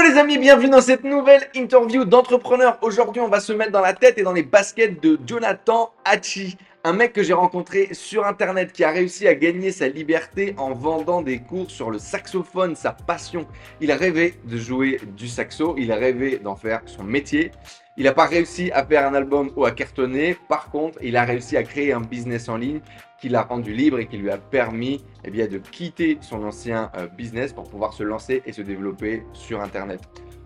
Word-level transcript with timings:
Hello 0.00 0.14
les 0.14 0.18
amis, 0.18 0.38
bienvenue 0.38 0.70
dans 0.70 0.80
cette 0.80 1.04
nouvelle 1.04 1.42
interview 1.54 2.06
d'entrepreneur. 2.06 2.78
Aujourd'hui, 2.80 3.20
on 3.20 3.28
va 3.28 3.38
se 3.38 3.52
mettre 3.52 3.70
dans 3.70 3.82
la 3.82 3.92
tête 3.92 4.16
et 4.16 4.22
dans 4.22 4.32
les 4.32 4.42
baskets 4.42 5.02
de 5.02 5.18
Jonathan 5.26 5.92
Hachi, 6.06 6.56
un 6.82 6.92
mec 6.94 7.12
que 7.12 7.22
j'ai 7.22 7.34
rencontré 7.34 7.92
sur 7.92 8.26
internet 8.26 8.72
qui 8.72 8.84
a 8.84 8.90
réussi 8.90 9.28
à 9.28 9.34
gagner 9.34 9.70
sa 9.70 9.88
liberté 9.88 10.54
en 10.56 10.72
vendant 10.72 11.20
des 11.20 11.38
cours 11.38 11.70
sur 11.70 11.90
le 11.90 11.98
saxophone, 11.98 12.74
sa 12.74 12.92
passion. 12.92 13.46
Il 13.80 13.92
rêvé 13.92 14.34
de 14.44 14.56
jouer 14.56 15.00
du 15.16 15.28
saxo, 15.28 15.74
il 15.76 15.92
rêvé 15.92 16.38
d'en 16.38 16.56
faire 16.56 16.80
son 16.86 17.04
métier. 17.04 17.50
Il 17.96 18.04
n'a 18.04 18.12
pas 18.12 18.24
réussi 18.24 18.70
à 18.72 18.84
faire 18.84 19.06
un 19.06 19.14
album 19.14 19.50
ou 19.56 19.66
à 19.66 19.72
cartonner. 19.72 20.36
Par 20.48 20.70
contre, 20.70 20.98
il 21.02 21.16
a 21.16 21.24
réussi 21.24 21.56
à 21.56 21.62
créer 21.62 21.92
un 21.92 22.00
business 22.00 22.48
en 22.48 22.56
ligne 22.56 22.80
qui 23.20 23.28
l'a 23.28 23.42
rendu 23.42 23.74
libre 23.74 23.98
et 23.98 24.06
qui 24.06 24.16
lui 24.16 24.30
a 24.30 24.38
permis 24.38 25.04
eh 25.24 25.30
bien, 25.30 25.46
de 25.46 25.58
quitter 25.58 26.16
son 26.22 26.42
ancien 26.44 26.90
euh, 26.96 27.06
business 27.06 27.52
pour 27.52 27.68
pouvoir 27.68 27.92
se 27.92 28.02
lancer 28.02 28.42
et 28.46 28.52
se 28.52 28.62
développer 28.62 29.22
sur 29.34 29.60
Internet. 29.60 30.00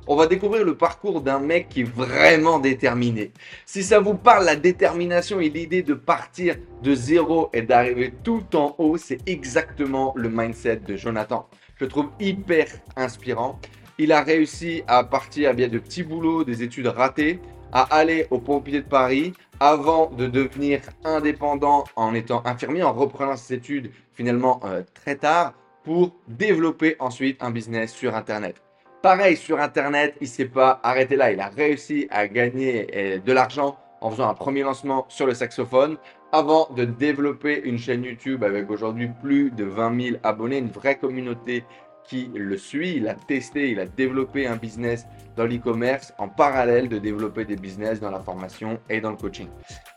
On 0.07 0.16
va 0.16 0.27
découvrir 0.27 0.64
le 0.64 0.77
parcours 0.77 1.22
d'un 1.22 1.39
mec 1.39 1.71
qui 1.71 1.81
est 1.81 1.90
vraiment 1.90 2.58
déterminé. 2.58 3.32
Si 3.64 3.82
ça 3.82 4.00
vous 4.00 4.14
parle, 4.14 4.45
la 4.45 4.54
détermination 4.54 5.40
et 5.40 5.49
l'idée 5.49 5.82
de 5.82 5.95
partir 5.95 6.57
de 6.82 6.95
zéro 6.95 7.49
et 7.54 7.62
d'arriver 7.62 8.12
tout 8.22 8.45
en 8.54 8.75
haut, 8.76 8.98
c'est 8.98 9.26
exactement 9.26 10.12
le 10.14 10.29
mindset 10.29 10.76
de 10.86 10.96
Jonathan. 10.96 11.48
Je 11.76 11.85
le 11.85 11.90
trouve 11.90 12.11
hyper 12.21 12.67
inspirant. 12.96 13.59
Il 13.96 14.12
a 14.12 14.22
réussi 14.22 14.82
à 14.89 15.04
partir 15.04 15.54
bien 15.54 15.68
de 15.68 15.79
petits 15.79 16.03
boulots, 16.03 16.45
des 16.45 16.62
études 16.62 16.89
ratées, 16.89 17.40
à 17.73 17.82
aller 17.95 18.26
au 18.31 18.39
pompier 18.39 18.82
de 18.82 18.86
Paris 18.86 19.32
avant 19.59 20.11
de 20.11 20.26
devenir 20.26 20.81
indépendant 21.04 21.84
en 21.96 22.12
étant 22.12 22.43
infirmier, 22.45 22.82
en 22.82 22.93
reprenant 22.93 23.36
ses 23.36 23.54
études 23.54 23.90
finalement 24.12 24.61
euh, 24.64 24.82
très 24.93 25.17
tard 25.17 25.54
pour 25.82 26.14
développer 26.29 26.96
ensuite 26.98 27.43
un 27.43 27.50
business 27.50 27.93
sur 27.93 28.14
Internet. 28.14 28.64
Pareil, 29.04 29.36
sur 29.36 29.61
Internet, 29.61 30.14
il 30.22 30.29
s'est 30.29 30.46
pas 30.46 30.81
arrêté 30.82 31.14
là. 31.14 31.31
Il 31.31 31.39
a 31.39 31.49
réussi 31.49 32.08
à 32.11 32.27
gagner 32.27 32.86
euh, 32.97 33.19
de 33.19 33.33
l'argent 33.34 33.77
en 34.01 34.11
faisant 34.11 34.31
un 34.31 34.33
premier 34.33 34.62
lancement 34.62 35.05
sur 35.11 35.27
le 35.27 35.34
saxophone 35.34 35.98
avant 36.33 36.70
de 36.75 36.87
développer 36.87 37.61
une 37.64 37.77
chaîne 37.77 38.03
YouTube 38.03 38.42
avec 38.42 38.70
aujourd'hui 38.70 39.11
plus 39.23 39.51
de 39.51 39.64
20 39.64 40.01
000 40.01 40.17
abonnés, 40.23 40.56
une 40.56 40.70
vraie 40.70 40.97
communauté 40.97 41.64
qui 42.05 42.31
le 42.34 42.56
suit. 42.56 42.97
Il 42.97 43.06
a 43.06 43.14
testé, 43.14 43.70
il 43.70 43.79
a 43.79 43.84
développé 43.84 44.47
un 44.47 44.56
business 44.56 45.07
dans 45.36 45.45
l'e-commerce 45.45 46.14
en 46.17 46.29
parallèle 46.29 46.89
de 46.89 46.97
développer 46.97 47.45
des 47.45 47.57
business 47.57 48.01
dans 48.01 48.11
la 48.11 48.20
formation 48.20 48.79
et 48.89 49.03
dans 49.03 49.11
le 49.11 49.17
coaching. 49.17 49.48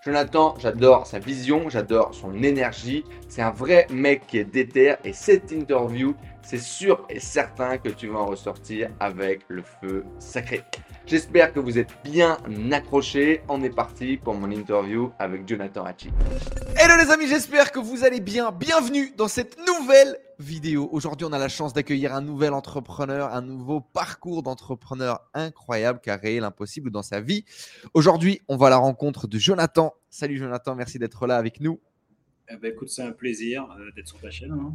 Jonathan, 0.03 0.55
j'adore 0.59 1.07
sa 1.07 1.19
vision, 1.19 1.69
j'adore 1.69 2.13
son 2.13 2.33
énergie. 2.43 3.05
C'est 3.29 3.41
un 3.41 3.51
vrai 3.51 3.87
mec 3.89 4.27
qui 4.27 4.39
est 4.39 4.43
déter 4.43 4.95
et 5.05 5.13
cette 5.13 5.51
interview, 5.51 6.13
c'est 6.47 6.59
sûr 6.59 7.05
et 7.09 7.19
certain 7.19 7.77
que 7.77 7.89
tu 7.89 8.07
vas 8.07 8.19
en 8.19 8.27
ressortir 8.27 8.89
avec 9.01 9.41
le 9.49 9.63
feu 9.63 10.05
sacré. 10.17 10.63
J'espère 11.05 11.51
que 11.51 11.59
vous 11.59 11.77
êtes 11.77 11.89
bien 12.05 12.37
accrochés. 12.71 13.41
On 13.49 13.61
est 13.63 13.69
parti 13.69 14.15
pour 14.15 14.33
mon 14.33 14.49
interview 14.49 15.11
avec 15.19 15.45
Jonathan 15.45 15.83
Hachi. 15.83 16.09
Hello 16.77 16.93
les 17.03 17.11
amis, 17.11 17.27
j'espère 17.27 17.73
que 17.73 17.79
vous 17.79 18.05
allez 18.05 18.21
bien. 18.21 18.53
Bienvenue 18.53 19.13
dans 19.17 19.27
cette 19.27 19.57
nouvelle 19.67 20.17
vidéo. 20.39 20.87
Aujourd'hui, 20.93 21.27
on 21.29 21.33
a 21.33 21.37
la 21.37 21.49
chance 21.49 21.73
d'accueillir 21.73 22.15
un 22.15 22.21
nouvel 22.21 22.53
entrepreneur, 22.53 23.33
un 23.33 23.41
nouveau 23.41 23.81
parcours 23.81 24.41
d'entrepreneur 24.41 25.29
incroyable 25.33 25.99
qui 25.99 26.09
a 26.09 26.15
réel 26.15 26.43
l'impossible 26.43 26.91
dans 26.91 27.03
sa 27.03 27.19
vie. 27.19 27.43
Aujourd'hui, 27.93 28.39
on 28.47 28.55
va 28.55 28.67
à 28.67 28.69
la 28.69 28.77
rencontre 28.77 29.27
de 29.27 29.37
Jonathan. 29.37 29.93
Salut 30.09 30.37
Jonathan, 30.37 30.75
merci 30.75 30.97
d'être 30.97 31.27
là 31.27 31.35
avec 31.35 31.59
nous. 31.59 31.81
Eh 32.49 32.55
ben, 32.55 32.71
écoute, 32.71 32.87
c'est 32.87 33.03
un 33.03 33.11
plaisir 33.11 33.67
euh, 33.77 33.91
d'être 33.97 34.07
sur 34.07 34.21
ta 34.21 34.29
chaîne. 34.29 34.53
Hein. 34.53 34.71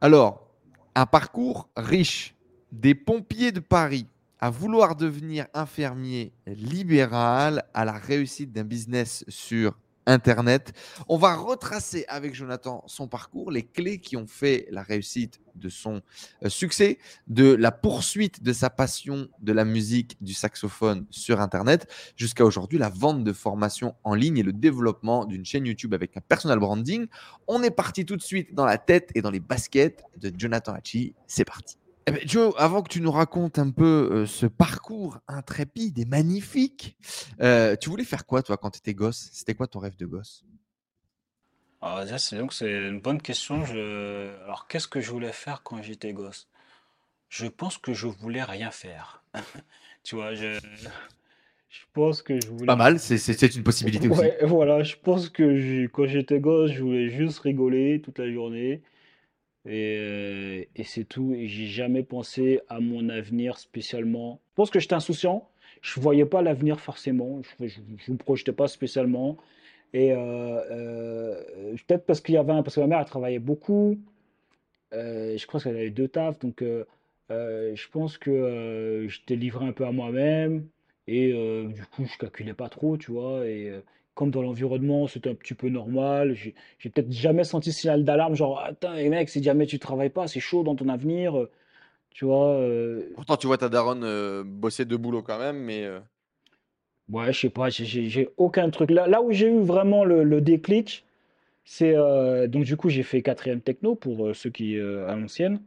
Alors, 0.00 0.47
un 0.94 1.06
parcours 1.06 1.68
riche. 1.76 2.34
Des 2.72 2.94
pompiers 2.94 3.52
de 3.52 3.60
Paris 3.60 4.06
à 4.40 4.50
vouloir 4.50 4.94
devenir 4.94 5.46
infirmier 5.54 6.32
libéral 6.46 7.64
à 7.74 7.84
la 7.84 7.92
réussite 7.92 8.52
d'un 8.52 8.64
business 8.64 9.24
sur 9.28 9.78
Internet. 10.08 10.72
On 11.08 11.18
va 11.18 11.36
retracer 11.36 12.04
avec 12.08 12.34
Jonathan 12.34 12.82
son 12.86 13.06
parcours, 13.08 13.52
les 13.52 13.62
clés 13.62 14.00
qui 14.00 14.16
ont 14.16 14.26
fait 14.26 14.66
la 14.70 14.82
réussite 14.82 15.40
de 15.54 15.68
son 15.68 16.00
euh, 16.44 16.48
succès, 16.48 16.98
de 17.26 17.52
la 17.52 17.70
poursuite 17.70 18.42
de 18.42 18.52
sa 18.52 18.70
passion 18.70 19.28
de 19.40 19.52
la 19.52 19.64
musique, 19.64 20.16
du 20.22 20.32
saxophone 20.32 21.06
sur 21.10 21.40
Internet, 21.40 21.92
jusqu'à 22.16 22.44
aujourd'hui 22.44 22.78
la 22.78 22.88
vente 22.88 23.22
de 23.22 23.32
formations 23.32 23.94
en 24.02 24.14
ligne 24.14 24.38
et 24.38 24.42
le 24.42 24.52
développement 24.52 25.26
d'une 25.26 25.44
chaîne 25.44 25.66
YouTube 25.66 25.94
avec 25.94 26.16
un 26.16 26.20
personal 26.20 26.58
branding. 26.58 27.06
On 27.46 27.62
est 27.62 27.70
parti 27.70 28.06
tout 28.06 28.16
de 28.16 28.22
suite 28.22 28.54
dans 28.54 28.64
la 28.64 28.78
tête 28.78 29.10
et 29.14 29.20
dans 29.20 29.30
les 29.30 29.40
baskets 29.40 30.02
de 30.16 30.32
Jonathan 30.36 30.72
Hachi. 30.72 31.14
C'est 31.26 31.44
parti. 31.44 31.76
Eh 32.08 32.10
ben, 32.10 32.20
Joe, 32.26 32.54
avant 32.56 32.82
que 32.82 32.88
tu 32.88 33.00
nous 33.02 33.10
racontes 33.10 33.58
un 33.58 33.70
peu 33.70 34.08
euh, 34.12 34.26
ce 34.26 34.46
parcours 34.46 35.18
intrépide 35.28 35.98
et 35.98 36.06
magnifique, 36.06 36.96
euh, 37.42 37.76
tu 37.76 37.90
voulais 37.90 38.04
faire 38.04 38.24
quoi 38.24 38.42
toi 38.42 38.56
quand 38.56 38.70
tu 38.70 38.78
étais 38.78 38.94
gosse? 38.94 39.28
C'était 39.32 39.54
quoi 39.54 39.66
ton 39.66 39.78
rêve 39.78 39.96
de 39.96 40.06
gosse? 40.06 40.42
Alors 41.80 42.02
déjà, 42.02 42.18
c'est 42.18 42.36
donc 42.38 42.52
c'est 42.52 42.70
une 42.70 43.00
bonne 43.00 43.20
question. 43.22 43.64
Je... 43.64 44.36
Alors 44.44 44.66
qu'est-ce 44.68 44.88
que 44.88 45.00
je 45.00 45.10
voulais 45.10 45.32
faire 45.32 45.62
quand 45.62 45.82
j'étais 45.82 46.12
gosse? 46.12 46.48
Je 47.30 47.46
pense 47.46 47.78
que 47.78 47.94
je 47.94 48.06
voulais 48.08 48.44
rien 48.44 48.70
faire. 48.72 49.24
Tu 50.04 50.16
vois, 50.16 50.34
je, 50.34 50.58
je 51.70 51.80
pense 51.92 52.22
que 52.22 52.40
je 52.40 52.48
voulais. 52.48 52.66
Pas 52.66 52.76
mal, 52.76 52.98
c'est 52.98 53.18
c'est- 53.18 53.54
une 53.56 53.62
possibilité 53.64 54.08
aussi. 54.08 54.20
Ouais, 54.20 54.36
voilà, 54.44 54.82
je 54.82 54.96
pense 54.96 55.28
que 55.28 55.86
quand 55.86 56.06
j'étais 56.06 56.40
gosse, 56.40 56.72
je 56.72 56.82
voulais 56.82 57.08
juste 57.10 57.38
rigoler 57.40 58.00
toute 58.02 58.18
la 58.18 58.30
journée. 58.32 58.82
Et, 59.68 59.98
euh, 59.98 60.64
et 60.76 60.84
c'est 60.84 61.04
tout. 61.04 61.34
Et 61.34 61.46
j'ai 61.46 61.66
jamais 61.66 62.02
pensé 62.02 62.60
à 62.68 62.80
mon 62.80 63.08
avenir 63.10 63.58
spécialement. 63.58 64.40
Je 64.52 64.54
pense 64.56 64.70
que 64.70 64.80
j'étais 64.80 64.94
insouciant. 64.94 65.48
Je 65.82 66.00
voyais 66.00 66.24
pas 66.24 66.42
l'avenir 66.42 66.80
forcément. 66.80 67.40
Je 67.60 67.64
ne 68.08 68.12
me 68.14 68.16
projetais 68.16 68.52
pas 68.52 68.66
spécialement. 68.66 69.36
Et 69.92 70.12
euh, 70.12 70.16
euh, 70.18 71.76
peut-être 71.86 72.06
parce 72.06 72.20
qu'il 72.20 72.34
y 72.34 72.38
avait 72.38 72.62
parce 72.62 72.74
que 72.74 72.80
ma 72.80 72.86
mère 72.86 73.04
travaillait 73.04 73.38
beaucoup. 73.38 73.98
Je 74.92 75.46
crois 75.46 75.60
qu'elle 75.60 75.76
avait 75.76 75.90
deux 75.90 76.08
tafs. 76.08 76.38
Donc 76.38 76.62
je 77.30 77.88
pense 77.92 78.16
que 78.16 79.06
j'étais 79.08 79.36
livré 79.36 79.66
un 79.66 79.72
peu 79.72 79.84
à 79.84 79.92
moi-même. 79.92 80.66
Et 81.06 81.32
du 81.32 81.82
coup, 81.92 82.06
je 82.06 82.18
calculais 82.18 82.54
pas 82.54 82.70
trop, 82.70 82.96
tu 82.96 83.12
vois. 83.12 83.44
Comme 84.18 84.32
dans 84.32 84.42
l'environnement, 84.42 85.06
c'était 85.06 85.30
un 85.30 85.34
petit 85.36 85.54
peu 85.54 85.68
normal. 85.68 86.34
J'ai 86.34 86.90
peut-être 86.90 87.12
jamais 87.12 87.44
senti 87.44 87.70
signal 87.70 88.02
d'alarme, 88.02 88.34
genre, 88.34 88.58
attends, 88.58 88.94
mec, 88.94 89.28
si 89.28 89.40
jamais 89.40 89.64
tu 89.64 89.78
travailles 89.78 90.10
pas, 90.10 90.26
c'est 90.26 90.40
chaud 90.40 90.64
dans 90.64 90.74
ton 90.74 90.88
avenir, 90.88 91.38
euh, 91.38 91.48
tu 92.10 92.24
vois. 92.24 92.48
Euh. 92.54 93.12
Pourtant, 93.14 93.36
tu 93.36 93.46
vois 93.46 93.58
ta 93.58 93.68
daronne 93.68 94.02
euh, 94.02 94.42
bosser 94.44 94.84
de 94.84 94.96
boulot 94.96 95.22
quand 95.22 95.38
même, 95.38 95.58
mais. 95.58 95.88
Ouais, 97.08 97.32
je 97.32 97.38
sais 97.38 97.48
pas, 97.48 97.68
j'ai 97.70 98.28
aucun 98.36 98.68
truc. 98.70 98.90
Là, 98.90 99.06
là 99.06 99.22
où 99.22 99.30
j'ai 99.30 99.46
eu 99.46 99.60
vraiment 99.60 100.04
le, 100.04 100.40
déclic, 100.40 101.06
c'est. 101.64 101.94
donc, 102.48 102.64
du 102.64 102.76
coup, 102.76 102.88
j'ai 102.88 103.04
fait 103.04 103.22
quatrième 103.22 103.60
techno 103.60 103.94
pour 103.94 104.34
ceux 104.34 104.50
qui. 104.50 104.80
à 104.80 105.14
l'ancienne 105.14 105.60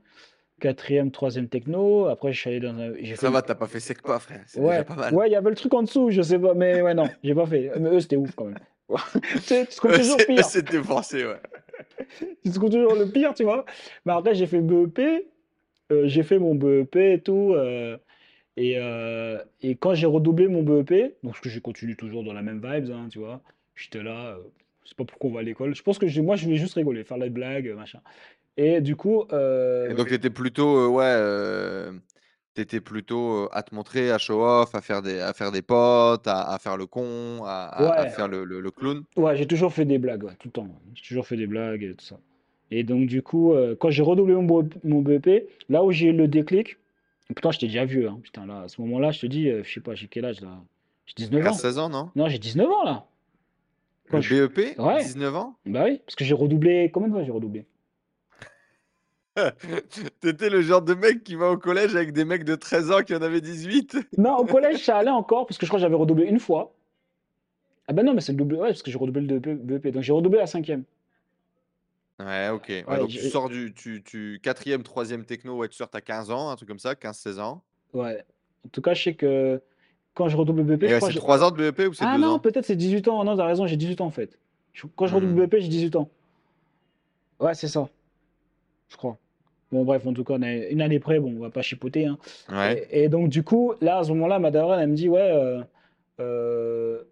quatrième, 0.61 1.11
troisième 1.11 1.49
techno. 1.49 2.05
Après, 2.05 2.31
je 2.31 2.39
suis 2.39 2.49
allé 2.49 2.59
dans 2.61 2.77
un. 2.77 2.93
Ça 2.93 3.15
fait... 3.15 3.29
va, 3.29 3.41
t'as 3.41 3.55
pas 3.55 3.67
fait 3.67 3.81
sec 3.81 4.01
pas, 4.01 4.19
frère. 4.19 4.41
C'est 4.45 4.61
ouais, 4.61 4.69
déjà 4.69 4.83
pas 4.85 4.95
mal. 4.95 5.13
Ouais, 5.13 5.27
il 5.27 5.33
y 5.33 5.35
avait 5.35 5.49
le 5.49 5.55
truc 5.55 5.73
en 5.73 5.83
dessous, 5.83 6.11
je 6.11 6.21
sais 6.21 6.39
pas. 6.39 6.53
Mais 6.53 6.81
ouais, 6.81 6.93
non, 6.93 7.09
j'ai 7.23 7.35
pas 7.35 7.45
fait. 7.45 7.71
Mais 7.77 7.89
eux, 7.89 7.99
c'était 7.99 8.15
ouf 8.15 8.31
quand 8.35 8.45
même. 8.45 8.59
c'est 9.41 9.67
toujours 9.75 10.17
pire. 10.17 10.45
C'était 10.45 10.81
forcé, 10.81 11.25
ouais. 11.25 11.39
trouves 12.53 12.69
toujours 12.69 12.95
le 12.95 13.05
pire, 13.07 13.33
tu 13.33 13.43
vois. 13.43 13.65
Mais 14.05 14.13
après, 14.13 14.35
j'ai 14.35 14.47
fait 14.47 14.61
BEP. 14.61 14.99
Euh, 15.91 16.07
j'ai 16.07 16.23
fait 16.23 16.39
mon 16.39 16.55
BEP 16.55 16.95
et 16.95 17.19
tout. 17.19 17.53
Euh, 17.53 17.97
et, 18.57 18.75
euh, 18.77 19.39
et, 19.61 19.75
quand 19.75 19.93
j'ai 19.93 20.07
redoublé 20.07 20.47
mon 20.47 20.63
BEP, 20.63 21.15
donc 21.23 21.39
que 21.39 21.49
j'ai 21.49 21.61
continué 21.61 21.95
toujours 21.95 22.23
dans 22.23 22.33
la 22.33 22.41
même 22.41 22.61
vibes, 22.63 22.91
hein, 22.91 23.07
tu 23.09 23.19
vois, 23.19 23.41
j'étais 23.75 24.03
là, 24.03 24.37
je 24.83 24.89
sais 24.89 24.95
pas 24.95 25.05
pourquoi 25.05 25.29
on 25.29 25.33
va 25.33 25.39
à 25.39 25.43
l'école. 25.43 25.73
Je 25.73 25.81
pense 25.81 25.97
que 25.97 26.19
moi, 26.21 26.35
je 26.35 26.45
voulais 26.45 26.57
juste 26.57 26.75
rigoler, 26.75 27.03
faire 27.03 27.17
la 27.17 27.29
blague, 27.29 27.73
machin. 27.75 27.99
Et 28.57 28.81
du 28.81 28.95
coup. 28.95 29.25
Euh, 29.31 29.93
donc, 29.93 30.07
tu 30.07 30.13
étais 30.13 30.29
plutôt, 30.29 30.77
euh, 30.77 30.87
ouais, 30.87 31.03
euh, 31.05 31.93
étais 32.57 32.81
plutôt 32.81 33.49
à 33.51 33.63
te 33.63 33.73
montrer, 33.73 34.11
à 34.11 34.17
show 34.17 34.43
off, 34.43 34.75
à 34.75 34.81
faire 34.81 35.01
des, 35.01 35.19
à 35.19 35.33
faire 35.33 35.51
des 35.51 35.61
potes, 35.61 36.27
à, 36.27 36.57
faire 36.59 36.77
le 36.77 36.85
con, 36.85 37.43
à, 37.45 38.07
faire 38.15 38.27
le, 38.27 38.43
le, 38.43 38.71
clown? 38.71 39.03
Ouais, 39.15 39.35
j'ai 39.37 39.47
toujours 39.47 39.73
fait 39.73 39.85
des 39.85 39.97
blagues, 39.97 40.25
tout 40.39 40.47
le 40.47 40.51
temps. 40.51 40.67
J'ai 40.93 41.03
toujours 41.07 41.25
fait 41.25 41.37
des 41.37 41.47
blagues 41.47 41.83
et 41.83 41.95
tout 41.95 42.05
ça. 42.05 42.17
Et 42.69 42.83
donc, 42.83 43.07
du 43.07 43.21
coup, 43.21 43.53
quand 43.79 43.89
j'ai 43.89 44.03
redoublé 44.03 44.33
mon, 44.33 44.69
mon 44.83 45.01
BEP, 45.01 45.49
là 45.69 45.83
où 45.83 45.91
j'ai 45.91 46.07
eu 46.07 46.13
le 46.13 46.27
déclic, 46.27 46.77
putain, 47.27 47.51
j'étais 47.51 47.67
déjà 47.67 47.85
vieux. 47.85 48.07
Hein, 48.07 48.19
putain, 48.21 48.45
là, 48.45 48.61
à 48.61 48.67
ce 48.67 48.79
moment-là, 48.81 49.11
je 49.11 49.21
te 49.21 49.25
dis, 49.25 49.49
je 49.49 49.73
sais 49.73 49.81
pas, 49.81 49.95
j'ai 49.95 50.07
quel 50.07 50.25
âge 50.25 50.41
là? 50.41 50.61
J'ai 51.05 51.25
19 51.25 51.47
ans. 51.47 51.53
16 51.53 51.77
ans, 51.79 51.89
non? 51.89 52.11
Non, 52.15 52.27
j'ai 52.27 52.37
19 52.37 52.69
ans 52.69 52.83
là. 52.83 53.05
le 54.11 54.47
BEP 54.47 54.77
ouais. 54.77 55.03
19 55.03 55.35
ans? 55.35 55.55
Bah 55.65 55.85
oui, 55.85 56.01
parce 56.05 56.15
que 56.15 56.23
j'ai 56.23 56.35
redoublé. 56.35 56.91
Combien 56.93 57.09
de 57.09 57.13
fois 57.13 57.23
j'ai 57.23 57.31
redoublé? 57.31 57.65
T'étais 60.19 60.49
le 60.49 60.61
genre 60.61 60.81
de 60.81 60.93
mec 60.93 61.23
qui 61.23 61.35
va 61.35 61.49
au 61.51 61.57
collège 61.57 61.95
avec 61.95 62.11
des 62.13 62.25
mecs 62.25 62.43
de 62.43 62.55
13 62.55 62.91
ans 62.91 63.01
qui 63.01 63.15
en 63.15 63.21
avaient 63.21 63.41
18 63.41 63.97
Non, 64.17 64.37
au 64.37 64.45
collège, 64.45 64.83
ça 64.83 64.97
allait 64.97 65.09
encore, 65.09 65.45
parce 65.47 65.57
que 65.57 65.65
je 65.65 65.69
crois 65.69 65.79
que 65.79 65.81
j'avais 65.81 65.95
redoublé 65.95 66.25
une 66.25 66.39
fois. 66.39 66.73
Ah 67.87 67.93
ben 67.93 68.05
non, 68.05 68.13
mais 68.13 68.21
c'est 68.21 68.31
le 68.33 68.37
double. 68.37 68.55
Ouais, 68.55 68.69
parce 68.69 68.83
que 68.83 68.91
j'ai 68.91 68.97
redoublé 68.97 69.21
le 69.21 69.39
BEP. 69.39 69.87
Donc 69.89 70.03
j'ai 70.03 70.13
redoublé 70.13 70.39
la 70.39 70.47
cinquième. 70.47 70.83
Ouais, 72.19 72.49
ok. 72.49 72.67
Ouais, 72.87 72.99
donc 72.99 73.09
tu 73.09 73.29
sors 73.29 73.49
du 73.49 73.73
tu, 73.73 74.03
tu, 74.03 74.39
quatrième, 74.43 74.83
troisième 74.83 75.25
techno, 75.25 75.57
ouais, 75.57 75.67
tu 75.67 75.75
sors, 75.75 75.89
t'as 75.89 76.01
15 76.01 76.29
ans, 76.29 76.49
un 76.51 76.55
truc 76.55 76.69
comme 76.69 76.79
ça, 76.79 76.93
15-16 76.93 77.39
ans. 77.39 77.63
Ouais. 77.93 78.23
En 78.65 78.69
tout 78.69 78.81
cas, 78.81 78.93
je 78.93 79.01
sais 79.03 79.13
que 79.15 79.59
quand 80.13 80.27
je 80.29 80.37
redouble 80.37 80.63
BEP, 80.63 80.83
ouais, 80.83 80.99
c'est 80.99 81.07
que 81.07 81.13
j'ai- 81.13 81.19
3 81.19 81.43
ans 81.43 81.51
de 81.51 81.57
BEP 81.57 81.87
ou 81.89 81.93
c'est 81.93 82.05
Ah 82.05 82.15
2 82.15 82.21
non, 82.21 82.33
ans? 82.33 82.39
peut-être 82.39 82.65
c'est 82.65 82.75
18 82.75 83.07
ans. 83.07 83.23
Non, 83.23 83.35
t'as 83.35 83.45
raison, 83.45 83.65
j'ai 83.65 83.77
18 83.77 84.01
ans 84.01 84.05
en 84.05 84.11
fait. 84.11 84.37
Quand 84.95 85.07
je 85.07 85.15
redouble 85.15 85.33
Hmm. 85.33 85.45
BEP, 85.47 85.59
j'ai 85.59 85.67
18 85.67 85.95
ans. 85.95 86.09
Ouais, 87.39 87.55
c'est 87.55 87.67
ça, 87.67 87.89
je 88.91 88.97
crois. 88.97 89.17
Bon, 89.71 89.85
bref, 89.85 90.05
en 90.05 90.13
tout 90.13 90.25
cas, 90.25 90.33
on 90.37 90.41
est 90.41 90.69
une 90.71 90.81
année 90.81 90.99
près, 90.99 91.19
bon, 91.19 91.33
on 91.37 91.39
va 91.39 91.49
pas 91.49 91.61
chipoter, 91.61 92.05
hein. 92.05 92.17
Ouais. 92.51 92.87
Et, 92.91 93.03
et 93.03 93.09
donc, 93.09 93.29
du 93.29 93.41
coup, 93.41 93.73
là, 93.79 93.99
à 93.99 94.03
ce 94.03 94.09
moment-là, 94.09 94.37
ma 94.37 94.51
daronne, 94.51 94.79
elle 94.79 94.89
me 94.89 94.95
dit, 94.95 95.07
ouais, 95.07 95.21
euh, 95.21 95.63
euh, 96.19 97.03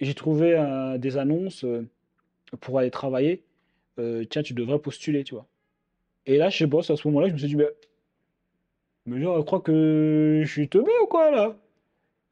j'ai 0.00 0.14
trouvé 0.14 0.56
euh, 0.56 0.98
des 0.98 1.16
annonces 1.16 1.64
pour 2.60 2.78
aller 2.78 2.90
travailler. 2.90 3.44
Tiens, 4.30 4.42
tu 4.42 4.54
devrais 4.54 4.78
postuler, 4.78 5.24
tu 5.24 5.34
vois. 5.34 5.46
Et 6.26 6.38
là, 6.38 6.48
je 6.48 6.56
sais 6.56 6.66
pas, 6.66 6.82
c'est 6.82 6.94
à 6.94 6.96
ce 6.96 7.06
moment-là, 7.08 7.28
je 7.28 7.34
me 7.34 7.38
suis 7.38 7.48
dit, 7.48 7.56
mais, 7.56 7.68
mais 9.06 9.20
genre, 9.20 9.36
elle 9.38 9.44
croit 9.44 9.60
que 9.60 10.40
je 10.42 10.50
suis 10.50 10.68
teubé 10.68 10.90
ou 11.02 11.06
quoi, 11.06 11.30
là? 11.30 11.56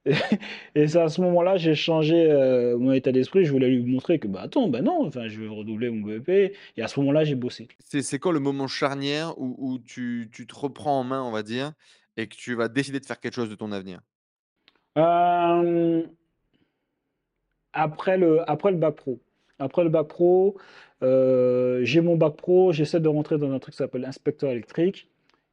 Et 0.75 0.89
c'est 0.89 1.01
à 1.01 1.09
ce 1.09 1.21
moment-là, 1.21 1.57
j'ai 1.57 1.75
changé 1.75 2.31
euh, 2.31 2.79
mon 2.79 2.93
état 2.93 3.13
d'esprit. 3.13 3.45
Je 3.45 3.53
voulais 3.53 3.69
lui 3.69 3.83
montrer 3.83 4.19
que, 4.19 4.29
bah 4.29 4.43
attends, 4.43 4.69
bah 4.69 4.83
non, 4.83 5.07
enfin, 5.07 5.29
je 5.29 5.41
vais 5.41 5.49
redoubler 5.49 5.91
mon 5.91 6.07
BEP. 6.07 6.55
Et 6.77 6.83
à 6.83 6.89
ce 6.89 7.01
moment-là, 7.01 7.25
j'ai 7.25 7.35
bossé. 7.35 7.69
C'est 7.81 8.19
quoi 8.19 8.33
le 8.33 8.41
moment 8.41 8.67
charnière 8.67 9.39
où, 9.39 9.57
où 9.59 9.79
tu, 9.79 10.29
tu 10.33 10.47
te 10.47 10.55
reprends 10.55 11.01
en 11.01 11.05
main, 11.05 11.23
on 11.23 11.31
va 11.31 11.43
dire, 11.43 11.73
et 12.17 12.27
que 12.27 12.37
tu 12.37 12.55
vas 12.55 12.69
décider 12.69 13.01
de 13.01 13.07
faire 13.07 13.21
quelque 13.21 13.35
chose 13.35 13.51
de 13.51 13.55
ton 13.55 13.73
avenir? 13.73 14.01
Euh, 14.99 16.03
après 17.73 18.19
le, 18.19 18.49
après 18.51 18.73
le 18.73 18.79
bac 18.79 18.97
pro. 18.97 19.21
Après 19.59 19.85
le 19.85 19.91
bac 19.91 20.09
pro, 20.09 20.57
euh, 21.03 21.81
j'ai 21.85 22.01
mon 22.01 22.17
bac 22.17 22.37
pro, 22.37 22.73
j'essaie 22.73 23.01
de 23.01 23.09
rentrer 23.09 23.39
dans 23.39 23.53
un 23.53 23.59
truc 23.59 23.73
qui 23.73 23.79
s'appelle 23.79 24.05
inspecteur 24.05 24.51
électrique. 24.51 25.09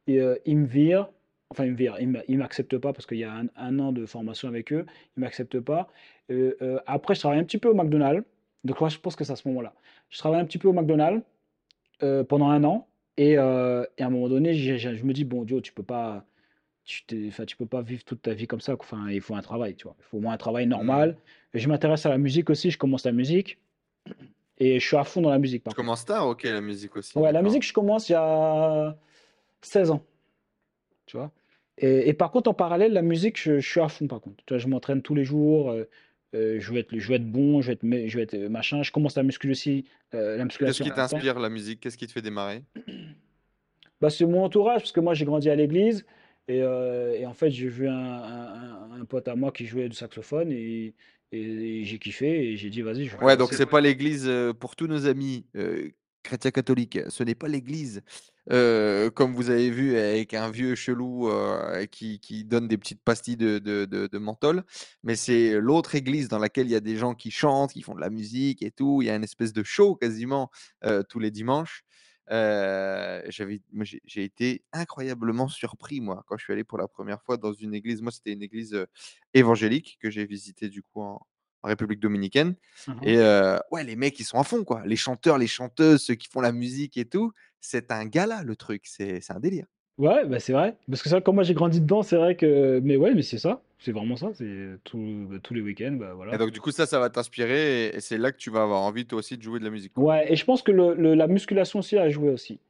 Et 0.06 0.20
euh, 0.20 0.36
il 0.44 0.58
me 0.58 0.66
vire, 0.66 1.08
enfin 1.50 1.64
il 1.64 1.72
me 1.72 1.76
vire, 1.76 1.96
il 2.00 2.08
m'a- 2.08 2.22
il 2.28 2.38
m'accepte 2.38 2.76
pas 2.78 2.92
parce 2.92 3.06
qu'il 3.06 3.18
y 3.18 3.24
a 3.24 3.32
un, 3.32 3.46
un 3.56 3.78
an 3.78 3.92
de 3.92 4.06
formation 4.06 4.48
avec 4.48 4.72
eux, 4.72 4.84
il 5.16 5.20
m'accepte 5.20 5.60
pas. 5.60 5.88
Euh, 6.30 6.56
euh, 6.62 6.78
après, 6.86 7.14
je 7.14 7.20
travaille 7.20 7.38
un 7.38 7.44
petit 7.44 7.58
peu 7.58 7.68
au 7.68 7.74
McDonald's. 7.74 8.24
Donc 8.64 8.80
moi, 8.80 8.88
je 8.88 8.98
pense 8.98 9.14
que 9.14 9.24
c'est 9.24 9.32
à 9.32 9.36
ce 9.36 9.46
moment-là. 9.48 9.72
Je 10.10 10.18
travaille 10.18 10.40
un 10.40 10.44
petit 10.44 10.58
peu 10.58 10.68
au 10.68 10.72
McDonald's 10.72 11.22
euh, 12.02 12.24
pendant 12.24 12.48
un 12.48 12.64
an. 12.64 12.88
Et, 13.16 13.32
et 13.32 13.38
à 13.38 13.86
un 14.00 14.10
moment 14.10 14.28
donné, 14.28 14.52
je 14.54 15.04
me 15.04 15.12
dis, 15.12 15.24
bon, 15.24 15.44
Dieu, 15.44 15.62
tu 15.62 15.72
peux 15.72 15.82
pas, 15.82 16.26
tu 16.84 17.04
peux 17.56 17.64
pas 17.66 17.80
vivre 17.80 18.04
toute 18.04 18.20
ta 18.22 18.34
vie 18.34 18.46
comme 18.46 18.60
ça. 18.60 18.74
Enfin, 18.78 19.08
il 19.08 19.20
faut 19.22 19.34
un 19.34 19.40
travail, 19.40 19.74
tu 19.74 19.84
vois. 19.84 19.96
Il 20.00 20.04
faut 20.04 20.16
au 20.18 20.20
moins 20.20 20.34
un 20.34 20.36
travail 20.36 20.66
normal. 20.66 21.16
Et 21.54 21.58
je 21.58 21.68
m'intéresse 21.68 22.04
à 22.04 22.10
la 22.10 22.18
musique 22.18 22.50
aussi. 22.50 22.70
Je 22.70 22.76
commence 22.76 23.06
la 23.06 23.12
musique. 23.12 23.58
Et 24.58 24.80
je 24.80 24.86
suis 24.86 24.96
à 24.96 25.04
fond 25.04 25.20
dans 25.22 25.30
la 25.30 25.38
musique, 25.38 25.62
par 25.62 25.72
Tu 25.72 25.76
commences 25.76 26.04
tard, 26.04 26.26
ok, 26.26 26.42
la 26.44 26.60
musique 26.60 26.96
aussi. 26.96 27.16
Ouais, 27.18 27.30
la 27.32 27.42
musique, 27.42 27.62
je 27.62 27.72
commence 27.72 28.08
il 28.08 28.12
y 28.12 28.16
a 28.16 28.96
16 29.60 29.90
ans, 29.90 30.02
tu 31.06 31.16
vois. 31.18 31.30
Et, 31.78 32.08
et 32.08 32.14
par 32.14 32.30
contre, 32.30 32.48
en 32.50 32.54
parallèle, 32.54 32.92
la 32.92 33.02
musique, 33.02 33.40
je, 33.40 33.60
je 33.60 33.68
suis 33.68 33.80
à 33.80 33.88
fond, 33.88 34.06
par 34.06 34.20
contre. 34.20 34.44
Tu 34.46 34.54
vois, 34.54 34.58
je 34.58 34.68
m'entraîne 34.68 35.02
tous 35.02 35.14
les 35.14 35.24
jours. 35.24 35.70
euh, 35.70 35.84
euh, 36.34 36.58
je 36.60 36.72
veux 36.72 36.78
être, 36.78 36.96
je 36.98 37.08
veux 37.08 37.14
être 37.16 37.30
bon, 37.30 37.60
je 37.62 37.68
veux 37.68 37.72
être, 37.74 38.08
je 38.08 38.16
veux 38.16 38.22
être 38.22 38.34
euh, 38.34 38.48
machin. 38.48 38.82
Je 38.82 38.92
commence 38.92 39.16
la 39.16 39.22
muscu 39.22 39.50
aussi, 39.50 39.84
euh, 40.14 40.36
la 40.36 40.46
Qu'est-ce 40.46 40.82
qui 40.82 40.90
t'inspire 40.90 41.38
la 41.38 41.48
musique? 41.48 41.80
Qu'est-ce 41.80 41.96
qui 41.96 42.06
te 42.06 42.12
fait 42.12 42.22
démarrer? 42.22 42.62
Bah, 44.00 44.10
c'est 44.10 44.26
mon 44.26 44.44
entourage, 44.44 44.82
parce 44.82 44.92
que 44.92 45.00
moi 45.00 45.14
j'ai 45.14 45.24
grandi 45.24 45.48
à 45.48 45.54
l'église, 45.54 46.04
et, 46.48 46.60
euh, 46.62 47.14
et 47.14 47.24
en 47.24 47.32
fait 47.32 47.50
j'ai 47.50 47.68
vu 47.68 47.88
un, 47.88 47.94
un- 47.94 49.04
pote 49.06 49.26
à 49.28 49.36
moi 49.36 49.52
qui 49.52 49.64
jouait 49.66 49.88
du 49.88 49.96
saxophone, 49.96 50.52
et, 50.52 50.94
et 51.32 51.84
j'ai 51.84 51.98
kiffé, 51.98 52.50
et 52.52 52.56
j'ai 52.56 52.68
dit 52.68 52.82
vas-y, 52.82 53.06
je 53.06 53.16
Ouais, 53.16 53.36
donc 53.36 53.50
c'est 53.54 53.64
pas 53.66 53.80
l'église, 53.80 54.30
pour 54.60 54.76
tous 54.76 54.86
nos 54.86 55.06
amis 55.06 55.46
chrétiens 56.22 56.50
catholiques, 56.50 56.98
ce 57.08 57.22
n'est 57.22 57.34
pas 57.34 57.48
l'église, 57.48 58.02
comme 58.48 59.34
vous 59.34 59.50
avez 59.50 59.70
vu, 59.70 59.96
avec 59.96 60.34
un 60.34 60.50
vieux 60.50 60.74
chelou 60.74 61.30
qui, 61.90 62.44
donne 62.44 62.68
des 62.68 62.78
petites 62.78 63.02
pastilles 63.02 63.36
de, 63.36 64.18
menthol, 64.18 64.64
mais 65.02 65.16
c'est 65.16 65.58
l'autre 65.60 65.94
église 65.94 66.28
dans 66.28 66.38
laquelle 66.38 66.66
il 66.66 66.72
y 66.72 66.76
a 66.76 66.80
des 66.80 66.96
gens 66.96 67.14
qui 67.14 67.30
chantent, 67.30 67.72
qui 67.72 67.82
font 67.82 67.94
de 67.94 68.00
la 68.00 68.10
musique 68.10 68.62
et 68.62 68.70
tout. 68.70 69.02
Il 69.02 69.06
y 69.06 69.10
a 69.10 69.16
une 69.16 69.24
espèce 69.24 69.52
de 69.52 69.62
show 69.62 69.96
quasiment 69.96 70.50
tous 71.08 71.18
les 71.18 71.30
dimanches. 71.30 71.84
J'ai 72.30 74.24
été 74.24 74.64
incroyablement 74.72 75.48
surpris, 75.48 76.00
moi, 76.00 76.24
quand 76.26 76.36
je 76.36 76.44
suis 76.44 76.52
allé 76.52 76.64
pour 76.64 76.78
la 76.78 76.88
première 76.88 77.22
fois 77.22 77.36
dans 77.36 77.52
une 77.52 77.74
église. 77.74 78.02
Moi, 78.02 78.12
c'était 78.12 78.32
une 78.32 78.42
église 78.42 78.86
évangélique 79.34 79.98
que 80.00 80.10
j'ai 80.10 80.26
visitée 80.26 80.68
du 80.68 80.82
coup 80.82 81.02
en, 81.02 81.20
en 81.66 81.68
République 81.70 82.00
dominicaine. 82.00 82.54
Mhm. 82.88 82.94
Et 83.02 83.18
euh, 83.18 83.58
ouais, 83.70 83.84
les 83.84 83.96
mecs, 83.96 84.18
ils 84.20 84.24
sont 84.24 84.38
à 84.38 84.44
fond, 84.44 84.64
quoi. 84.64 84.82
Les 84.86 84.96
chanteurs, 84.96 85.38
les 85.38 85.46
chanteuses, 85.46 86.02
ceux 86.02 86.14
qui 86.14 86.28
font 86.28 86.40
la 86.40 86.52
musique 86.52 86.96
et 86.96 87.04
tout. 87.04 87.32
C'est 87.60 87.90
un 87.92 88.04
gala, 88.06 88.42
le 88.44 88.56
truc. 88.56 88.82
C'est 88.86 89.20
c'est 89.20 89.32
un 89.32 89.40
délire. 89.40 89.66
Ouais, 89.98 90.26
bah 90.26 90.38
c'est 90.40 90.52
vrai, 90.52 90.76
parce 90.90 91.02
que 91.02 91.08
ça, 91.08 91.22
comme 91.22 91.36
moi 91.36 91.44
j'ai 91.44 91.54
grandi 91.54 91.80
dedans, 91.80 92.02
c'est 92.02 92.16
vrai 92.16 92.36
que, 92.36 92.80
mais 92.84 92.98
ouais, 92.98 93.14
mais 93.14 93.22
c'est 93.22 93.38
ça, 93.38 93.62
c'est 93.78 93.92
vraiment 93.92 94.14
ça, 94.16 94.28
c'est 94.34 94.76
tout- 94.84 95.26
bah, 95.30 95.38
tous 95.42 95.54
les 95.54 95.62
week-ends, 95.62 95.96
bah 95.98 96.10
Et 96.10 96.14
voilà. 96.14 96.36
donc, 96.36 96.50
du 96.50 96.60
coup, 96.60 96.70
ça, 96.70 96.84
ça 96.84 96.98
va 96.98 97.08
t'inspirer. 97.08 97.86
Et, 97.86 97.96
et 97.96 98.00
c'est 98.00 98.18
là 98.18 98.30
que 98.30 98.36
tu 98.36 98.50
vas 98.50 98.62
avoir 98.62 98.82
envie, 98.82 99.06
toi 99.06 99.20
aussi, 99.20 99.38
de 99.38 99.42
jouer 99.42 99.58
de 99.58 99.64
la 99.64 99.70
musique. 99.70 99.96
Ouais, 99.96 100.30
et 100.30 100.36
je 100.36 100.44
pense 100.44 100.60
que 100.60 100.70
le, 100.70 100.92
le- 100.94 101.14
la 101.14 101.26
musculation 101.26 101.78
aussi 101.78 101.96
a 101.96 102.10
joué 102.10 102.28
aussi. 102.28 102.60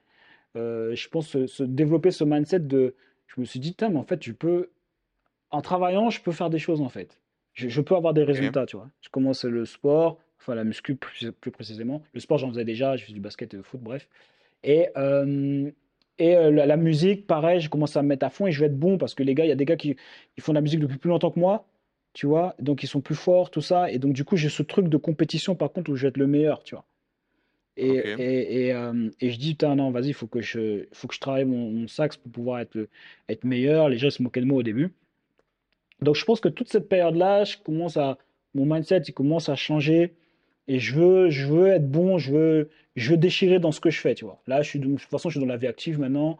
Euh, 0.56 0.94
je 0.94 1.08
pense 1.08 1.28
se, 1.28 1.46
se 1.46 1.64
développer 1.64 2.12
ce 2.12 2.24
mindset 2.24 2.60
de, 2.60 2.94
je 3.26 3.40
me 3.40 3.44
suis 3.44 3.60
dit, 3.60 3.76
mais 3.80 3.96
en 3.96 4.04
fait, 4.04 4.22
je 4.22 4.32
peux, 4.32 4.70
en 5.50 5.62
travaillant, 5.62 6.10
je 6.10 6.20
peux 6.20 6.32
faire 6.32 6.50
des 6.50 6.58
choses 6.60 6.80
en 6.80 6.88
fait. 6.88 7.18
Je, 7.56 7.68
je 7.68 7.80
peux 7.80 7.96
avoir 7.96 8.14
des 8.14 8.22
résultats, 8.22 8.66
tu 8.66 8.76
vois. 8.76 8.88
Je 9.00 9.08
commence 9.08 9.44
le 9.44 9.64
sport, 9.64 10.18
enfin 10.38 10.54
la 10.54 10.62
muscu 10.64 10.94
plus, 10.94 11.32
plus 11.32 11.50
précisément. 11.50 12.02
Le 12.14 12.20
sport, 12.20 12.38
j'en 12.38 12.50
faisais 12.50 12.64
déjà, 12.64 12.96
je 12.96 13.02
faisais 13.04 13.14
du 13.14 13.20
basket 13.20 13.52
et 13.54 13.56
du 13.56 13.64
foot, 13.64 13.80
bref. 13.80 14.08
Et, 14.62 14.88
euh, 14.96 15.70
et 16.18 16.36
euh, 16.36 16.50
la, 16.50 16.66
la 16.66 16.76
musique, 16.76 17.26
pareil, 17.26 17.60
je 17.60 17.68
commence 17.70 17.96
à 17.96 18.02
me 18.02 18.08
mettre 18.08 18.26
à 18.26 18.30
fond 18.30 18.46
et 18.46 18.52
je 18.52 18.60
vais 18.60 18.66
être 18.66 18.78
bon 18.78 18.98
parce 18.98 19.14
que 19.14 19.22
les 19.24 19.34
gars, 19.34 19.44
il 19.44 19.48
y 19.48 19.52
a 19.52 19.56
des 19.56 19.64
gars 19.64 19.76
qui 19.76 19.96
ils 20.36 20.42
font 20.42 20.52
de 20.52 20.56
la 20.56 20.60
musique 20.62 20.80
depuis 20.80 20.98
plus 20.98 21.10
longtemps 21.10 21.30
que 21.32 21.40
moi, 21.40 21.66
tu 22.14 22.26
vois, 22.26 22.54
donc 22.60 22.82
ils 22.82 22.86
sont 22.88 23.00
plus 23.02 23.14
forts, 23.16 23.50
tout 23.50 23.60
ça. 23.60 23.90
Et 23.90 23.98
donc, 23.98 24.14
du 24.14 24.24
coup, 24.24 24.36
j'ai 24.36 24.48
ce 24.48 24.62
truc 24.62 24.88
de 24.88 24.96
compétition, 24.96 25.54
par 25.54 25.72
contre, 25.72 25.90
où 25.90 25.96
je 25.96 26.02
vais 26.02 26.08
être 26.08 26.16
le 26.18 26.26
meilleur, 26.26 26.62
tu 26.62 26.74
vois. 26.74 26.84
Et, 27.76 28.00
Ok. 28.00 28.20
et, 28.20 28.66
et, 28.68 28.72
euh, 28.72 29.10
et 29.20 29.30
je 29.30 29.38
dis, 29.38 29.50
putain, 29.52 29.76
non, 29.76 29.90
vas-y, 29.90 30.08
il 30.08 30.14
faut 30.14 30.26
que 30.26 30.40
je, 30.40 30.86
faut 30.92 31.08
que 31.08 31.14
je 31.14 31.20
travaille 31.20 31.44
mon, 31.44 31.70
mon 31.70 31.88
sax 31.88 32.16
pour 32.16 32.32
pouvoir 32.32 32.60
être, 32.60 32.88
être 33.28 33.44
meilleur. 33.44 33.88
Les 33.90 33.98
gens 33.98 34.08
se 34.10 34.22
moquaient 34.22 34.40
de 34.40 34.46
moi 34.46 34.58
au 34.58 34.62
début. 34.62 34.94
Donc, 36.00 36.14
je 36.14 36.24
pense 36.24 36.40
que 36.40 36.48
toute 36.48 36.68
cette 36.68 36.88
période-là, 36.88 37.44
je 37.44 37.56
commence 37.58 37.96
à, 37.96 38.18
mon 38.56 38.66
mindset, 38.66 39.02
il 39.08 39.12
commence 39.12 39.48
à 39.48 39.54
changer. 39.54 40.14
Et 40.68 40.78
je 40.80 40.94
veux, 40.94 41.30
je 41.30 41.46
veux 41.46 41.68
être 41.68 41.88
bon, 41.88 42.18
je 42.18 42.32
veux, 42.32 42.70
je 42.96 43.10
veux 43.12 43.16
déchirer 43.16 43.60
dans 43.60 43.70
ce 43.72 43.80
que 43.80 43.90
je 43.90 44.00
fais, 44.00 44.14
tu 44.14 44.24
vois. 44.24 44.40
Là, 44.46 44.62
je 44.62 44.70
suis, 44.70 44.78
de 44.80 44.86
toute 44.86 45.00
façon, 45.02 45.28
je 45.28 45.38
suis 45.38 45.46
dans 45.46 45.52
la 45.52 45.58
vie 45.58 45.68
active 45.68 46.00
maintenant. 46.00 46.38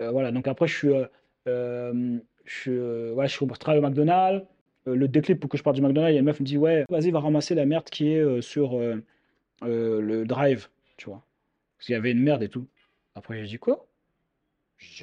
Euh, 0.00 0.10
voilà, 0.10 0.30
donc 0.30 0.46
après, 0.46 0.66
je 0.66 0.74
suis, 0.76 0.88
euh, 0.88 1.06
euh, 1.48 2.18
je, 2.44 3.14
je 3.26 3.28
je 3.28 3.58
travaille 3.58 3.78
au 3.78 3.82
McDonald's. 3.82 4.46
Le 4.84 5.06
déclic 5.06 5.38
pour 5.38 5.48
que 5.48 5.56
je 5.56 5.62
parte 5.62 5.76
du 5.76 5.82
McDonald's, 5.82 6.10
il 6.10 6.14
y 6.14 6.16
a 6.16 6.20
une 6.20 6.26
meuf 6.26 6.36
qui 6.36 6.42
me 6.42 6.46
dit, 6.46 6.58
ouais, 6.58 6.84
vas-y, 6.90 7.12
va 7.12 7.20
ramasser 7.20 7.54
la 7.54 7.64
merde 7.66 7.84
qui 7.84 8.08
est 8.08 8.40
sur 8.42 8.80
le 9.62 10.24
drive, 10.24 10.68
tu 10.96 11.08
vois. 11.08 11.22
Parce 11.78 11.86
qu'il 11.86 11.92
y 11.92 11.96
avait 11.96 12.10
une 12.10 12.22
merde 12.22 12.42
et 12.42 12.48
tout. 12.48 12.66
Après, 13.14 13.40
j'ai 13.40 13.46
dit, 13.46 13.58
quoi? 13.58 13.86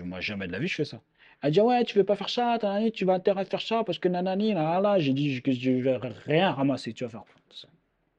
Moi, 0.03 0.19
jamais 0.19 0.47
de 0.47 0.51
la 0.51 0.59
vie, 0.59 0.67
je 0.67 0.75
fais 0.75 0.85
ça. 0.85 1.01
Elle 1.41 1.51
dit, 1.53 1.61
ouais, 1.61 1.85
tu 1.85 1.97
veux 1.97 2.03
pas 2.03 2.15
faire 2.15 2.29
ça, 2.29 2.57
tu 2.93 3.05
vas 3.05 3.13
intérêt 3.13 3.45
faire 3.45 3.61
ça 3.61 3.83
parce 3.83 3.97
que 3.97 4.09
nanani, 4.09 4.53
là. 4.53 4.99
J'ai 4.99 5.13
dit 5.13 5.41
que 5.41 5.51
je 5.51 5.71
vais 5.71 5.97
rien 6.25 6.51
ramasser, 6.51 6.93
tu 6.93 7.05
vas 7.05 7.09
faire 7.09 7.23
quoi? 7.23 7.35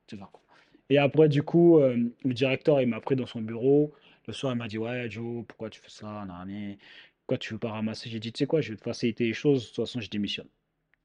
Tu 0.06 0.16
vas 0.16 0.28
quoi? 0.32 0.40
Et 0.88 0.98
après, 0.98 1.28
du 1.28 1.42
coup, 1.42 1.78
euh, 1.78 1.96
le 2.24 2.34
directeur, 2.34 2.80
il 2.80 2.88
m'a 2.88 3.00
pris 3.00 3.16
dans 3.16 3.26
son 3.26 3.40
bureau. 3.42 3.92
Le 4.26 4.32
soir, 4.32 4.52
il 4.52 4.56
m'a 4.56 4.68
dit, 4.68 4.78
ouais, 4.78 5.08
Joe, 5.10 5.44
pourquoi 5.46 5.70
tu 5.70 5.80
fais 5.80 5.90
ça, 5.90 6.24
nanani? 6.26 6.78
Pourquoi 7.20 7.38
tu 7.38 7.52
veux 7.52 7.58
pas 7.58 7.70
ramasser? 7.70 8.08
J'ai 8.10 8.20
dit, 8.20 8.32
tu 8.32 8.38
sais 8.38 8.46
quoi, 8.46 8.60
je 8.60 8.72
vais 8.72 8.76
te 8.76 8.82
faciliter 8.82 9.24
les 9.24 9.34
choses, 9.34 9.62
de 9.62 9.66
toute 9.66 9.76
façon, 9.76 10.00
je 10.00 10.08
démissionne. 10.08 10.48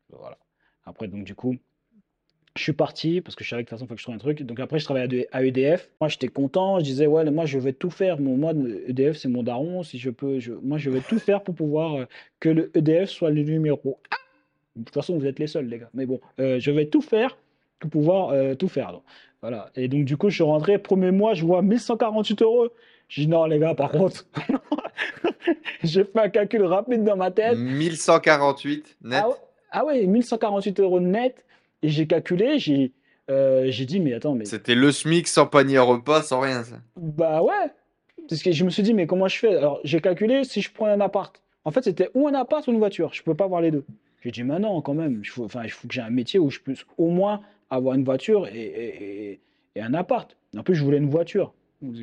Voilà. 0.10 0.38
Après, 0.86 1.07
donc, 1.07 1.24
du 1.25 1.36
coup, 1.36 1.57
je 2.55 2.63
suis 2.63 2.74
parti 2.74 3.19
parce 3.19 3.35
que 3.35 3.43
je 3.43 3.50
savais 3.50 3.63
que 3.63 3.67
de 3.67 3.69
toute 3.71 3.79
façon, 3.79 3.85
il 3.85 3.89
faut 3.89 3.95
que 3.95 4.00
je 4.00 4.05
trouve 4.05 4.15
un 4.15 4.19
truc. 4.19 4.43
Donc 4.43 4.59
après, 4.59 4.79
je 4.79 4.85
travaillais 4.85 5.27
à 5.33 5.43
EDF. 5.43 5.89
Moi, 6.00 6.07
j'étais 6.07 6.29
content. 6.29 6.79
Je 6.79 6.85
disais, 6.85 7.05
ouais, 7.05 7.29
moi, 7.29 7.45
je 7.45 7.59
vais 7.59 7.74
tout 7.74 7.89
faire. 7.89 8.19
Mon, 8.19 8.38
moi, 8.38 8.53
EDF, 8.88 9.17
c'est 9.17 9.27
mon 9.27 9.43
daron. 9.43 9.83
Si 9.83 10.00
je 10.00 10.09
peux, 10.09 10.39
je, 10.39 10.53
moi, 10.53 10.77
je 10.77 10.89
vais 10.89 11.01
tout 11.01 11.19
faire 11.19 11.43
pour 11.43 11.53
pouvoir 11.53 11.95
euh, 11.95 12.05
que 12.39 12.47
le 12.47 12.71
EDF 12.74 13.09
soit 13.09 13.29
le 13.29 13.43
numéro. 13.43 14.00
Ah 14.09 14.15
de 14.77 14.83
toute 14.83 14.93
façon, 14.93 15.17
vous 15.17 15.25
êtes 15.25 15.39
les 15.39 15.47
seuls, 15.47 15.67
les 15.67 15.79
gars. 15.79 15.89
Mais 15.93 16.05
bon, 16.05 16.19
euh, 16.39 16.59
je 16.59 16.71
vais 16.71 16.85
tout 16.85 17.01
faire 17.01 17.38
pour 17.79 17.89
pouvoir 17.89 18.29
euh, 18.29 18.55
tout 18.55 18.69
faire. 18.69 18.93
Donc, 18.93 19.03
voilà. 19.41 19.69
Et 19.75 19.89
donc, 19.89 20.05
du 20.05 20.15
coup, 20.15 20.29
je 20.29 20.35
suis 20.35 20.43
rentré. 20.43 20.77
Premier 20.77 21.12
mois, 21.12 21.33
je 21.33 21.45
vois 21.45 21.62
1148 21.62 22.41
euros. 22.41 22.69
Je 23.09 23.21
dis, 23.21 23.27
non, 23.27 23.45
les 23.45 23.59
gars, 23.59 23.75
par 23.75 23.91
contre, 23.91 24.25
j'ai 25.83 26.05
fait 26.05 26.19
un 26.19 26.29
calcul 26.29 26.63
rapide 26.63 27.03
dans 27.03 27.17
ma 27.17 27.31
tête. 27.31 27.57
1148 27.57 28.97
net. 29.03 29.24
Ah 29.24 29.29
ah 29.77 29.83
ouais, 29.83 30.05
1148 30.05 30.79
euros 30.79 31.01
net. 31.01 31.45
Et 31.86 31.89
j'ai 31.89 32.08
calculé, 32.08 32.58
j'ai 32.58 32.94
euh, 33.30 33.70
dit, 33.70 34.00
mais 34.00 34.13
attends, 34.13 34.34
mais. 34.34 34.46
C'était 34.46 34.74
le 34.74 34.92
SMIC 34.92 35.27
sans 35.27 35.46
panier 35.46 35.77
repas, 35.77 36.24
sans 36.24 36.39
rien, 36.39 36.63
ça. 36.63 36.77
Bah 36.98 37.44
ouais. 37.44 37.72
Parce 38.27 38.42
que 38.42 38.51
je 38.51 38.63
me 38.63 38.72
suis 38.72 38.82
dit, 38.82 38.96
mais 38.96 39.06
comment 39.06 39.27
je 39.27 39.38
fais? 39.38 39.56
Alors, 39.56 39.80
j'ai 39.84 40.01
calculé 40.01 40.44
si 40.46 40.62
je 40.62 40.72
prends 40.72 40.88
un 40.88 41.00
appart. 41.00 41.39
En 41.63 41.70
fait, 41.70 41.84
c'était 41.84 42.10
ou 42.15 42.27
un 42.27 42.34
appart 42.34 42.68
ou 42.68 42.72
une 42.72 42.80
voiture. 42.80 43.13
Je 43.13 43.22
peux 43.22 43.36
pas 43.36 43.44
avoir 43.44 43.62
les 43.62 43.70
deux. 43.70 43.86
J'ai 44.24 44.32
dit, 44.32 44.42
mais 44.42 44.58
non, 44.58 44.82
quand 44.82 44.96
même. 44.96 45.22
Il 45.24 45.30
faut, 45.30 45.48
que 45.48 45.68
j'ai 45.92 46.01
un 46.01 46.10
métier 46.10 46.39
où 46.39 46.50
je 46.50 46.60
puisse 46.60 46.88
au 46.98 47.10
moins 47.10 47.42
avoir 47.70 47.94
une 47.94 48.04
voiture 48.04 48.48
et, 48.48 48.58
et, 48.58 49.30
et- 49.34 49.39
et 49.75 49.82
un 49.82 49.94
appart. 49.94 50.36
En 50.58 50.63
plus, 50.63 50.74
je 50.74 50.84
voulais 50.84 50.98
une 50.98 51.10
voiture. 51.12 51.54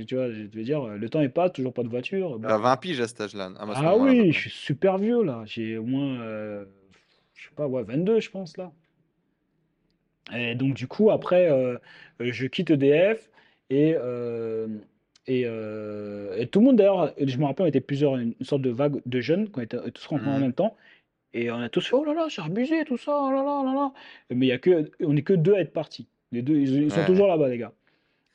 Tu 0.06 0.14
vois, 0.14 0.30
je 0.30 0.42
veux 0.42 0.62
dire, 0.62 0.86
le 0.86 1.08
temps 1.08 1.22
est 1.22 1.28
pas, 1.28 1.50
toujours 1.50 1.72
pas 1.72 1.82
de 1.82 1.88
voiture. 1.88 2.38
À 2.44 2.58
20 2.58 2.76
piges 2.76 3.00
à 3.00 3.08
cet 3.08 3.20
âge-là. 3.20 3.46
à 3.58 3.66
Ah 3.74 3.90
à 3.90 3.96
oui, 3.96 4.30
je 4.30 4.38
suis 4.38 4.50
super 4.50 4.98
vieux 4.98 5.24
là. 5.24 5.42
J'ai 5.44 5.76
au 5.76 5.84
moins, 5.84 6.20
euh, 6.20 6.64
je 7.34 7.44
sais 7.48 7.54
pas, 7.56 7.66
ouais, 7.66 7.82
22, 7.82 8.20
je 8.20 8.30
pense 8.30 8.56
là. 8.56 8.70
Et 10.34 10.54
donc, 10.54 10.74
du 10.74 10.86
coup, 10.86 11.10
après, 11.10 11.50
euh, 11.50 11.76
euh, 12.20 12.32
je 12.32 12.46
quitte 12.46 12.70
EDF 12.70 13.30
et, 13.70 13.94
euh, 13.96 14.68
et, 15.26 15.44
euh, 15.46 16.36
et 16.36 16.46
tout 16.46 16.60
le 16.60 16.66
monde, 16.66 16.76
d'ailleurs, 16.76 17.12
je 17.20 17.36
me 17.38 17.44
rappelle, 17.44 17.66
on 17.66 17.68
était 17.68 17.80
plusieurs, 17.80 18.16
une, 18.16 18.34
sorte 18.42 18.62
de 18.62 18.70
vague 18.70 19.00
de 19.04 19.20
jeunes 19.20 19.50
qui 19.50 19.60
étaient 19.60 19.78
tous 19.90 20.06
rentrés 20.06 20.28
en 20.28 20.34
Mhm. 20.34 20.40
même 20.40 20.52
temps. 20.52 20.76
Et 21.34 21.50
on 21.50 21.58
a 21.58 21.68
tous 21.68 21.86
fait, 21.86 21.94
oh 21.96 22.04
là 22.04 22.14
là, 22.14 22.26
c'est 22.28 22.42
abusé, 22.42 22.84
tout 22.84 22.98
ça, 22.98 23.12
oh 23.18 23.30
là 23.30 23.42
là, 23.42 23.60
oh 23.62 23.64
là 23.64 23.74
là. 23.74 23.92
Mais 24.30 24.46
il 24.46 24.48
y 24.50 24.52
a 24.52 24.58
que, 24.58 24.90
on 25.00 25.14
n'est 25.14 25.22
que 25.22 25.32
deux 25.32 25.54
à 25.54 25.60
être 25.60 25.72
partis. 25.72 26.06
Les 26.30 26.42
deux, 26.42 26.56
ils, 26.56 26.82
ils 26.84 26.90
sont 26.90 27.00
Ouais, 27.00 27.06
toujours 27.06 27.26
là-bas, 27.26 27.48
les 27.48 27.58
gars. 27.58 27.72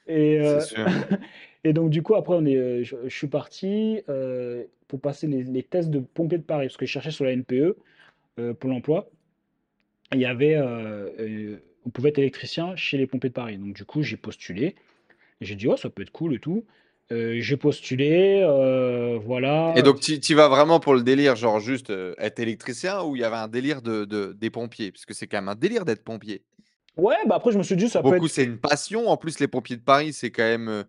Et, 0.08 0.40
c'est 0.44 0.76
sûr. 0.76 0.86
et 1.64 1.74
donc, 1.74 1.90
du 1.90 2.02
coup, 2.02 2.16
après, 2.16 2.36
on 2.36 2.46
est, 2.46 2.56
euh, 2.56 2.84
je, 2.84 2.96
je 3.04 3.16
suis 3.16 3.28
parti 3.28 4.02
euh, 4.10 4.64
pour 4.88 5.00
passer 5.02 5.28
les, 5.28 5.44
les 5.44 5.64
tests 5.64 5.90
de 5.90 6.00
pompier 6.00 6.38
de 6.38 6.44
Paris, 6.44 6.68
parce 6.68 6.78
que 6.78 6.86
je 6.86 6.92
cherchais 6.92 7.12
sur 7.12 7.26
la 7.26 7.32
NPE, 7.34 7.76
euh, 8.40 8.54
pour 8.54 8.70
l'emploi. 8.70 9.10
Il 10.14 10.20
y 10.20 10.26
avait, 10.26 10.56
euh, 10.56 11.10
euh, 11.20 11.58
on 11.88 11.90
pouvait 11.90 12.10
être 12.10 12.20
électricien 12.20 12.76
chez 12.76 12.98
les 12.98 13.08
pompiers 13.08 13.30
de 13.30 13.34
Paris. 13.34 13.58
Donc, 13.58 13.74
du 13.74 13.86
coup, 13.86 14.04
j'ai 14.04 14.18
postulé. 14.18 14.76
Et 15.42 15.46
J'ai 15.46 15.56
dit, 15.56 15.68
oh, 15.68 15.78
ça 15.78 15.90
peut 15.90 16.04
être 16.04 16.12
cool 16.12 16.36
et 16.36 16.40
tout. 16.40 16.66
Euh, 17.12 17.38
j'ai 17.40 17.58
postulé, 17.58 18.42
euh, 18.44 19.18
voilà. 19.24 19.74
Et 19.78 19.82
donc, 19.82 20.02
tu 20.02 20.36
vas 20.36 20.50
vraiment 20.50 20.80
pour 20.80 20.94
le 20.94 21.04
délire, 21.04 21.36
genre 21.38 21.60
juste 21.60 21.90
euh, 21.90 22.14
être 22.18 22.40
électricien 22.40 23.02
ou 23.04 23.16
il 23.16 23.22
y 23.22 23.24
avait 23.24 23.38
un 23.38 23.48
délire 23.48 23.82
de, 23.82 24.06
de- 24.06 24.34
des 24.34 24.50
pompiers? 24.50 24.92
Parce 24.92 25.06
que 25.06 25.14
c'est 25.14 25.28
quand 25.28 25.38
même 25.38 25.48
un 25.50 25.56
délire 25.56 25.86
d'être 25.86 26.04
pompier. 26.04 26.44
Ouais, 26.98 27.16
bah 27.28 27.36
après, 27.36 27.52
je 27.52 27.58
me 27.58 27.64
suis 27.64 27.76
dit, 27.78 27.88
ça 27.90 28.02
Pour 28.02 28.12
peut 28.12 28.16
beaucoup, 28.16 28.28
être. 28.28 28.34
c'est 28.34 28.44
une 28.44 28.58
passion. 28.58 29.08
En 29.08 29.18
plus, 29.18 29.40
les 29.40 29.48
pompiers 29.48 29.78
de 29.78 29.82
Paris, 29.84 30.14
c'est 30.14 30.32
quand 30.32 30.44
même 30.44 30.84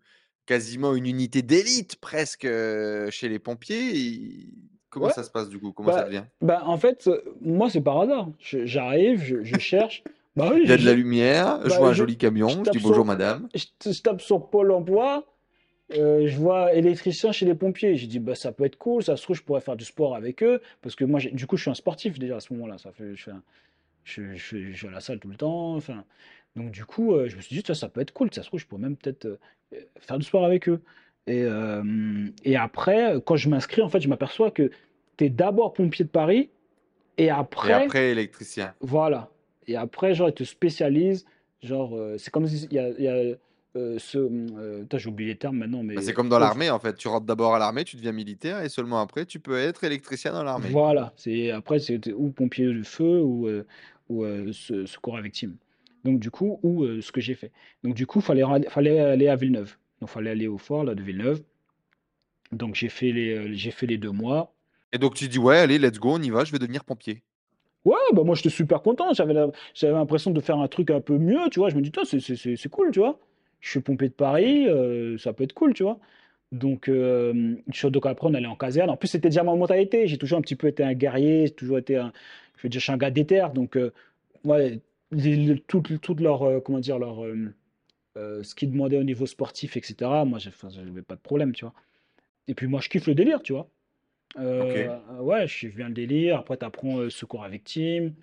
quasiment 0.46 0.94
une 0.94 1.06
unité 1.06 1.42
d'élite 1.42 1.96
presque 2.00 2.48
chez 3.10 3.28
les 3.28 3.38
pompiers. 3.38 3.96
Et 3.96 4.48
Comment 4.90 5.06
Ouais, 5.06 5.12
ça 5.12 5.22
se 5.22 5.30
passe 5.30 5.48
du 5.50 5.58
coup? 5.58 5.72
Comment 5.72 5.92
ça 5.92 5.98
bah, 5.98 6.06
devient? 6.06 6.24
bah 6.40 6.62
en 6.64 6.78
fait, 6.78 7.10
moi, 7.42 7.68
c'est 7.70 7.82
par 7.82 8.00
hasard. 8.00 8.28
Je- 8.40 8.64
J'arrive, 8.66 9.22
je, 9.22 9.44
je 9.44 9.58
cherche. 9.58 10.02
Bah 10.38 10.50
oui, 10.54 10.60
Il 10.64 10.70
y 10.70 10.72
a 10.72 10.76
de 10.76 10.84
la 10.84 10.94
lumière, 10.94 11.60
je 11.64 11.68
bah, 11.68 11.78
vois 11.78 11.88
un 11.90 11.92
joli 11.92 12.16
camion, 12.16 12.64
je 12.64 12.70
dis 12.70 12.78
bonjour 12.78 12.94
sur, 12.96 13.04
madame. 13.04 13.48
je, 13.54 13.92
je 13.92 14.02
tape 14.02 14.20
sur 14.20 14.48
Pôle 14.50 14.70
emploi. 14.72 15.24
Euh, 15.92 16.26
je 16.28 16.36
vois 16.36 16.74
électricien 16.74 17.32
chez 17.32 17.46
les 17.46 17.54
pompiers. 17.54 17.96
J'ai 17.96 18.06
dit, 18.06 18.18
bah, 18.18 18.34
ça 18.34 18.52
peut 18.52 18.64
être 18.64 18.76
cool, 18.76 19.02
ça 19.02 19.16
se 19.16 19.22
trouve, 19.22 19.36
je 19.36 19.42
pourrais 19.42 19.60
faire 19.62 19.76
du 19.76 19.84
sport 19.84 20.14
avec 20.14 20.42
eux. 20.42 20.60
Parce 20.82 20.94
que 20.96 21.04
moi, 21.04 21.20
du 21.20 21.46
coup, 21.46 21.56
je 21.56 21.62
suis 21.62 21.70
un 21.70 21.74
sportif 21.74 22.18
déjà 22.18 22.36
à 22.36 22.40
ce 22.40 22.52
moment-là. 22.54 22.78
Ça 22.78 22.92
fait, 22.92 23.16
je, 23.16 23.24
fais 23.24 23.30
un- 23.30 23.42
je, 24.04 24.22
vais 24.56 24.88
à 24.88 24.90
la 24.92 25.00
salle 25.00 25.18
tout 25.20 25.28
le 25.28 25.36
temps. 25.36 25.74
Enfin, 25.76 26.04
donc, 26.56 26.70
du 26.72 26.84
coup, 26.84 27.14
euh, 27.14 27.28
je 27.28 27.36
me 27.36 27.40
suis 27.42 27.56
dit, 27.56 27.62
ça, 27.66 27.74
ça 27.74 27.88
peut 27.88 28.00
être 28.02 28.12
cool. 28.12 28.32
Ça 28.34 28.42
se 28.42 28.48
trouve, 28.48 28.60
je 28.60 28.66
pourrais 28.66 28.82
même 28.82 28.96
peut-être 28.96 29.26
euh, 29.26 29.38
faire 30.00 30.18
du 30.18 30.24
sport 30.26 30.44
avec 30.44 30.68
eux. 30.68 30.80
Et, 31.26 31.44
et 32.44 32.56
après, 32.56 33.14
quand 33.26 33.36
je 33.36 33.50
m'inscris, 33.50 33.82
en 33.82 33.90
fait, 33.90 34.00
je 34.00 34.08
m'aperçois 34.08 34.50
que 34.50 34.70
tu 35.18 35.24
es 35.26 35.28
d'abord 35.28 35.74
pompier 35.74 36.06
de 36.06 36.10
Paris 36.10 36.50
et 37.18 37.24
Et 37.24 37.30
après, 37.30 37.72
après, 37.72 38.10
électricien. 38.12 38.74
voilà. 38.80 39.30
Et 39.68 39.76
après, 39.76 40.14
genre, 40.14 40.28
ils 40.28 40.34
te 40.34 40.44
spécialisent. 40.44 41.24
Genre, 41.62 41.94
euh, 41.96 42.16
c'est 42.18 42.30
comme 42.30 42.46
si 42.48 42.66
il 42.70 42.74
y 42.74 42.78
a, 42.78 42.88
y 42.98 43.08
a, 43.08 43.36
euh, 43.76 43.98
ce. 43.98 44.18
euh, 44.18 44.82
putain, 44.82 44.98
j'ai 44.98 45.08
oublié 45.08 45.30
les 45.30 45.36
termes 45.38 45.58
maintenant, 45.58 45.78
Bah, 45.82 45.84
mais. 45.86 46.02
c'est 46.02 46.12
comme 46.12 46.28
dans 46.28 46.36
oh, 46.36 46.40
l'armée 46.40 46.70
en 46.70 46.78
fait. 46.78 46.96
Tu 46.96 47.08
rentres 47.08 47.26
d'abord 47.26 47.54
à 47.54 47.58
l'armée, 47.58 47.84
tu 47.84 47.96
deviens 47.96 48.12
militaire 48.12 48.62
et 48.62 48.68
seulement 48.68 49.00
après, 49.00 49.26
tu 49.26 49.40
peux 49.40 49.58
être 49.58 49.84
électricien 49.84 50.32
dans 50.32 50.42
l'armée. 50.44 50.70
Voilà, 50.70 51.12
c'est 51.16 51.50
après 51.50 51.78
c'est 51.78 52.12
ou 52.12 52.30
pompier 52.30 52.66
de 52.72 52.82
feu 52.82 53.20
ou, 53.20 53.46
euh, 53.48 53.64
ou 54.08 54.24
se- 54.52 54.86
secours 54.86 55.16
à 55.16 55.20
victime. 55.20 55.56
Donc 56.04 56.20
du 56.20 56.30
coup, 56.30 56.58
ou 56.62 56.86
ce 57.00 57.12
que 57.12 57.20
j'ai 57.20 57.34
fait. 57.34 57.50
Donc 57.84 57.94
du 57.94 58.06
coup, 58.06 58.20
fallait 58.20 58.44
fallait 58.70 59.00
aller 59.00 59.28
à 59.28 59.36
Villeneuve. 59.36 59.76
Donc 60.00 60.10
fallait 60.10 60.30
aller 60.30 60.46
au 60.46 60.58
fort 60.58 60.84
là 60.84 60.94
de 60.94 61.02
Villeneuve. 61.02 61.42
Donc 62.52 62.74
j'ai 62.74 62.90
fait 62.90 63.10
les 63.12 63.54
j'ai 63.54 63.70
fait 63.70 63.86
les 63.86 63.96
deux 63.96 64.10
mois. 64.10 64.52
Et 64.92 64.98
donc 64.98 65.14
tu 65.14 65.28
dis 65.28 65.38
ouais, 65.38 65.56
allez, 65.58 65.78
let's 65.78 65.98
go, 65.98 66.16
on 66.16 66.22
y 66.22 66.28
va, 66.30 66.44
je 66.44 66.52
vais 66.52 66.58
devenir 66.58 66.84
pompier. 66.84 67.22
Ouais, 67.84 67.96
bah 68.12 68.22
moi 68.24 68.34
j'étais 68.34 68.50
super 68.50 68.82
content. 68.82 69.12
J'avais 69.14 69.34
j'avais 69.74 69.92
l'impression 69.94 70.30
de 70.30 70.40
faire 70.40 70.58
un 70.58 70.68
truc 70.68 70.90
un 70.90 71.00
peu 71.00 71.16
mieux, 71.18 71.48
tu 71.50 71.60
vois. 71.60 71.70
Je 71.70 71.76
me 71.76 71.80
dis, 71.82 71.90
c'est 72.56 72.68
cool, 72.68 72.90
tu 72.90 72.98
vois. 73.00 73.18
Je 73.60 73.70
suis 73.70 73.80
pompier 73.80 74.08
de 74.08 74.14
Paris, 74.14 74.66
euh, 74.68 75.16
ça 75.18 75.32
peut 75.32 75.44
être 75.44 75.52
cool, 75.54 75.74
tu 75.74 75.82
vois. 75.82 75.98
Donc, 76.52 76.88
euh, 76.88 77.56
donc 77.84 78.06
après, 78.06 78.28
on 78.28 78.34
allait 78.34 78.46
en 78.46 78.56
caserne. 78.56 78.90
En 78.90 78.96
plus, 78.96 79.08
c'était 79.08 79.28
déjà 79.30 79.42
ma 79.44 79.54
mentalité. 79.54 80.06
J'ai 80.06 80.18
toujours 80.18 80.38
un 80.38 80.42
petit 80.42 80.56
peu 80.56 80.68
été 80.68 80.82
un 80.84 80.94
guerrier, 80.94 81.46
j'ai 81.46 81.54
toujours 81.54 81.78
été 81.78 81.96
un, 81.96 82.12
je 82.56 82.62
veux 82.64 82.68
dire, 82.70 82.80
je 82.80 82.84
suis 82.84 82.92
un 82.92 82.96
gars 82.98 83.10
déter. 83.10 83.46
Donc, 83.54 83.76
euh, 83.76 83.92
ouais, 84.44 84.80
les- 85.12 85.60
toutes 85.68 86.20
leurs, 86.20 86.42
euh, 86.44 86.60
comment 86.60 86.78
dire, 86.80 86.98
leur, 86.98 87.24
euh, 87.24 88.42
ce 88.42 88.54
qu'ils 88.54 88.70
demandaient 88.72 88.98
au 88.98 89.04
niveau 89.04 89.26
sportif, 89.26 89.76
etc. 89.76 90.24
Moi, 90.24 90.38
j'ai- 90.38 90.50
enfin, 90.50 90.68
j'avais 90.70 91.02
pas 91.02 91.16
de 91.16 91.20
problème, 91.20 91.52
tu 91.52 91.64
vois. 91.64 91.74
Et 92.48 92.54
puis, 92.54 92.66
moi, 92.68 92.80
je 92.82 92.88
kiffe 92.90 93.06
le 93.08 93.14
délire, 93.14 93.42
tu 93.42 93.52
vois. 93.54 93.68
Euh, 94.36 94.98
ouais, 95.20 95.46
je 95.46 95.54
suis 95.54 95.68
bien 95.68 95.88
le 95.88 95.94
délire. 95.94 96.38
Après, 96.38 96.56
tu 96.56 96.64
apprends 96.64 97.08
secours 97.10 97.44
à 97.44 97.48
victime. 97.48 98.14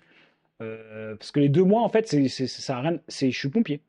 Euh, 0.62 1.16
parce 1.16 1.30
que 1.32 1.40
les 1.40 1.48
deux 1.48 1.64
mois, 1.64 1.82
en 1.82 1.88
fait, 1.88 2.06
ça 2.28 2.78
a 2.78 2.80
rien, 2.80 3.00
c'est, 3.08 3.30
je 3.30 3.38
suis 3.38 3.48
pompier. 3.48 3.80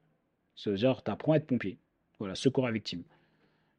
C'est 0.55 0.75
genre, 0.77 1.03
tu 1.03 1.11
apprends 1.11 1.33
à 1.33 1.37
être 1.37 1.47
pompier. 1.47 1.77
Voilà, 2.19 2.35
secours 2.35 2.67
à 2.67 2.71
victime. 2.71 3.03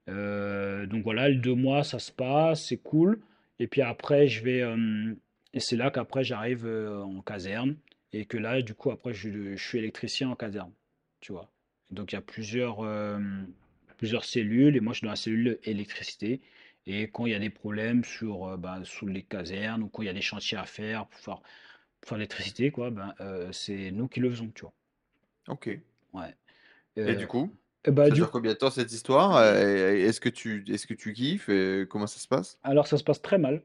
Euh, 0.09 0.87
donc 0.87 1.04
voilà, 1.04 1.28
les 1.28 1.37
deux 1.37 1.54
mois, 1.54 1.85
ça 1.85 1.99
se 1.99 2.12
passe, 2.12 2.66
c'est 2.66 2.78
cool. 2.78 3.21
Et 3.59 3.66
puis 3.66 3.83
après, 3.83 4.28
je 4.28 4.42
vais. 4.45 4.62
euh, 4.62 5.14
et 5.54 5.61
c'est 5.61 5.76
là 5.76 5.90
qu'après, 5.90 6.25
j'arrive 6.25 6.66
euh, 6.66 7.02
en 7.02 7.21
caserne. 7.21 7.76
Et 8.12 8.25
que 8.25 8.38
là, 8.38 8.62
du 8.62 8.75
coup, 8.75 8.90
après, 8.90 9.12
je, 9.12 9.57
suis 9.57 9.78
électricien 9.78 10.30
en 10.30 10.37
caserne. 10.37 10.73
Tu 11.21 11.33
vois. 11.33 11.50
Donc 11.90 12.12
il 12.12 12.14
y 12.16 12.18
a 12.18 12.23
plusieurs, 12.23 12.80
euh, 12.80 13.18
plusieurs 13.97 14.25
cellules. 14.25 14.76
Et 14.76 14.80
moi, 14.80 14.92
je 14.92 14.99
suis 14.99 15.04
dans 15.07 15.11
la 15.11 15.16
cellule 15.16 15.59
électricité. 15.64 16.40
Et 16.88 17.04
quand 17.11 17.26
il 17.26 17.33
y 17.33 17.35
a 17.37 17.38
des 17.38 17.50
problèmes 17.50 18.02
sur, 18.04 18.47
euh, 18.49 18.57
ben, 18.57 18.83
sous 18.85 19.07
les 19.07 19.23
casernes 19.23 19.83
ou 19.85 19.88
quand 19.88 20.02
il 20.02 20.07
y 20.07 20.09
a 20.09 20.12
des 20.14 20.21
chantiers 20.23 20.59
à 20.59 20.66
faire 20.66 21.07
pour 21.07 21.21
faire, 21.21 21.40
pour 22.00 22.09
faire 22.11 22.18
l'électricité, 22.18 22.71
quoi, 22.73 22.90
ben, 22.90 23.14
euh, 23.21 23.52
c'est 23.52 23.90
nous 23.92 24.09
qui 24.09 24.21
le 24.21 24.30
faisons, 24.30 24.50
tu 24.54 24.62
vois. 24.62 24.75
Ok. 25.49 25.68
Ouais. 26.12 26.35
Et 27.07 27.16
du 27.16 27.26
Euh, 27.26 27.28
coup, 27.28 27.57
et 27.87 27.90
bah, 27.92 28.11
ça 28.11 28.16
du 28.16 28.16
dure 28.16 28.30
combien 28.30 28.52
de 28.54 28.59
temps 28.59 28.71
cette 28.71 28.92
histoire? 28.92 29.42
Et 29.45 30.02
Est-ce 30.02 30.21
que 30.21 30.30
tu 30.30 30.64
est-ce 30.73 30.87
que 30.87 30.95
tu 30.95 31.12
kiffes? 31.14 31.49
et 31.50 31.87
comment 31.90 32.07
ça 32.09 32.21
se 32.21 32.28
passe? 32.28 32.61
Alors 32.62 32.87
ça 32.87 32.97
se 32.99 33.04
passe 33.04 33.23
très 33.23 33.38
mal 33.38 33.62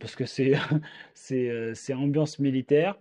parce 0.00 0.16
que 0.16 0.26
c'est 0.26 0.54
c'est 1.14 1.74
c'est 1.74 1.94
ambiance 1.94 2.38
militaire. 2.38 2.98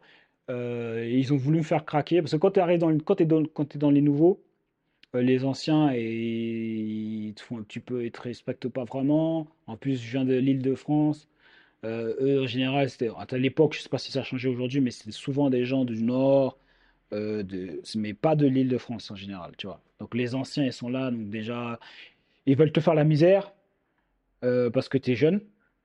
Euh, 0.51 1.07
ils 1.12 1.33
ont 1.33 1.38
voulu 1.38 1.59
me 1.59 1.63
faire 1.63 1.85
craquer 1.85 2.21
parce 2.21 2.33
que 2.33 2.38
quand 2.38 2.51
tu 2.51 2.77
dans 2.77 2.97
quand 3.00 3.15
t'es 3.15 3.25
dans, 3.25 3.43
quand 3.45 3.65
t'es 3.65 3.79
dans 3.79 3.91
les 3.91 4.01
nouveaux, 4.01 4.45
les 5.22 5.45
anciens 5.45 5.91
et 5.93 6.03
ils 6.03 7.34
te 7.34 7.41
font 7.41 7.60
un 7.60 7.63
petit 7.63 7.79
peu 7.79 8.05
ils 8.05 8.12
te 8.12 8.22
respectent 8.22 8.67
pas 8.69 8.84
vraiment. 8.84 9.48
En 9.67 9.77
plus, 9.77 10.01
je 10.01 10.12
viens 10.12 10.25
de 10.25 10.36
l'Île-de-France. 10.36 11.27
Euh, 11.84 12.15
eux, 12.19 12.43
en 12.43 12.48
général, 12.48 12.89
c'était 12.89 13.10
à 13.15 13.38
l'époque, 13.38 13.75
je 13.75 13.81
sais 13.81 13.89
pas 13.89 13.98
si 13.98 14.12
ça 14.12 14.22
a 14.22 14.24
changé 14.24 14.50
aujourd'hui, 14.50 14.81
mais 14.81 14.91
c'était 14.91 15.12
souvent 15.12 15.50
des 15.50 15.65
gens 15.65 15.86
du 15.86 16.01
Nord, 16.01 16.57
euh, 17.13 17.43
de, 17.43 17.81
mais 17.95 18.13
pas 18.13 18.36
de 18.36 18.48
l'Île-de-France 18.48 19.12
en 19.12 19.15
général, 19.15 19.53
tu 19.57 19.67
vois. 19.67 19.81
Donc 20.00 20.15
les 20.15 20.36
anciens, 20.36 20.65
ils 20.65 20.74
sont 20.74 20.89
là, 20.89 21.12
donc 21.12 21.29
déjà, 21.29 21.79
ils 22.45 22.57
veulent 22.57 22.72
te 22.72 22.79
faire 22.79 22.95
la 22.95 23.03
misère 23.03 23.53
euh, 24.43 24.69
parce 24.69 24.89
que 24.89 24.98
tu 24.98 25.12
es 25.12 25.15
jeune. 25.15 25.41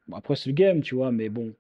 Bon, 0.09 0.17
après, 0.17 0.37
c'est 0.37 0.49
le 0.49 0.55
game, 0.55 0.81
tu 0.81 0.95
vois, 0.95 1.13
mais 1.13 1.29
bon, 1.29 1.53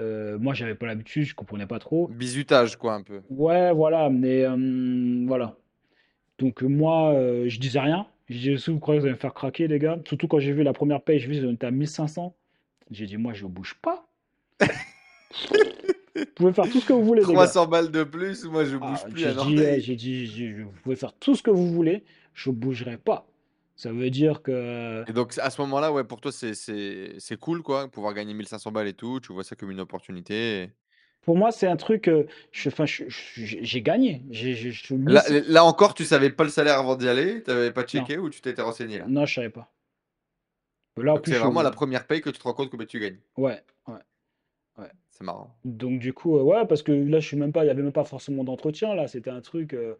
euh, 0.00 0.38
moi, 0.38 0.54
j'avais 0.54 0.74
pas 0.74 0.86
l'habitude, 0.86 1.24
je 1.24 1.34
comprenais 1.34 1.66
pas 1.66 1.78
trop. 1.78 2.08
Bizutage 2.08 2.76
quoi 2.76 2.94
un 2.94 3.02
peu. 3.02 3.20
Ouais, 3.30 3.72
voilà, 3.72 4.10
mais 4.10 4.44
euh, 4.44 5.24
voilà. 5.26 5.56
Donc, 6.38 6.62
euh, 6.62 6.66
moi, 6.66 7.12
euh, 7.12 7.48
je 7.48 7.58
disais 7.60 7.80
rien. 7.80 8.06
Je 8.28 8.34
disais, 8.38 8.56
si 8.56 8.70
vous 8.70 8.78
croyez 8.80 8.98
que 8.98 9.02
vous 9.02 9.06
allez 9.06 9.14
me 9.16 9.20
faire 9.20 9.34
craquer, 9.34 9.68
les 9.68 9.78
gars, 9.78 9.98
surtout 10.06 10.28
quand 10.28 10.38
j'ai 10.38 10.52
vu 10.52 10.62
la 10.62 10.72
première 10.72 11.02
paye, 11.02 11.18
j'ai 11.18 11.28
vu 11.28 11.40
qu'on 11.44 11.52
était 11.52 11.66
à 11.66 11.70
1500. 11.70 12.34
J'ai 12.90 13.06
dit, 13.06 13.16
moi, 13.16 13.32
je 13.32 13.46
bouge 13.46 13.74
pas. 13.82 14.06
Vous 16.16 16.24
pouvez 16.36 16.52
faire 16.52 16.68
tout 16.68 16.80
ce 16.80 16.86
que 16.86 16.92
vous 16.92 17.04
voulez, 17.04 17.20
les 17.22 17.26
gars. 17.26 17.32
300 17.34 17.66
balles 17.66 17.90
de 17.90 18.04
plus, 18.04 18.44
moi 18.44 18.64
je 18.64 18.76
Ah, 18.80 18.90
bouge 18.90 19.04
plus 19.10 19.20
j'ai 19.80 19.96
dit, 19.96 20.28
dit, 20.28 20.52
vous 20.62 20.70
pouvez 20.82 20.96
faire 20.96 21.12
tout 21.12 21.34
ce 21.34 21.42
que 21.42 21.50
vous 21.50 21.72
voulez, 21.72 22.04
je 22.34 22.50
bougerai 22.50 22.98
pas. 22.98 23.26
Ça 23.76 23.90
veut 23.92 24.10
dire 24.10 24.40
que 24.42 25.04
Et 25.08 25.12
donc 25.12 25.36
à 25.38 25.50
ce 25.50 25.60
moment-là, 25.62 25.92
ouais, 25.92 26.04
pour 26.04 26.20
toi 26.20 26.30
c'est 26.30 26.54
c'est 26.54 27.14
c'est 27.18 27.36
cool 27.36 27.62
quoi, 27.62 27.88
pouvoir 27.88 28.14
gagner 28.14 28.32
1500 28.32 28.70
balles 28.70 28.86
et 28.86 28.92
tout, 28.92 29.18
tu 29.18 29.32
vois 29.32 29.42
ça 29.42 29.56
comme 29.56 29.72
une 29.72 29.80
opportunité. 29.80 30.62
et- 30.62 30.70
pour 31.24 31.36
moi, 31.36 31.52
c'est 31.52 31.66
un 31.66 31.76
truc, 31.76 32.08
euh, 32.08 32.26
je, 32.52 32.68
enfin, 32.68 32.84
j'ai 32.86 33.82
gagné. 33.82 34.22
Je 34.30 34.94
Là, 35.50 35.64
encore, 35.64 35.94
tu 35.94 36.04
savais 36.04 36.30
pas 36.30 36.44
le 36.44 36.50
salaire 36.50 36.78
avant 36.78 36.96
d'y 36.96 37.08
aller, 37.08 37.42
t'avais 37.42 37.72
pas 37.72 37.82
Non. 37.82 37.86
checké 37.86 38.18
ou 38.18 38.30
tu 38.30 38.40
t'étais 38.40 38.62
renseigné 38.62 38.98
là? 38.98 39.06
Non, 39.08 39.24
je 39.26 39.34
savais 39.34 39.50
pas. 39.50 39.70
C'est 41.24 41.38
vraiment 41.38 41.62
la 41.62 41.70
première 41.70 42.06
paye 42.06 42.20
que 42.20 42.30
tu 42.30 42.38
te 42.38 42.44
rends 42.44 42.54
compte 42.54 42.70
combien 42.70 42.86
tu 42.86 43.00
gagnes. 43.00 43.18
Ouais, 43.36 43.60
ouais. 43.88 43.94
C'est 45.10 45.24
marrant. 45.24 45.54
Donc, 45.64 46.00
du 46.00 46.12
coup, 46.12 46.36
euh, 46.36 46.42
ouais, 46.42 46.66
parce 46.66 46.82
que 46.82 46.90
là, 46.90 47.20
je 47.20 47.26
suis 47.26 47.36
même 47.36 47.52
pas, 47.52 47.64
il 47.64 47.68
y 47.68 47.70
avait 47.70 47.82
même 47.82 47.92
pas 47.92 48.04
forcément 48.04 48.42
d'entretien, 48.42 48.94
là. 48.94 49.06
C'était 49.06 49.30
un 49.30 49.40
truc. 49.40 49.72
euh, 49.72 49.94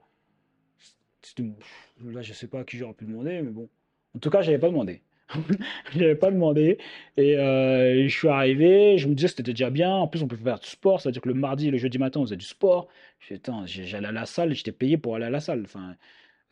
là, 2.04 2.20
je 2.20 2.32
sais 2.32 2.48
pas 2.48 2.60
à 2.60 2.64
qui 2.64 2.76
j'aurais 2.78 2.94
pu 2.94 3.04
demander, 3.04 3.40
mais 3.42 3.50
bon. 3.50 3.68
En 4.16 4.18
tout 4.18 4.30
cas, 4.30 4.42
j'avais 4.42 4.58
pas 4.58 4.68
demandé. 4.68 5.02
J'avais 5.96 6.14
pas 6.14 6.30
demandé. 6.30 6.78
Et 7.16 7.36
euh, 7.36 8.06
je 8.06 8.14
suis 8.14 8.28
arrivé, 8.28 8.98
je 8.98 9.08
me 9.08 9.14
disais 9.14 9.28
que 9.28 9.36
c'était 9.36 9.52
déjà 9.52 9.70
bien. 9.70 9.90
En 9.90 10.08
plus, 10.08 10.22
on 10.22 10.28
peut 10.28 10.36
faire 10.36 10.58
du 10.58 10.68
sport, 10.68 11.00
c'est-à-dire 11.00 11.22
que 11.22 11.28
le 11.28 11.34
mardi 11.34 11.68
et 11.68 11.70
le 11.70 11.78
jeudi 11.78 11.98
matin, 11.98 12.20
on 12.20 12.24
faisait 12.24 12.36
du 12.36 12.44
sport. 12.44 12.88
Je 13.20 13.36
j'allais 13.66 14.08
à 14.08 14.12
la 14.12 14.26
salle, 14.26 14.54
j'étais 14.54 14.72
payé 14.72 14.98
pour 14.98 15.16
aller 15.16 15.26
à 15.26 15.30
la 15.30 15.40
salle. 15.40 15.62
Enfin, 15.64 15.96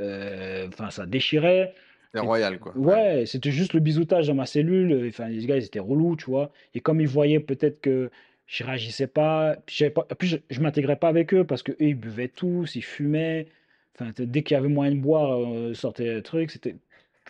euh, 0.01 0.69
enfin 0.69 0.91
ça 0.91 1.07
déchirait. 1.07 1.75
C'est 2.15 2.21
royal, 2.21 2.59
quoi. 2.59 2.77
Ouais, 2.77 3.25
c'était 3.27 3.51
juste 3.51 3.73
le 3.73 3.81
bisoutage 3.81 4.27
dans 4.27 4.35
ma 4.35 4.47
cellule. 4.47 5.07
Enfin, 5.09 5.29
les 5.29 5.47
gars, 5.47 5.57
ils 5.57 5.65
étaient 5.65 5.79
relous, 5.79 6.17
tu 6.17 6.27
vois. 6.27 6.53
Et 6.75 6.81
comme 6.81 7.01
ils 7.01 7.09
voyaient 7.09 7.41
peut-être 7.41 7.81
que 7.81 8.11
je 8.47 8.65
réagissais 8.65 9.07
pas, 9.07 9.57
pas, 9.95 10.05
puis 10.19 10.29
je, 10.29 10.37
je 10.51 10.61
m'intégrais 10.61 10.97
pas 10.97 11.09
avec 11.09 11.33
eux 11.33 11.45
parce 11.45 11.63
que 11.63 11.73
eux, 11.73 11.77
ils 11.81 11.95
buvaient 11.95 12.29
tous, 12.29 12.77
ils 12.77 12.83
fumaient. 12.83 13.47
Enfin, 13.95 14.13
dès 14.19 14.43
qu'il 14.43 14.55
y 14.55 14.59
avait 14.59 14.69
moyen 14.69 14.93
de 14.95 15.01
boire, 15.01 15.39
euh, 15.41 15.75
sortait 15.75 16.15
le 16.15 16.23
truc. 16.23 16.51
C'était 16.51 16.77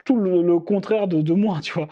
tout 0.04 0.16
le, 0.16 0.42
le 0.42 0.58
contraire 0.60 1.08
de, 1.08 1.22
de 1.22 1.32
moi, 1.34 1.60
tu 1.62 1.72
vois. 1.74 1.88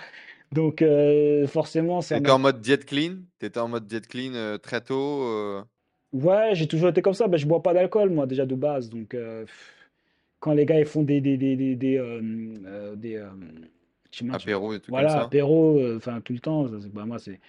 Donc, 0.53 0.83
euh, 0.83 1.47
forcément, 1.49 2.01
ça 2.03 2.21
T'étais 2.21 2.31
en 2.31 2.39
mode 2.39 2.61
diète 2.61 2.87
clean? 2.87 3.23
T'étais 3.41 3.59
en 3.61 3.67
mode 3.69 3.87
diète 3.89 4.07
clean 4.07 4.35
euh, 4.35 4.59
très 4.59 4.81
tôt? 4.83 5.25
euh, 5.25 5.65
Ouais, 6.13 6.55
j'ai 6.55 6.67
toujours 6.67 6.89
été 6.89 7.03
comme 7.03 7.15
ça. 7.15 7.29
Ben, 7.29 7.37
je 7.37 7.47
bois 7.47 7.63
pas 7.63 7.73
d'alcool, 7.75 8.11
moi, 8.11 8.27
déjà 8.27 8.45
de 8.47 8.55
base. 8.57 8.89
Donc, 8.91 9.15
quand 10.41 10.53
les 10.53 10.67
gars, 10.67 10.79
ils 10.81 10.87
font 10.87 11.03
des, 11.03 11.21
des, 11.21 11.37
des, 11.37 11.57
des, 11.57 11.77
des, 11.77 11.99
apéro 14.29 14.73
et 14.75 14.81
tout 14.81 14.93
comme 14.93 15.09
voilà, 15.09 15.11
ça? 15.11 15.31
apéro, 15.31 15.79
euh, 15.79 15.97
enfin, 15.99 16.21
tout 16.21 16.33
le 16.33 16.41
temps. 16.41 16.67
c'est- 16.81 16.89
bah, 16.89 17.05
moi, 17.07 17.19
c'est, 17.19 17.41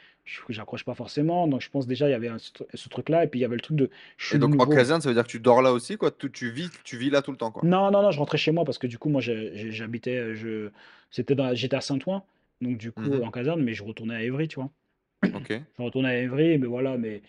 j'accroche 0.49 0.83
pas 0.85 0.93
forcément. 0.93 1.47
Donc, 1.47 1.61
je 1.61 1.69
pense 1.69 1.87
déjà, 1.87 2.07
il 2.07 2.11
y 2.11 2.15
avait 2.15 2.27
un- 2.29 2.37
ce, 2.37 2.51
tru- 2.51 2.65
ce 2.73 2.89
truc-là. 2.89 3.23
Et 3.23 3.27
puis, 3.27 3.39
il 3.39 3.43
y 3.43 3.45
avait 3.45 3.55
le 3.55 3.61
truc 3.61 3.77
de, 3.77 3.89
je 4.17 4.27
suis 4.27 4.35
Et 4.35 4.39
donc 4.39 4.59
en 4.61 4.67
caserne, 4.67 5.01
ça 5.01 5.09
veut 5.09 5.15
dire 5.15 5.23
que 5.23 5.29
tu 5.29 5.39
dors 5.39 5.61
là 5.61 5.71
aussi, 5.73 5.97
quoi? 5.97 6.11
Tu, 6.11 6.31
tu 6.31 6.49
vis, 6.51 6.69
tu 6.83 6.97
vis 6.97 7.09
là 7.09 7.21
tout 7.21 7.31
le 7.31 7.37
temps, 7.37 7.51
quoi? 7.51 7.63
Non, 7.67 7.91
non, 7.91 8.01
non, 8.01 8.11
je 8.11 8.19
rentrais 8.19 8.37
chez 8.37 8.51
moi 8.51 8.63
parce 8.65 8.77
que 8.77 8.87
du 8.87 8.97
coup, 8.97 9.09
moi, 9.09 9.21
j'habitais, 9.21 10.35
je, 10.35 10.69
c'était 11.09 11.35
dans, 11.35 11.53
j'étais 11.55 11.75
à 11.75 11.81
Saint-Ouen. 11.81 12.23
Donc, 12.61 12.77
du 12.77 12.91
coup, 12.91 13.01
Mhm. 13.03 13.23
en 13.23 13.31
caserne, 13.31 13.61
mais 13.63 13.73
je 13.73 13.83
retournais 13.83 14.15
à 14.15 14.21
Évry, 14.23 14.47
tu 14.47 14.55
vois? 14.55 14.69
Ok. 15.33 15.51
Je 15.77 15.83
retournais 15.83 16.09
à 16.09 16.17
Évry, 16.17 16.57
mais 16.57 16.67
voilà, 16.67 16.97
mais, 16.97 17.21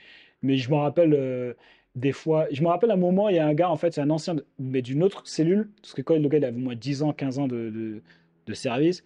mais 0.42 0.56
je 0.56 0.68
me 0.70 0.74
rappelle 0.76 1.14
euh, 1.14 1.54
des 1.94 2.12
fois, 2.12 2.46
je 2.50 2.62
me 2.62 2.68
rappelle 2.68 2.90
un 2.90 2.96
moment, 2.96 3.28
il 3.28 3.36
y 3.36 3.38
a 3.38 3.46
un 3.46 3.54
gars, 3.54 3.70
en 3.70 3.76
fait, 3.76 3.92
c'est 3.92 4.00
un 4.00 4.10
ancien, 4.10 4.36
mais 4.58 4.82
d'une 4.82 5.02
autre 5.02 5.22
cellule, 5.26 5.70
parce 5.80 5.94
que 5.94 6.02
quand 6.02 6.16
le 6.16 6.28
gars, 6.28 6.38
il 6.38 6.44
avait 6.44 6.56
au 6.56 6.60
moins 6.60 6.74
10 6.74 7.02
ans, 7.02 7.12
15 7.12 7.38
ans 7.38 7.46
de, 7.48 7.70
de, 7.70 8.02
de 8.46 8.54
service, 8.54 9.04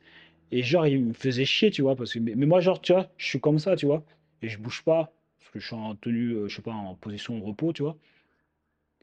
et 0.52 0.62
genre, 0.62 0.86
il 0.86 1.04
me 1.06 1.12
faisait 1.12 1.44
chier, 1.44 1.70
tu 1.70 1.82
vois, 1.82 1.96
parce 1.96 2.12
que, 2.14 2.18
mais, 2.18 2.34
mais 2.34 2.46
moi, 2.46 2.60
genre, 2.60 2.80
tu 2.80 2.92
vois, 2.92 3.10
je 3.16 3.26
suis 3.26 3.40
comme 3.40 3.58
ça, 3.58 3.76
tu 3.76 3.86
vois, 3.86 4.04
et 4.42 4.48
je 4.48 4.58
bouge 4.58 4.82
pas, 4.84 5.12
parce 5.38 5.50
que 5.52 5.60
je 5.60 5.66
suis 5.66 5.76
en 5.76 5.94
tenue, 5.96 6.32
euh, 6.32 6.48
je 6.48 6.56
sais 6.56 6.62
pas, 6.62 6.72
en 6.72 6.94
position 6.94 7.38
de 7.38 7.44
repos, 7.44 7.72
tu 7.72 7.82
vois, 7.82 7.96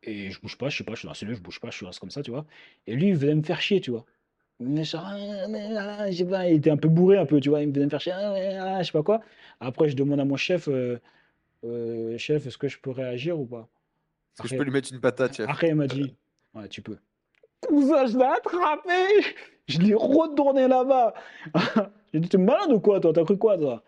et 0.03 0.31
je 0.31 0.39
bouge 0.41 0.57
pas, 0.57 0.69
je 0.69 0.77
sais 0.77 0.83
pas, 0.83 0.93
je 0.93 1.00
suis 1.00 1.05
dans 1.05 1.12
la 1.12 1.15
cellule, 1.15 1.35
je 1.35 1.41
bouge 1.41 1.59
pas, 1.59 1.69
je 1.71 1.85
reste 1.85 2.00
comme 2.00 2.12
ça, 2.12 2.21
tu 2.21 2.31
vois, 2.31 2.45
et 2.88 2.95
lui, 2.95 3.09
il 3.09 3.15
venait 3.15 3.35
me 3.35 3.41
faire 3.43 3.62
chier, 3.62 3.81
tu 3.81 3.91
vois. 3.91 4.05
Il 4.59 4.67
venait 4.67 4.83
genre, 4.83 5.03
Ah, 5.05 5.47
mais, 5.50 5.75
ah, 5.77 6.12
je 6.12 6.17
sais 6.17 6.25
pas, 6.25 6.50
il 6.50 6.57
était 6.57 6.69
un 6.71 6.77
peu 6.77 6.89
bourré, 6.89 7.17
un 7.17 7.25
peu, 7.25 7.39
tu 7.39 7.50
vois, 7.50 7.62
il 7.63 7.71
venait 7.71 7.85
me 7.85 7.89
faire 7.89 8.01
chier, 8.01 8.13
ah, 8.13 8.33
ah, 8.77 8.81
je 8.81 8.88
sais 8.88 8.91
pas 8.91 9.03
quoi. 9.03 9.21
Après, 9.59 9.89
je 9.89 9.95
demande 9.95 10.19
à 10.19 10.25
mon 10.25 10.38
chef, 10.38 10.67
euh, 10.67 11.00
euh, 11.65 12.17
chef, 12.17 12.45
est-ce 12.47 12.57
que 12.57 12.67
je 12.67 12.79
peux 12.79 12.91
réagir 12.91 13.39
ou 13.39 13.45
pas? 13.45 13.69
Est-ce 14.35 14.43
que 14.43 14.47
je 14.50 14.55
peux 14.55 14.63
lui 14.63 14.71
mettre 14.71 14.93
une 14.93 15.00
patate, 15.01 15.35
chef? 15.35 15.50
après, 15.50 15.69
il 15.69 15.75
m'a 15.75 15.88
dit, 15.88 16.15
ouais, 16.55 16.67
tu 16.69 16.81
peux. 16.81 16.97
Cousin, 17.74 18.06
je 18.06 18.18
l'ai 18.20 18.25
attrapé! 18.25 19.36
Je 19.68 19.80
l'ai 19.80 19.96
retourné 19.96 20.68
là-bas. 20.68 21.15
J'ai 22.13 22.20
dit, 22.20 22.30
t'es 22.30 22.38
malade 22.38 22.72
ou 22.72 22.80
quoi, 22.80 23.00
toi? 23.00 23.12
T'as 23.12 23.24
cru 23.24 23.36
quoi, 23.36 23.58
toi? 23.58 23.82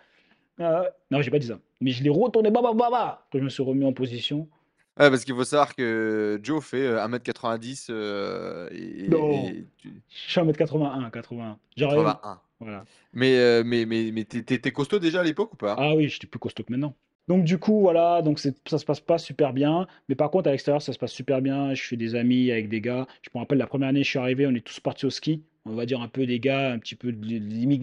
Ouais. 0.57 0.89
Non, 1.11 1.21
j'ai 1.21 1.29
pas 1.29 1.37
dit 1.37 1.45
ça. 1.45 1.59
Mais 1.81 1.91
je 1.91 2.01
l'ai 2.01 2.09
retourné, 2.09 2.49
baba, 2.49 2.73
baba! 2.73 3.27
Quand 3.31 3.37
je 3.37 3.43
me 3.43 3.49
suis 3.49 3.61
remis 3.61 3.85
en 3.85 3.93
position. 3.93 4.49
Ouais, 4.97 5.09
parce 5.11 5.23
qu'il 5.23 5.35
faut 5.35 5.43
savoir 5.43 5.75
que 5.75 6.39
Joe 6.41 6.63
fait 6.63 6.87
euh, 6.87 7.05
1m90 7.05 7.87
euh, 7.91 8.69
et, 8.71 9.07
Non, 9.07 9.33
et 9.33 9.67
tu... 9.77 10.01
je 10.09 10.31
suis 10.31 10.39
à 10.39 10.45
1m81, 10.45 11.11
81. 11.11 11.59
J'arrive, 11.75 12.03
81. 12.05 12.39
voilà. 12.61 12.85
Mais, 13.13 13.37
euh, 13.37 13.63
mais, 13.63 13.85
mais, 13.85 14.09
mais 14.11 14.23
t'es 14.23 14.71
costaud 14.71 14.97
déjà 14.97 15.19
à 15.19 15.23
l'époque 15.23 15.53
ou 15.53 15.57
pas? 15.57 15.75
Ah 15.77 15.93
oui, 15.93 16.09
j'étais 16.09 16.25
plus 16.25 16.39
costaud 16.39 16.63
que 16.63 16.71
maintenant. 16.71 16.95
Donc 17.27 17.43
du 17.43 17.57
coup, 17.57 17.79
voilà, 17.79 18.21
donc 18.21 18.39
ça 18.39 18.77
se 18.77 18.85
passe 18.85 18.99
pas 18.99 19.17
super 19.17 19.51
bien. 19.53 19.87
Mais 20.09 20.15
par 20.15 20.29
contre, 20.29 20.47
à 20.47 20.51
l'extérieur, 20.51 20.81
ça 20.81 20.93
se 20.93 20.99
passe 20.99 21.11
super 21.11 21.41
bien. 21.41 21.73
Je 21.73 21.81
fais 21.81 21.97
des 21.97 22.15
amis 22.15 22.51
avec 22.51 22.69
des 22.69 22.81
gars. 22.81 23.07
Je 23.23 23.29
me 23.33 23.39
rappelle 23.39 23.57
la 23.57 23.67
première 23.67 23.89
année, 23.89 24.03
je 24.03 24.09
suis 24.09 24.19
arrivé, 24.19 24.45
on 24.45 24.53
est 24.53 24.65
tous 24.65 24.79
partis 24.79 25.05
au 25.05 25.09
ski. 25.09 25.41
On 25.65 25.73
va 25.73 25.87
dire 25.87 26.01
un 26.01 26.07
peu 26.07 26.27
des 26.27 26.39
gars, 26.39 26.71
un 26.71 26.77
petit 26.79 26.95
peu 26.95 27.11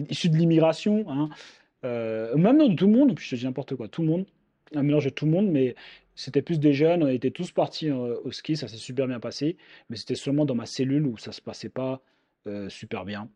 issus 0.09 0.29
de 0.29 0.37
l'immigration. 0.37 1.05
Hein. 1.09 1.29
Euh, 1.83 2.35
même 2.37 2.57
non, 2.57 2.73
tout 2.75 2.87
le 2.87 2.93
monde, 2.93 3.19
je 3.19 3.29
te 3.29 3.35
dis 3.35 3.43
n'importe 3.43 3.75
quoi, 3.75 3.89
tout 3.89 4.01
le 4.01 4.07
monde. 4.07 4.25
Un 4.75 4.83
mélange 4.83 5.05
de 5.05 5.09
tout 5.09 5.25
le 5.25 5.31
monde, 5.31 5.49
mais 5.49 5.75
c'était 6.15 6.41
plus 6.41 6.59
des 6.59 6.73
jeunes. 6.73 7.03
On 7.03 7.07
était 7.07 7.31
tous 7.31 7.51
partis 7.51 7.89
euh, 7.89 8.15
au 8.23 8.31
ski, 8.31 8.55
ça 8.55 8.69
s'est 8.69 8.77
super 8.77 9.07
bien 9.07 9.19
passé. 9.19 9.57
Mais 9.89 9.97
c'était 9.97 10.15
seulement 10.15 10.45
dans 10.45 10.55
ma 10.55 10.65
cellule 10.65 11.05
où 11.05 11.17
ça 11.17 11.33
se 11.33 11.41
passait 11.41 11.69
pas 11.69 12.01
euh, 12.47 12.69
super 12.69 13.03
bien. 13.03 13.29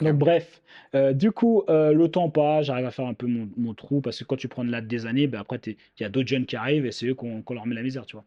Donc 0.00 0.18
bref, 0.18 0.62
euh, 0.94 1.12
du 1.12 1.32
coup, 1.32 1.62
euh, 1.68 1.92
le 1.92 2.08
temps 2.08 2.28
passe, 2.30 2.66
j'arrive 2.66 2.86
à 2.86 2.90
faire 2.90 3.06
un 3.06 3.14
peu 3.14 3.26
mon, 3.26 3.48
mon 3.56 3.74
trou, 3.74 4.00
parce 4.00 4.18
que 4.18 4.24
quand 4.24 4.36
tu 4.36 4.46
prends 4.48 4.64
de 4.64 4.70
là 4.70 4.80
des 4.80 5.06
années, 5.06 5.26
ben 5.26 5.40
après, 5.40 5.58
il 5.66 5.76
y 6.00 6.04
a 6.04 6.08
d'autres 6.08 6.28
jeunes 6.28 6.46
qui 6.46 6.56
arrivent 6.56 6.86
et 6.86 6.92
c'est 6.92 7.06
eux 7.06 7.14
qu'on 7.14 7.42
leur 7.50 7.66
met 7.66 7.74
la 7.74 7.82
misère, 7.82 8.04
tu 8.06 8.16
vois. 8.16 8.24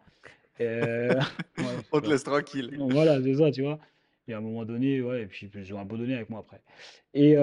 Euh, 0.59 1.19
ouais, 1.57 1.67
On 1.91 1.99
tu 1.99 2.05
te 2.05 2.09
laisse 2.11 2.23
tranquille. 2.23 2.71
Voilà, 2.77 3.21
c'est 3.21 3.35
ça, 3.35 3.51
tu 3.51 3.61
vois. 3.61 3.79
Et 4.27 4.33
à 4.33 4.37
un 4.37 4.41
moment 4.41 4.65
donné, 4.65 5.01
ouais, 5.01 5.23
et 5.23 5.25
puis 5.27 5.49
ils 5.53 5.73
ont 5.73 5.79
abandonné 5.79 6.15
avec 6.15 6.29
moi 6.29 6.39
après. 6.39 6.61
Et, 7.13 7.35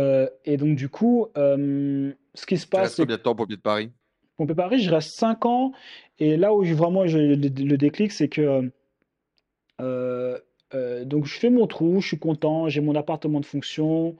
et 0.44 0.56
donc 0.56 0.76
du 0.76 0.88
coup, 0.88 1.28
ce 1.36 2.46
qui 2.46 2.56
se 2.58 2.66
Tu 2.66 2.70
passe, 2.70 2.82
restes 2.82 2.96
c'est 2.96 3.02
combien 3.02 3.16
de 3.16 3.22
temps 3.22 3.34
pompier 3.34 3.56
de 3.56 3.62
Paris? 3.62 3.90
Pompée 4.36 4.54
Paris, 4.54 4.80
je 4.80 4.90
reste 4.90 5.16
5 5.18 5.46
ans, 5.46 5.72
et 6.20 6.36
là 6.36 6.54
où 6.54 6.64
je- 6.64 6.72
vraiment 6.74 7.06
je- 7.08 7.18
le, 7.18 7.34
le 7.34 7.76
déclic, 7.76 8.12
c'est 8.12 8.28
que 8.28 8.70
euh, 10.74 11.04
donc 11.04 11.24
je 11.26 11.38
fais 11.38 11.50
mon 11.50 11.66
trou, 11.66 12.00
je 12.00 12.08
suis 12.08 12.18
content, 12.18 12.68
j'ai 12.68 12.80
mon 12.80 12.94
appartement 12.94 13.40
de 13.40 13.46
fonction 13.46 14.16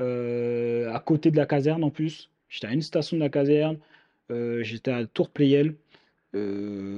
euh, 0.00 0.92
à 0.92 1.00
côté 1.00 1.30
de 1.30 1.36
la 1.36 1.46
caserne 1.46 1.82
en 1.84 1.90
plus. 1.90 2.30
J'étais 2.48 2.66
à 2.66 2.72
une 2.72 2.82
station 2.82 3.16
de 3.16 3.22
la 3.22 3.28
caserne, 3.28 3.78
euh, 4.30 4.62
j'étais 4.62 4.90
à 4.92 5.06
Tour-Pleyel. 5.06 5.74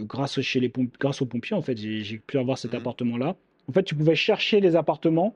grâce, 0.05 0.41
chez 0.41 0.59
les 0.59 0.69
pomp- 0.69 0.91
grâce 0.99 1.23
aux 1.23 1.27
pompiers, 1.27 1.57
en 1.57 1.63
fait, 1.63 1.77
j'ai 1.77 2.19
pu 2.19 2.39
avoir 2.39 2.59
cet 2.59 2.73
Mhm. 2.73 2.81
appartement-là. 2.81 3.37
En 3.69 3.73
fait, 3.73 3.85
tu 3.85 3.95
pouvais 3.95 4.17
chercher 4.17 4.61
les 4.61 4.75
appartements. 4.75 5.33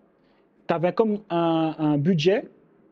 Tu 0.67 0.75
avais 0.75 0.93
comme 0.93 1.21
un, 1.31 1.77
un 1.79 1.99
budget 1.99 2.45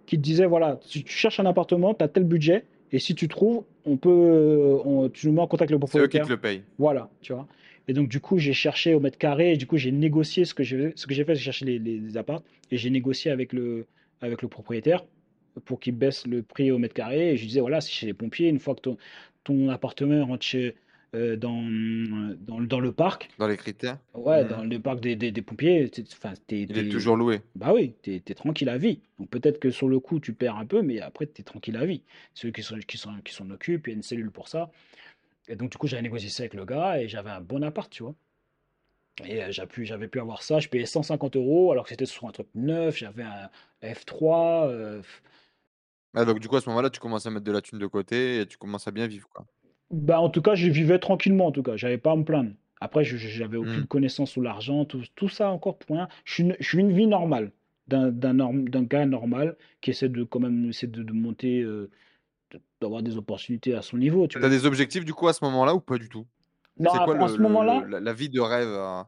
qui 0.06 0.16
te 0.16 0.22
disait, 0.22 0.46
voilà, 0.46 0.78
si 0.82 1.02
tu 1.02 1.12
cherches 1.12 1.40
un 1.40 1.46
appartement, 1.46 1.94
tu 1.94 2.04
as 2.04 2.08
tel 2.08 2.22
budget, 2.24 2.64
et 2.92 2.98
si 3.00 3.14
tu 3.16 3.26
trouves, 3.26 3.64
on 3.86 3.96
peut, 3.96 4.78
on- 4.84 5.08
tu 5.08 5.26
nous 5.26 5.32
mets 5.32 5.40
en 5.40 5.46
contact 5.48 5.70
avec 5.72 5.80
le 5.80 5.86
C'est 5.88 5.98
eux 5.98 6.02
qui 6.06 6.18
propriétaire. 6.18 6.26
te 6.26 6.32
le 6.32 6.36
payent. 6.38 6.62
Voilà, 6.78 7.08
tu 7.22 7.32
vois. 7.32 7.46
Et 7.88 7.92
donc, 7.92 8.08
du 8.08 8.20
coup, 8.20 8.38
j'ai 8.38 8.52
cherché 8.52 8.94
au 8.94 9.00
mètre 9.00 9.18
carré, 9.18 9.52
et 9.52 9.56
du 9.56 9.66
coup, 9.66 9.76
j'ai 9.76 9.92
négocié 9.92 10.44
ce 10.44 10.54
que 10.54 10.62
j'ai 10.62 10.92
ce 10.96 11.06
que 11.06 11.14
j'ai 11.14 11.24
fait, 11.24 11.34
j'ai 11.34 11.42
cherché 11.44 11.64
les, 11.64 11.78
les, 11.78 11.98
les 11.98 12.16
apparts, 12.16 12.42
et 12.70 12.76
j'ai 12.78 12.90
négocié 12.90 13.30
avec 13.30 13.52
le, 13.52 13.86
avec 14.20 14.42
le 14.42 14.48
propriétaire 14.48 15.04
pour 15.64 15.80
qu'il 15.80 15.94
baisse 15.96 16.26
le 16.26 16.42
prix 16.42 16.70
au 16.70 16.78
mètre 16.78 16.94
carré. 16.94 17.32
Et 17.32 17.36
je 17.36 17.46
disais, 17.46 17.60
voilà, 17.60 17.80
c'est 17.80 17.90
chez 17.90 18.06
les 18.06 18.14
pompiers, 18.14 18.48
une 18.48 18.58
fois 18.60 18.74
que 18.74 18.80
ton, 18.82 18.96
ton 19.44 19.68
appartement 19.70 20.24
rentre 20.26 20.44
chez, 20.44 20.76
euh, 21.14 21.36
dans, 21.36 21.62
dans, 22.46 22.60
dans 22.60 22.80
le 22.80 22.92
parc, 22.92 23.30
Dans 23.38 23.48
les 23.48 23.56
critères? 23.56 23.98
ouais, 24.14 24.44
Mhm. 24.44 24.48
dans 24.50 24.64
le 24.64 24.78
parc 24.80 25.00
des, 25.00 25.16
des, 25.16 25.32
des 25.32 25.42
pompiers, 25.42 25.90
enfin, 26.12 26.32
t'es, 26.46 26.62
Il 26.62 26.78
est 26.78 26.88
toujours 26.88 27.16
loué. 27.16 27.40
bah 27.54 27.72
oui, 27.74 27.94
t'es, 28.02 28.20
t'es 28.20 28.34
tranquille 28.34 28.68
à 28.68 28.78
vie. 28.78 29.00
Donc 29.18 29.28
peut-être 29.30 29.58
que 29.58 29.70
sur 29.70 29.88
le 29.88 29.98
coup, 30.00 30.20
tu 30.20 30.32
perds 30.32 30.56
un 30.56 30.66
peu, 30.66 30.82
mais 30.82 31.00
après, 31.00 31.26
t'es 31.26 31.42
tranquille 31.42 31.76
à 31.76 31.84
vie. 31.84 32.02
Ceux 32.34 32.50
qui 32.50 32.62
sont, 32.62 32.78
qui 32.78 32.96
sont, 32.98 33.14
qui 33.24 33.34
s'en 33.34 33.50
occupent, 33.50 33.86
il 33.88 33.90
y 33.90 33.92
a 33.94 33.96
une 33.96 34.02
cellule 34.02 34.30
pour 34.30 34.48
ça. 34.48 34.70
Et 35.50 35.56
donc, 35.56 35.70
du 35.70 35.76
coup, 35.76 35.86
j'avais 35.86 36.02
négocié 36.02 36.30
ça 36.30 36.44
avec 36.44 36.54
le 36.54 36.64
gars 36.64 36.98
et 37.02 37.08
j'avais 37.08 37.30
un 37.30 37.42
bon 37.42 37.62
appart, 37.62 37.90
tu 37.92 38.02
vois. 38.04 38.14
Et 39.24 39.42
euh, 39.42 39.52
j'avais 39.52 40.08
pu 40.08 40.20
avoir 40.20 40.42
ça. 40.42 40.60
Je 40.60 40.68
payais 40.68 40.86
150 40.86 41.36
euros 41.36 41.72
alors 41.72 41.84
que 41.84 41.90
c'était 41.90 42.06
sur 42.06 42.26
un 42.26 42.32
truc 42.32 42.48
neuf. 42.54 42.96
J'avais 42.96 43.22
un 43.24 43.50
F3. 43.82 44.68
euh, 44.68 45.02
Ah, 46.14 46.24
donc 46.24 46.38
du 46.40 46.48
coup, 46.48 46.56
à 46.56 46.60
ce 46.60 46.68
moment-là, 46.68 46.90
tu 46.90 47.00
commences 47.00 47.26
à 47.26 47.30
mettre 47.30 47.44
de 47.44 47.52
la 47.52 47.60
thune 47.60 47.78
de 47.78 47.86
côté 47.86 48.40
et 48.40 48.46
tu 48.46 48.56
commences 48.58 48.86
à 48.86 48.90
bien 48.92 49.06
vivre, 49.06 49.28
quoi. 49.28 49.46
Bah, 49.90 50.20
en 50.20 50.30
tout 50.30 50.42
cas, 50.42 50.54
je 50.54 50.68
vivais 50.68 50.98
tranquillement, 50.98 51.46
en 51.46 51.52
tout 51.52 51.62
cas. 51.62 51.76
J'avais 51.76 51.98
pas 51.98 52.12
à 52.12 52.16
me 52.16 52.24
plaindre. 52.24 52.52
Après, 52.80 53.04
je 53.04 53.16
je- 53.16 53.28
j'avais 53.28 53.56
aucune 53.56 53.86
connaissance 53.86 54.30
sur 54.30 54.40
l'argent, 54.42 54.84
tout, 54.84 55.02
tout 55.16 55.28
ça 55.28 55.50
encore 55.50 55.78
pour 55.78 55.96
rien. 55.96 56.08
Je 56.24 56.34
suis 56.34 56.42
une, 56.44 56.56
je 56.60 56.66
suis 56.68 56.78
une 56.78 56.92
vie 56.92 57.06
normale, 57.06 57.52
d'un 57.88 58.10
norm- 58.32 58.64
gars 58.68 59.04
normal 59.06 59.56
qui 59.80 59.90
essaie 59.90 60.08
de 60.08 60.24
quand 60.24 60.40
même 60.40 60.68
essaie 60.70 60.86
de, 60.86 61.02
de 61.02 61.12
monter, 61.12 61.60
euh, 61.60 61.90
d'avoir 62.80 63.02
des 63.02 63.16
opportunités 63.16 63.74
à 63.74 63.82
son 63.82 63.96
niveau, 63.98 64.26
tu 64.28 64.38
T'as 64.38 64.48
vois. 64.48 64.50
des 64.50 64.64
objectifs 64.66 65.04
du 65.04 65.14
coup 65.14 65.28
à 65.28 65.32
ce 65.32 65.44
moment-là 65.44 65.74
ou 65.74 65.80
pas 65.80 65.98
du 65.98 66.08
tout? 66.08 66.26
Non, 66.78 66.90
C'est 66.90 67.00
quoi 67.00 67.14
en 67.20 67.28
le, 67.28 67.36
ce 67.36 67.40
le- 67.40 67.42
moment-là, 67.42 67.86
la, 67.86 68.00
la 68.00 68.12
vie 68.14 68.28
de 68.30 68.40
rêve? 68.40 68.68
euh, 68.68 69.02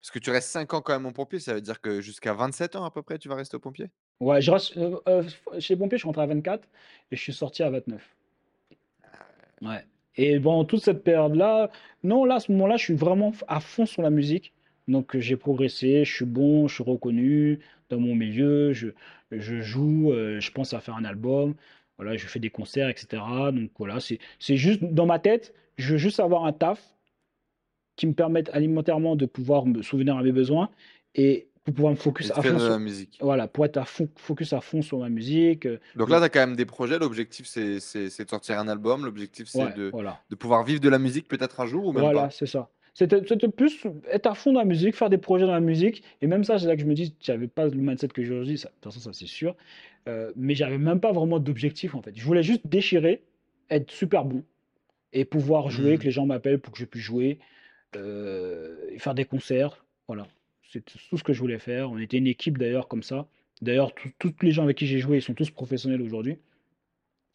Parce 0.00 0.12
que 0.12 0.18
tu 0.20 0.30
restes 0.30 0.50
5 0.50 0.74
ans 0.74 0.82
quand 0.82 0.94
même 0.94 1.06
en 1.06 1.12
pompier, 1.12 1.40
ça 1.40 1.54
veut 1.54 1.60
dire 1.62 1.80
que 1.80 2.00
jusqu'à 2.02 2.34
27 2.34 2.76
ans 2.76 2.84
à 2.84 2.90
peu 2.92 3.02
près, 3.02 3.18
tu 3.18 3.28
vas 3.28 3.36
rester 3.36 3.56
au 3.56 3.60
pompier? 3.60 3.90
ouais, 4.20 4.40
je 4.40 4.50
reste, 4.50 4.76
euh, 4.78 4.98
euh, 5.08 5.22
chez 5.58 5.74
les 5.74 5.78
pompiers, 5.78 5.98
je 5.98 6.02
suis 6.02 6.06
rentré 6.06 6.22
à 6.22 6.26
24 6.26 6.66
et 7.10 7.16
je 7.16 7.20
suis 7.22 7.32
sorti 7.34 7.62
à 7.62 7.70
29. 7.70 8.16
Ouais. 9.62 9.86
Et 10.16 10.38
bon, 10.38 10.64
toute 10.64 10.82
cette 10.82 11.04
période-là, 11.04 11.70
non, 12.02 12.24
là, 12.24 12.36
à 12.36 12.40
ce 12.40 12.52
moment-là, 12.52 12.76
je 12.76 12.84
suis 12.84 12.94
vraiment 12.94 13.32
à 13.48 13.60
fond 13.60 13.86
sur 13.86 14.02
la 14.02 14.10
musique. 14.10 14.52
Donc, 14.88 15.14
euh, 15.14 15.20
j'ai 15.20 15.36
progressé, 15.36 16.04
je 16.04 16.14
suis 16.14 16.24
bon, 16.24 16.66
je 16.68 16.74
suis 16.74 16.84
reconnu 16.84 17.60
dans 17.90 18.00
mon 18.00 18.14
milieu, 18.14 18.72
je, 18.72 18.88
je 19.30 19.60
joue, 19.60 20.12
euh, 20.12 20.40
je 20.40 20.50
pense 20.52 20.74
à 20.74 20.80
faire 20.80 20.96
un 20.96 21.04
album, 21.04 21.54
voilà, 22.00 22.16
je 22.16 22.26
fais 22.26 22.38
des 22.38 22.48
concerts, 22.48 22.88
etc. 22.88 23.22
Donc, 23.52 23.70
voilà, 23.78 23.98
c'est, 24.00 24.56
juste 24.56 24.82
dans 24.82 25.04
ma 25.04 25.18
tête, 25.18 25.52
je 25.76 25.92
veux 25.92 25.98
juste 25.98 26.18
avoir 26.18 26.46
un 26.46 26.52
taf 26.54 26.82
qui 27.96 28.06
me 28.06 28.14
permette 28.14 28.48
alimentairement 28.54 29.16
de 29.16 29.26
pouvoir 29.26 29.66
me 29.66 29.82
souvenir 29.82 30.16
à 30.16 30.22
mes 30.22 30.32
besoins 30.32 30.70
et 31.14 31.48
pour 31.62 31.74
pouvoir 31.74 31.92
me 31.92 31.98
focus 31.98 32.30
à 32.30 32.36
fond 32.36 32.58
sur, 32.58 32.70
la 32.70 32.78
musique. 32.78 33.18
voilà, 33.20 33.48
pour 33.48 33.66
être 33.66 33.76
à 33.76 33.84
fond, 33.84 34.08
focus 34.16 34.54
à 34.54 34.62
fond 34.62 34.80
sur 34.80 35.00
ma 35.00 35.10
musique. 35.10 35.66
euh, 35.66 35.78
Donc 35.94 36.08
là, 36.08 36.16
tu 36.16 36.24
as 36.24 36.28
quand 36.30 36.40
même 36.40 36.56
des 36.56 36.64
projets. 36.64 36.98
L'objectif, 36.98 37.46
c'est 37.46 37.74
de 37.74 38.28
sortir 38.30 38.58
un 38.58 38.66
album. 38.66 39.04
L'objectif, 39.04 39.48
c'est 39.48 39.62
ouais, 39.62 39.74
de, 39.74 39.90
voilà. 39.92 40.22
de 40.30 40.36
pouvoir 40.36 40.64
vivre 40.64 40.80
de 40.80 40.88
la 40.88 40.98
musique 40.98 41.28
peut-être 41.28 41.60
un 41.60 41.66
jour 41.66 41.84
ou 41.84 41.92
même 41.92 42.02
Voilà, 42.02 42.30
c'est 42.30 42.46
ça. 42.46 42.70
C'était 43.08 43.48
plus 43.48 43.86
être 44.10 44.26
à 44.26 44.34
fond 44.34 44.52
dans 44.52 44.60
la 44.60 44.66
musique, 44.66 44.94
faire 44.94 45.08
des 45.10 45.18
projets 45.18 45.46
dans 45.46 45.52
la 45.52 45.60
musique. 45.60 46.02
Et 46.20 46.26
même 46.26 46.44
ça, 46.44 46.58
c'est 46.58 46.66
là 46.66 46.76
que 46.76 46.82
je 46.82 46.86
me 46.86 46.94
dis, 46.94 47.14
j'avais 47.20 47.48
pas 47.48 47.66
le 47.66 47.70
mindset 47.72 48.08
que 48.08 48.22
j'ai 48.22 48.32
aujourd'hui. 48.32 48.58
ça- 48.58 48.68
De 48.68 48.74
toute 48.74 48.84
façon, 48.92 49.00
ça 49.00 49.12
c'est 49.12 49.26
sûr. 49.26 49.56
Euh, 50.08 50.32
mais 50.36 50.54
j'avais 50.54 50.78
même 50.78 51.00
pas 51.00 51.12
vraiment 51.12 51.38
d'objectif 51.38 51.94
en 51.94 52.02
fait. 52.02 52.12
Je 52.14 52.24
voulais 52.24 52.42
juste 52.42 52.66
déchirer, 52.66 53.22
être 53.70 53.90
super 53.90 54.24
bon 54.24 54.44
et 55.12 55.24
pouvoir 55.24 55.70
jouer, 55.70 55.92
Mhm. 55.92 55.98
que 55.98 56.04
les 56.04 56.10
gens 56.10 56.26
m'appellent 56.26 56.58
pour 56.60 56.72
que 56.72 56.78
je 56.78 56.84
puisse 56.84 57.02
jouer, 57.02 57.38
euh, 57.96 58.76
et 58.90 58.98
faire 58.98 59.14
des 59.14 59.24
concerts. 59.24 59.84
Voilà, 60.06 60.26
c'est 60.70 60.84
tout 60.84 61.16
ce 61.16 61.22
que 61.22 61.32
je 61.32 61.40
voulais 61.40 61.58
faire. 61.58 61.90
On 61.90 61.98
était 61.98 62.18
une 62.18 62.26
équipe 62.26 62.58
d'ailleurs 62.58 62.86
comme 62.88 63.02
ça. 63.02 63.26
D'ailleurs, 63.62 63.94
tous 63.94 64.10
tous 64.18 64.34
les 64.42 64.50
gens 64.52 64.62
avec 64.64 64.76
qui 64.76 64.86
j'ai 64.86 64.98
joué, 64.98 65.18
ils 65.18 65.22
sont 65.22 65.34
tous 65.34 65.50
professionnels 65.50 66.02
aujourd'hui. 66.02 66.36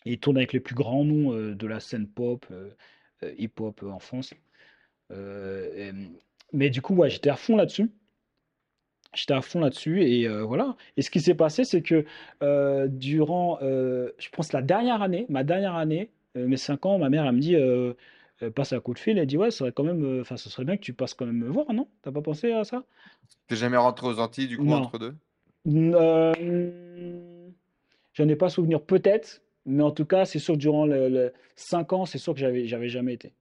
Ils 0.06 0.20
tournent 0.20 0.38
avec 0.38 0.54
les 0.54 0.60
plus 0.60 0.76
grands 0.76 1.04
noms 1.04 1.34
euh, 1.34 1.56
de 1.56 1.68
la 1.68 1.80
scène 1.80 2.08
pop, 2.08 2.46
euh, 2.52 2.70
hip-hop 3.38 3.82
en 3.84 4.00
France. 4.00 4.34
Euh, 5.12 5.70
et- 5.92 5.94
mais 6.54 6.70
du 6.70 6.82
coup, 6.82 6.96
ouais, 6.96 7.10
j'étais 7.10 7.30
à 7.30 7.36
fond 7.36 7.56
là-dessus. 7.56 7.90
J'étais 9.14 9.34
à 9.34 9.42
fond 9.42 9.60
là-dessus 9.62 10.04
et 10.04 10.28
euh, 10.28 10.44
voilà. 10.44 10.76
Et 10.98 11.02
ce 11.02 11.10
qui 11.10 11.22
s'est 11.22 11.36
passé, 11.36 11.64
c'est 11.64 11.82
que 11.82 12.06
euh, 12.44 12.88
durant, 12.90 13.60
euh, 13.62 14.12
je 14.18 14.30
pense, 14.30 14.52
la 14.52 14.62
dernière 14.62 15.02
année, 15.02 15.26
ma 15.30 15.44
dernière 15.44 15.76
année, 15.76 16.10
mes 16.36 16.58
5 16.58 16.86
ans, 16.86 16.98
ma 17.00 17.10
mère, 17.10 17.26
elle 17.26 17.32
me 17.36 17.40
dit, 17.40 17.56
passe 18.56 18.74
un 18.74 18.82
coup 18.82 18.94
de 18.94 19.00
fil, 19.00 19.18
elle 19.18 19.26
dit, 19.26 19.38
ouais, 19.38 19.52
ça 19.52 19.60
serait 19.60 19.72
quand 19.72 19.86
même, 19.86 20.20
enfin, 20.20 20.36
ce 20.36 20.50
serait 20.50 20.66
bien 20.66 20.76
que 20.76 20.82
tu 20.82 20.92
passes 20.94 21.14
quand 21.14 21.26
même 21.26 21.38
me 21.38 21.48
voir, 21.48 21.72
non? 21.72 21.88
T'as 22.02 22.12
pas 22.12 22.22
pensé 22.22 22.52
à 22.52 22.66
ça? 22.66 22.84
T'es 23.48 23.56
jamais 23.56 23.78
rentré 23.78 24.08
aux 24.08 24.20
Antilles, 24.20 24.48
du 24.48 24.58
coup, 24.58 24.66
Non. 24.66 24.76
entre 24.76 25.00
deux? 25.00 25.16
J'en 28.14 28.28
ai 28.28 28.36
pas 28.36 28.50
souvenir, 28.50 28.82
peut-être, 28.82 29.42
mais 29.66 29.82
en 29.84 29.92
tout 29.92 30.06
cas, 30.06 30.26
c'est 30.26 30.40
sûr 30.40 30.56
que 30.56 30.60
durant 30.60 30.86
les 30.86 31.10
le 31.10 31.34
5 31.56 31.94
ans, 31.94 32.06
c'est 32.06 32.18
sûr 32.18 32.34
que 32.34 32.40
j'avais 32.40 32.68
jamais 32.90 33.14
été. 33.14 33.34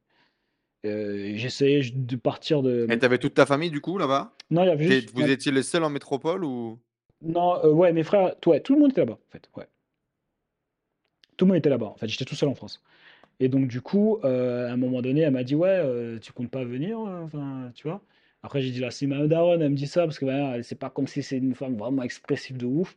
Euh, 0.85 1.33
j'essayais 1.37 1.81
de 1.93 2.17
partir 2.17 2.63
de. 2.63 2.87
Et 2.91 2.99
t'avais 2.99 3.19
toute 3.19 3.35
ta 3.35 3.47
famille, 3.47 3.71
du 3.71 3.81
coup, 3.81 3.97
là-bas? 3.99 4.33
Non, 4.51 4.63
il 4.65 4.69
y 4.69 4.71
avait 4.71 4.85
juste. 4.85 5.13
Vous 5.15 5.29
étiez 5.29 5.51
les 5.53 5.63
seuls 5.63 5.85
en 5.85 5.91
métropole 5.91 6.45
ou? 6.45 6.79
Non, 7.23 7.65
euh, 7.65 7.71
ouais, 7.71 7.93
mes 7.93 8.03
frères, 8.03 8.35
ouais, 8.47 8.61
tout 8.61 8.75
le 8.75 8.81
monde 8.81 8.91
était 8.91 9.01
là-bas, 9.01 9.15
en 9.15 9.31
fait, 9.31 9.49
ouais. 9.57 9.67
Tout 11.37 11.47
le 11.47 11.49
monde 11.51 11.59
était 11.59 11.71
là-bas, 11.71 11.87
en 11.87 11.97
fait, 11.97 12.09
j'étais 12.09 12.25
tout 12.25 12.35
seul 12.35 12.49
en 12.49 12.55
France. 12.55 12.83
Et 13.41 13.49
donc, 13.49 13.67
du 13.69 13.81
coup, 13.81 14.19
euh, 14.25 14.69
à 14.69 14.73
un 14.73 14.77
moment 14.77 15.03
donné, 15.03 15.23
elle 15.23 15.33
m'a 15.33 15.43
dit, 15.43 15.55
ouais, 15.55 16.19
tu 16.21 16.33
comptes 16.33 16.51
pas 16.51 16.65
venir, 16.65 16.99
enfin, 16.99 17.73
tu 17.75 17.89
vois? 17.89 18.03
Après, 18.43 18.61
j'ai 18.61 18.71
dit, 18.71 18.81
là, 18.81 18.91
si 18.91 19.07
ma 19.07 19.27
daronne, 19.27 19.63
elle 19.63 19.71
me 19.71 19.77
dit 19.77 19.87
ça, 19.87 20.03
parce 20.05 20.19
que 20.19 20.27
bah, 20.27 20.63
c'est 20.63 20.79
pas 20.79 20.91
comme 20.91 21.07
si 21.07 21.23
c'est 21.23 21.39
une 21.39 21.55
femme 21.55 21.77
vraiment 21.77 22.03
expressive 22.03 22.57
de 22.59 22.67
ouf. 22.67 22.97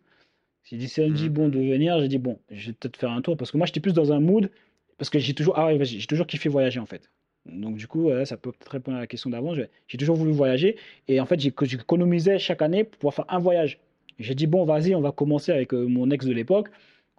J'ai 0.66 0.78
dit, 0.78 0.90
si 0.90 1.02
elle 1.02 1.12
me 1.12 1.16
dit, 1.16 1.30
Mhm. 1.30 1.34
bon, 1.34 1.48
de 1.50 1.60
venir, 1.60 2.00
j'ai 2.02 2.10
dit, 2.10 2.18
bon, 2.18 2.40
je 2.52 2.68
vais 2.68 2.74
peut-être 2.74 2.98
faire 2.98 3.12
un 3.12 3.22
tour, 3.22 3.38
parce 3.38 3.52
que 3.52 3.58
moi, 3.58 3.66
j'étais 3.66 3.80
plus 3.80 3.94
dans 3.94 4.12
un 4.12 4.20
mood, 4.20 4.52
parce 4.98 5.10
que 5.10 5.20
j'ai 5.20 5.34
toujours, 5.34 5.58
ah 5.58 5.68
ouais, 5.68 5.86
j'ai 5.86 6.06
toujours 6.06 6.28
kiffé 6.28 6.50
voyager, 6.50 6.80
en 6.80 6.86
fait. 6.86 7.10
Donc, 7.52 7.76
du 7.78 7.88
coup, 7.88 8.10
euh, 8.10 8.26
ça 8.26 8.38
peut 8.38 8.52
peut-être 8.52 8.72
répondre 8.72 8.98
à 8.98 9.00
la 9.02 9.08
question 9.08 9.30
d'avant. 9.30 9.54
J'ai 9.56 9.98
toujours 9.98 10.16
voulu 10.16 10.32
voyager, 10.32 10.76
et 11.08 11.20
en 11.20 11.26
fait, 11.26 11.40
j'économisais 11.40 12.40
chaque 12.40 12.62
année 12.62 12.84
pour 12.84 12.98
pouvoir 13.00 13.14
faire 13.14 13.26
un 13.30 13.40
voyage. 13.40 13.80
J'ai 14.20 14.36
dit, 14.36 14.48
bon, 14.48 14.66
vas-y, 14.66 14.96
on 14.96 15.02
va 15.02 15.12
commencer 15.12 15.52
avec 15.52 15.74
euh, 15.74 15.86
mon 15.88 16.10
ex 16.12 16.26
de 16.26 16.34
l'époque. 16.34 16.70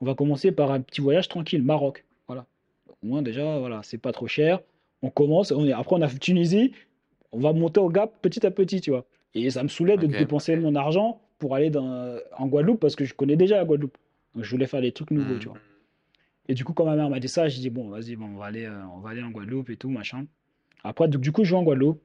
On 0.01 0.07
va 0.07 0.15
commencer 0.15 0.53
par 0.53 0.71
un 0.73 0.81
petit 0.81 1.01
voyage 1.01 1.29
tranquille, 1.29 1.63
Maroc. 1.63 2.05
Voilà. 2.27 2.47
Au 3.03 3.07
moins, 3.07 3.23
déjà, 3.23 3.59
voilà, 3.59 3.81
c'est 3.83 3.99
pas 3.99 4.13
trop 4.13 4.27
cher. 4.27 4.61
On 5.03 5.11
commence, 5.11 5.53
on 5.53 5.65
est, 5.67 5.73
après, 5.73 5.97
on 5.97 6.03
a 6.03 6.09
fait 6.09 6.19
Tunisie. 6.19 6.73
On 7.33 7.39
va 7.39 7.53
monter 7.53 7.81
au 7.81 7.89
gap 7.89 8.13
petit 8.23 8.45
à 8.47 8.51
petit, 8.51 8.81
tu 8.81 8.91
vois. 8.91 9.05
Et 9.35 9.51
ça 9.51 9.63
me 9.63 9.69
saoulait 9.69 9.97
de 9.97 10.07
dépenser 10.19 10.57
mon 10.57 10.75
argent 10.75 11.21
pour 11.39 11.55
aller 11.55 11.71
dans, 11.71 12.17
en 12.37 12.47
Guadeloupe 12.49 12.81
parce 12.81 12.97
que 12.97 13.05
je 13.05 13.15
connais 13.15 13.37
déjà 13.37 13.57
la 13.59 13.65
Guadeloupe. 13.65 13.97
Donc, 14.35 14.45
je 14.45 14.51
voulais 14.51 14.67
faire 14.67 14.81
des 14.81 14.91
trucs 14.93 15.11
nouveaux, 15.11 15.35
Mhm. 15.35 15.39
tu 15.39 15.49
vois. 15.49 15.59
Et 16.49 16.55
du 16.55 16.65
coup, 16.65 16.73
quand 16.73 16.85
ma 16.87 16.97
mère 16.97 17.11
m'a 17.11 17.21
dit 17.21 17.29
ça, 17.29 17.49
j'ai 17.49 17.61
dit, 17.61 17.71
bon, 17.71 17.89
vas-y, 17.91 18.17
bon, 18.17 18.27
on 18.27 18.39
va 18.39 18.47
aller, 18.47 18.65
euh, 18.65 18.87
on 18.95 19.01
va 19.01 19.11
aller 19.11 19.23
en 19.23 19.31
Guadeloupe 19.31 19.71
et 19.71 19.77
tout, 19.77 19.91
machin. 19.91 20.27
Après, 20.83 21.09
donc, 21.09 21.21
du 21.21 21.31
coup, 21.33 21.45
je 21.45 21.51
vais 21.51 21.57
en 21.57 21.63
Guadeloupe. 21.63 22.01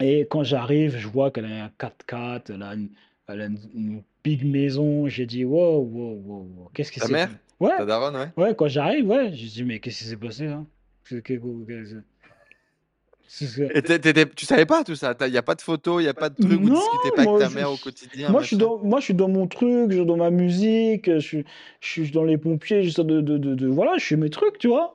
Et 0.00 0.26
quand 0.30 0.44
j'arrive, 0.44 0.96
je 0.96 1.08
vois 1.08 1.30
qu'elle 1.30 1.46
a 1.46 1.64
un 1.64 1.70
4x4, 1.78 2.52
elle 2.54 2.62
a 2.62 2.74
une, 2.74 2.90
elle 3.28 3.40
a 3.40 3.46
une, 3.46 3.58
une 3.74 4.02
big 4.22 4.44
maison. 4.44 5.08
J'ai 5.08 5.24
dit, 5.26 5.44
wow, 5.44 5.78
wow, 5.80 6.22
wow, 6.24 6.50
wow, 6.56 6.70
qu'est-ce 6.74 6.92
qui 6.92 7.00
Ta 7.00 7.06
s'est 7.06 7.12
mère? 7.12 7.30
Ouais, 7.60 7.76
Ta 7.78 7.86
daronne, 7.86 8.16
ouais 8.16 8.30
ouais, 8.36 8.54
quand 8.54 8.68
j'arrive, 8.68 9.08
ouais, 9.08 9.32
j'ai 9.32 9.46
dit, 9.46 9.64
mais 9.64 9.80
qu'est-ce 9.80 9.98
qui 10.00 10.04
s'est 10.04 10.16
passé, 10.18 10.46
hein? 10.46 10.66
Et 13.74 13.82
tu 14.34 14.46
savais 14.46 14.66
pas 14.66 14.84
tout 14.84 14.94
ça? 14.94 15.14
Il 15.26 15.30
n'y 15.30 15.36
a 15.36 15.42
pas 15.42 15.54
de 15.54 15.60
photos, 15.62 16.00
il 16.00 16.04
n'y 16.04 16.08
a 16.10 16.14
pas 16.14 16.28
de 16.28 16.34
trucs, 16.34 16.52
vous 16.52 16.68
Non, 16.68 16.74
discutez 16.74 17.10
pas 17.10 17.22
avec 17.22 17.38
ta 17.40 17.48
je- 17.48 17.54
mère 17.54 17.70
au 17.72 17.76
quotidien 17.76 18.30
Moi, 18.30 18.40
je 18.42 18.46
suis 18.48 18.56
dans, 18.56 18.78
moi, 18.78 19.00
je 19.00 19.04
suis 19.06 19.14
dans 19.14 19.28
mon 19.28 19.46
truc, 19.46 19.90
je 19.90 19.96
suis 19.98 20.06
dans 20.06 20.16
ma 20.16 20.30
musique, 20.30 21.06
je 21.12 21.18
suis, 21.18 21.44
je 21.80 21.88
suis 21.88 22.10
dans 22.10 22.24
les 22.24 22.38
pompiers, 22.38 22.82
j'essaie 22.82 23.04
de, 23.04 23.20
de, 23.20 23.38
de, 23.38 23.54
de- 23.54 23.66
voilà, 23.66 23.96
je 23.98 24.04
fais 24.04 24.16
mes 24.16 24.30
trucs, 24.30 24.58
tu 24.58 24.68
vois. 24.68 24.94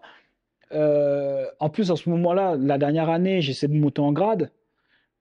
Euh, 0.74 1.46
en 1.60 1.70
plus, 1.70 1.91
en 1.91 1.96
ce 1.96 2.10
moment-là, 2.10 2.56
la 2.58 2.78
dernière 2.78 3.10
année, 3.10 3.41
j'essaie 3.41 3.67
de 3.67 3.76
monter 3.76 4.02
en 4.02 4.13
grade. 4.13 4.52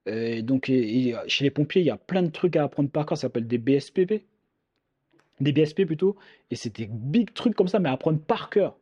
Et 0.07 0.43
donc, 0.43 0.69
et- 0.71 1.09
et 1.09 1.15
chez 1.27 1.45
les 1.45 1.51
pompiers, 1.51 1.83
il 1.83 1.87
y 1.87 1.91
a 1.91 1.97
plein 1.97 2.23
de 2.23 2.31
trucs 2.31 2.57
à 2.57 2.65
apprendre 2.65 2.89
par 2.91 3.05
cœur, 3.07 3.19
ça 3.19 3.23
s'appelle 3.23 3.47
des 3.47 3.59
BSPP, 3.59 4.23
des 5.41 5.53
BSP 5.53 5.85
plutôt. 5.87 6.17
Et 6.51 6.57
c'est 6.57 6.75
des 6.77 6.89
big 6.91 7.33
trucs 7.35 7.55
comme 7.55 7.69
ça, 7.69 7.79
mais 7.81 7.89
à 7.89 7.93
apprendre 7.93 8.19
par 8.21 8.49
cœur, 8.51 8.77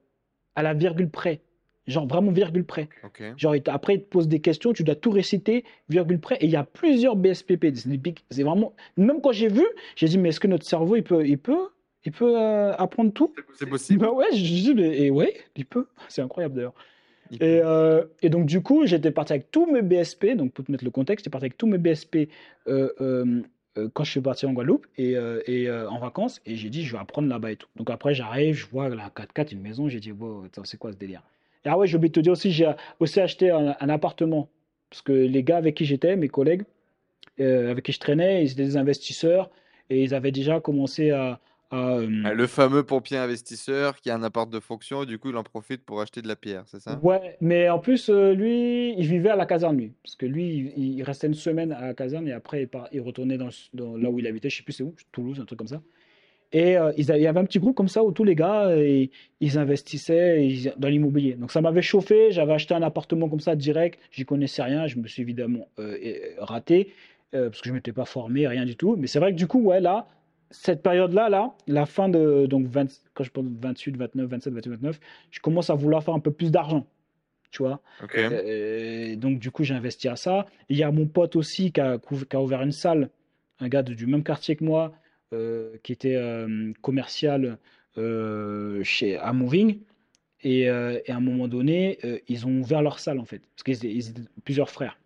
à 0.54 0.62
la 0.62 0.74
virgule 0.74 1.08
près. 1.10 1.40
Genre 1.88 2.06
vraiment 2.06 2.30
virgule 2.30 2.64
près. 2.64 2.88
Genre, 3.36 3.56
après, 3.66 3.94
il 3.94 4.02
te 4.02 4.08
pose 4.08 4.28
des 4.28 4.40
questions, 4.40 4.72
tu 4.72 4.84
dois 4.84 4.94
tout 4.94 5.10
réciter, 5.10 5.64
virgule 5.88 6.20
près. 6.20 6.36
Et 6.36 6.44
il 6.44 6.50
y 6.50 6.56
a 6.56 6.64
plusieurs 6.64 7.16
BSPP. 7.16 7.66
C'est 8.30 8.42
vraiment. 8.42 8.74
Même 8.96 9.20
quand 9.20 9.32
j'ai 9.32 9.48
vu, 9.48 9.66
j'ai 9.96 10.06
dit, 10.06 10.18
mais 10.18 10.28
est-ce 10.28 10.40
que 10.40 10.46
notre 10.46 10.66
cerveau, 10.66 10.96
il 10.96 11.02
peut, 11.02 11.26
il 11.26 11.38
peut, 11.38 11.68
il 12.04 12.12
peut 12.12 12.38
euh, 12.38 12.74
apprendre 12.76 13.12
tout? 13.12 13.34
C'est 13.54 13.66
possible. 13.66 14.00
Bah 14.00 14.12
ouais, 14.12 14.26
je 14.32 14.42
dis, 14.42 14.74
mais 14.74 15.00
et 15.00 15.10
ouais, 15.10 15.34
il 15.56 15.66
peut. 15.66 15.86
C'est 16.08 16.22
incroyable 16.22 16.54
d'ailleurs. 16.54 16.74
Et, 17.32 17.60
euh, 17.62 18.04
et 18.22 18.30
donc, 18.30 18.46
du 18.46 18.62
coup, 18.62 18.86
j'étais 18.86 19.10
parti 19.10 19.34
avec 19.34 19.50
tous 19.50 19.66
mes 19.66 19.82
BSP. 19.82 20.34
Donc, 20.36 20.52
pour 20.52 20.64
te 20.64 20.72
mettre 20.72 20.84
le 20.84 20.90
contexte, 20.90 21.24
j'étais 21.24 21.30
parti 21.30 21.44
avec 21.46 21.58
tous 21.58 21.66
mes 21.66 21.78
BSP 21.78 22.28
euh, 23.78 23.88
quand 23.92 24.04
je 24.04 24.10
suis 24.10 24.20
parti 24.20 24.46
en 24.46 24.52
Guadeloupe 24.52 24.86
et, 24.96 25.16
euh, 25.16 25.40
et 25.46 25.68
euh, 25.68 25.88
en 25.88 25.98
vacances. 25.98 26.40
Et 26.46 26.56
j'ai 26.56 26.70
dit, 26.70 26.84
je 26.84 26.92
vais 26.92 26.98
apprendre 26.98 27.28
là-bas 27.28 27.52
et 27.52 27.56
tout. 27.56 27.68
Donc, 27.76 27.90
après, 27.90 28.14
j'arrive, 28.14 28.54
je 28.54 28.66
vois 28.66 28.88
la 28.88 29.08
4x4, 29.08 29.52
une 29.52 29.60
maison. 29.60 29.88
J'ai 29.88 30.00
dit, 30.00 30.12
wow, 30.12 30.46
c'est 30.64 30.78
quoi 30.78 30.92
ce 30.92 30.96
délire? 30.96 31.22
Ah 31.64 31.76
ouais, 31.78 31.86
j'ai 31.86 31.96
oublié 31.96 32.08
de 32.10 32.14
te 32.14 32.20
dire 32.20 32.32
aussi, 32.32 32.50
j'ai 32.50 32.70
aussi 33.00 33.20
acheté 33.20 33.50
un, 33.50 33.76
un 33.78 33.88
appartement. 33.88 34.48
Parce 34.90 35.02
que 35.02 35.12
les 35.12 35.42
gars 35.42 35.58
avec 35.58 35.76
qui 35.76 35.84
j'étais, 35.84 36.16
mes 36.16 36.28
collègues, 36.28 36.62
euh, 37.40 37.70
avec 37.70 37.84
qui 37.84 37.92
je 37.92 38.00
traînais, 38.00 38.44
ils 38.44 38.52
étaient 38.52 38.64
des 38.64 38.76
investisseurs 38.76 39.50
et 39.90 40.02
ils 40.02 40.14
avaient 40.14 40.32
déjà 40.32 40.60
commencé 40.60 41.10
à. 41.10 41.40
à, 41.70 41.96
euh, 41.98 42.08
Ah, 42.24 42.32
Le 42.34 42.46
fameux 42.46 42.82
pompier 42.84 43.18
investisseur 43.18 44.00
qui 44.00 44.10
a 44.10 44.14
un 44.14 44.22
appart 44.22 44.48
de 44.50 44.60
fonction 44.60 45.02
et 45.02 45.06
du 45.06 45.18
coup 45.18 45.30
il 45.30 45.36
en 45.36 45.42
profite 45.42 45.84
pour 45.84 46.00
acheter 46.00 46.22
de 46.22 46.28
la 46.28 46.36
pierre, 46.36 46.64
c'est 46.66 46.80
ça? 46.80 46.98
Ouais, 47.02 47.36
mais 47.42 47.68
en 47.68 47.78
plus, 47.78 48.08
euh, 48.08 48.32
lui, 48.32 48.94
il 48.98 49.06
vivait 49.06 49.28
à 49.30 49.36
la 49.36 49.44
caserne, 49.44 49.76
lui. 49.76 49.92
Parce 50.02 50.16
que 50.16 50.24
lui, 50.24 50.72
il, 50.76 50.96
il 50.98 51.02
restait 51.02 51.26
une 51.26 51.34
semaine 51.34 51.72
à 51.72 51.82
la 51.88 51.94
caserne 51.94 52.26
et 52.28 52.32
après, 52.32 52.62
il, 52.62 52.68
part- 52.68 52.88
il 52.92 53.02
retournait 53.02 53.36
dans 53.38 53.48
là 53.98 54.08
où 54.10 54.18
il 54.18 54.26
habitait, 54.26 54.48
je 54.48 54.56
sais 54.56 54.62
plus 54.62 54.72
c'est 54.72 54.82
où, 54.84 54.94
Toulouse, 55.12 55.38
un 55.40 55.44
truc 55.44 55.58
comme 55.58 55.68
ça. 55.68 55.82
Et 56.52 56.78
euh, 56.78 56.92
ils 56.96 57.10
il 57.10 57.20
y 57.22 57.26
avait 57.26 57.40
un 57.40 57.44
petit 57.44 57.58
groupe 57.58 57.76
comme 57.76 57.88
ça 57.88 58.02
où 58.02 58.10
tous 58.10 58.24
les 58.24 58.34
gars, 58.34 58.68
euh, 58.68 59.06
ils, 59.40 59.58
investissaient 59.58 60.46
ils- 60.46 60.72
dans 60.78 60.88
l'immobilier. 60.88 61.34
Donc 61.34 61.52
ça 61.52 61.60
m'avait 61.60 61.82
chauffé, 61.82 62.32
j'avais 62.32 62.54
acheté 62.54 62.72
un 62.74 62.82
appartement 62.82 63.28
comme 63.28 63.40
ça 63.40 63.54
direct, 63.54 63.98
j'y 64.10 64.24
connaissais 64.24 64.62
rien, 64.62 64.86
je 64.86 64.96
me 64.98 65.06
suis 65.06 65.20
évidemment 65.22 65.68
euh, 65.78 65.96
raté, 66.38 66.92
euh, 67.34 67.50
parce 67.50 67.60
que 67.60 67.66
je 67.68 67.72
ne 67.72 67.76
m'étais 67.76 67.92
pas 67.92 68.06
formé, 68.06 68.46
rien 68.48 68.64
du 68.64 68.76
tout. 68.76 68.96
Mais 68.96 69.06
c'est 69.08 69.18
vrai 69.18 69.32
que 69.32 69.36
du 69.36 69.46
coup, 69.46 69.60
ouais, 69.60 69.80
là, 69.80 70.08
cette 70.50 70.82
période-là, 70.82 71.28
là, 71.28 71.52
la 71.66 71.84
fin 71.84 72.08
de, 72.08 72.46
donc 72.46 72.66
20 72.66 72.86
quand 73.12 73.24
je 73.24 73.30
pense 73.30 73.44
28, 73.60 73.96
29, 73.98 74.26
27, 74.30 74.52
28, 74.54 74.70
29, 74.70 75.00
je 75.30 75.40
commence 75.40 75.68
à 75.68 75.74
vouloir 75.74 76.02
faire 76.02 76.14
un 76.14 76.20
peu 76.20 76.30
plus 76.30 76.50
d'argent, 76.50 76.86
tu 77.50 77.62
vois? 77.62 77.82
Euh, 78.32 79.16
donc 79.16 79.38
du 79.38 79.50
coup, 79.50 79.64
j'ai 79.64 79.74
investi 79.74 80.08
à 80.08 80.16
ça. 80.16 80.46
Il 80.70 80.78
y 80.78 80.82
a 80.82 80.90
mon 80.90 81.06
pote 81.06 81.36
aussi 81.36 81.72
qui 81.72 81.80
a, 81.82 81.98
qui 81.98 82.36
a 82.36 82.40
ouvert 82.40 82.62
une 82.62 82.72
salle, 82.72 83.10
un 83.60 83.68
gars 83.68 83.82
de- 83.82 83.92
du 83.92 84.06
même 84.06 84.22
quartier 84.22 84.56
que 84.56 84.64
moi, 84.64 84.94
euh, 85.32 85.76
qui 85.82 85.92
était 85.92 86.16
euh, 86.16 86.72
commercial 86.82 87.58
euh, 87.98 88.82
chez 88.84 89.16
à 89.18 89.32
Moving. 89.32 89.80
Et, 90.42 90.62
et 90.62 90.68
à 91.10 91.16
un 91.16 91.20
moment 91.20 91.48
donné, 91.48 91.98
ils 92.28 92.46
ont 92.46 92.60
ouvert 92.60 92.80
leur 92.82 93.00
salle 93.00 93.18
en 93.18 93.24
fait, 93.24 93.40
parce 93.56 93.64
qu'ils 93.64 93.74
étaient, 93.76 93.92
ils 93.92 94.10
étaient 94.10 94.22
plusieurs 94.44 94.70
frères. 94.70 94.96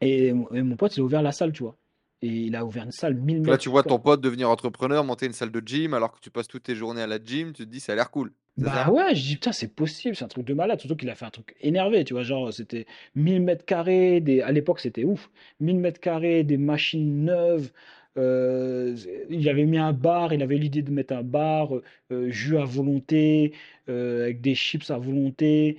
Et, 0.00 0.32
mon- 0.32 0.48
et 0.52 0.62
mon 0.62 0.76
pote, 0.76 0.96
il 0.96 1.00
a 1.00 1.04
ouvert 1.04 1.22
la 1.22 1.32
salle, 1.32 1.52
tu 1.52 1.62
vois. 1.62 1.76
Et 2.22 2.28
il 2.28 2.56
a 2.56 2.64
ouvert 2.64 2.84
une 2.84 2.92
salle 2.92 3.14
1000 3.14 3.36
Là 3.38 3.52
mètres. 3.52 3.62
tu 3.62 3.68
vois 3.68 3.82
ton 3.82 3.98
pote 3.98 4.20
devenir 4.20 4.48
entrepreneur, 4.50 5.04
monter 5.04 5.26
une 5.26 5.32
salle 5.32 5.50
de 5.50 5.62
gym 5.64 5.94
alors 5.94 6.12
que 6.12 6.20
tu 6.20 6.30
passes 6.30 6.48
toutes 6.48 6.62
tes 6.64 6.74
journées 6.74 7.02
à 7.02 7.06
la 7.06 7.22
gym, 7.22 7.52
tu 7.52 7.64
te 7.64 7.70
dis 7.70 7.80
ça 7.80 7.92
a 7.92 7.94
l'air 7.96 8.10
cool. 8.10 8.32
Bah 8.56 8.90
ouais, 8.90 9.14
je 9.14 9.22
dis 9.22 9.34
putain, 9.34 9.52
c'est 9.52 9.68
possible, 9.68 10.16
c'est 10.16 10.24
un 10.24 10.28
truc 10.28 10.46
de 10.46 10.54
malade. 10.54 10.80
Surtout 10.80 10.96
qu'il 10.96 11.10
a 11.10 11.14
fait 11.14 11.26
un 11.26 11.30
truc 11.30 11.54
énervé, 11.60 12.04
tu 12.04 12.14
vois. 12.14 12.22
Genre, 12.22 12.52
c'était 12.54 12.86
1000 13.14 13.42
mètres 13.42 13.66
carrés, 13.66 14.20
des... 14.20 14.40
à 14.40 14.50
l'époque, 14.50 14.80
c'était 14.80 15.04
ouf. 15.04 15.30
1000 15.60 15.76
mètres 15.78 16.00
carrés, 16.00 16.42
des 16.42 16.56
machines 16.56 17.24
neuves. 17.24 17.70
Euh, 18.18 18.96
il 19.30 19.48
avait 19.48 19.64
mis 19.64 19.78
un 19.78 19.92
bar, 19.92 20.32
il 20.32 20.42
avait 20.42 20.56
l'idée 20.56 20.82
de 20.82 20.90
mettre 20.90 21.14
un 21.14 21.22
bar, 21.22 21.70
euh, 22.10 22.30
jus 22.30 22.56
à 22.58 22.64
volonté, 22.64 23.52
euh, 23.88 24.24
avec 24.24 24.40
des 24.40 24.54
chips 24.54 24.90
à 24.90 24.98
volonté. 24.98 25.78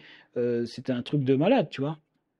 c'était 0.67 0.91
un 0.93 1.01
truc 1.01 1.23
de 1.23 1.35
malade, 1.35 1.67
tu 1.71 1.81
vois. 1.81 1.97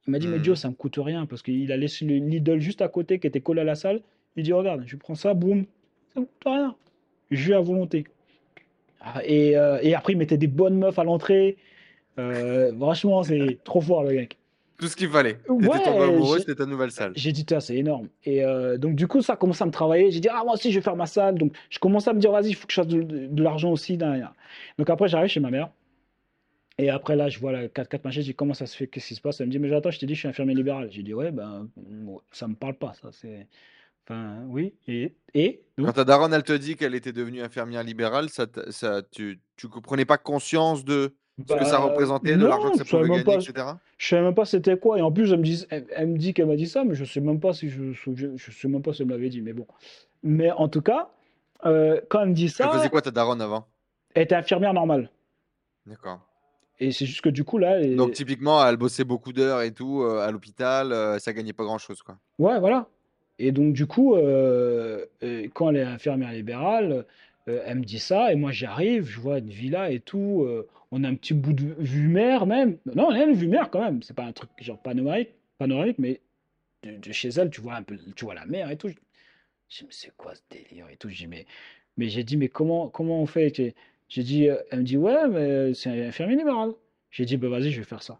Il 0.08 0.12
m'a 0.12 0.20
dit, 0.20 0.28
mais 0.28 0.38
Mhm. 0.38 0.44
Joe, 0.46 0.60
ça 0.60 0.70
me 0.70 0.76
coûte 0.76 0.98
rien 1.00 1.26
parce 1.26 1.42
qu'il 1.42 1.72
a 1.72 1.78
laissé 1.78 2.06
le 2.06 2.16
Lidl 2.18 2.60
juste 2.60 2.82
à 2.84 2.88
côté 2.90 3.18
qui 3.20 3.26
était 3.28 3.42
collé 3.42 3.62
à 3.62 3.64
la 3.64 3.76
salle. 3.76 4.02
Il 4.36 4.44
dit, 4.44 4.54
regarde, 4.54 4.84
je 4.86 4.96
prends 4.98 5.16
ça, 5.16 5.34
boum, 5.34 5.66
ça 6.14 6.20
me 6.22 6.26
coûte 6.26 6.44
rien. 6.46 6.76
Jus 7.32 7.54
à 7.56 7.60
volonté. 7.62 8.06
Ah, 9.02 9.22
Et, 9.26 9.52
et 9.82 9.96
après, 9.96 10.14
il 10.14 10.18
mettait 10.18 10.38
des 10.38 10.48
bonnes 10.48 10.78
meufs 10.78 11.00
à 11.00 11.04
l'entrée. 11.04 11.58
Franchement, 12.16 13.24
c'est 13.24 13.58
trop 13.64 13.82
fort 13.82 14.04
le 14.04 14.14
mec. 14.14 14.38
Tout 14.78 14.88
ce 14.88 14.96
qu'il 14.96 15.10
fallait. 15.10 15.40
Ouais, 15.50 15.68
tombé 15.84 16.04
amoureux, 16.04 16.40
c'était 16.40 16.56
ta 16.56 16.66
nouvelle 16.68 16.92
salle. 16.92 17.14
j'ai 17.16 17.32
dit, 17.32 17.46
c'est 17.60 17.76
énorme. 17.76 18.10
Et 18.24 18.44
euh, 18.44 18.78
donc, 18.78 18.96
du 18.96 19.08
coup, 19.08 19.22
ça 19.22 19.36
commence 19.36 19.62
à 19.62 19.66
me 19.66 19.72
travailler. 19.72 20.12
J'ai 20.12 20.20
dit, 20.20 20.30
ah, 20.30 20.44
moi 20.44 20.54
aussi, 20.54 20.72
je 20.72 20.78
vais 20.80 20.84
faire 20.84 20.96
ma 20.96 21.08
salle. 21.08 21.36
Donc, 21.36 21.54
je 21.70 21.80
commence 21.80 22.08
à 22.08 22.14
me 22.14 22.20
dire, 22.20 22.32
vas-y, 22.32 22.50
il 22.50 22.54
faut 22.56 22.68
que 22.68 22.74
je 22.74 22.82
fasse 22.82 22.88
de, 22.88 23.02
de- 23.02 23.28
de 23.28 23.44
l'argent 23.44 23.72
aussi. 23.72 23.98
Donc, 23.98 24.90
après, 24.90 25.08
j'arrive 25.08 25.30
chez 25.30 25.40
ma 25.40 25.50
mère. 25.50 25.70
Et 26.78 26.92
après, 26.92 27.16
là, 27.16 27.28
je 27.28 27.40
vois 27.40 27.52
la 27.52 27.68
4x4 27.68 28.04
machin. 28.04 28.22
Je 28.22 28.26
dis, 28.26 28.36
comment 28.36 28.54
ça 28.54 28.68
se 28.68 28.78
fait? 28.78 28.86
Qu'est-ce 28.86 29.08
qui 29.08 29.16
se 29.16 29.22
passe? 29.22 29.42
Elle 29.42 29.48
me 29.48 29.52
dit, 29.52 29.58
mais 29.58 29.74
attends, 29.74 29.90
je 29.90 29.98
t'ai 30.00 30.06
dit, 30.06 30.14
je 30.14 30.20
suis 30.20 30.28
infirmier 30.28 30.54
libéral. 30.54 30.90
J'ai 30.92 31.02
dit, 31.02 31.14
ouais, 31.14 31.32
ben, 31.32 31.68
ça 32.32 32.48
me 32.48 32.54
parle 32.56 32.76
pas, 32.76 32.94
ça. 33.02 33.10
C'est. 33.12 33.48
Enfin, 34.06 34.44
oui. 34.48 34.74
Et, 34.88 35.16
et 35.34 35.62
Quand 35.78 35.92
ta 35.92 36.04
daronne, 36.06 36.34
elle 36.34 36.44
te 36.44 36.54
dit 36.54 36.76
qu'elle 36.76 36.94
était 36.96 37.12
devenue 37.12 37.42
infirmière 37.42 37.84
libérale, 37.84 38.30
ça, 38.30 38.46
ça, 38.70 39.02
tu, 39.12 39.40
tu 39.58 39.68
prenais 39.68 40.06
pas 40.06 40.18
conscience 40.20 40.86
de 40.86 41.16
ce 41.48 41.54
que 41.54 41.66
ça 41.66 41.78
bah, 41.78 41.86
représentait, 41.86 42.36
de 42.36 42.46
l'argent 42.46 42.72
que 42.72 42.78
ça 42.78 42.86
pouvait 42.86 43.02
même 43.04 43.24
gagner, 43.24 43.24
pas. 43.24 43.36
etc. 43.36 43.68
Je 43.98 44.08
savais 44.08 44.24
même 44.24 44.36
pas 44.36 44.46
c'était 44.46 44.78
quoi. 44.78 44.98
Et 44.98 45.02
en 45.02 45.12
plus, 45.12 45.32
elle 45.32 45.40
me 45.40 45.44
dit, 45.44 45.66
elle, 45.70 45.86
elle 45.96 46.08
me 46.08 46.18
dit 46.18 46.34
qu'elle 46.34 46.48
m'a 46.48 46.56
dit 46.56 46.68
ça, 46.68 46.84
mais 46.84 46.96
je 46.96 47.06
sais 47.06 47.20
même 47.20 47.40
pas 47.40 47.54
si 47.54 47.70
je, 47.70 47.92
je, 47.92 48.12
je 48.36 48.52
sais 48.52 48.68
même 48.68 48.82
pas 48.82 48.94
si 48.94 49.04
elle 49.04 49.08
me 49.08 49.14
l'avait 49.14 49.30
dit. 49.30 49.42
Mais 49.42 49.54
bon. 49.54 49.68
Mais 50.24 50.52
en 50.52 50.68
tout 50.68 50.82
cas, 50.82 51.10
euh, 51.66 52.02
quand 52.10 52.22
elle 52.22 52.30
me 52.30 52.34
dit 52.34 52.46
Elle 52.46 52.70
faisait 52.70 52.84
ça, 52.84 52.90
quoi 52.90 53.02
ta 53.02 53.12
daronne 53.12 53.42
avant? 53.42 53.68
elle 54.18 54.24
était 54.24 54.36
infirmière 54.36 54.74
normale. 54.74 55.12
D'accord. 55.86 56.20
Et 56.80 56.92
c'est 56.92 57.06
juste 57.06 57.22
que 57.22 57.30
du 57.30 57.44
coup, 57.44 57.58
là, 57.58 57.80
elle 57.80 57.96
Donc 57.96 58.14
typiquement, 58.14 58.66
elle 58.66 58.78
bossait 58.78 59.04
beaucoup 59.04 59.34
d'heures 59.34 59.62
et 59.62 59.72
tout 59.72 60.02
euh, 60.02 60.28
à 60.28 60.32
l'hôpital, 60.32 60.92
euh, 60.92 61.20
ça 61.20 61.34
gagnait 61.34 61.54
pas 61.54 61.64
grand-chose, 61.64 62.02
quoi. 62.02 62.18
ouais, 62.40 62.60
voilà. 62.60 62.88
Et 63.40 63.52
donc, 63.52 63.74
du 63.74 63.86
coup, 63.86 64.16
euh, 64.16 65.06
quand 65.54 65.70
elle 65.70 65.78
est 65.78 65.84
infirmière 65.84 66.32
libérale, 66.32 67.06
euh, 67.48 67.62
elle 67.66 67.80
me 67.80 67.84
dit 67.86 68.00
ça, 68.00 68.32
et 68.32 68.36
moi, 68.36 68.52
j'arrive, 68.52 69.06
je 69.06 69.20
vois 69.20 69.40
une 69.40 69.50
villa 69.50 69.92
et 69.92 70.00
tout. 70.00 70.44
euh, 70.46 70.68
on 70.92 71.04
a 71.04 71.10
un 71.10 71.16
petit 71.16 71.34
bout 71.34 71.54
de 71.54 71.76
vue 71.80 72.08
mer, 72.08 72.46
même. 72.46 72.78
Non, 72.96 73.08
on 73.08 73.12
a 73.12 73.24
une 73.24 73.34
vue 73.34 73.48
mer 73.48 73.70
quand 73.70 73.82
même. 73.82 74.02
C'est 74.04 74.16
pas 74.16 74.24
un 74.26 74.32
truc 74.34 74.50
genre 74.60 74.82
panoramique, 74.82 75.30
panoramique 75.58 76.00
mais 76.00 76.22
de, 76.84 76.98
de 76.98 77.12
chez 77.12 77.30
elle, 77.30 77.50
tu 77.50 77.62
vois 77.62 77.76
un 77.76 77.84
peu, 77.84 77.98
tu 78.16 78.26
vois 78.26 78.36
la 78.36 78.46
mer 78.46 78.72
et 78.72 78.78
tout. 78.78 78.90
Je 78.90 78.96
dis, 79.70 79.84
mais 79.84 79.88
c'est 79.92 80.12
quoi 80.18 80.36
ce 80.36 80.42
délire 80.50 80.88
et 80.92 80.98
tout? 80.98 81.10
Je 81.10 81.16
dis, 81.18 81.28
mais, 81.28 81.46
mais 81.98 82.10
j'ai 82.10 82.24
dit, 82.24 82.38
mais 82.38 82.50
comment, 82.50 82.90
comment 82.90 83.22
on 83.22 83.26
fait? 83.28 83.76
J'ai 84.10 84.24
dit, 84.24 84.50
euh, 84.50 84.58
elle 84.72 84.80
me 84.80 84.84
dit, 84.86 84.98
ouais, 84.98 85.28
mais 85.30 85.74
c'est 85.74 85.90
un 85.90 86.08
infirmier 86.08 86.38
libéral. 86.38 86.72
J'ai 87.12 87.26
dit, 87.26 87.38
bah 87.38 87.50
vas-y, 87.50 87.72
je 87.72 87.80
vais 87.80 87.86
faire 87.86 88.04
ça. 88.04 88.20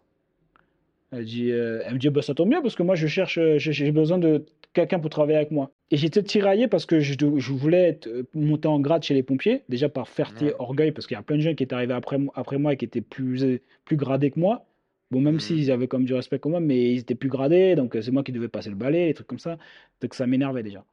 Elle 1.12 1.24
dit, 1.24 1.50
elle 1.50 1.94
me 1.94 1.98
dit, 1.98 2.10
bah 2.10 2.22
ça 2.22 2.34
tombe 2.34 2.50
bien 2.50 2.60
parce 2.62 2.74
que 2.76 2.82
moi, 2.82 2.94
je 2.94 3.06
cherche, 3.06 3.38
j'ai 3.56 3.92
besoin 3.92 4.18
de 4.18 4.44
quelqu'un 4.80 4.98
pour 5.00 5.10
travailler 5.10 5.36
avec 5.36 5.50
moi. 5.50 5.70
Et 5.90 5.96
j'étais 5.96 6.22
tiraillé 6.22 6.68
parce 6.68 6.86
que 6.86 7.00
je, 7.00 7.52
voulais 7.52 7.88
être, 7.88 8.06
euh, 8.06 8.22
monter 8.34 8.68
en 8.68 8.80
grade 8.80 9.02
chez 9.02 9.14
les 9.14 9.22
pompiers, 9.22 9.62
déjà 9.68 9.88
par 9.88 10.08
fierté, 10.08 10.46
Ouais. 10.46 10.54
orgueil, 10.58 10.92
parce 10.92 11.06
qu'il 11.06 11.16
y 11.16 11.18
a 11.18 11.22
plein 11.22 11.36
de 11.36 11.42
gens 11.42 11.54
qui 11.54 11.62
étaient 11.62 11.74
arrivés 11.74 11.94
après, 11.94 12.18
mo- 12.18 12.32
après 12.34 12.58
moi 12.58 12.72
et 12.74 12.76
qui 12.76 12.84
étaient 12.84 13.00
plus, 13.00 13.60
plus 13.84 13.96
gradés 13.96 14.30
que 14.30 14.38
moi. 14.40 14.64
Bon, 15.10 15.20
même 15.20 15.34
Mhm. 15.34 15.40
s'ils 15.40 15.70
avaient 15.70 15.88
comme 15.88 16.04
du 16.04 16.12
respect 16.14 16.38
comme 16.38 16.52
moi, 16.52 16.60
mais 16.60 16.92
ils 16.92 16.98
étaient 16.98 17.14
plus 17.14 17.30
gradés, 17.30 17.74
donc 17.74 17.96
euh, 17.96 18.02
c'est 18.02 18.10
moi 18.10 18.22
qui 18.22 18.32
devais 18.32 18.48
passer 18.48 18.68
le 18.70 18.76
balai, 18.76 19.06
des 19.06 19.14
trucs 19.14 19.26
comme 19.26 19.38
ça. 19.38 19.58
Donc 20.00 20.14
ça 20.14 20.26
m'énervait 20.26 20.62
déjà. 20.62 20.84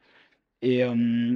Et, 0.62 0.84
euh, 0.84 1.36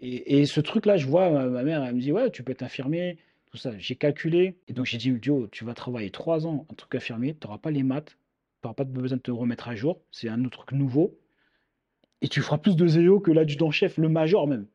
et, 0.00 0.40
et 0.40 0.46
ce 0.46 0.60
truc-là, 0.60 0.96
je 0.96 1.06
vois 1.06 1.30
ma, 1.30 1.46
ma 1.46 1.62
mère, 1.62 1.82
elle 1.84 1.94
me 1.94 2.00
dit, 2.00 2.12
ouais, 2.12 2.30
tu 2.30 2.42
peux 2.42 2.52
être 2.52 2.62
infirmier, 2.62 3.16
tout 3.50 3.56
ça. 3.56 3.72
J'ai 3.78 3.96
calculé. 3.96 4.54
Et 4.68 4.72
donc 4.74 4.86
j'ai 4.86 4.98
dit, 4.98 5.10
Dio, 5.12 5.48
tu 5.50 5.64
vas 5.64 5.74
travailler 5.74 6.10
trois 6.10 6.46
ans 6.46 6.66
en 6.68 6.74
tant 6.74 6.86
qu'infirmier, 6.88 7.34
tu 7.40 7.46
n'auras 7.46 7.58
pas 7.58 7.70
les 7.70 7.82
maths, 7.82 8.16
tu 8.62 8.66
n'auras 8.66 8.74
pas 8.74 8.84
besoin 8.84 9.16
de 9.16 9.22
te 9.22 9.30
remettre 9.30 9.68
à 9.68 9.74
jour, 9.74 10.00
c'est 10.10 10.28
un 10.28 10.44
autre 10.44 10.64
truc 10.66 10.78
nouveau. 10.78 11.16
Et 12.22 12.28
tu 12.28 12.42
feras 12.42 12.58
plus 12.58 12.76
de 12.76 12.86
zéo 12.86 13.20
que 13.20 13.30
l'adjudant-chef, 13.30 13.96
le 13.98 14.08
major 14.08 14.46
même. 14.46 14.66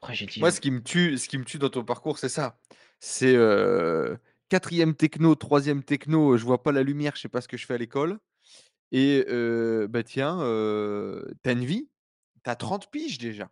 Après, 0.00 0.14
j'ai 0.14 0.26
dit, 0.26 0.40
Moi, 0.40 0.50
ce 0.50 0.60
qui 0.60 0.70
me 0.70 0.82
tue, 0.82 1.16
ce 1.16 1.28
qui 1.28 1.38
me 1.38 1.44
tue 1.44 1.58
dans 1.58 1.70
ton 1.70 1.84
parcours, 1.84 2.18
c'est 2.18 2.28
ça. 2.28 2.58
C'est 2.98 3.34
euh, 3.36 4.16
quatrième 4.48 4.94
techno, 4.94 5.34
troisième 5.34 5.82
techno, 5.84 6.36
je 6.36 6.44
vois 6.44 6.62
pas 6.62 6.72
la 6.72 6.82
lumière, 6.82 7.12
je 7.14 7.22
sais 7.22 7.28
pas 7.28 7.40
ce 7.40 7.48
que 7.48 7.56
je 7.56 7.66
fais 7.66 7.74
à 7.74 7.78
l'école. 7.78 8.18
Et 8.90 9.24
euh, 9.28 9.86
bah 9.88 10.02
tiens, 10.02 10.40
euh, 10.42 11.22
t'as 11.42 11.52
une 11.52 11.64
vie, 11.64 11.88
t'as 12.42 12.56
30 12.56 12.90
piges 12.90 13.18
déjà. 13.18 13.50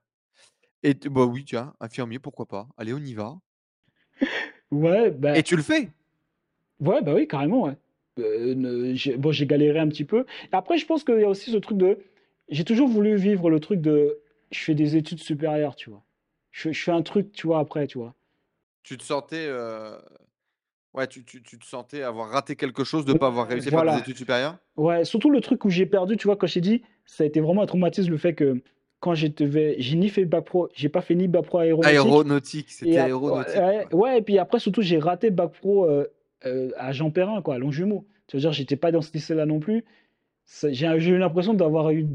Et 0.83 0.95
bah 0.95 1.25
oui, 1.25 1.45
tiens, 1.45 1.75
infirmier, 1.81 2.19
pourquoi 2.19 2.47
pas. 2.47 2.69
Allez, 2.77 2.93
on 2.95 2.99
y 2.99 3.15
va. 3.15 3.39
ouais, 4.71 5.11
ben, 5.11 5.35
Et 5.37 5.43
tu 5.43 5.57
le 5.57 5.63
fais? 5.63 5.91
Ouais, 6.81 7.03
bah 7.03 7.15
oui, 7.15 7.29
carrément, 7.29 7.65
ouais. 7.65 7.77
Euh, 8.19 8.55
ne- 8.55 8.95
j'ai- 8.95 9.17
bon, 9.17 9.33
j'ai 9.33 9.47
galéré 9.47 9.79
un 9.79 9.89
petit 9.89 10.05
peu. 10.05 10.25
Après, 10.53 10.79
je 10.79 10.87
pense 10.87 11.05
qu'il 11.05 11.21
y 11.21 11.25
a 11.25 11.29
aussi 11.29 11.53
ce 11.53 11.57
truc 11.59 11.79
de... 11.79 11.99
J'ai 12.51 12.65
toujours 12.65 12.89
voulu 12.89 13.17
vivre 13.17 13.51
le 13.51 13.61
truc 13.61 13.81
de... 13.81 14.19
Je 14.51 14.59
fais 14.59 14.75
des 14.75 14.97
études 14.97 15.21
supérieures, 15.23 15.77
tu 15.77 15.91
vois. 15.91 16.03
Je, 16.51 16.63
fais- 16.63 16.73
je 16.73 16.83
fais 16.83 16.91
un 16.91 17.03
truc, 17.03 17.33
tu 17.33 17.47
vois, 17.47 17.61
après, 17.61 17.87
tu 17.87 17.99
vois. 17.99 18.15
Tu 18.83 18.97
te 18.99 19.05
sentais, 19.05 19.47
euh, 19.49 19.97
ouais, 20.95 21.07
tu, 21.07 21.25
tu- 21.25 21.43
tu 21.43 21.59
te 21.59 21.65
sentais 21.65 22.03
avoir 22.03 22.31
raté 22.31 22.57
quelque 22.57 22.83
chose 22.85 23.05
de 23.05 23.13
pas 23.13 23.29
avoir 23.29 23.47
réussi 23.49 23.69
à 23.69 23.71
faire 23.71 23.93
des 23.93 23.99
études 23.99 24.17
supérieures? 24.17 24.59
Ouais, 24.77 25.05
surtout 25.05 25.31
le 25.31 25.41
truc 25.41 25.65
où 25.65 25.71
j'ai 25.71 25.87
perdu, 25.87 26.17
tu 26.17 26.27
vois, 26.27 26.37
quand 26.37 26.47
j'ai 26.47 26.61
dit, 26.61 26.83
ça 27.05 27.25
a 27.25 27.27
été 27.27 27.41
vraiment 27.41 27.63
un 27.63 27.67
traumatisme, 27.67 28.11
le 28.11 28.17
fait 28.19 28.35
que 28.35 28.63
quand 29.01 29.15
j'étais, 29.15 29.77
j'ai 29.79 29.97
ni 29.97 30.09
fait 30.09 30.25
bac 30.25 30.45
pro, 30.45 30.69
j'ai 30.75 30.89
pas 30.89 31.01
fait 31.01 31.15
ni 31.15 31.29
bac 31.29 31.45
pro 31.45 31.59
aéronautique. 31.59 31.95
Aéronautique, 31.97 32.71
c'était 32.71 32.99
aéronautique. 32.99 33.93
ouais, 33.93 34.19
et 34.19 34.23
puis 34.23 34.39
après, 34.39 34.59
surtout, 34.59 34.83
j'ai 34.83 34.99
raté 34.99 35.31
bac 35.31 35.53
pro 35.53 35.89
euh, 35.89 36.07
euh, 36.47 36.71
à 36.77 36.93
Jean 36.93 37.11
Perrin, 37.11 37.43
quoi, 37.43 37.55
à 37.55 37.59
Longjumeau. 37.59 38.07
Ça 38.27 38.37
veut 38.37 38.41
dire, 38.41 38.53
j'étais 38.53 38.77
pas 38.77 38.93
dans 38.93 39.03
ce 39.03 39.13
lycée-là 39.13 39.47
non 39.47 39.59
plus. 39.61 39.85
J'ai 40.71 40.87
eu 40.87 41.19
l'impression 41.19 41.55
d'avoir 41.55 41.91
eu. 41.91 42.07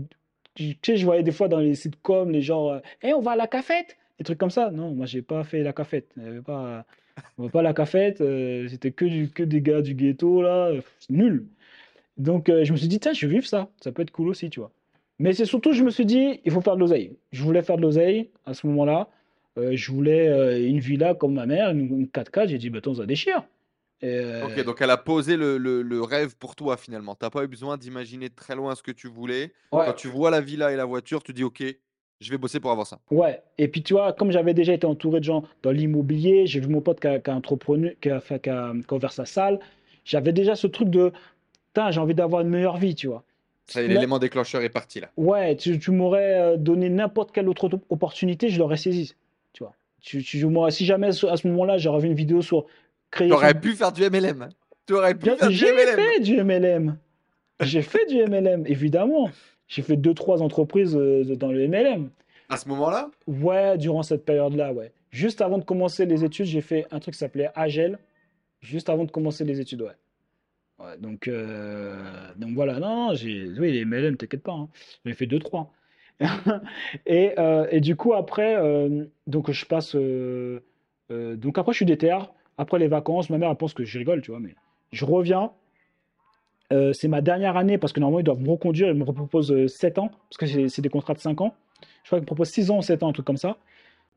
Tu 0.56 0.78
sais, 0.84 0.98
je 0.98 1.06
voyais 1.06 1.24
des 1.24 1.32
fois 1.32 1.48
dans 1.48 1.60
les 1.60 1.76
sitcoms, 1.76 2.32
les 2.32 2.41
gens, 2.41 2.72
euh, 2.72 2.80
Eh, 3.04 3.13
on 3.13 3.22
va 3.22 3.32
à 3.32 3.36
la 3.36 3.48
cafette, 3.48 3.98
des 4.18 4.24
trucs 4.24 4.38
comme 4.38 4.50
ça. 4.50 4.72
Non, 4.72 4.94
moi, 4.96 5.06
j'ai 5.06 5.22
pas 5.22 5.44
fait 5.44 5.63
la 5.63 5.74
cafette. 5.74 6.12
Avait 6.18 6.41
pas, 6.41 6.86
on 7.38 7.44
va 7.44 7.50
pas 7.50 7.60
à 7.60 7.63
la 7.63 7.74
cafette, 7.74 8.22
euh, 8.22 8.68
c'était 8.70 8.91
que, 8.91 9.06
du, 9.06 9.30
que 9.30 9.44
des 9.44 9.62
gars 9.62 9.82
du 9.82 9.94
ghetto, 9.96 10.41
là, 10.41 10.68
euh, 10.68 10.82
c'est 11.00 11.12
nul. 11.13 11.48
Donc, 12.18 12.50
euh, 12.50 12.63
je 12.63 12.72
me 12.72 12.78
suis 12.78 12.88
dit, 12.88 13.00
tiens, 13.00 13.13
je 13.13 13.26
vais 13.28 13.34
vivre 13.34 13.46
ça, 13.48 13.70
ça 13.82 13.91
peut 13.91 14.02
être 14.02 14.12
cool 14.12 14.30
aussi, 14.30 14.50
tu 14.50 14.60
vois. 14.60 14.72
Mais 15.20 15.34
c'est 15.34 15.46
surtout, 15.46 15.74
je 15.74 15.84
me 15.84 15.89
suis 15.91 16.06
dit, 16.06 16.41
il 16.46 16.52
faut 16.52 16.62
faire 16.62 16.76
de 16.76 16.82
l'oseille. 16.82 17.18
Je 17.32 17.44
voulais 17.44 17.62
faire 17.62 17.78
de 17.78 17.82
l'oseille 17.82 18.30
à 18.46 18.54
ce 18.54 18.68
moment-là. 18.68 19.10
Euh, 19.58 19.76
je 19.76 19.91
voulais 19.91 20.28
euh, 20.28 20.68
une 20.68 20.80
villa 20.80 21.13
comme 21.15 21.34
ma 21.36 21.46
mère, 21.46 21.72
une, 21.72 21.80
une 22.02 22.06
4x4. 22.08 22.50
J'ai 22.50 22.58
dit, 22.58 22.70
bah, 22.70 22.80
attends, 22.80 22.96
ça 22.96 23.06
déchire. 23.06 23.44
Ok, 24.41 24.60
euh, 24.60 24.63
donc 24.63 24.81
elle 24.81 24.91
a 24.91 24.97
posé 24.97 25.38
le, 25.38 25.58
le- 25.58 25.81
le 25.81 26.01
rêve 26.03 26.36
pour 26.38 26.55
toi 26.55 26.77
finalement. 26.77 27.15
T'as 27.15 27.29
pas 27.29 27.43
eu 27.43 27.47
besoin 27.47 27.77
d'imaginer 27.77 28.29
très 28.29 28.55
loin 28.55 28.75
ce 28.75 28.84
que 28.84 28.91
tu 28.91 29.08
voulais. 29.08 29.53
ouais, 29.71 29.86
Quand 29.86 29.93
tu 29.93 30.08
vois 30.08 30.29
la 30.31 30.41
villa 30.41 30.71
et 30.71 30.75
la 30.75 30.86
voiture, 30.86 31.23
tu 31.23 31.34
dis 31.34 31.43
ok, 31.43 31.63
je 32.19 32.31
vais 32.31 32.38
bosser 32.38 32.60
pour 32.60 32.71
avoir 32.71 32.86
ça. 32.88 32.99
ouais. 33.12 33.41
Et 33.58 33.67
puis, 33.67 33.84
tu 33.84 33.93
vois, 33.93 34.13
comme 34.13 34.31
j'avais 34.31 34.53
déjà 34.53 34.73
été 34.73 34.86
entouré 34.88 35.19
de 35.19 35.25
gens 35.25 35.43
dans 35.63 35.71
l'immobilier, 35.71 36.47
j'ai 36.47 36.60
vu 36.60 36.67
mon 36.67 36.81
pote 36.81 36.99
qui 36.99 37.08
a, 37.08 37.19
qui 37.19 37.29
a 37.31 37.39
qui 38.01 38.10
a, 38.10 38.19
fait- 38.19 38.39
qui 38.41 38.49
a, 38.49 38.73
qui 38.73 38.93
a 38.93 38.95
ouvert 38.95 39.12
sa 39.13 39.25
salle. 39.25 39.60
J'avais 40.03 40.34
déjà 40.34 40.55
ce 40.55 40.67
truc 40.67 40.89
de, 40.89 41.12
putain, 41.67 41.91
j'ai 41.91 41.99
envie 41.99 42.15
d'avoir 42.15 42.41
une 42.41 42.49
meilleure 42.49 42.77
vie, 42.77 42.95
tu 42.95 43.08
vois. 43.08 43.23
Ça 43.67 43.81
l'élément 43.81 44.19
déclencheur 44.19 44.62
est 44.62 44.69
parti 44.69 44.99
là. 44.99 45.10
Ouais, 45.17 45.55
tu, 45.55 45.79
tu 45.79 45.91
m'aurais 45.91 46.39
euh, 46.39 46.58
donné 46.58 46.89
n'importe 46.89 47.31
quelle 47.31 47.49
autre 47.49 47.69
opportunité, 47.89 48.49
je 48.49 48.60
l'aurais 48.60 48.77
saisie, 48.77 49.15
tu 49.53 49.63
vois. 49.63 49.73
Tu, 50.01 50.23
tu- 50.23 50.45
moi, 50.45 50.69
si 50.69 50.86
jamais 50.86 51.08
à 51.08 51.12
ce 51.38 51.47
moment-là, 51.47 51.77
j'aurais 51.77 52.01
vu 52.01 52.08
une 52.08 52.13
vidéo 52.15 52.41
sur 52.43 52.65
créer 53.15 53.28
Tu 53.30 53.34
aurais 53.34 53.54
son- 53.54 53.60
pu 53.60 53.71
faire 53.73 53.91
du 53.91 54.04
MLM. 54.04 54.41
hein. 54.43 54.49
Tu 54.88 54.93
aurais 54.93 55.15
pu 55.15 55.25
faire 55.32 55.47
du 55.49 55.54
J'ai 55.56 55.71
MLM. 55.73 55.95
fait 55.95 56.19
du 56.19 56.38
MLM. 56.43 56.97
J'ai 57.62 57.82
fait 57.82 58.06
du 58.08 58.17
MLM, 58.17 58.65
évidemment. 58.67 59.30
J'ai 59.67 59.82
fait 59.82 59.95
deux, 59.95 60.13
trois 60.13 60.41
entreprises 60.43 60.95
euh, 60.95 61.23
dans 61.36 61.51
le 61.51 61.67
MLM. 61.67 62.10
À 62.49 62.58
ce 62.58 62.67
moment-là, 62.69 63.10
Ouais, 63.25 63.78
durant 63.80 64.04
cette 64.04 64.23
période-là, 64.25 64.73
ouais. 64.73 64.91
Juste 65.10 65.41
avant 65.41 65.58
de 65.58 65.63
commencer 65.63 66.06
les 66.06 66.23
études, 66.23 66.45
j'ai 66.45 66.62
fait 66.62 66.86
un 66.91 66.99
truc 66.99 67.13
qui 67.15 67.19
s'appelait 67.19 67.49
Agel. 67.56 67.97
Juste 68.62 68.89
avant 68.89 69.06
de 69.06 69.12
commencer 69.12 69.43
les 69.45 69.60
études, 69.60 69.82
ouais. 69.82 69.95
Ouais, 70.78 70.97
donc, 70.99 71.28
euh, 71.30 71.95
donc 72.36 72.54
voilà, 72.54 72.80
non, 72.80 73.13
j'ai, 73.13 73.47
oui, 73.58 73.71
les 73.71 73.86
MLM, 73.86 74.17
t'inquiète 74.17 74.43
pas, 74.43 74.51
hein. 74.51 74.67
J'en 75.06 75.12
ai 75.12 75.13
fait 75.15 75.25
deux, 75.25 75.39
trois. 75.39 75.71
Et, 77.06 77.34
euh, 77.39 77.67
et 77.71 77.80
du 77.82 77.95
coup, 77.95 78.13
après, 78.13 78.56
euh, 78.58 79.06
donc 79.28 79.51
je 79.51 79.65
passe. 79.65 79.95
donc 81.10 81.58
après, 81.58 81.71
je 81.73 81.78
suis 81.78 81.86
déter. 81.86 82.17
Après 82.58 82.80
les 82.80 82.88
vacances, 82.88 83.30
ma 83.30 83.38
mère, 83.38 83.50
elle 83.50 83.58
pense 83.58 83.74
que 83.74 83.84
je 83.84 83.98
rigole, 83.98 84.22
tu 84.22 84.32
vois, 84.32 84.39
mais 84.39 84.56
je 84.91 85.06
reviens. 85.06 85.52
Euh, 86.74 86.94
c'est 86.94 87.08
ma 87.08 87.22
dernière 87.22 87.58
année 87.58 87.78
parce 87.78 87.94
que 87.94 88.00
normalement, 88.00 88.20
ils 88.20 88.24
doivent 88.24 88.41
me 88.41 88.50
reconduire. 88.50 88.88
Ils 88.88 88.96
me 88.96 89.06
proposent 89.06 89.68
7 89.68 90.00
ans 90.00 90.10
parce 90.30 90.38
que 90.52 90.68
c'est 90.68 90.82
des 90.82 90.89
contrats 90.89 91.13
de 91.13 91.20
5 91.20 91.41
ans. 91.41 91.54
Je 92.04 92.10
crois 92.10 92.18
qu'ils 92.20 92.24
me 92.24 92.28
proposent 92.28 92.50
6 92.50 92.72
ans 92.72 92.78
ou 92.80 92.82
7 92.82 93.04
ans, 93.04 93.10
un 93.10 93.13
truc 93.13 93.26
comme 93.26 93.38
ça. 93.38 93.58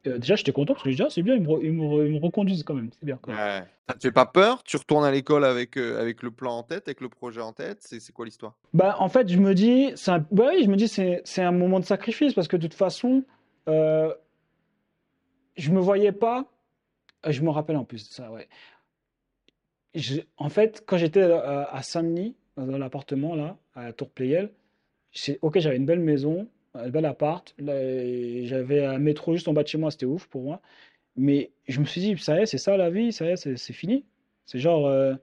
Euh, 0.06 0.16
déjà, 0.18 0.36
j'étais 0.36 0.52
content 0.52 0.74
parce 0.74 0.84
que 0.84 0.90
je 0.90 0.96
dis, 0.96 1.02
ah, 1.02 1.08
c'est 1.10 1.22
bien, 1.22 1.34
ils 1.34 1.42
me, 1.42 1.64
ils 1.64 1.72
me 1.72 1.82
re- 1.82 2.06
ils 2.06 2.14
me 2.14 2.20
reconduisent 2.20 2.62
quand 2.62 2.74
même. 2.74 2.88
C'est 2.98 3.04
bien. 3.04 3.18
quoi. 3.20 3.34
ouais. 3.34 3.64
ça 3.88 3.94
te 3.96 4.00
fait 4.00 4.12
pas 4.12 4.26
peur? 4.26 4.62
Tu 4.62 4.76
retournes 4.76 5.04
à 5.04 5.10
l'école 5.10 5.44
avec, 5.44 5.76
euh, 5.76 6.00
avec 6.00 6.22
le 6.22 6.30
plan 6.30 6.58
en 6.58 6.62
tête, 6.62 6.86
avec 6.86 7.00
le 7.00 7.08
projet 7.08 7.40
en 7.40 7.52
tête? 7.52 7.78
C'est 7.82 8.12
quoi 8.12 8.24
l'histoire? 8.24 8.54
Bah, 8.72 8.96
en 9.00 9.08
fait, 9.08 9.28
je 9.28 9.38
me 9.38 9.54
dis, 9.54 9.90
c'est 9.96 10.12
un, 10.12 10.24
bah 10.30 10.50
oui, 10.54 10.62
je 10.64 10.70
me 10.70 10.76
dis, 10.76 10.86
c'est, 10.88 11.20
c'est 11.24 11.42
un 11.42 11.52
moment 11.52 11.80
de 11.80 11.84
sacrifice 11.84 12.32
parce 12.32 12.46
que 12.48 12.56
de 12.56 12.62
toute 12.68 12.74
façon, 12.78 13.24
euh, 13.68 14.14
je 15.56 15.70
me 15.70 15.80
voyais 15.80 16.12
pas. 16.12 16.46
Euh, 17.26 17.32
Je 17.32 17.42
me 17.42 17.50
rappelle 17.50 17.76
en 17.76 17.84
plus 17.84 18.08
de 18.08 18.12
ça, 18.12 18.30
ouais. 18.32 18.48
En 20.36 20.48
fait, 20.48 20.84
quand 20.86 20.96
j'étais 20.98 21.20
euh, 21.22 21.64
à 21.66 21.82
Saint-Denis, 21.82 22.36
dans 22.56 22.78
l'appartement 22.78 23.34
là, 23.34 23.56
à 23.74 23.84
la 23.84 23.92
Tour 23.92 24.10
Pleyel, 24.10 24.50
c'est- 25.12 25.38
ok, 25.42 25.58
j'avais 25.60 25.76
une 25.76 25.86
belle 25.86 26.00
maison, 26.00 26.48
un 26.74 26.90
bel 26.90 27.06
appart. 27.06 27.54
J'avais 27.58 28.84
un 28.86 28.98
métro 28.98 29.34
juste 29.34 29.48
en 29.48 29.52
bas 29.54 29.62
de 29.64 29.68
chez 29.68 29.78
moi, 29.78 29.90
c'était 29.90 30.06
ouf 30.06 30.26
pour 30.28 30.42
moi. 30.42 30.60
Mais 31.16 31.52
je 31.68 31.80
me 31.80 31.86
suis 31.86 32.00
dit, 32.02 32.18
ça 32.18 32.38
y 32.38 32.42
est, 32.42 32.46
c'est 32.46 32.58
ça 32.58 32.76
la 32.76 32.90
vie, 32.90 33.12
ça 33.12 33.26
y 33.26 33.30
est, 33.30 33.36
c'est 33.56 33.74
fini. 33.74 34.04
C'est 34.46 34.60
genre, 34.60 34.86
euh, 34.86 35.14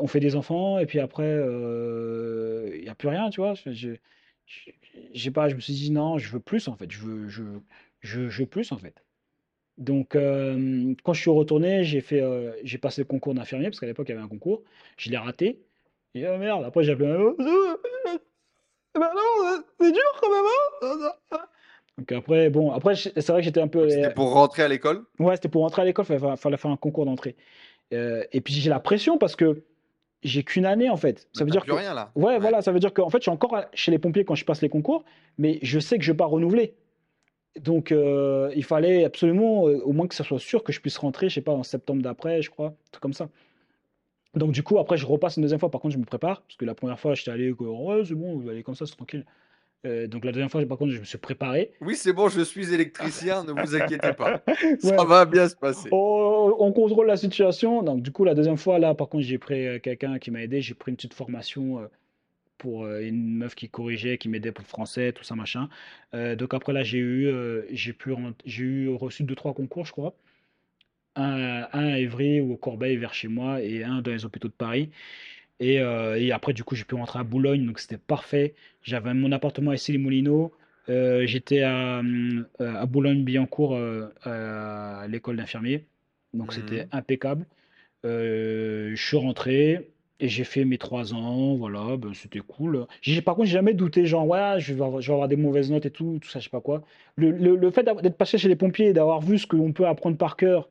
on 0.00 0.06
fait 0.06 0.20
des 0.20 0.36
enfants 0.36 0.78
et 0.78 0.86
puis 0.86 0.98
après, 1.00 1.24
euh, 1.24 2.70
il 2.74 2.82
n'y 2.82 2.88
a 2.88 2.94
plus 2.94 3.08
rien, 3.08 3.30
tu 3.30 3.40
vois. 3.40 3.54
Je, 3.54 3.70
je, 3.72 3.90
j'ai 5.14 5.30
pas, 5.30 5.48
je 5.48 5.54
me 5.54 5.60
suis 5.60 5.72
dit 5.74 5.90
non, 5.90 6.18
je 6.18 6.30
veux 6.30 6.40
plus 6.40 6.68
en 6.68 6.76
fait. 6.76 6.90
Je 6.90 6.98
veux, 7.00 7.28
je, 7.28 7.42
je 8.00 8.20
veux 8.42 8.46
plus 8.46 8.72
en 8.72 8.78
fait. 8.78 9.02
Donc, 9.78 10.14
euh, 10.16 10.94
quand 11.02 11.12
je 11.12 11.20
suis 11.20 11.30
retourné, 11.30 11.82
j'ai 11.84 12.00
fait, 12.00 12.20
euh, 12.20 12.52
j'ai 12.62 12.78
passé 12.78 13.00
le 13.00 13.06
concours 13.06 13.34
d'infirmier 13.34 13.66
parce 13.68 13.80
qu'à 13.80 13.86
l'époque 13.86 14.08
il 14.08 14.12
y 14.12 14.14
avait 14.14 14.24
un 14.24 14.28
concours. 14.28 14.62
Je 14.96 15.10
l'ai 15.10 15.16
raté. 15.16 15.60
Et 16.14 16.26
oh 16.28 16.36
merde, 16.36 16.64
après 16.64 16.84
j'ai 16.84 16.92
appelé 16.92 17.06
un 17.08 17.34
bah 18.94 19.10
non, 19.14 19.62
c'est 19.80 19.90
dur 19.92 20.02
quand 20.20 20.28
même. 20.28 20.44
hein. 21.32 21.38
Donc 21.96 22.12
après, 22.12 22.50
bon, 22.50 22.70
après 22.72 22.94
c'est 22.94 23.26
vrai 23.28 23.40
que 23.40 23.44
j'étais 23.44 23.60
un 23.60 23.68
peu. 23.68 23.88
C'était 23.88 24.10
pour 24.12 24.32
rentrer 24.32 24.62
à 24.62 24.68
l'école? 24.68 25.04
Ouais, 25.18 25.36
c'était 25.36 25.48
pour 25.48 25.64
entrer 25.64 25.82
à 25.82 25.84
l'école, 25.86 26.04
il 26.10 26.18
fallait, 26.18 26.36
fallait 26.36 26.56
faire 26.58 26.70
un 26.70 26.76
concours 26.76 27.06
d'entrée. 27.06 27.36
Euh, 27.94 28.24
et 28.32 28.40
puis 28.42 28.52
j'ai 28.54 28.68
la 28.70 28.80
pression 28.80 29.16
parce 29.16 29.36
que 29.36 29.62
j'ai 30.22 30.42
qu'une 30.42 30.66
année 30.66 30.90
en 30.90 30.96
fait. 30.96 31.20
Ça 31.32 31.40
Mais 31.40 31.44
veut 31.44 31.50
dire 31.50 31.62
plus 31.62 31.72
que. 31.72 31.76
rien 31.76 31.94
là. 31.94 32.12
Ouais, 32.14 32.38
voilà, 32.38 32.60
ça 32.62 32.72
veut 32.72 32.78
dire 32.80 32.92
qu'en 32.92 33.10
fait, 33.10 33.18
je 33.18 33.22
suis 33.22 33.30
encore 33.30 33.56
chez 33.72 33.90
les 33.90 33.98
pompiers 33.98 34.24
quand 34.24 34.34
je 34.34 34.44
passe 34.44 34.62
les 34.62 34.68
concours, 34.68 35.04
mais 35.38 35.58
je 35.62 35.78
sais 35.78 35.96
que 35.98 36.04
je 36.04 36.10
ne 36.10 36.14
vais 36.14 36.18
pas 36.18 36.26
renouveler. 36.26 36.74
Donc, 37.60 37.92
euh, 37.92 38.50
il 38.56 38.64
fallait 38.64 39.04
absolument, 39.04 39.68
euh, 39.68 39.78
au 39.84 39.92
moins 39.92 40.06
que 40.06 40.14
ça 40.14 40.24
soit 40.24 40.38
sûr 40.38 40.64
que 40.64 40.72
je 40.72 40.80
puisse 40.80 40.96
rentrer, 40.96 41.28
je 41.28 41.34
sais 41.34 41.40
pas, 41.42 41.52
en 41.52 41.62
septembre 41.62 42.02
d'après, 42.02 42.40
je 42.40 42.50
crois, 42.50 42.68
un 42.68 42.74
truc 42.90 43.02
comme 43.02 43.12
ça. 43.12 43.28
Donc, 44.34 44.52
du 44.52 44.62
coup, 44.62 44.78
après, 44.78 44.96
je 44.96 45.04
repasse 45.04 45.36
une 45.36 45.42
deuxième 45.42 45.60
fois. 45.60 45.70
Par 45.70 45.80
contre, 45.80 45.92
je 45.92 45.98
me 45.98 46.04
prépare, 46.06 46.40
parce 46.42 46.56
que 46.56 46.64
la 46.64 46.74
première 46.74 46.98
fois, 46.98 47.14
j'étais 47.14 47.30
allé, 47.30 47.52
ouais, 47.52 48.02
c'est 48.06 48.14
bon, 48.14 48.38
vous 48.38 48.48
allez 48.48 48.62
comme 48.62 48.74
ça, 48.74 48.86
c'est 48.86 48.96
tranquille. 48.96 49.26
Euh, 49.84 50.06
donc, 50.06 50.24
la 50.24 50.32
deuxième 50.32 50.48
fois, 50.48 50.64
par 50.64 50.78
contre, 50.78 50.92
je 50.92 51.00
me 51.00 51.04
suis 51.04 51.18
préparé. 51.18 51.72
Oui, 51.82 51.94
c'est 51.96 52.14
bon, 52.14 52.28
je 52.28 52.40
suis 52.40 52.72
électricien, 52.72 53.44
ne 53.44 53.52
vous 53.52 53.76
inquiétez 53.76 54.14
pas. 54.14 54.40
Ça 54.80 54.96
Ouais. 54.96 55.04
va 55.04 55.26
bien 55.26 55.46
se 55.48 55.56
passer. 55.56 55.88
Oh, 55.92 56.56
on 56.58 56.72
contrôle 56.72 57.08
la 57.08 57.16
situation. 57.18 57.82
Donc, 57.82 58.00
du 58.00 58.12
coup, 58.12 58.24
la 58.24 58.34
deuxième 58.34 58.56
fois, 58.56 58.78
là, 58.78 58.94
par 58.94 59.08
contre, 59.10 59.24
j'ai 59.24 59.38
pris 59.38 59.80
quelqu'un 59.82 60.18
qui 60.18 60.30
m'a 60.30 60.42
aidé. 60.42 60.62
J'ai 60.62 60.74
pris 60.74 60.90
une 60.92 60.96
petite 60.96 61.12
formation 61.14 61.80
pour 62.62 62.84
euh, 62.84 63.00
une 63.10 63.34
meuf 63.36 63.54
qui 63.54 63.68
corrigeait, 63.68 64.18
qui 64.18 64.28
m'aidait 64.28 64.52
pour 64.52 64.64
le 64.64 64.68
français, 64.68 65.12
tout 65.12 65.24
ça, 65.24 65.34
machin. 65.36 65.68
Euh, 66.14 66.36
donc, 66.36 66.54
après, 66.54 66.72
là, 66.72 66.82
j'ai 66.82 66.98
eu, 66.98 67.26
euh, 67.26 67.62
j'ai 67.72 67.92
pu, 67.92 68.12
j'ai 68.46 68.64
eu 68.64 68.88
reçu 68.94 69.24
deux, 69.24 69.34
trois 69.34 69.54
concours, 69.54 69.86
je 69.86 69.92
crois. 69.92 70.14
Un, 71.14 71.66
un 71.72 71.86
à 71.92 71.98
Évry 71.98 72.40
ou 72.40 72.52
au 72.54 72.56
Corbeil, 72.56 72.96
vers 72.96 73.12
chez 73.14 73.28
moi, 73.28 73.60
et 73.62 73.84
un 73.84 74.00
dans 74.02 74.10
les 74.12 74.24
hôpitaux 74.24 74.48
de 74.48 74.54
Paris. 74.54 74.90
Et, 75.60 75.80
euh, 75.80 76.18
et 76.20 76.32
après, 76.32 76.52
du 76.54 76.64
coup, 76.64 76.74
j'ai 76.76 76.84
pu 76.84 76.94
rentrer 76.96 77.18
à 77.20 77.24
Boulogne, 77.24 77.66
donc 77.66 77.80
c'était 77.80 77.98
parfait. 77.98 78.54
J'avais 78.82 79.14
mon 79.14 79.32
appartement 79.32 79.72
à 79.72 79.74
Issy-les-Moulineaux. 79.76 80.52
Euh, 80.88 81.26
j'étais 81.26 81.62
à, 81.62 82.02
à 82.60 82.86
Boulogne-Billancourt, 82.86 83.76
euh, 83.76 84.08
à 84.24 85.06
l'école 85.08 85.36
d'infirmier. 85.36 85.86
Donc 86.34 86.52
c'était 86.54 86.84
Mhm. 86.84 86.88
impeccable. 86.92 87.46
Je 88.04 88.94
suis 88.96 89.16
rentré 89.16 89.91
et 90.20 90.28
j'ai 90.28 90.44
fait 90.44 90.64
mes 90.64 90.78
trois 90.78 91.14
ans. 91.14 91.56
Voilà, 91.56 91.96
ben, 91.96 92.14
c'était 92.14 92.40
cool. 92.40 92.86
J'ai, 93.00 93.22
par 93.22 93.34
contre, 93.34 93.46
j'ai 93.46 93.54
jamais 93.54 93.74
douté, 93.74 94.06
genre, 94.06 94.26
ouais, 94.26 94.56
je 94.58 94.74
vais 94.74 94.84
avoir, 94.84 95.00
je 95.02 95.08
vais 95.08 95.14
avoir 95.14 95.28
des 95.28 95.36
mauvaises 95.36 95.70
notes 95.70 95.86
et 95.86 95.90
tout, 95.90 96.18
tout 96.20 96.28
ça, 96.28 96.38
je 96.38 96.44
sais 96.44 96.50
pas 96.50 96.60
quoi. 96.60 96.82
Le, 97.16 97.30
le, 97.30 97.56
le 97.56 97.70
fait 97.70 97.82
d'être 97.84 98.16
passé 98.16 98.38
chez 98.38 98.48
les 98.48 98.56
pompiers 98.56 98.88
et 98.88 98.92
d'avoir 98.92 99.20
vu 99.20 99.38
ce 99.38 99.46
qu'on 99.46 99.72
peut 99.72 99.86
apprendre 99.86 100.16
par 100.16 100.36
cœur, 100.36 100.68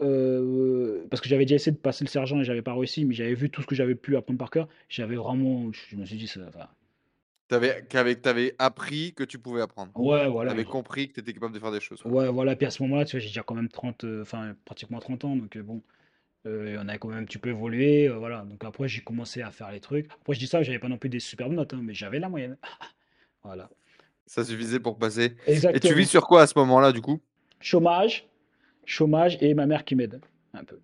euh, 0.00 1.06
parce 1.10 1.20
que 1.20 1.28
j'avais 1.28 1.44
déjà 1.44 1.56
essayé 1.56 1.72
de 1.72 1.80
passer 1.80 2.04
le 2.04 2.10
sergent 2.10 2.40
et 2.40 2.44
j'avais 2.44 2.62
pas 2.62 2.74
réussi, 2.74 3.04
mais 3.04 3.14
j'avais 3.14 3.34
vu 3.34 3.50
tout 3.50 3.62
ce 3.62 3.66
que 3.66 3.74
j'avais 3.74 3.94
pu 3.94 4.16
apprendre 4.16 4.38
par 4.38 4.50
cœur, 4.50 4.68
j'avais 4.88 5.16
vraiment, 5.16 5.70
je 5.72 5.96
me 5.96 6.04
suis 6.04 6.16
dit, 6.16 6.26
ça, 6.28 6.40
enfin, 6.48 6.66
T'avais, 7.48 7.82
t'avais 8.16 8.54
appris 8.58 9.14
que 9.14 9.24
tu 9.24 9.38
pouvais 9.38 9.62
apprendre. 9.62 9.90
ouais, 9.96 10.28
voilà. 10.28 10.50
T'avais 10.50 10.66
compris 10.66 11.08
que 11.08 11.14
tu 11.14 11.20
étais 11.20 11.32
capable 11.32 11.54
de 11.54 11.58
faire 11.58 11.72
des 11.72 11.80
choses. 11.80 12.02
Ouais, 12.04 12.28
voilà. 12.28 12.54
Puis 12.56 12.66
à 12.66 12.70
ce 12.70 12.82
moment-là, 12.82 13.06
tu 13.06 13.12
vois, 13.16 13.20
j'ai 13.20 13.28
déjà 13.28 13.42
quand 13.42 13.54
même 13.54 13.70
30, 13.70 14.04
euh, 14.04 14.20
enfin, 14.20 14.54
pratiquement 14.66 14.98
30 14.98 15.24
ans. 15.24 15.34
Donc, 15.34 15.56
euh, 15.56 15.62
bon, 15.62 15.80
euh, 16.46 16.78
on 16.82 16.88
a 16.88 16.98
quand 16.98 17.08
même 17.08 17.18
un 17.22 17.24
petit 17.24 17.38
peu 17.38 17.50
évolué. 17.50 18.08
euh, 18.08 18.14
voilà. 18.18 18.42
Donc, 18.44 18.64
après, 18.64 18.88
j'ai 18.88 19.02
commencé 19.02 19.42
à 19.42 19.50
faire 19.50 19.70
les 19.72 19.80
trucs. 19.80 20.06
Après, 20.12 20.34
je 20.34 20.38
dis 20.38 20.46
ça, 20.46 20.62
j'avais 20.62 20.78
pas 20.78 20.88
non 20.88 20.98
plus 20.98 21.08
des 21.10 21.20
superbes 21.20 21.52
notes, 21.52 21.74
hein, 21.74 21.80
mais 21.82 21.94
j'avais 21.94 22.18
la 22.18 22.28
moyenne. 22.28 22.56
Voilà. 23.44 23.70
Ça 24.26 24.44
suffisait 24.44 24.80
pour 24.80 24.98
passer. 24.98 25.36
Et 25.46 25.80
tu 25.80 25.94
vis 25.94 26.06
sur 26.06 26.26
quoi 26.26 26.42
à 26.42 26.46
ce 26.46 26.58
moment-là, 26.58 26.92
du 26.92 27.00
coup? 27.00 27.20
Chômage, 27.60 28.26
chômage 28.84 29.38
et 29.40 29.54
ma 29.54 29.66
mère 29.66 29.84
qui 29.84 29.94
m'aide 29.94 30.20
un 30.54 30.64
peu. 30.64 30.78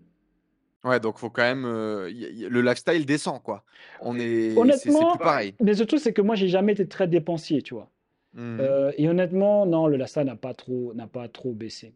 Ouais, 0.85 1.01
donc 1.01 1.19
faut 1.19 1.31
quand 1.31 1.43
même. 1.43 1.65
euh, 1.65 2.11
y 2.11 2.25
y 2.25 2.49
le 2.49 2.61
lifestyle 2.63 3.07
descend, 3.07 3.43
quoi. 3.43 3.65
On 4.01 4.19
est. 4.19 4.51
c'est- 4.51 4.55
C'est 4.55 4.61
Honnêtement, 4.61 5.11
plus 5.11 5.19
pareil. 5.19 5.55
mais 5.61 5.75
surtout, 5.75 5.99
c'est 5.99 6.13
que 6.13 6.23
moi, 6.23 6.35
j'ai 6.37 6.49
jamais 6.49 6.73
été 6.73 6.87
très 6.89 7.09
dépensier, 7.09 7.63
tu 7.63 7.75
vois. 7.75 7.91
Euh, 8.37 8.93
et 8.99 9.09
honnêtement, 9.09 9.67
non, 9.67 9.87
le 9.87 9.97
Lassa 9.97 10.25
n'a 10.25 10.37
pas 10.37 10.55
trop, 10.55 10.93
n'a 10.95 11.07
pas 11.07 11.29
trop 11.29 11.53
baissé. 11.53 11.95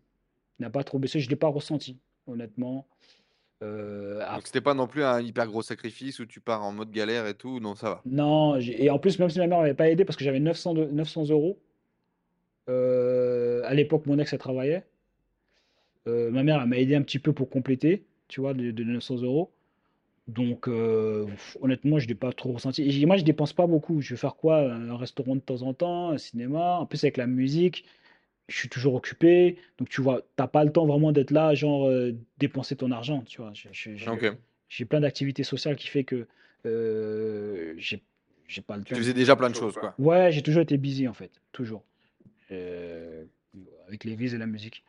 N'a 0.59 0.71
pas 0.71 0.85
trop 0.85 0.99
baissé. 0.99 1.21
Je 1.21 1.29
l'ai 1.31 1.37
pas 1.37 1.49
ressenti, 1.49 1.99
honnêtement. 2.27 2.87
Euh, 3.63 4.25
Donc 4.35 4.47
c'était 4.47 4.61
pas 4.61 4.75
non 4.75 4.87
plus 4.87 5.03
un 5.05 5.21
hyper 5.21 5.47
gros 5.47 5.63
sacrifice 5.63 6.21
où 6.21 6.27
tu 6.27 6.41
pars 6.41 6.63
en 6.63 6.73
mode 6.73 6.91
galère 6.91 7.27
et 7.27 7.35
tout. 7.35 7.61
Non, 7.61 7.75
ça 7.75 7.91
va. 7.91 8.03
Non, 8.07 8.59
j'ai- 8.61 8.85
et 8.85 8.91
en 8.91 8.99
plus, 8.99 9.19
même 9.19 9.31
si 9.31 9.39
ma 9.39 9.47
mère 9.47 9.59
m'avait 9.61 9.75
pas 9.75 9.89
aidé 9.91 10.05
parce 10.05 10.17
que 10.17 10.25
j'avais 10.25 10.41
900, 10.41 10.75
de- 10.75 10.87
900 10.87 11.29
euros, 11.29 11.59
euh, 12.69 13.63
à 13.65 13.75
l'époque, 13.75 14.07
mon 14.07 14.19
ex, 14.19 14.33
elle 14.33 14.39
travaillait. 14.39 14.87
Euh, 16.07 16.31
ma 16.31 16.43
mère, 16.43 16.61
elle 16.63 16.69
m'a 16.69 16.79
aidé 16.79 16.95
un 16.95 17.03
petit 17.03 17.19
peu 17.19 17.33
pour 17.33 17.51
compléter, 17.51 18.05
tu 18.29 18.41
vois, 18.41 18.55
de, 18.55 18.71
de 18.71 18.85
900 18.85 19.17
euros. 19.23 19.53
Donc, 20.29 20.69
euh, 20.69 21.27
pff, 21.27 21.57
honnêtement, 21.63 21.99
je 21.99 22.07
ne 22.07 22.11
l'ai 22.11 22.15
pas 22.17 22.33
trop 22.33 22.53
ressenti. 22.53 22.83
Et 22.85 22.91
j'ai- 22.91 23.07
moi, 23.07 23.17
je 23.19 23.25
dépense 23.25 23.53
pas 23.55 23.67
beaucoup. 23.67 24.01
Je 24.03 24.11
vais 24.15 24.19
faire 24.21 24.37
quoi? 24.37 24.59
Un 24.73 24.97
restaurant 24.97 25.37
de 25.37 25.41
temps 25.41 25.63
en 25.63 25.75
temps, 25.75 26.11
un 26.11 26.19
cinéma. 26.19 26.79
En 26.81 26.87
plus, 26.87 27.05
avec 27.05 27.17
la 27.19 27.27
musique, 27.27 27.85
je 28.49 28.57
suis 28.57 28.69
toujours 28.69 28.95
occupé. 28.95 29.59
Donc, 29.79 29.89
tu 29.89 30.01
vois, 30.01 30.23
t'as 30.37 30.47
pas 30.49 30.65
le 30.65 30.73
temps 30.73 30.87
vraiment 30.87 31.13
d'être 31.13 31.31
là, 31.31 31.55
genre, 31.55 31.87
euh, 31.87 32.13
dépenser 32.39 32.77
ton 32.77 32.91
argent, 32.91 33.23
tu 33.27 33.41
vois. 33.41 33.53
J'ai 34.69 34.85
plein 34.85 35.01
d'activités 35.01 35.45
sociales 35.45 35.77
qui 35.77 35.89
fait 35.89 36.05
que 36.05 36.27
euh, 36.67 37.75
j'ai 37.77 38.03
pas 38.67 38.77
le 38.77 38.85
Tu 38.85 38.93
temps. 38.95 38.99
faisais 38.99 39.15
déjà 39.15 39.37
plein 39.37 39.51
de 39.51 39.55
choses, 39.55 39.75
quoi. 39.75 39.95
Ouais, 39.99 40.33
j'ai 40.33 40.43
toujours 40.43 40.63
été 40.63 40.77
busy 40.77 41.07
en 41.09 41.15
fait, 41.15 41.31
toujours. 41.53 41.85
Euh, 42.51 43.25
avec 43.87 44.05
les 44.05 44.15
vis 44.17 44.35
et 44.35 44.39
la 44.39 44.47
musique. 44.47 44.83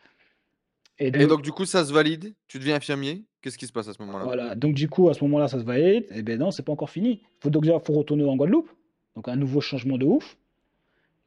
Et 0.97 1.07
Et 1.07 1.27
donc, 1.27 1.41
du 1.41 1.51
coup, 1.51 1.65
ça 1.65 1.85
se 1.85 1.93
valide. 1.93 2.33
Tu 2.47 2.59
deviens 2.59 2.75
infirmier. 2.75 3.23
Qu'est-ce 3.41 3.57
qui 3.57 3.67
se 3.67 3.71
passe 3.71 3.87
à 3.87 3.93
ce 3.93 4.01
moment-là? 4.01 4.25
Voilà. 4.25 4.55
Donc 4.55 4.73
du 4.75 4.89
coup, 4.89 5.07
à 5.09 5.13
ce 5.13 5.23
moment-là, 5.23 5.47
ça 5.47 5.59
se 5.59 5.63
valide. 5.63 6.05
Et 6.11 6.23
ben 6.23 6.37
non, 6.37 6.51
c'est 6.51 6.63
pas 6.63 6.73
encore 6.73 6.89
fini. 6.89 7.21
Faut 7.39 7.49
donc 7.49 7.63
déjà 7.63 7.79
faut 7.79 7.93
retourner 7.93 8.25
en 8.25 8.35
Guadeloupe. 8.35 8.69
Donc 9.15 9.29
un 9.29 9.37
nouveau 9.37 9.61
changement 9.61 9.97
de 9.97 10.05
ouf. 10.05 10.35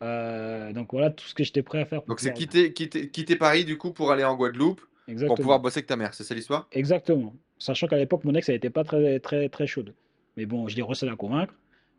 Euh, 0.02 0.72
donc 0.72 0.92
voilà 0.92 1.10
tout 1.10 1.24
ce 1.24 1.34
que 1.34 1.44
j'étais 1.44 1.62
prêt 1.62 1.80
à 1.80 1.84
faire 1.86 2.00
pour 2.02 2.08
Donc 2.08 2.20
c'est 2.20 2.32
quitter, 2.32 2.72
quitter, 2.72 3.08
quitter 3.08 3.36
Paris, 3.36 3.64
du 3.64 3.78
coup, 3.78 3.92
pour 3.92 4.10
aller 4.10 4.24
en 4.24 4.34
Guadeloupe, 4.36 4.80
pour 5.26 5.36
pouvoir 5.36 5.60
bosser 5.60 5.78
avec 5.78 5.86
ta 5.86 5.96
mère. 5.96 6.12
C'est 6.12 6.24
ça 6.24 6.34
l'histoire? 6.34 6.66
Exactement. 6.72 7.34
Sachant 7.58 7.86
qu'à 7.86 7.96
l'époque, 7.96 8.24
mon 8.24 8.34
ex, 8.34 8.48
elle 8.48 8.56
n'était 8.56 8.70
pas 8.70 8.82
très, 8.82 9.20
très, 9.20 9.48
très 9.48 9.66
chaude. 9.68 9.94
Mais 10.36 10.46
bon, 10.46 10.66
je 10.66 10.74
l'ai 10.76 10.82
réussi 10.82 11.04
à 11.04 11.08
la 11.10 11.16
convaincre. 11.16 11.54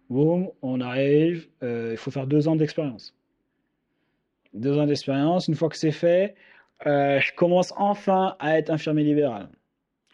Boum, 0.10 0.50
on 0.62 0.82
arrive. 0.82 1.48
euh, 1.64 1.90
il 1.92 1.98
faut 1.98 2.12
faire 2.12 2.28
deux 2.28 2.48
ans 2.50 2.56
d'expérience. 2.58 3.16
Deux 4.54 4.78
ans 4.78 4.86
d'expérience. 4.86 5.48
Une 5.48 5.56
fois 5.56 5.70
que 5.70 5.78
c'est 5.78 5.92
fait, 5.92 6.36
euh, 6.86 7.20
je 7.22 7.32
commence 7.36 7.74
enfin 7.78 8.36
à 8.40 8.58
être 8.58 8.70
infirmier 8.70 9.04
libéral. 9.04 9.48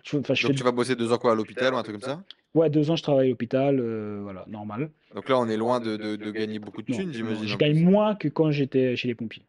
Je, 0.04 0.18
enfin, 0.18 0.34
je 0.36 0.44
Donc 0.44 0.52
fais- 0.52 0.58
tu 0.58 0.64
vas 0.64 0.72
bosser 0.72 0.96
deux 0.96 1.12
ans 1.12 1.18
quoi 1.18 1.32
à 1.32 1.36
l'hôpital 1.36 1.74
ou 1.74 1.78
un 1.78 1.84
truc 1.84 2.00
comme 2.00 2.10
ça? 2.10 2.24
Ouais, 2.56 2.70
deux 2.70 2.90
ans, 2.90 2.96
je 2.96 3.04
travaille 3.04 3.28
à 3.28 3.30
l'hôpital. 3.30 3.80
euh, 3.80 4.20
voilà, 4.24 4.44
normal. 4.48 4.90
Donc 5.14 5.30
là, 5.30 5.40
on 5.40 5.48
est 5.48 5.58
loin 5.58 5.80
de, 5.80 5.98
de- 5.98 6.16
de 6.16 6.32
gagner 6.32 6.58
beaucoup 6.60 6.82
de 6.82 6.92
thunes, 6.92 7.14
j'imagine. 7.14 7.46
je 7.48 7.58
gagne 7.58 7.74
plus. 7.76 7.84
moins 7.86 8.16
que 8.16 8.28
quand 8.28 8.50
j'étais 8.52 8.96
chez 8.96 9.08
les 9.08 9.16
pompiers. 9.16 9.44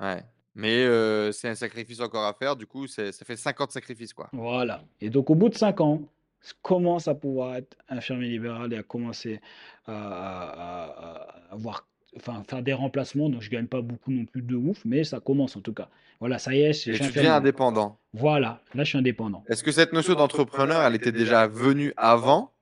Ouais. 0.00 0.22
Mais 0.54 0.84
euh, 0.84 1.32
c'est 1.32 1.48
un 1.48 1.54
sacrifice 1.54 2.00
encore 2.00 2.24
à 2.24 2.32
faire. 2.32 2.56
Du 2.56 2.66
coup, 2.66 2.86
ça 2.86 3.12
fait 3.12 3.36
50 3.36 3.70
sacrifices, 3.72 4.12
quoi. 4.14 4.28
Voilà. 4.32 4.82
Et 5.00 5.10
donc, 5.10 5.28
au 5.30 5.34
bout 5.34 5.48
de 5.50 5.54
cinq 5.54 5.80
ans, 5.80 6.02
je 6.42 6.52
commence 6.62 7.08
à 7.08 7.14
pouvoir 7.14 7.56
être 7.56 7.76
infirmier 7.88 8.28
libéral 8.28 8.72
et 8.72 8.78
à 8.78 8.82
commencer 8.82 9.40
à, 9.86 9.92
à- 9.92 10.84
à- 10.84 11.50
à 11.50 11.52
avoir, 11.52 11.86
enfin, 12.16 12.42
faire 12.48 12.62
des 12.62 12.72
remplacements. 12.72 13.28
Donc, 13.28 13.42
je 13.42 13.50
gagne 13.50 13.66
pas 13.66 13.80
beaucoup 13.82 14.10
non 14.12 14.24
plus 14.24 14.42
de 14.42 14.54
ouf, 14.56 14.84
mais 14.84 15.04
ça 15.04 15.20
commence 15.20 15.56
en 15.56 15.60
tout 15.60 15.72
cas. 15.72 15.88
Voilà, 16.20 16.38
ça 16.38 16.54
y 16.54 16.60
est, 16.62 16.72
je 16.72 16.78
suis 16.78 16.90
Et 16.90 16.94
tu 16.94 17.02
infirmier. 17.02 17.16
deviens 17.16 17.36
indépendant. 17.36 17.98
Voilà, 18.14 18.60
là, 18.74 18.84
je 18.84 18.88
suis 18.90 18.98
indépendant. 18.98 19.44
Est-ce 19.48 19.62
que 19.62 19.72
cette 19.72 19.92
notion 19.92 20.14
d'entrepreneur, 20.14 20.82
elle 20.82 20.94
était 20.94 21.12
déjà 21.12 21.46
venue 21.46 21.92
avant? 21.96 22.52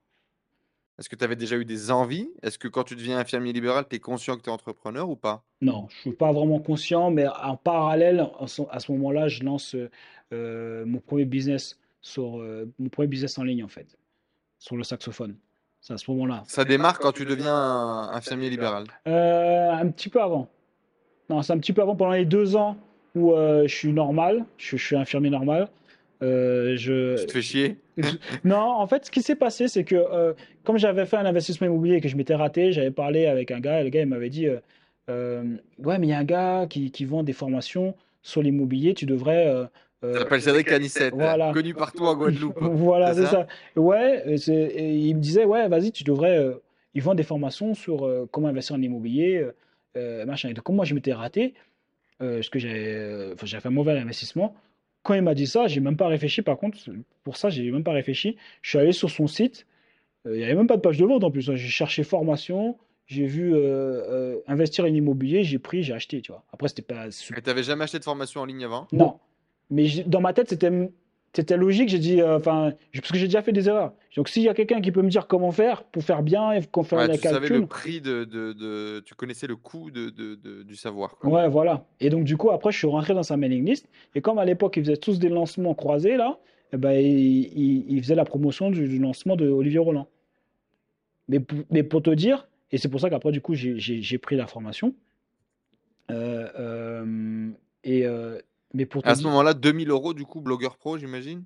Est-ce 0.97 1.09
que 1.09 1.15
tu 1.17 1.23
avais 1.25 1.35
déjà 1.35 1.57
eu 1.57 1.65
des 1.65 1.91
envies? 1.91 2.29
Est-ce 2.41 2.57
que 2.57 2.69
quand 2.69 2.83
tu 2.85 2.95
deviens 2.95 3.17
infirmier 3.19 3.51
libéral, 3.51 3.85
tu 3.89 3.97
es 3.97 3.99
conscient 3.99 4.37
que 4.37 4.41
tu 4.43 4.49
es 4.49 4.53
entrepreneur 4.53 5.09
ou 5.09 5.17
pas? 5.17 5.43
Non, 5.61 5.87
je 5.89 5.97
suis 6.01 6.13
pas 6.13 6.31
vraiment 6.31 6.59
conscient, 6.59 7.11
mais 7.11 7.27
en 7.27 7.57
parallèle, 7.57 8.25
à 8.69 8.79
ce 8.79 8.91
moment-là, 8.93 9.27
je 9.27 9.43
lance 9.43 9.75
euh, 10.33 10.85
mon 10.85 10.99
premier 10.99 11.25
business 11.25 11.77
sur 12.01 12.39
euh, 12.39 12.65
mon 12.79 12.87
premier 12.89 13.07
business 13.09 13.37
en 13.37 13.43
ligne 13.43 13.63
en 13.63 13.67
fait, 13.67 13.97
sur 14.57 14.77
le 14.77 14.83
saxophone. 14.83 15.35
C'est 15.87 15.93
à 15.93 15.97
ce 15.99 16.09
moment-là. 16.09 16.41
Ça 16.47 16.65
démarre 16.65 16.97
quand 16.97 17.11
tu 17.11 17.25
deviens 17.25 17.53
un 17.53 18.09
infirmier 18.11 18.49
libéral. 18.49 18.85
Euh, 19.07 19.69
un 19.69 19.87
petit 19.89 20.09
peu 20.09 20.19
avant. 20.19 20.49
Non, 21.29 21.43
c'est 21.43 21.53
un 21.53 21.59
petit 21.59 21.73
peu 21.73 21.83
avant, 21.83 21.95
pendant 21.95 22.13
les 22.13 22.25
deux 22.25 22.55
ans 22.55 22.75
où 23.13 23.33
euh, 23.33 23.67
je 23.67 23.75
suis 23.75 23.93
normal, 23.93 24.45
je, 24.57 24.77
je 24.77 24.83
suis 24.83 24.95
infirmier 24.95 25.29
normal. 25.29 25.67
euh, 26.23 26.75
je... 26.75 27.19
Tu 27.19 27.27
te 27.27 27.31
fais 27.33 27.41
chier? 27.43 27.77
Non, 28.43 28.57
en 28.57 28.87
fait, 28.87 29.05
ce 29.05 29.11
qui 29.11 29.21
s'est 29.21 29.35
passé, 29.35 29.67
c'est 29.67 29.83
que 29.83 29.95
euh, 29.95 30.33
comme 30.63 30.79
j'avais 30.79 31.05
fait 31.05 31.17
un 31.17 31.25
investissement 31.27 31.67
immobilier 31.67 31.97
et 31.97 32.01
que 32.01 32.09
je 32.09 32.15
m'étais 32.17 32.33
raté, 32.35 32.71
j'avais 32.71 32.89
parlé 32.89 33.27
avec 33.27 33.51
un 33.51 33.59
gars 33.59 33.81
et 33.81 33.83
le 33.83 33.89
gars 33.91 34.01
il 34.01 34.07
m'avait 34.07 34.31
dit 34.31 34.47
Ouais, 35.07 35.99
mais 35.99 36.07
il 36.07 36.09
y 36.09 36.13
a 36.13 36.17
un 36.17 36.23
gars 36.23 36.65
qui, 36.67 36.89
qui 36.89 37.05
vend 37.05 37.21
des 37.21 37.33
formations 37.33 37.93
sur 38.23 38.41
l'immobilier, 38.41 38.95
tu 38.95 39.05
devrais, 39.05 39.53
Ça 40.01 40.07
euh, 40.07 40.19
s'appelle 40.19 40.41
Cédric 40.41 40.71
Anissette, 40.71 41.13
voilà. 41.15 41.51
connu 41.53 41.73
partout 41.73 42.05
en 42.05 42.15
Guadeloupe. 42.15 42.57
Voilà, 42.61 43.13
C'est 43.13 43.23
ça? 43.23 43.47
ça. 43.75 43.79
Ouais, 43.81 44.23
et 44.27 44.51
et 44.51 44.95
il 44.95 45.15
me 45.15 45.21
disait, 45.21 45.45
ouais, 45.45 45.67
vas-y, 45.67 45.91
tu 45.91 46.03
devrais. 46.03 46.37
euh, 46.37 46.55
ils 46.93 47.01
vendent 47.01 47.17
des 47.17 47.23
formations 47.23 47.73
sur 47.73 48.05
euh, 48.05 48.27
comment 48.31 48.47
investir 48.47 48.75
en 48.75 48.81
immobilier, 48.81 49.37
euh, 49.37 49.55
euh, 49.97 50.25
machin. 50.25 50.49
Et 50.49 50.53
donc, 50.53 50.67
moi, 50.69 50.85
je 50.85 50.93
m'étais 50.93 51.13
raté, 51.13 51.53
euh, 52.21 52.35
parce 52.35 52.49
que 52.49 52.59
j'avais 52.59 52.93
euh, 52.95 53.35
fait 53.35 53.65
un 53.65 53.69
mauvais 53.69 53.97
investissement. 53.97 54.55
Quand 55.03 55.13
il 55.13 55.21
m'a 55.21 55.35
dit 55.35 55.45
ça, 55.47 55.67
j'ai 55.67 55.81
même 55.81 55.97
pas 55.97 56.07
réfléchi. 56.07 56.41
Par 56.41 56.57
contre, 56.57 56.77
pour 57.23 57.37
ça, 57.37 57.49
j'ai 57.49 57.69
même 57.71 57.83
pas 57.83 57.91
réfléchi. 57.91 58.37
Je 58.61 58.69
suis 58.69 58.79
allé 58.79 58.91
sur 58.91 59.09
son 59.09 59.27
site. 59.27 59.65
Euh, 60.25 60.35
il 60.35 60.39
n'y 60.39 60.43
avait 60.45 60.55
même 60.55 60.67
pas 60.67 60.77
de 60.77 60.81
page 60.81 60.97
de 60.97 61.05
vente 61.05 61.23
en 61.23 61.31
plus. 61.31 61.49
hein. 61.49 61.55
J'ai 61.55 61.67
cherché 61.67 62.03
formation. 62.03 62.77
J'ai 63.07 63.25
vu 63.25 63.53
euh, 63.53 63.59
euh, 63.59 64.39
investir 64.47 64.85
en 64.85 64.87
immobilier. 64.87 65.43
J'ai 65.43 65.59
pris, 65.59 65.83
j'ai 65.83 65.93
acheté. 65.93 66.21
Tu 66.21 66.31
vois. 66.31 66.43
Après, 66.51 66.69
c'était 66.69 66.81
pas. 66.81 67.07
Et 67.07 67.41
t'avais 67.41 67.61
jamais 67.63 67.83
acheté 67.83 67.99
de 67.99 68.03
formation 68.03 68.41
en 68.41 68.45
ligne 68.45 68.63
avant? 68.65 68.87
Non. 68.91 69.19
Mais 69.69 69.87
dans 70.05 70.21
ma 70.21 70.33
tête, 70.33 70.49
c'était 70.49 70.91
c'était 71.35 71.57
logique. 71.57 71.89
J'ai 71.89 71.99
dit, 71.99 72.21
euh, 72.21 72.37
enfin, 72.37 72.71
parce 72.93 73.11
que 73.11 73.17
j'ai 73.17 73.25
déjà 73.25 73.41
fait 73.41 73.51
des 73.51 73.67
erreurs. 73.67 73.91
Donc, 74.15 74.29
s'il 74.29 74.43
y 74.43 74.47
a 74.47 74.53
quelqu'un 74.53 74.79
qui 74.79 74.91
peut 74.93 75.01
me 75.01 75.09
dire 75.09 75.27
comment 75.27 75.51
faire 75.51 75.83
pour 75.83 76.01
faire 76.03 76.23
bien 76.23 76.53
et 76.53 76.61
qu'on 76.65 76.83
fait 76.83 76.95
Ouais, 76.95 77.07
les 77.07 77.15
tu 77.17 77.23
savais 77.23 77.39
calculs. 77.47 77.59
le 77.61 77.67
prix 77.67 77.99
de, 77.99 78.23
de, 78.23 78.53
de- 78.53 79.01
Tu 79.05 79.15
connaissais 79.15 79.45
le 79.47 79.57
coût 79.57 79.91
de, 79.91 80.09
du 80.63 80.75
savoir, 80.77 81.17
quoi. 81.17 81.29
Ouais, 81.29 81.49
voilà. 81.49 81.85
Et 81.99 82.09
donc, 82.09 82.23
du 82.23 82.37
coup, 82.37 82.51
après, 82.51 82.71
je 82.71 82.77
suis 82.77 82.87
rentré 82.87 83.13
dans 83.13 83.23
sa 83.23 83.35
mailing 83.35 83.65
list. 83.65 83.89
Et 84.15 84.21
comme 84.21 84.37
à 84.39 84.45
l'époque, 84.45 84.77
ils 84.77 84.83
faisaient 84.85 84.95
tous 84.95 85.19
des 85.19 85.27
lancements 85.27 85.73
croisés, 85.73 86.15
là, 86.15 86.39
eh 86.71 86.77
ben, 86.77 86.91
il, 86.93 87.07
il- 87.57 87.85
il 87.89 88.01
faisait 88.01 88.15
la 88.15 88.23
promotion 88.25 88.69
du, 88.71 88.87
du 88.87 88.99
lancement 88.99 89.35
de 89.35 89.49
Olivier 89.49 89.79
Roland. 89.79 90.07
Mais, 91.27 91.41
pour- 91.41 91.65
mais 91.69 91.83
pour 91.83 92.01
te 92.01 92.11
dire, 92.11 92.47
et 92.71 92.77
c'est 92.77 92.87
pour 92.87 93.01
ça 93.01 93.09
qu'après, 93.09 93.33
du 93.33 93.41
coup, 93.41 93.55
j'ai 93.55 94.17
pris 94.19 94.37
la 94.37 94.47
formation. 94.47 94.93
Euh, 96.11 96.47
euh, 96.57 97.49
et, 97.83 98.05
mais 98.75 98.85
pour 98.85 99.03
te 99.03 99.11
À 99.11 99.15
ce 99.15 99.21
dire, 99.21 99.27
moment-là, 99.27 99.53
2000 99.53 99.89
euros, 99.89 100.13
du 100.13 100.25
coup, 100.25 100.41
blogueur 100.41 100.77
pro, 100.77 100.97
j'imagine? 100.97 101.45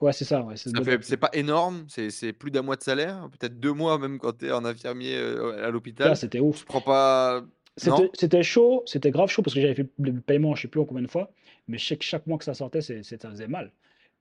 ouais, 0.00 0.12
c'est 0.12 0.24
ça. 0.24 0.42
Ouais, 0.42 0.56
c'est 0.56 0.70
Ça 0.76 0.82
fait, 0.82 1.02
c'est 1.02 1.16
pas 1.16 1.30
énorme, 1.32 1.86
c'est 1.88 2.32
plus 2.34 2.50
d'un 2.50 2.60
mois 2.62 2.76
de 2.76 2.82
salaire, 2.82 3.28
peut-être 3.30 3.58
deux 3.58 3.72
mois 3.72 3.98
même 3.98 4.18
quand 4.18 4.34
tu 4.38 4.46
es 4.46 4.52
en 4.52 4.64
infirmier 4.66 5.16
euh, 5.16 5.64
à 5.66 5.70
l'hôpital. 5.70 6.14
c'était 6.14 6.40
ouf. 6.40 6.58
Tu 6.58 6.64
prends 6.66 6.82
pas. 6.82 7.42
C'était 7.76 8.42
chaud, 8.42 8.82
c'était 8.86 9.10
grave 9.12 9.28
chaud 9.30 9.42
parce 9.42 9.54
que 9.54 9.60
j'avais 9.60 9.74
fait 9.74 9.88
le 10.00 10.20
paiement, 10.20 10.54
je 10.56 10.62
sais 10.62 10.68
plus 10.68 10.80
en 10.80 10.84
combien 10.84 11.02
de 11.02 11.08
fois, 11.08 11.30
mais 11.68 11.78
je 11.78 11.86
sais 11.86 11.96
que 11.96 12.04
chaque 12.04 12.26
mois 12.26 12.36
que 12.38 12.44
ça 12.44 12.54
sortait, 12.54 12.80
c'est- 12.80 13.02
ça 13.04 13.30
faisait 13.30 13.46
mal. 13.48 13.72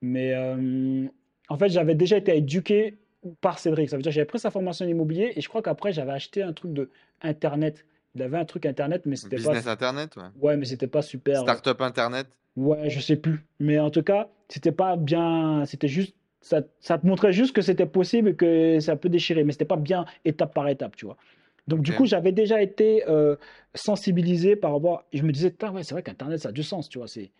Mais 0.01 0.33
euh, 0.35 1.07
en 1.49 1.57
fait, 1.57 1.69
j'avais 1.69 1.95
déjà 1.95 2.17
été 2.17 2.37
éduqué 2.37 2.97
par 3.41 3.57
Cédric. 3.59 3.89
Ça 3.89 3.97
veut 3.97 4.03
dire 4.03 4.11
que 4.11 4.15
j'avais 4.15 4.25
pris 4.27 4.39
sa 4.39 4.51
formation 4.51 4.85
en 4.85 4.89
immobilier 4.89 5.33
et 5.35 5.41
je 5.41 5.49
crois 5.49 5.61
qu'après, 5.63 5.91
j'avais 5.91 6.11
acheté 6.11 6.43
un 6.43 6.53
truc 6.53 6.73
de 6.73 6.91
Internet. 7.21 7.85
Il 8.17 8.23
avait 8.23 8.37
un 8.37 8.45
truc 8.45 8.65
Internet, 8.65 9.03
mais 9.05 9.15
c'était 9.15 9.35
pas, 9.35 9.51
Business 9.51 9.67
Internet, 9.67 10.15
ouais. 10.17 10.23
ouais, 10.41 10.57
mais 10.57 10.65
c'était 10.65 10.87
pas 10.87 11.03
super. 11.03 11.41
Startup 11.41 11.79
Internet. 11.81 12.27
Ouais, 12.55 12.89
je 12.89 12.99
sais 12.99 13.15
plus. 13.15 13.45
Mais 13.59 13.77
en 13.77 13.91
tout 13.91 14.01
cas, 14.01 14.27
c'était 14.49 14.71
pas 14.71 14.95
bien. 14.95 15.63
C'était 15.67 15.87
juste. 15.87 16.15
Ça, 16.41 16.61
ça 16.79 16.97
te 16.97 17.05
montrait 17.05 17.31
juste 17.31 17.53
que 17.55 17.61
c'était 17.61 17.85
possible 17.85 18.29
et 18.29 18.35
que 18.35 18.79
ça 18.79 18.95
peut 18.95 19.09
déchirer, 19.09 19.43
mais 19.43 19.51
c'était 19.51 19.65
pas 19.65 19.75
bien 19.75 20.05
étape 20.25 20.53
par 20.53 20.67
étape, 20.67 20.95
tu 20.95 21.05
vois. 21.05 21.17
Donc, 21.67 21.81
du 21.81 21.93
coup, 21.93 22.05
j'avais 22.05 22.31
déjà 22.31 22.61
été 22.61 23.03
euh, 23.07 23.35
sensibilisé 23.75 24.55
par 24.55 24.73
rapport. 24.73 25.03
Je 25.13 25.21
me 25.21 25.31
disais, 25.31 25.53
ouais, 25.71 25.83
c'est 25.83 25.93
vrai 25.93 26.01
qu'Internet, 26.01 26.39
ça 26.39 26.49
a 26.49 26.51
du 26.51 26.63
sens, 26.63 26.89
tu 26.89 26.97
vois. 26.97 27.07
C'est, 27.07 27.31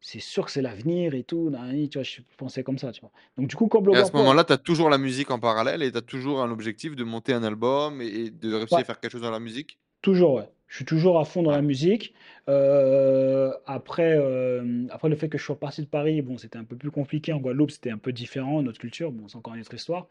c'est 0.00 0.20
sûr 0.20 0.46
que 0.46 0.52
c'est 0.52 0.62
l'avenir 0.62 1.14
et 1.14 1.24
tout. 1.24 1.52
tu 1.90 1.98
vois, 1.98 2.02
je 2.04 2.20
pensais 2.38 2.62
comme 2.62 2.78
ça, 2.78 2.92
tu 2.92 3.00
vois. 3.02 3.10
Donc, 3.36 3.48
du 3.48 3.56
coup, 3.56 3.66
comme 3.66 3.88
Et 3.92 3.96
à 3.96 4.04
ce 4.04 4.12
moment-là, 4.12 4.44
tu 4.44 4.52
as 4.52 4.58
toujours 4.58 4.88
la 4.88 4.98
musique 4.98 5.30
en 5.30 5.40
parallèle 5.40 5.82
et 5.82 5.90
tu 5.90 5.98
as 5.98 6.02
toujours 6.02 6.40
un 6.40 6.50
objectif 6.50 6.96
de 6.96 7.04
monter 7.04 7.32
un 7.34 7.42
album 7.42 8.00
et, 8.00 8.06
et 8.06 8.30
de 8.30 8.54
réussir 8.54 8.76
Ouais. 8.76 8.82
à 8.82 8.84
faire 8.84 9.00
quelque 9.00 9.12
chose 9.12 9.22
dans 9.22 9.30
la 9.30 9.40
musique? 9.40 9.78
Toujours, 10.02 10.34
ouais. 10.34 10.48
Je 10.68 10.76
suis 10.76 10.84
toujours 10.84 11.18
à 11.20 11.24
fond 11.24 11.42
dans 11.42 11.50
la 11.50 11.60
musique. 11.60 12.14
Euh, 12.48 13.52
après, 13.66 14.16
euh, 14.16 14.86
après 14.90 15.08
le 15.08 15.16
fait 15.16 15.28
que 15.28 15.36
je 15.36 15.44
sois 15.44 15.58
parti 15.58 15.82
de 15.82 15.86
Paris, 15.86 16.22
bon, 16.22 16.38
c'était 16.38 16.56
un 16.56 16.64
peu 16.64 16.76
plus 16.76 16.90
compliqué. 16.90 17.32
En 17.32 17.38
Guadeloupe, 17.38 17.70
c'était 17.70 17.90
un 17.90 17.98
peu 17.98 18.10
différent, 18.12 18.62
notre 18.62 18.78
culture. 18.78 19.12
Bon, 19.12 19.28
c'est 19.28 19.36
encore 19.36 19.54
une 19.54 19.60
autre 19.60 19.74
histoire. 19.74 20.06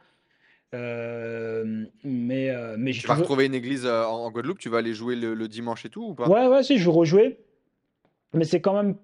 Euh, 0.73 1.85
mais, 2.03 2.51
euh, 2.51 2.75
mais 2.77 2.91
Tu 2.91 3.01
vas 3.01 3.15
toujours. 3.15 3.17
retrouver 3.23 3.47
une 3.47 3.55
église 3.55 3.87
en, 3.87 4.29
Guadeloupe, 4.31 4.59
tu 4.59 4.69
vas 4.69 4.77
aller 4.77 4.93
jouer 4.93 5.15
le, 5.15 5.33
le 5.33 5.47
dimanche 5.47 5.83
et 5.85 5.89
tout 5.89 6.09
ou 6.09 6.13
pas? 6.13 6.29
Ouais, 6.29 6.47
ouais, 6.47 6.63
si, 6.63 6.77
je 6.77 6.85
veux 6.85 6.91
rejouer. 6.91 7.39
Mais 8.33 8.45
c'est 8.45 8.61
quand 8.61 8.75
même. 8.75 8.95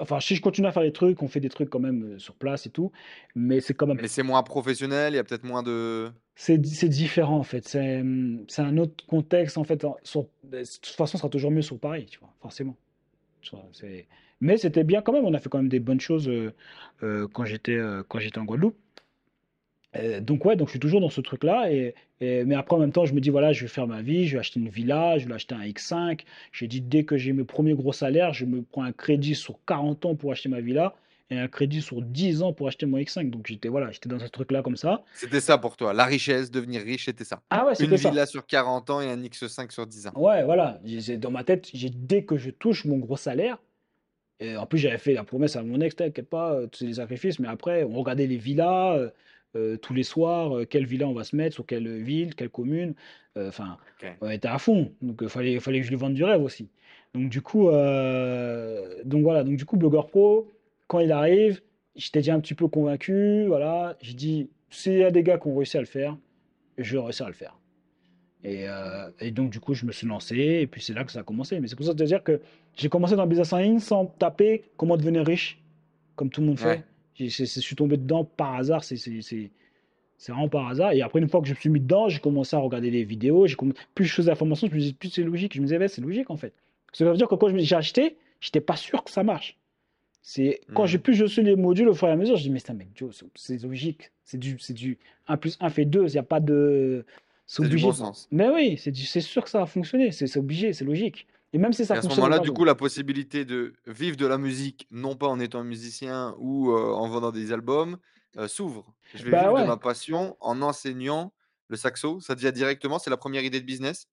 Enfin, 0.00 0.18
si 0.20 0.34
je 0.34 0.42
continue 0.42 0.66
à 0.66 0.72
faire 0.72 0.82
des 0.82 0.92
trucs, 0.92 1.22
on 1.22 1.28
fait 1.28 1.40
des 1.40 1.48
trucs 1.48 1.70
quand 1.70 1.78
même 1.78 2.14
euh, 2.14 2.18
sur 2.18 2.34
place 2.34 2.66
et 2.66 2.70
tout. 2.70 2.90
Mais 3.34 3.60
c'est 3.60 3.74
quand 3.74 3.86
même. 3.86 3.98
Mais 4.00 4.08
c'est 4.08 4.22
moins 4.22 4.42
professionnel, 4.42 5.12
il 5.12 5.16
y 5.16 5.18
a 5.18 5.24
peut-être 5.24 5.44
moins 5.44 5.62
de. 5.62 6.10
C'est 6.36 6.58
différent, 6.88 7.38
en 7.38 7.42
fait. 7.44 7.66
C'est 7.68 8.00
hum, 8.00 8.44
c'est 8.48 8.62
un 8.62 8.76
autre 8.78 9.06
contexte, 9.06 9.56
en 9.58 9.64
fait. 9.64 9.86
sur- 10.02 10.26
de 10.42 10.58
toute 10.64 10.86
façon, 10.86 11.12
ce 11.12 11.18
sera 11.18 11.28
toujours 11.28 11.50
mieux 11.50 11.62
sur 11.62 11.78
Paris, 11.78 12.06
tu 12.06 12.18
vois, 12.18 12.34
forcément. 12.40 12.76
Mais 14.40 14.56
c'était 14.58 14.84
bien 14.84 15.02
quand 15.02 15.12
même. 15.12 15.24
On 15.24 15.34
a 15.34 15.38
fait 15.38 15.48
quand 15.48 15.58
même 15.58 15.68
des 15.68 15.80
bonnes 15.80 16.00
choses 16.00 16.28
euh, 16.28 16.52
euh, 17.02 17.28
quand 17.32 17.44
j'étais 17.44 17.72
euh, 17.76 18.02
quand 18.08 18.18
j'étais 18.18 18.38
en 18.38 18.44
Guadeloupe. 18.44 18.76
Euh, 19.96 20.20
donc 20.20 20.44
ouais, 20.44 20.56
donc 20.56 20.68
je 20.68 20.72
suis 20.72 20.80
toujours 20.80 21.00
dans 21.00 21.10
ce 21.10 21.20
truc-là. 21.20 21.70
Et, 21.72 21.94
et- 22.20 22.44
mais 22.44 22.54
après, 22.54 22.76
en 22.76 22.80
même 22.80 22.92
temps, 22.92 23.04
je 23.06 23.14
me 23.14 23.20
dis, 23.20 23.30
voilà, 23.30 23.52
je 23.52 23.62
vais 23.62 23.68
faire 23.68 23.86
ma 23.86 24.02
vie, 24.02 24.26
je 24.26 24.34
vais 24.34 24.40
acheter 24.40 24.58
une 24.60 24.68
villa, 24.68 25.18
je 25.18 25.28
vais 25.28 25.34
acheter 25.34 25.54
un 25.54 25.62
X5. 25.64 26.20
J'ai 26.52 26.66
dit, 26.66 26.80
dès 26.80 27.04
que 27.04 27.16
j'ai 27.16 27.32
mes 27.32 27.44
premiers 27.44 27.74
gros 27.74 27.92
salaires, 27.92 28.32
je 28.34 28.44
me 28.44 28.62
prends 28.62 28.82
un 28.82 28.92
crédit 28.92 29.34
sur 29.34 29.58
40 29.66 30.04
ans 30.06 30.14
pour 30.14 30.32
acheter 30.32 30.48
ma 30.48 30.60
villa 30.60 30.94
et 31.30 31.38
un 31.38 31.48
crédit 31.48 31.80
sur 31.80 32.02
10 32.02 32.42
ans 32.42 32.52
pour 32.52 32.68
acheter 32.68 32.86
mon 32.86 32.98
X5. 32.98 33.30
Donc 33.30 33.46
j'étais 33.46 33.68
voilà, 33.68 33.90
j'étais 33.92 34.08
dans 34.08 34.18
ce 34.18 34.26
truc-là 34.26 34.62
comme 34.62 34.76
ça. 34.76 35.02
C'était 35.14 35.40
ça 35.40 35.56
pour 35.58 35.76
toi. 35.76 35.94
La 35.94 36.04
richesse, 36.04 36.50
devenir 36.50 36.82
riche, 36.82 37.06
c'était 37.06 37.24
ça. 37.24 37.40
Ah 37.50 37.64
ouais, 37.64 37.70
Une 37.70 37.76
c'était 37.76 37.96
ça. 37.96 38.10
villa 38.10 38.26
sur 38.26 38.44
40 38.46 38.90
ans 38.90 39.00
et 39.00 39.08
un 39.08 39.16
X5 39.22 39.70
sur 39.70 39.86
10 39.86 40.08
ans. 40.08 40.12
Ouais, 40.16 40.44
voilà. 40.44 40.80
Dans 41.18 41.30
ma 41.30 41.44
tête, 41.44 41.70
dès 41.94 42.24
que 42.24 42.36
je 42.36 42.50
touche 42.50 42.84
mon 42.84 42.98
gros 42.98 43.16
salaire, 43.16 43.58
et 44.40 44.56
en 44.56 44.66
plus 44.66 44.78
j'avais 44.78 44.98
fait 44.98 45.14
la 45.14 45.24
promesse 45.24 45.56
à 45.56 45.62
mon 45.62 45.80
ex, 45.80 45.94
t'inquiète 45.96 46.28
pas, 46.28 46.52
euh, 46.54 46.66
c'est 46.72 46.86
des 46.86 46.94
sacrifices, 46.94 47.38
mais 47.38 47.48
après, 47.48 47.84
on 47.84 47.94
regardait 48.00 48.26
les 48.26 48.36
villas 48.36 49.12
euh, 49.56 49.74
euh, 49.74 49.76
tous 49.76 49.94
les 49.94 50.02
soirs, 50.02 50.56
euh, 50.56 50.64
quelle 50.64 50.86
villa 50.86 51.06
on 51.08 51.12
va 51.14 51.24
se 51.24 51.34
mettre, 51.36 51.54
sur 51.54 51.66
quelle 51.66 52.02
ville, 52.02 52.34
quelle 52.34 52.50
commune. 52.50 52.94
euh, 53.36 53.48
Enfin, 53.48 53.78
on 54.20 54.30
était 54.30 54.48
à 54.48 54.58
fond. 54.58 54.92
Donc 55.02 55.20
il 55.22 55.28
fallait, 55.28 55.58
fallait 55.60 55.80
que 55.80 55.86
je 55.86 55.90
lui 55.90 55.96
vende 55.96 56.14
du 56.14 56.24
rêve 56.24 56.42
aussi. 56.42 56.68
Donc 57.14 57.28
du 57.28 57.40
coup, 57.42 57.68
euh, 57.68 59.02
donc 59.04 59.22
voilà, 59.22 59.44
donc 59.44 59.56
du 59.56 59.64
coup, 59.64 59.76
Blogueur 59.76 60.06
Pro, 60.08 60.50
quand 60.88 61.00
il 61.00 61.12
arrive, 61.12 61.60
j'étais 61.94 62.20
déjà 62.20 62.34
un 62.34 62.40
petit 62.40 62.54
peu 62.54 62.68
convaincu, 62.68 63.46
voilà. 63.46 63.96
J'ai 64.00 64.14
dit, 64.14 64.50
s'il 64.70 64.98
y 64.98 65.04
a 65.04 65.10
des 65.10 65.22
gars 65.22 65.38
qui 65.38 65.46
ont 65.48 65.56
réussi 65.56 65.76
à 65.76 65.80
le 65.80 65.86
faire, 65.86 66.16
je 66.78 66.96
vais 66.96 67.02
réussir 67.02 67.26
à 67.26 67.28
le 67.28 67.34
faire. 67.34 67.56
Et, 68.42 68.68
euh, 68.68 69.08
et 69.20 69.30
donc, 69.30 69.50
du 69.50 69.60
coup, 69.60 69.72
je 69.74 69.86
me 69.86 69.92
suis 69.92 70.06
lancé, 70.06 70.36
et 70.36 70.66
puis 70.66 70.82
c'est 70.82 70.92
là 70.92 71.04
que 71.04 71.12
ça 71.12 71.20
a 71.20 71.22
commencé. 71.22 71.60
Mais 71.60 71.68
c'est 71.68 71.76
pour 71.76 71.86
ça 71.86 71.92
que 71.92 71.98
je 71.98 72.02
veux 72.04 72.08
dire 72.08 72.22
que 72.22 72.40
j'ai 72.76 72.88
commencé 72.88 73.16
dans 73.16 73.22
le 73.22 73.28
business 73.28 73.52
en 73.52 73.58
ligne 73.58 73.78
sans 73.78 74.06
taper 74.06 74.64
comment 74.76 74.96
devenir 74.96 75.24
riche, 75.24 75.62
comme 76.16 76.28
tout 76.30 76.40
le 76.42 76.48
monde 76.48 76.58
fait. 76.58 76.66
Ouais. 76.66 76.84
Je 77.18 77.44
suis 77.44 77.76
tombé 77.76 77.96
dedans 77.96 78.24
par 78.24 78.54
hasard, 78.54 78.82
c'est 78.84 78.96
vraiment 80.28 80.48
par 80.48 80.68
hasard. 80.68 80.92
Et 80.92 81.02
après, 81.02 81.20
une 81.20 81.28
fois 81.28 81.40
que 81.40 81.46
je 81.46 81.52
me 81.54 81.58
suis 81.58 81.70
mis 81.70 81.80
dedans, 81.80 82.08
j'ai 82.08 82.18
commencé 82.18 82.56
à 82.56 82.58
regarder 82.58 82.90
les 82.90 83.04
vidéos. 83.04 83.46
Plus 83.94 84.04
je 84.04 84.14
faisais 84.14 84.30
la 84.30 84.36
formation, 84.36 84.66
je 84.68 84.74
me 84.74 84.78
disais, 84.80 84.92
plus 84.92 85.10
c'est 85.10 85.22
logique. 85.22 85.54
Je 85.54 85.60
me 85.60 85.66
disais, 85.66 85.78
ouais, 85.78 85.88
c'est 85.88 86.00
logique 86.02 86.30
en 86.30 86.36
fait. 86.36 86.52
Ça 86.92 87.04
veut 87.04 87.16
dire 87.16 87.28
que 87.28 87.34
quand 87.34 87.56
j'ai 87.56 87.76
acheté, 87.76 88.16
j'étais 88.40 88.60
pas 88.60 88.76
sûr 88.76 89.02
que 89.04 89.10
ça 89.10 89.22
marche. 89.24 89.58
C'est 90.22 90.60
quand 90.72 90.82
Mhm. 90.82 90.88
j'ai 90.88 90.98
plus 90.98 91.14
je 91.14 91.26
suis 91.26 91.42
les 91.42 91.54
modules 91.54 91.88
au 91.88 91.94
fur 91.94 92.08
et 92.08 92.12
à 92.12 92.16
mesure, 92.16 92.36
je 92.36 92.42
dis, 92.44 92.50
mais 92.50 92.58
c'est 92.58 92.70
un 92.70 92.74
mec, 92.74 92.88
Joe, 92.94 93.22
c'est- 93.34 93.62
logique. 93.62 94.10
C'est 94.24 94.38
du, 94.38 94.56
c'est 94.58 94.72
du 94.72 94.96
1 95.28 95.36
plus 95.36 95.58
1 95.60 95.68
fait 95.68 95.84
2, 95.84 96.06
il 96.06 96.12
n'y 96.12 96.18
a 96.18 96.22
pas 96.22 96.40
de. 96.40 97.04
C'est 97.46 97.60
du 97.62 97.68
obligé. 97.68 97.86
bon 97.88 97.92
sens. 97.92 98.26
Mais 98.30 98.48
oui, 98.48 98.78
c'est 98.78 99.20
sûr 99.20 99.44
que 99.44 99.50
ça 99.50 99.58
va 99.58 99.66
fonctionner, 99.66 100.12
c'est 100.12 100.38
obligé, 100.38 100.72
c'est 100.72 100.86
logique. 100.86 101.26
Et 101.54 101.58
même 101.58 101.72
si 101.72 101.86
ça 101.86 101.94
Et 101.94 101.98
à 101.98 102.02
ce 102.02 102.08
moment-là, 102.08 102.40
du 102.40 102.50
coup, 102.50 102.64
la 102.64 102.74
possibilité 102.74 103.44
de 103.44 103.74
vivre 103.86 104.16
de 104.16 104.26
la 104.26 104.38
musique, 104.38 104.86
non 104.90 105.16
pas 105.16 105.28
en 105.28 105.40
étant 105.40 105.64
musicien 105.64 106.34
ou 106.38 106.70
euh, 106.72 106.92
en 106.92 107.08
vendant 107.08 107.30
des 107.30 107.52
albums, 107.52 107.96
euh, 108.36 108.48
s'ouvre. 108.48 108.92
Je 109.14 109.24
vais 109.24 109.30
Bah 109.30 109.48
vivre 109.48 109.60
de 109.62 109.66
ma 109.66 109.76
passion 109.76 110.36
en 110.40 110.60
enseignant 110.62 111.32
le 111.68 111.76
saxo. 111.76 112.20
Ça 112.20 112.34
te 112.34 112.40
vient 112.40 112.52
directement, 112.52 112.98
c'est 112.98 113.10
la 113.10 113.16
première 113.16 113.44
idée 113.44 113.60
de 113.60 113.66
business? 113.66 114.08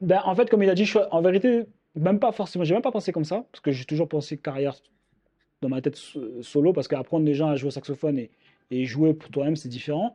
Ben, 0.00 0.20
en 0.24 0.34
fait, 0.34 0.48
comme 0.50 0.62
il 0.62 0.70
a 0.70 0.74
dit, 0.74 0.84
je 0.84 0.98
en 1.10 1.22
vérité, 1.22 1.64
même 1.96 2.18
pas 2.18 2.32
forcément, 2.32 2.64
j'ai 2.64 2.74
même 2.74 2.82
pas 2.82 2.92
pensé 2.92 3.12
comme 3.12 3.24
ça, 3.24 3.44
parce 3.50 3.60
que 3.60 3.70
j'ai 3.72 3.84
toujours 3.84 4.08
pensé 4.08 4.36
carrière 4.36 4.74
dans 5.62 5.68
ma 5.68 5.80
tête 5.80 5.96
so- 5.96 6.42
solo, 6.42 6.72
parce 6.72 6.88
qu'apprendre 6.88 7.24
des 7.24 7.34
gens 7.34 7.48
à 7.48 7.56
jouer 7.56 7.68
au 7.68 7.70
saxophone 7.72 8.18
et, 8.18 8.30
et 8.70 8.84
jouer 8.86 9.14
pour 9.14 9.30
toi-même, 9.30 9.56
c'est 9.56 9.68
différent. 9.68 10.14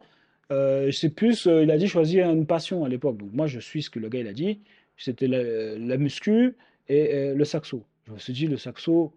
Euh, 0.51 0.91
c'est 0.91 1.09
plus, 1.09 1.45
il 1.45 1.71
a 1.71 1.77
dit 1.77 1.87
choisir 1.87 2.29
une 2.29 2.45
passion 2.45 2.85
à 2.85 2.89
l'époque. 2.89 3.17
Donc 3.17 3.31
moi, 3.33 3.47
je 3.47 3.59
suis 3.59 3.83
ce 3.83 3.89
que 3.89 3.99
le 3.99 4.09
gars 4.09 4.19
il 4.19 4.27
a 4.27 4.33
dit. 4.33 4.61
C'était 4.97 5.27
la, 5.27 5.77
la 5.77 5.97
muscu 5.97 6.55
et 6.89 7.13
euh, 7.13 7.35
le 7.35 7.45
saxo. 7.45 7.85
Je 8.07 8.11
me 8.11 8.17
suis 8.17 8.33
dit, 8.33 8.47
le 8.47 8.57
saxo, 8.57 9.13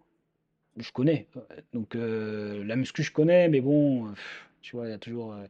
je 0.77 0.93
connais. 0.93 1.27
Donc 1.73 1.97
euh, 1.97 2.63
la 2.65 2.77
muscu, 2.77 3.03
je 3.03 3.13
connais, 3.13 3.49
mais 3.49 3.61
bon, 3.61 4.13
pff, 4.13 4.49
tu 4.61 4.77
vois, 4.77 4.87
il 4.87 4.91
y 4.91 4.95
a 4.95 4.99
toujours, 4.99 5.33
euh, 5.33 5.47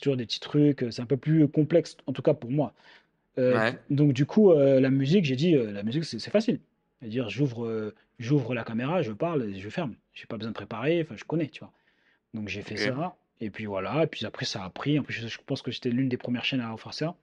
toujours 0.00 0.16
des 0.16 0.26
petits 0.26 0.40
trucs. 0.40 0.84
C'est 0.90 1.02
un 1.02 1.06
peu 1.06 1.16
plus 1.16 1.48
complexe, 1.48 1.96
en 2.06 2.12
tout 2.12 2.22
cas 2.22 2.34
pour 2.34 2.50
moi. 2.50 2.74
Ouais. 3.36 3.78
donc 3.88 4.14
du 4.14 4.26
coup, 4.26 4.52
la 4.52 4.90
musique, 4.90 5.24
j'ai 5.24 5.36
dit, 5.36 5.52
la 5.52 5.84
musique, 5.84 6.04
c'est 6.04 6.18
facile. 6.28 6.58
C'est-à-dire, 6.98 7.28
j'ouvre 7.28 7.94
j'ouvre 8.18 8.52
la 8.52 8.64
caméra, 8.64 9.00
je 9.00 9.12
parle, 9.12 9.44
et 9.44 9.60
je 9.60 9.68
ferme. 9.68 9.94
J'ai 10.12 10.26
pas 10.26 10.36
besoin 10.36 10.50
de 10.50 10.56
préparer, 10.56 11.00
enfin, 11.02 11.14
je 11.16 11.22
connais, 11.22 11.46
tu 11.46 11.60
vois. 11.60 11.72
Donc 12.34 12.48
j'ai 12.48 12.62
fait 12.62 12.76
ça, 12.76 13.16
et 13.40 13.50
puis 13.50 13.66
voilà, 13.66 14.02
et 14.02 14.06
puis 14.08 14.26
après 14.26 14.44
ça 14.44 14.64
a 14.64 14.70
pris. 14.70 14.98
En 14.98 15.04
plus, 15.04 15.14
je, 15.14 15.28
je 15.28 15.38
pense 15.46 15.62
que 15.62 15.70
j'étais 15.70 15.90
l'une 15.90 16.08
des 16.08 16.16
premières 16.16 16.44
chaînes 16.44 16.60
à 16.60 16.74
offrir 16.74 16.92
ça. 16.94 17.14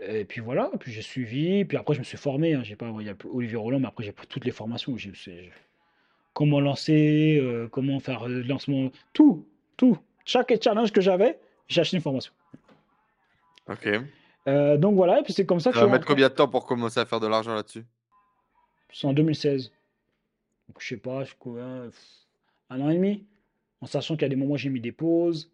Et 0.00 0.24
puis 0.24 0.40
voilà, 0.42 0.70
puis 0.78 0.92
j'ai 0.92 1.02
suivi, 1.02 1.64
puis 1.64 1.76
après 1.78 1.94
je 1.94 2.00
me 2.00 2.04
suis 2.04 2.18
formé. 2.18 2.54
hein, 2.54 2.62
j'ai 2.62 2.76
pas, 2.76 2.92
il 3.00 3.06
y 3.06 3.10
a 3.10 3.14
Olivier 3.32 3.56
Roland, 3.56 3.78
mais 3.80 3.88
après 3.88 4.04
j'ai 4.04 4.12
pris 4.12 4.26
toutes 4.26 4.44
les 4.44 4.50
formations. 4.50 4.96
J'ai- 4.96 5.50
comment 6.34 6.60
lancer, 6.60 7.38
euh, 7.40 7.66
comment 7.68 7.98
faire 7.98 8.28
le 8.28 8.42
lancement, 8.42 8.90
tout, 9.14 9.46
tout. 9.76 9.98
Chaque 10.26 10.52
challenge 10.62 10.92
que 10.92 11.00
j'avais, 11.00 11.38
j'ai 11.66 11.80
acheté 11.80 11.96
une 11.96 12.02
formation. 12.02 12.32
Ok. 13.68 13.88
Euh, 14.48 14.76
donc 14.76 14.94
voilà, 14.96 15.20
et 15.20 15.22
puis 15.22 15.32
c'est 15.32 15.46
comme 15.46 15.60
ça 15.60 15.70
que 15.70 15.76
Ça 15.76 15.80
je 15.80 15.86
va 15.86 15.92
mettre 15.92 16.06
combien 16.06 16.28
de 16.28 16.34
temps 16.34 16.46
pour 16.48 16.66
commencer 16.66 17.00
à 17.00 17.06
faire 17.06 17.20
de 17.20 17.26
l'argent 17.26 17.54
là-dessus? 17.54 17.84
C'est 18.92 19.06
en 19.06 19.12
2016. 19.12 19.72
Donc 20.68 20.76
je 20.80 20.88
sais 20.88 20.96
pas, 20.96 21.24
je 21.24 21.32
un 22.68 22.80
an 22.80 22.90
et 22.90 22.94
demi. 22.94 23.24
En 23.80 23.86
sachant 23.86 24.14
qu'il 24.14 24.22
y 24.22 24.26
a 24.26 24.28
des 24.28 24.36
moments 24.36 24.54
où 24.54 24.58
j'ai 24.58 24.68
mis 24.70 24.80
des 24.80 24.92
pauses. 24.92 25.50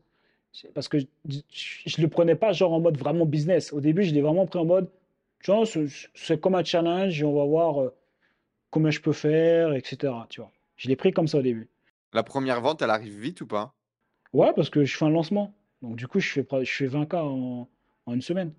Parce 0.75 0.89
que 0.89 0.99
je, 0.99 1.39
je 1.87 2.03
le 2.03 2.09
prenais 2.09 2.35
pas 2.35 2.53
genre 2.53 2.73
en 2.73 2.81
mode 2.81 2.99
vraiment 2.99 3.27
business. 3.27 3.73
Au 3.73 3.81
début, 3.81 4.03
je 4.05 4.13
l'ai 4.13 4.21
vraiment 4.21 4.47
pris 4.47 4.59
en 4.59 4.65
mode, 4.65 4.91
tu 5.43 5.51
vois, 5.51 5.65
c'est 6.15 6.41
comme 6.41 6.55
un 6.55 6.65
challenge 6.65 7.21
et 7.21 7.25
on 7.25 7.35
va 7.35 7.45
voir 7.45 7.81
euh, 7.81 7.95
combien 8.71 8.91
je 8.91 9.01
peux 9.01 9.13
faire, 9.13 9.73
etc. 9.73 10.13
Tu 10.29 10.41
vois. 10.41 10.51
Je 10.77 10.89
l'ai 10.89 10.97
pris 10.97 11.13
comme 11.13 11.29
ça 11.29 11.39
au 11.39 11.43
début. 11.43 11.69
La 12.13 12.23
première 12.23 12.61
vente, 12.61 12.83
elle 12.83 12.91
arrive 12.91 13.19
vite 13.19 13.41
ou 13.41 13.47
pas? 13.47 13.75
Ouais, 14.33 14.53
parce 14.55 14.71
que 14.71 14.85
je 14.85 14.97
fais 14.97 15.05
un 15.05 15.11
lancement. 15.11 15.55
Donc 15.81 15.97
du 15.97 16.07
coup, 16.07 16.21
je 16.21 16.29
fais, 16.29 16.47
je 16.65 16.73
fais 16.73 16.87
20K 16.87 17.17
en, 17.17 17.69
en 18.07 18.13
une 18.15 18.23
semaine 18.23 18.53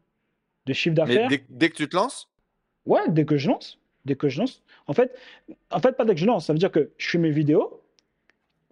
de 0.66 0.74
chiffre 0.74 0.96
d'affaires. 0.96 1.30
dès, 1.30 1.44
dès 1.50 1.70
que 1.70 1.76
tu 1.76 1.88
te 1.88 1.96
lances? 1.96 2.30
Ouais, 2.86 3.02
dès 3.10 3.26
que 3.26 3.38
je 3.38 3.50
lance. 3.50 3.80
Dès 4.06 4.16
que 4.16 4.30
je 4.30 4.39
lance. 4.39 4.64
En 4.88 4.94
fait, 4.94 5.16
en 5.70 5.80
fait, 5.80 5.96
pas 5.96 6.06
dès 6.06 6.14
que 6.14 6.20
je 6.20 6.26
lance. 6.26 6.48
Ça 6.48 6.54
veut 6.54 6.60
dire 6.60 6.72
que 6.72 6.91
je 6.98 7.10
fais 7.10 7.18
mes 7.18 7.32
vidéos, 7.32 7.82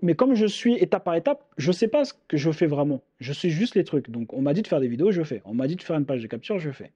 mais 0.02 0.16
comme 0.16 0.34
je 0.36 0.46
suis 0.46 0.76
étape 0.76 1.04
par 1.04 1.16
étape, 1.16 1.44
je 1.58 1.72
sais 1.72 1.88
pas 1.88 2.06
ce 2.06 2.14
que 2.28 2.38
je 2.38 2.52
fais 2.52 2.68
vraiment. 2.68 3.02
Je 3.20 3.34
sais 3.34 3.50
juste 3.50 3.76
les 3.76 3.84
trucs. 3.84 4.10
Donc, 4.10 4.34
on 4.34 4.42
m'a 4.42 4.54
dit 4.54 4.62
de 4.62 4.68
faire 4.68 4.80
des 4.80 4.88
vidéos, 4.88 5.12
je 5.12 5.24
fais. 5.24 5.42
On 5.46 5.54
m'a 5.54 5.68
dit 5.68 5.76
de 5.76 5.82
faire 5.82 5.96
une 5.98 6.06
page 6.06 6.22
de 6.22 6.28
capture, 6.28 6.60
je 6.60 6.72
fais. 6.72 6.92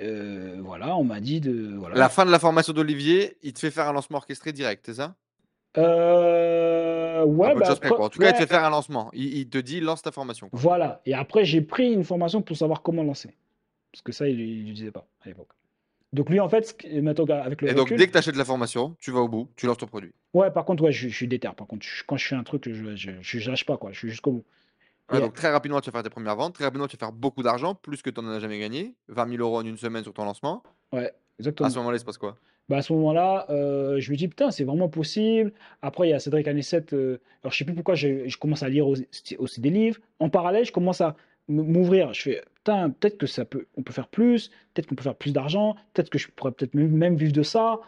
Euh, 0.00 0.58
voilà, 0.60 0.96
on 0.96 1.04
m'a 1.04 1.20
dit 1.20 1.40
de. 1.40 1.74
Voilà. 1.76 1.94
La 1.96 2.08
fin 2.08 2.24
de 2.26 2.30
la 2.30 2.38
formation 2.38 2.72
d'Olivier, 2.72 3.36
il 3.42 3.52
te 3.52 3.60
fait 3.60 3.70
faire 3.70 3.88
un 3.88 3.92
lancement 3.92 4.18
orchestré 4.18 4.52
direct, 4.52 4.82
c'est 4.86 4.94
ça? 4.94 5.14
Euh, 5.76 7.24
ouais, 7.24 7.54
de 7.54 7.60
bah, 7.60 7.66
après- 7.70 7.88
quoi. 7.88 8.04
En 8.04 8.08
tout 8.08 8.18
cas, 8.18 8.28
il 8.28 8.32
te 8.32 8.38
fait 8.38 8.46
faire 8.46 8.64
un 8.64 8.70
lancement. 8.70 9.10
Il, 9.12 9.36
il 9.38 9.48
te 9.48 9.58
dit 9.58 9.80
lance 9.80 10.02
ta 10.02 10.12
formation. 10.12 10.48
quoi. 10.48 10.58
Voilà. 10.58 11.00
Et 11.06 11.14
après, 11.14 11.44
j'ai 11.44 11.60
pris 11.60 11.92
une 11.92 12.04
formation 12.04 12.42
pour 12.42 12.56
savoir 12.56 12.82
comment 12.82 13.02
lancer. 13.02 13.30
Parce 13.92 14.02
que 14.02 14.12
ça, 14.12 14.28
il 14.28 14.66
ne 14.66 14.72
disait 14.72 14.90
pas 14.90 15.06
à 15.24 15.28
l'époque. 15.28 15.50
Donc, 16.14 16.30
lui, 16.30 16.40
en 16.40 16.48
fait, 16.48 16.76
maintenant, 17.02 17.26
avec 17.28 17.60
le 17.60 17.68
Et 17.68 17.74
donc, 17.74 17.90
recul- 17.90 17.98
dès 17.98 18.06
que 18.06 18.12
tu 18.12 18.18
achètes 18.18 18.36
la 18.36 18.44
formation, 18.44 18.96
tu 19.00 19.10
vas 19.10 19.20
au 19.20 19.28
bout, 19.28 19.48
tu 19.56 19.66
lances 19.66 19.78
ton 19.78 19.86
produit. 19.86 20.12
Ouais, 20.32 20.50
par 20.50 20.64
contre, 20.64 20.82
ouais, 20.84 20.92
je, 20.92 21.08
je 21.08 21.14
suis 21.14 21.28
déter. 21.28 21.48
Par 21.56 21.66
contre, 21.66 21.84
je- 21.84 22.04
quand 22.06 22.16
je 22.16 22.26
fais 22.26 22.34
un 22.36 22.44
truc, 22.44 22.68
je, 22.72 22.94
je 23.20 23.50
lâche 23.50 23.66
pas, 23.66 23.76
quoi. 23.76 23.90
Je 23.92 23.98
suis 23.98 24.08
jusqu'au 24.10 24.32
bout. 24.32 24.44
Ouais, 25.12 25.20
donc, 25.20 25.34
très 25.34 25.50
rapidement, 25.50 25.80
tu 25.80 25.90
vas 25.90 25.92
faire 25.98 26.02
tes 26.02 26.10
premières 26.10 26.36
ventes. 26.36 26.54
Très 26.54 26.64
rapidement, 26.64 26.86
tu 26.86 26.96
vas 26.96 27.06
faire 27.06 27.12
beaucoup 27.12 27.42
d'argent, 27.42 27.74
plus 27.74 28.00
que 28.00 28.08
tu 28.10 28.20
n'en 28.22 28.30
as 28.30 28.40
jamais 28.40 28.58
gagné. 28.58 28.94
20 29.08 29.28
000 29.28 29.42
euros 29.42 29.58
en 29.58 29.64
une 29.66 29.76
semaine 29.76 30.02
sur 30.02 30.14
ton 30.14 30.24
lancement. 30.24 30.62
Ouais, 30.92 31.12
exactement. 31.38 31.66
À 31.66 31.70
ce 31.70 31.78
moment-là, 31.78 31.96
il 31.96 32.00
se 32.00 32.04
passe 32.06 32.16
quoi? 32.18 32.36
Bah, 32.70 32.78
à 32.78 32.82
ce 32.82 32.92
moment-là, 32.94 33.44
euh, 33.50 34.00
je 34.00 34.10
me 34.10 34.16
dis, 34.16 34.28
putain, 34.28 34.50
c'est 34.50 34.64
vraiment 34.64 34.88
possible. 34.88 35.52
Après, 35.82 36.06
il 36.08 36.10
y 36.12 36.14
a 36.14 36.18
Cédric 36.20 36.48
Anissette. 36.48 36.94
euh, 36.94 37.20
alors, 37.42 37.52
je 37.52 37.58
sais 37.58 37.64
plus 37.66 37.74
pourquoi, 37.74 37.94
je, 37.96 38.26
je 38.26 38.38
commence 38.38 38.62
à 38.62 38.68
lire 38.70 38.86
aussi, 38.88 39.06
aussi 39.38 39.60
des 39.60 39.68
livres. 39.70 39.98
En 40.20 40.30
parallèle, 40.30 40.64
je 40.64 40.72
commence 40.72 41.02
à 41.02 41.16
m'ouvrir. 41.48 42.12
Je 42.14 42.22
fais, 42.22 42.42
putain, 42.56 42.90
peut-être 42.90 43.18
que 43.18 43.26
ça 43.26 43.44
peut, 43.44 43.66
on 43.76 43.82
peut 43.82 43.92
faire 43.92 44.08
plus. 44.08 44.48
Peut-être 44.74 44.86
qu'on 44.88 44.94
peut 44.94 45.02
faire 45.04 45.14
plus 45.16 45.32
d'argent. 45.32 45.76
Peut-être 45.92 46.10
que 46.10 46.18
je 46.18 46.28
pourrais 46.28 46.52
peut-être 46.52 46.74
même 46.74 47.16
vivre 47.16 47.32
de 47.32 47.42
ça. 47.42 47.80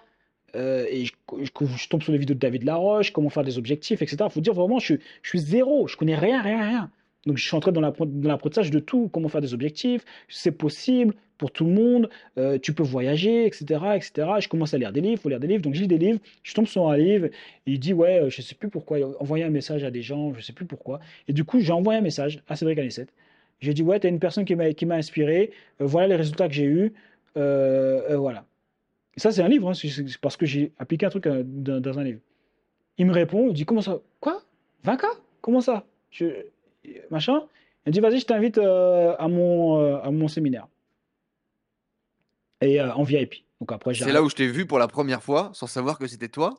Euh, 0.55 0.87
et 0.91 1.05
je, 1.05 1.13
je- 1.43 1.89
tombe 1.89 2.03
sur 2.03 2.13
les 2.13 2.19
vidéos 2.19 2.35
de 2.35 2.41
David 2.41 2.65
Laroche, 2.65 3.13
comment 3.13 3.29
faire 3.31 3.45
des 3.45 3.59
objectifs, 3.59 4.01
etc. 4.03 4.19
Il 4.27 4.31
faut 4.33 4.41
dire 4.41 4.55
vraiment, 4.55 4.79
je, 4.79 4.95
je 5.23 5.29
suis 5.29 5.41
zéro. 5.41 5.87
Je 5.89 5.97
connais 5.97 6.17
rien, 6.17 6.41
rien, 6.43 6.61
rien. 6.67 6.91
Donc, 7.27 7.37
je 7.37 7.45
suis 7.47 7.57
entré 7.57 7.73
dans 7.73 7.81
l'appre- 7.81 8.07
dans 8.07 8.29
l'apprentissage 8.29 8.71
de 8.71 8.79
tout, 8.79 9.09
comment 9.13 9.29
faire 9.29 9.41
des 9.41 9.53
objectifs, 9.53 10.05
c'est 10.29 10.53
possible 10.53 11.15
pour 11.39 11.51
tout 11.51 11.65
le 11.67 11.73
monde, 11.73 12.09
euh, 12.39 12.59
tu 12.59 12.73
peux 12.73 12.85
voyager, 12.85 13.45
etc., 13.47 13.81
etc. 13.97 14.29
Je 14.41 14.49
commence 14.49 14.73
à 14.73 14.79
lire 14.79 14.93
des 14.93 15.01
livres, 15.03 15.15
il 15.15 15.19
faut 15.19 15.29
lire 15.29 15.41
des 15.41 15.49
livres, 15.49 15.61
donc 15.63 15.75
je 15.75 15.83
lis 15.83 15.89
des 15.89 15.99
livres, 15.99 16.19
je 16.43 16.55
tombe 16.55 16.67
sur 16.67 16.89
un 16.89 16.97
livre, 16.97 17.29
il 17.67 17.79
dit, 17.79 17.93
ouais, 17.93 18.21
euh, 18.23 18.31
je 18.31 18.41
sais 18.41 18.55
plus 18.55 18.71
pourquoi, 18.71 18.99
envoyer 19.21 19.45
un 19.45 19.51
message 19.51 19.85
à 19.85 19.91
des 19.91 20.01
gens, 20.03 20.33
je 20.35 20.41
sais 20.41 20.53
plus 20.55 20.65
pourquoi. 20.67 21.01
Et 21.29 21.33
du 21.35 21.45
coup, 21.45 21.61
j'ai 21.61 21.73
envoyé 21.73 21.99
un 21.99 22.03
message 22.03 22.41
à 22.49 22.57
Cédric 22.57 22.79
Anissette. 22.79 23.13
J'ai 23.61 23.75
dit, 23.75 23.83
ouais, 23.83 23.99
tu 24.01 24.07
as 24.07 24.11
une 24.11 24.19
personne 24.19 24.45
qui 24.45 24.55
m'a 24.55 24.73
qui 24.73 24.87
m'a 24.87 24.97
inspiré, 24.97 25.53
euh, 25.81 25.87
voilà 25.87 26.09
les 26.09 26.17
résultats 26.17 26.49
que 26.49 26.55
j'ai 26.55 26.65
eus, 26.65 26.93
euh, 27.37 28.03
euh, 28.11 28.17
voilà. 28.17 28.45
Et 29.17 29.21
ça, 29.21 29.33
c'est 29.33 29.43
un 29.43 29.49
livre, 29.49 29.71
hein, 29.71 29.75
c'est 29.75 30.19
parce 30.21 30.37
que 30.37 30.45
j'ai 30.45 30.73
appliqué 30.79 31.07
un 31.07 31.11
truc 31.11 31.27
dans, 31.27 31.81
dans 31.81 31.99
un 31.99 32.05
livre. 32.05 32.21
Il 32.99 33.07
me 33.07 33.13
répond, 33.13 33.49
il 33.49 33.55
dit, 33.55 33.65
comment 33.65 33.81
ça 33.81 33.99
Quoi? 34.21 34.43
20K 34.85 35.05
Comment 35.41 35.61
ça? 35.61 35.87
Je, 36.11 36.27
Machin. 37.11 37.43
Il 37.87 37.91
me 37.91 37.93
dit, 37.93 38.01
vas-y, 38.01 38.21
je 38.21 38.27
t'invite 38.27 38.59
à, 38.59 39.29
mon, 39.29 39.97
à 40.01 40.11
mon 40.11 40.29
séminaire. 40.29 40.67
Et 42.61 42.81
en 42.81 43.05
VIP. 43.05 43.47
Donc 43.61 43.73
après, 43.73 43.95
C'est 43.95 44.13
là 44.13 44.23
où 44.23 44.29
je 44.29 44.35
t'ai 44.35 44.49
vu 44.49 44.67
pour 44.67 44.79
la 44.79 44.89
première 44.89 45.23
fois, 45.23 45.51
sans 45.55 45.67
savoir 45.67 45.99
que 45.99 46.07
c'était 46.07 46.29
toi. 46.29 46.55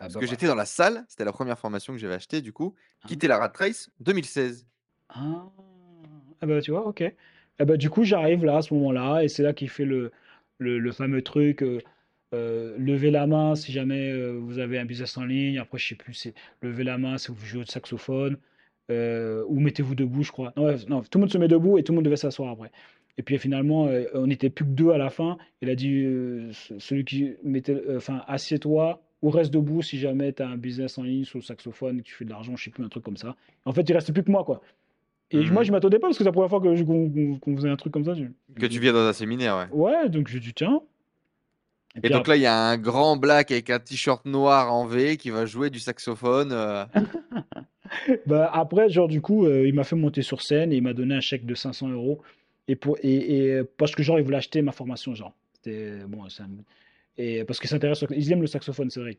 Ah 0.00 0.04
Parce 0.04 0.14
bah 0.14 0.20
que 0.20 0.26
j'étais 0.26 0.46
dans 0.46 0.54
la 0.54 0.64
salle, 0.66 1.04
c'était 1.08 1.24
la 1.24 1.32
première 1.32 1.58
formation 1.58 1.92
que 1.92 1.98
j'avais 1.98 2.14
achetée, 2.14 2.40
du 2.40 2.52
coup. 2.52 2.74
Ah. 3.02 3.08
Quitter 3.08 3.28
la 3.28 3.38
rat 3.38 3.52
race 3.54 3.90
2016. 4.00 4.66
Ah, 5.10 5.46
ah 6.40 6.46
bah 6.46 6.60
tu 6.60 6.70
vois, 6.70 6.86
ok. 6.86 7.02
Ah 7.58 7.64
bah, 7.64 7.76
du 7.76 7.90
coup, 7.90 8.04
j'arrive 8.04 8.44
là 8.44 8.58
à 8.58 8.62
ce 8.62 8.72
moment-là, 8.74 9.22
et 9.24 9.28
c'est 9.28 9.42
là 9.42 9.52
qu'il 9.52 9.68
fait 9.68 9.84
le, 9.84 10.12
le, 10.58 10.92
fameux 10.92 11.22
truc 11.22 11.62
euh, 11.62 11.80
euh, 12.34 12.76
levez 12.78 13.10
la 13.10 13.26
main 13.26 13.54
si 13.56 13.72
jamais 13.72 14.10
euh, 14.12 14.38
vous 14.40 14.58
avez 14.58 14.78
un 14.78 14.84
business 14.84 15.16
en 15.18 15.24
ligne. 15.24 15.58
Après, 15.58 15.78
je 15.78 15.88
sais 15.88 15.94
plus, 15.96 16.14
c'est 16.14 16.34
levez 16.62 16.84
la 16.84 16.98
main 16.98 17.18
si 17.18 17.28
vous 17.32 17.44
jouez 17.44 17.62
au 17.62 17.64
saxophone, 17.64 18.36
euh, 18.90 19.44
ou 19.48 19.58
mettez-vous 19.60 19.94
debout, 19.94 20.22
je 20.22 20.30
crois. 20.32 20.52
Non, 20.56 20.74
non, 20.88 21.02
tout 21.02 21.18
le 21.18 21.20
monde 21.22 21.32
se 21.32 21.38
met 21.38 21.48
debout 21.48 21.78
et 21.78 21.82
tout 21.82 21.92
le 21.92 21.96
monde 21.96 22.04
devait 22.04 22.16
s'asseoir 22.16 22.50
après. 22.52 22.70
Et 23.18 23.22
puis 23.22 23.36
finalement, 23.38 23.88
on 24.14 24.26
n'était 24.28 24.48
plus 24.50 24.64
que 24.64 24.70
deux 24.70 24.90
à 24.90 24.98
la 24.98 25.10
fin. 25.10 25.38
Il 25.60 25.68
a 25.70 25.74
dit 25.74 26.04
ce- 26.52 26.78
celui 26.78 27.04
qui 27.04 27.34
mettait, 27.42 27.76
enfin, 27.96 28.22
assieds-toi 28.28 29.02
ou 29.22 29.30
reste 29.30 29.52
debout 29.52 29.82
si 29.82 29.98
jamais 29.98 30.32
tu 30.32 30.42
as 30.42 30.48
un 30.48 30.56
business 30.56 30.98
en 30.98 31.02
ligne 31.02 31.24
sur 31.24 31.38
le 31.38 31.42
saxophone 31.44 31.98
et 31.98 32.02
que 32.02 32.06
tu 32.08 32.14
fais 32.14 32.24
de 32.24 32.30
l'argent, 32.30 32.54
je 32.56 32.62
sais 32.64 32.70
plus, 32.70 32.84
un 32.84 32.88
truc 32.88 33.02
comme 33.04 33.16
ça. 33.16 33.34
En 33.64 33.72
fait, 33.72 33.82
il 33.88 33.92
restait 33.92 34.12
plus 34.12 34.22
que 34.22 34.30
moi, 34.30 34.44
quoi. 34.44 34.60
Et 35.30 35.38
Mhm. 35.44 35.52
moi, 35.52 35.62
je 35.62 35.72
m'attendais 35.72 35.98
pas 35.98 36.06
parce 36.08 36.16
que 36.16 36.24
c'est 36.24 36.28
la 36.28 36.32
première 36.32 36.48
fois 36.48 36.60
qu'on 36.60 37.56
faisait 37.56 37.68
un 37.68 37.76
truc 37.76 37.92
comme 37.92 38.04
ça. 38.04 38.14
Que 38.58 38.66
tu 38.66 38.80
viens 38.80 38.92
dans 38.94 39.06
un 39.06 39.12
séminaire, 39.12 39.56
ouais. 39.58 39.66
Ouais, 39.72 40.08
donc 40.08 40.28
je 40.28 40.38
dis 40.38 40.54
tiens. 40.54 40.80
Et, 42.02 42.08
donc 42.08 42.20
après- 42.20 42.32
là, 42.32 42.36
il 42.36 42.42
y 42.42 42.46
a 42.46 42.54
un 42.56 42.78
grand 42.78 43.16
black 43.16 43.50
avec 43.50 43.70
un 43.70 43.78
t-shirt 43.78 44.24
noir 44.24 44.72
en 44.72 44.86
V 44.86 45.16
qui 45.16 45.30
va 45.30 45.44
jouer 45.46 45.68
du 45.68 45.80
saxophone. 45.80 46.50
euh, 46.52 46.84
bah, 48.26 48.50
après, 48.52 48.88
genre, 48.88 49.08
du 49.08 49.20
coup, 49.20 49.46
euh, 49.46 49.66
il 49.66 49.74
m'a 49.74 49.84
fait 49.84 49.96
monter 49.96 50.22
sur 50.22 50.42
scène 50.42 50.72
et 50.72 50.76
il 50.76 50.82
m'a 50.82 50.92
donné 50.92 51.14
un 51.14 51.20
chèque 51.20 51.44
de 51.46 51.54
500 51.54 51.88
euros. 51.88 52.20
Et, 52.68 52.76
pour, 52.76 52.96
et, 53.02 53.58
et 53.58 53.62
parce 53.76 53.94
que, 53.94 54.02
genre, 54.02 54.18
il 54.18 54.24
voulait 54.24 54.36
acheter 54.36 54.62
ma 54.62 54.72
formation, 54.72 55.14
genre. 55.14 55.32
C'était 55.54 55.98
bon, 56.06 56.28
ça 56.28 56.44
Et 57.16 57.44
parce 57.44 57.58
qu'il 57.58 57.68
s'intéresse, 57.68 58.02
au- 58.02 58.12
ils 58.14 58.30
aiment 58.32 58.42
le 58.42 58.46
saxophone, 58.46 58.90
c'est 58.90 59.00
vrai. 59.00 59.16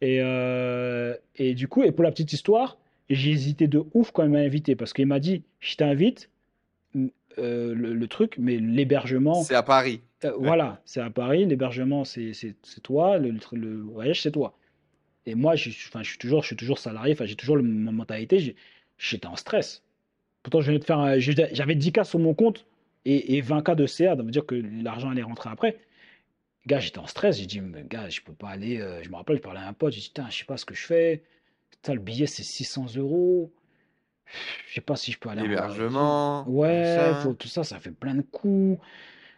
Et, 0.00 0.20
euh, 0.22 1.14
et 1.36 1.54
du 1.54 1.68
coup, 1.68 1.82
et 1.82 1.92
pour 1.92 2.04
la 2.04 2.10
petite 2.10 2.32
histoire, 2.32 2.78
j'ai 3.10 3.30
hésité 3.30 3.66
de 3.68 3.82
ouf 3.92 4.10
quand 4.12 4.24
il 4.24 4.30
m'a 4.30 4.38
invité 4.38 4.76
parce 4.76 4.92
qu'il 4.92 5.06
m'a 5.06 5.20
dit 5.20 5.42
Je 5.60 5.76
t'invite, 5.76 6.30
euh, 7.38 7.74
le, 7.74 7.94
le 7.94 8.08
truc, 8.08 8.36
mais 8.38 8.56
l'hébergement. 8.56 9.42
C'est 9.42 9.54
à 9.54 9.62
Paris. 9.62 10.00
Euh, 10.24 10.32
Voilà, 10.38 10.80
c'est 10.84 11.00
à 11.00 11.10
Paris, 11.10 11.46
l'hébergement 11.46 12.04
c'est 12.04 12.32
c'est- 12.34 12.56
c'est 12.62 12.82
toi, 12.82 13.18
le, 13.18 13.32
voyage 13.80 14.20
c'est 14.22 14.32
toi. 14.32 14.54
Et 15.26 15.34
moi, 15.34 15.54
je, 15.54 15.70
suis- 15.70 15.88
enfin, 15.88 16.02
je, 16.02 16.10
suis 16.10 16.18
toujours, 16.18 16.42
je 16.42 16.48
suis 16.48 16.56
toujours 16.56 16.78
salarié, 16.78 17.12
enfin, 17.12 17.26
j'ai 17.26 17.36
toujours 17.36 17.56
le- 17.56 17.62
ma 17.62 17.92
mentalité, 17.92 18.54
j'étais 18.98 19.26
en 19.26 19.36
stress. 19.36 19.82
Pourtant, 20.42 20.60
je 20.60 20.66
venais 20.68 20.78
de 20.78 20.84
faire, 20.84 21.20
j'avais 21.20 21.74
10K 21.74 22.04
sur 22.04 22.18
mon 22.18 22.34
compte 22.34 22.66
et, 23.04 23.36
et 23.36 23.42
20K 23.42 23.74
de 23.76 23.86
CA, 23.86 24.14
veut 24.14 24.30
dire 24.30 24.46
que 24.46 24.54
l'argent 24.82 25.10
allait 25.10 25.22
rentrer 25.22 25.50
après. 25.50 25.78
Gars, 26.66 26.80
j'étais 26.80 26.98
en 26.98 27.06
stress, 27.06 27.38
j'ai 27.38 27.46
dit, 27.46 27.60
mais 27.60 27.84
gars, 27.88 28.08
je 28.10 28.20
peux 28.20 28.32
pas 28.32 28.48
aller, 28.48 28.80
euh, 28.80 29.02
je 29.02 29.08
me 29.10 29.16
rappelle, 29.16 29.36
je 29.36 29.42
parlais 29.42 29.60
à 29.60 29.68
un 29.68 29.72
pote, 29.72 29.92
j'ai 29.92 30.00
dit, 30.00 30.12
je 30.30 30.36
sais 30.36 30.44
pas 30.44 30.56
ce 30.58 30.64
que 30.66 30.74
je 30.74 30.84
fais, 30.86 31.22
putain, 31.82 31.94
le 31.94 32.00
billet 32.00 32.26
c'est 32.26 32.42
600 32.42 32.86
euros, 32.96 33.50
je 34.68 34.74
sais 34.74 34.80
pas 34.80 34.96
si 34.96 35.12
je 35.12 35.18
peux 35.18 35.28
aller 35.28 35.40
en- 35.42 35.44
L'hébergement. 35.46 36.44
Ouais, 36.48 36.82
tout 36.82 37.14
ça. 37.14 37.14
faut- 37.22 37.34
tout 37.34 37.48
ça, 37.48 37.64
ça 37.64 37.78
fait 37.78 37.90
plein 37.90 38.14
de 38.14 38.22
coups. 38.22 38.78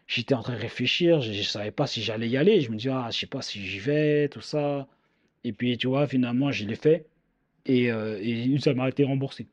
J'étais 0.07 0.35
en 0.35 0.43
train 0.43 0.55
de 0.55 0.59
réfléchir, 0.61 1.21
je, 1.21 1.33
je 1.33 1.43
savais 1.43 1.71
pas 1.71 1.87
si 1.87 2.03
j'allais 2.03 2.29
y 2.29 2.37
aller. 2.37 2.61
Je 2.61 2.71
me 2.71 2.77
dis, 2.77 2.89
ah, 2.89 3.09
je 3.11 3.19
sais 3.21 3.27
pas 3.27 3.41
si 3.43 3.65
j'y 3.65 3.79
vais, 3.79 4.29
tout 4.29 4.41
ça. 4.41 4.87
Et 5.45 5.53
puis, 5.53 5.79
tu 5.79 5.87
vois, 5.87 6.07
finalement, 6.07 6.53
je 6.53 6.67
l'ai 6.67 6.75
fait 6.77 7.07
et, 7.67 7.91
euh, 7.93 8.19
et 8.21 8.59
ça 8.61 8.75
m'a 8.75 8.89
été 8.89 9.05
remboursé. 9.05 9.47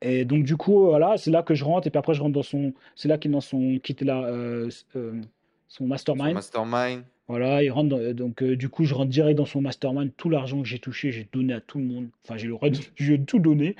Et 0.00 0.24
donc, 0.24 0.44
du 0.44 0.56
coup, 0.56 0.84
voilà, 0.86 1.16
c'est 1.16 1.30
là 1.30 1.42
que 1.42 1.54
je 1.54 1.64
rentre. 1.64 1.86
Et 1.86 1.90
puis 1.90 1.98
après, 1.98 2.14
je 2.14 2.20
rentre 2.22 2.32
dans 2.34 2.42
son. 2.42 2.72
C'est 2.96 3.08
là 3.08 3.18
qu'il 3.18 3.30
dans 3.30 3.40
son 3.40 3.78
quitte 3.78 4.02
euh, 4.02 4.68
euh, 4.96 5.20
son 5.68 5.84
Son 5.84 5.86
mastermind. 5.86 6.34
mastermind. 6.34 7.04
Voilà, 7.32 7.62
il 7.62 7.70
rentre 7.70 7.88
dans- 7.88 8.14
donc 8.14 8.42
euh, 8.42 8.56
du 8.56 8.68
coup, 8.68 8.84
je 8.84 8.94
rentre 8.94 9.10
direct 9.10 9.36
dans 9.38 9.46
son 9.46 9.60
mastermind. 9.62 10.12
Tout 10.16 10.28
l'argent 10.30 10.60
que 10.62 10.68
j'ai 10.68 10.78
touché, 10.78 11.12
j'ai 11.12 11.26
donné 11.32 11.54
à 11.54 11.60
tout 11.60 11.78
le 11.78 11.84
monde. 11.84 12.08
Enfin, 12.24 12.36
j'ai 12.36 12.46
le 12.46 12.56
j'ai 12.96 13.24
tout 13.24 13.38
donné. 13.38 13.74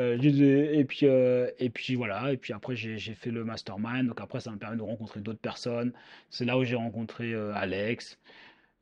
Euh, 0.00 0.18
et 0.20 0.84
puis, 0.84 1.06
euh, 1.06 1.50
et 1.58 1.70
puis 1.70 1.94
voilà. 1.96 2.32
Et 2.32 2.36
puis 2.38 2.52
après, 2.54 2.76
j'ai 2.76 2.98
fait 3.14 3.30
le 3.30 3.44
mastermind. 3.44 4.08
Donc 4.08 4.20
après, 4.20 4.40
ça 4.40 4.50
m'a 4.50 4.58
permis 4.58 4.78
de 4.78 4.82
rencontrer 4.82 5.20
d'autres 5.20 5.40
personnes. 5.40 5.92
C'est 6.30 6.44
là 6.46 6.58
où 6.58 6.64
j'ai 6.64 6.76
rencontré 6.76 7.32
euh, 7.34 7.52
Alex. 7.54 8.18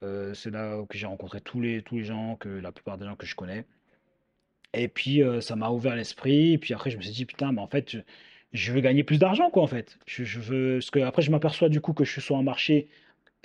Euh, 0.05 0.35
c'est 0.35 0.51
là 0.53 0.85
que 0.89 0.99
j'ai 0.99 1.07
rencontré 1.07 1.41
tous 1.43 1.61
les, 1.63 1.83
tous 1.83 1.97
les 1.99 2.05
gens, 2.05 2.37
que 2.37 2.49
la 2.51 2.73
plupart 2.73 2.99
des 2.99 3.07
gens 3.07 3.17
que 3.17 3.27
je 3.27 3.37
connais. 3.37 3.67
Et 4.75 4.89
puis, 4.89 5.23
euh, 5.23 5.41
ça 5.41 5.57
m'a 5.57 5.71
ouvert 5.71 5.97
l'esprit. 5.97 6.53
Et 6.55 6.59
puis 6.59 6.75
après, 6.75 6.91
je 6.91 6.97
me 6.97 7.03
suis 7.03 7.13
dit, 7.13 7.25
putain, 7.25 7.53
mais 7.53 7.61
en 7.61 7.67
fait, 7.67 7.91
je, 7.91 7.99
je 8.53 8.73
veux 8.73 8.81
gagner 8.81 9.05
plus 9.05 9.19
d'argent, 9.19 9.51
quoi, 9.51 9.63
en 9.63 9.67
fait. 9.67 9.99
Je, 10.07 10.25
je 10.25 10.41
veux... 10.41 10.75
Parce 10.79 10.91
que 10.91 11.01
après, 11.01 11.23
je 11.23 11.31
m'aperçois 11.31 11.69
du 11.69 11.81
coup 11.81 11.93
que 11.95 12.05
je 12.05 12.13
suis 12.13 12.21
sur 12.23 12.37
un 12.37 12.43
marché 12.43 12.89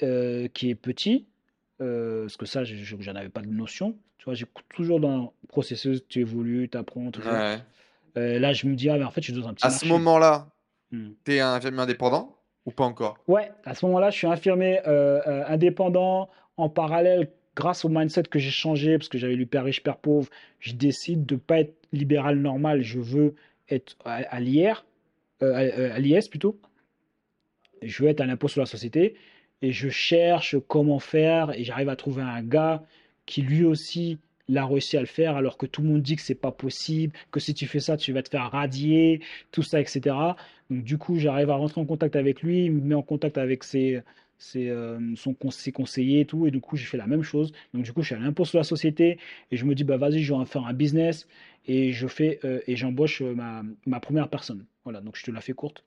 euh, 0.02 0.48
qui 0.48 0.70
est 0.70 0.76
petit, 0.76 1.28
euh, 1.82 2.24
parce 2.24 2.38
que 2.38 2.46
ça, 2.46 2.64
je- 2.64 2.76
je- 2.76 2.96
j'en 3.00 3.16
avais 3.16 3.30
pas 3.30 3.41
de 3.41 3.48
notion. 3.48 3.96
Tu 4.18 4.26
vois, 4.26 4.34
j'ai 4.34 4.46
toujours 4.74 5.00
dans 5.00 5.18
le 5.41 5.48
processus, 5.48 6.02
tu 6.08 6.20
évolues, 6.22 6.70
tu 6.70 6.78
apprends, 6.78 7.12
tout 7.12 7.22
ça. 7.22 7.34
Ouais. 7.34 7.60
Euh, 8.18 8.39
là, 8.39 8.54
je 8.54 8.68
me 8.68 8.76
dis, 8.76 8.89
ah, 8.89 8.98
mais 8.98 9.04
en 9.04 9.12
fait, 9.12 9.22
je 9.22 9.32
suis 9.32 9.41
dans 9.41 9.48
un 9.48 9.54
petit 9.54 9.66
À 9.66 9.70
ce 9.70 9.86
moment-là, 9.86 10.48
Hmm. 10.91 11.12
tu 11.26 11.34
es 11.34 11.39
un 11.39 11.54
infirmier 11.54 11.80
indépendant 11.80 12.38
ou 12.66 12.72
pas 12.72 12.86
encore? 12.86 13.18
Ouais, 13.28 13.52
à 13.66 13.74
ce 13.74 13.86
moment-là, 13.88 14.10
je 14.12 14.18
suis 14.18 14.28
infirmier 14.28 14.80
indépendant. 14.86 16.30
En 16.58 16.70
parallèle, 16.70 17.32
grâce 17.56 17.84
au 17.84 17.89
mindset 17.89 18.24
que 18.24 18.38
j'ai 18.39 18.52
changé, 18.52 18.98
parce 18.98 19.10
que 19.10 19.18
j'avais 19.18 19.36
lu 19.36 19.46
Père 19.48 19.64
riche, 19.64 19.82
Père 19.84 19.98
pauvre, 19.98 20.30
je 20.60 20.74
décide 20.74 21.26
de 21.26 21.36
ne 21.36 21.39
pas 21.39 21.60
être 21.62 21.76
libéral 21.91 22.38
normal. 22.38 22.84
Je 22.84 23.00
veux 23.00 23.34
être 23.70 23.96
à, 24.06 24.16
à 24.18 24.39
l'IR, 24.39 24.86
euh, 25.41 25.54
à, 25.91 25.96
à 25.96 26.00
l'IS 26.00 26.28
plutôt. 26.30 26.60
Je 27.82 28.04
veux 28.04 28.10
être 28.10 28.22
à 28.22 28.26
l'impôt 28.26 28.48
sur 28.48 28.62
la 28.62 28.66
société. 28.66 29.16
Et 29.64 29.72
je 29.72 29.89
cherche 29.89 30.55
comment 30.68 30.99
faire. 30.99 31.51
Et 31.57 31.64
j'arrive 31.64 31.89
à 31.89 31.95
trouver 31.95 32.22
un 32.22 32.43
gars 32.43 32.84
qui 33.26 33.41
lui 33.41 33.64
aussi 33.66 34.20
l'a 34.49 34.66
réussi 34.66 34.97
à 34.97 34.99
le 34.99 35.05
faire, 35.05 35.36
alors 35.38 35.57
que 35.57 35.66
tout 35.66 35.82
le 35.82 35.88
monde 35.89 36.01
dit 36.01 36.16
que 36.16 36.22
c'est 36.22 36.36
pas 36.36 36.51
possible, 36.51 37.14
que 37.32 37.39
si 37.39 37.53
tu 37.53 37.66
fais 37.66 37.80
ça, 37.80 37.97
tu 37.97 38.11
vas 38.14 38.22
te 38.24 38.30
faire 38.30 38.51
radier, 38.51 39.22
tout 39.51 39.64
ça, 39.64 39.80
etc. 39.80 40.16
Donc 40.70 40.84
du 40.84 40.97
coup, 40.97 41.18
j'arrive 41.18 41.49
à 41.49 41.55
rentrer 41.55 41.80
en 41.82 41.86
contact 41.86 42.16
avec 42.16 42.41
lui, 42.41 42.66
il 42.66 42.72
me 42.74 42.82
met 42.82 42.95
en 42.95 43.01
contact 43.01 43.38
avec 43.38 43.64
ses, 43.64 44.01
ses, 44.38 44.70
euh, 44.70 44.99
son, 45.16 45.36
ses 45.49 45.72
conseillers 45.72 46.22
et 46.22 46.26
tout, 46.26 46.45
et 46.45 46.51
du 46.51 46.59
coup, 46.59 46.76
j'ai 46.76 46.86
fait 46.86 46.97
la 46.97 47.07
même 47.07 47.24
chose. 47.24 47.53
Donc 47.74 47.84
du 47.84 47.93
coup, 47.93 48.01
je 48.01 48.07
suis 48.07 48.16
à 48.16 48.20
l'impôt 48.20 48.45
sur 48.45 48.57
la 48.57 48.64
société, 48.66 49.18
et 49.51 49.57
je 49.57 49.66
me 49.66 49.76
dis, 49.76 49.84
bah 49.86 49.97
vas-y, 49.97 50.20
je 50.22 50.34
vais 50.34 50.39
en 50.39 50.45
faire 50.45 50.66
un 50.66 50.74
business, 50.74 51.28
et 51.66 51.93
je 51.93 52.07
euh, 52.43 52.59
j'embauche 52.68 53.22
euh, 53.22 53.34
ma, 53.34 53.64
ma 53.86 53.99
première 54.01 54.28
personne. 54.30 54.66
Voilà, 54.84 54.99
donc 55.01 55.16
je 55.18 55.24
te 55.24 55.32
la 55.32 55.39
fais 55.41 55.53
courte. 55.53 55.84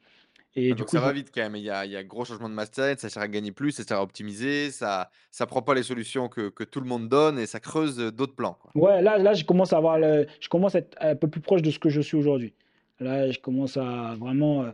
Et 0.59 0.73
Ah, 0.73 0.75
du 0.75 0.81
Donc 0.83 0.89
coup, 0.89 0.97
ça 0.97 1.01
va 1.03 1.13
vite 1.13 1.31
quand 1.35 1.43
même. 1.43 1.57
Il 1.57 1.63
y 1.63 1.71
a, 1.71 1.85
il 1.85 1.93
y 1.93 1.97
a 1.97 2.03
gros 2.03 2.25
changement 2.25 2.49
de 2.49 2.55
mindset, 2.55 2.97
ça 2.97 3.09
sert 3.11 3.23
à 3.23 3.29
gagner 3.29 3.53
plus, 3.53 3.73
ça 3.73 3.85
sert 3.85 3.99
à 3.99 4.03
optimiser, 4.03 4.71
ça 4.71 5.11
ça 5.31 5.47
prend 5.47 5.63
pas 5.63 5.75
les 5.75 5.83
solutions 5.83 6.29
que, 6.29 6.49
que 6.49 6.65
tout 6.65 6.81
le 6.81 6.87
monde 6.87 7.09
donne 7.09 7.39
et 7.39 7.47
ça 7.47 7.61
creuse 7.61 8.01
euh, 8.01 8.11
d'autres 8.11 8.35
plans. 8.35 8.57
quoi. 8.61 8.71
Ouais, 8.75 9.03
là, 9.03 9.19
là, 9.19 9.35
je 9.35 9.45
commence 9.45 9.73
à 9.73 9.77
avoir 9.77 9.99
le- 9.99 10.27
je 10.41 10.49
commence 10.49 10.75
à 10.75 10.79
être 10.79 10.97
un 11.01 11.15
peu 11.15 11.29
plus 11.29 11.41
proche 11.43 11.63
de 11.63 11.71
ce 11.71 11.79
que 11.79 11.91
je 11.91 12.01
suis 12.01 12.17
aujourd'hui. 12.17 12.55
Là, 13.01 13.31
je 13.31 13.39
commence 13.39 13.77
à 13.77 14.15
vraiment 14.19 14.63
euh, 14.65 14.71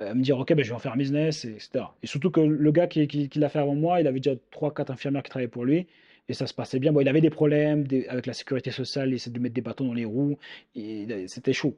euh, 0.00 0.14
me 0.14 0.22
dire, 0.22 0.38
OK, 0.38 0.52
ben, 0.54 0.62
je 0.64 0.68
vais 0.70 0.74
en 0.76 0.78
faire 0.78 0.92
un 0.92 0.96
business, 0.96 1.44
et 1.44 1.50
etc. 1.52 1.96
Et 2.02 2.06
surtout 2.06 2.30
que 2.30 2.40
le 2.40 2.72
gars 2.72 2.86
qui, 2.86 3.06
qui, 3.08 3.28
qui 3.28 3.38
l'a 3.40 3.48
fait 3.48 3.58
avant 3.58 3.74
moi, 3.74 4.00
il 4.00 4.06
avait 4.06 4.20
déjà 4.20 4.36
trois, 4.52 4.72
quatre 4.72 4.90
infirmières 4.92 5.22
qui 5.24 5.30
travaillaient 5.30 5.48
pour 5.48 5.64
lui, 5.64 5.86
et 6.28 6.34
ça 6.34 6.46
se 6.46 6.54
passait 6.54 6.78
bien. 6.78 6.92
Bon, 6.92 7.00
il 7.00 7.08
avait 7.08 7.20
des 7.20 7.30
problèmes 7.30 7.84
des- 7.86 8.06
avec 8.06 8.26
la 8.26 8.32
sécurité 8.34 8.70
sociale, 8.70 9.08
il 9.10 9.14
essayait 9.14 9.32
de 9.34 9.40
mettre 9.40 9.54
des 9.54 9.60
bâtons 9.60 9.86
dans 9.86 9.94
les 9.94 10.04
roues, 10.04 10.38
et 10.76 11.26
c'était 11.26 11.52
chaud. 11.52 11.76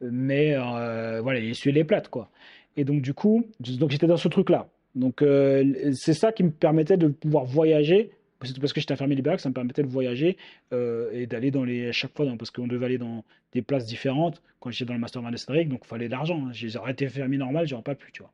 Mais 0.00 0.54
euh, 0.56 1.20
voilà, 1.22 1.38
il 1.40 1.50
essuyait 1.50 1.74
les 1.74 1.84
plates, 1.84 2.08
quoi. 2.08 2.30
Et 2.76 2.84
donc, 2.84 3.02
du 3.02 3.14
coup, 3.14 3.46
donc 3.60 3.90
j'étais 3.90 4.06
dans 4.06 4.16
ce 4.16 4.28
truc-là. 4.28 4.68
Donc, 4.94 5.22
euh, 5.22 5.92
c'est 5.94 6.14
ça 6.14 6.32
qui 6.32 6.44
me 6.44 6.50
permettait 6.50 6.96
de 6.96 7.08
pouvoir 7.08 7.44
voyager. 7.44 8.10
C'est 8.42 8.58
parce 8.60 8.72
que 8.74 8.80
j'étais 8.80 8.92
infirmier 8.92 9.16
libéral 9.16 9.36
que 9.38 9.42
ça 9.42 9.48
me 9.48 9.54
permettait 9.54 9.82
de 9.82 9.88
voyager 9.88 10.36
euh, 10.72 11.10
et 11.12 11.26
d'aller 11.26 11.50
dans 11.50 11.64
les 11.64 11.88
à 11.88 11.92
chaque 11.92 12.14
fois 12.14 12.26
dans- 12.26 12.36
parce 12.36 12.50
qu'on 12.50 12.66
devait 12.66 12.84
aller 12.84 12.98
dans 12.98 13.24
des 13.52 13.62
places 13.62 13.86
différentes 13.86 14.42
quand 14.60 14.70
j'étais 14.70 14.84
dans 14.84 14.92
le 14.94 15.00
mastermind 15.00 15.32
de 15.32 15.38
Cédric 15.38 15.68
donc 15.70 15.80
il 15.84 15.88
fallait 15.88 16.06
de 16.08 16.10
l'argent 16.10 16.46
hein. 16.46 16.50
J'aurais 16.52 16.92
été 16.92 17.06
infirmier 17.06 17.38
normal 17.38 17.66
j'aurais 17.66 17.82
pas 17.82 17.94
pu 17.94 18.12
tu 18.12 18.20
vois 18.20 18.30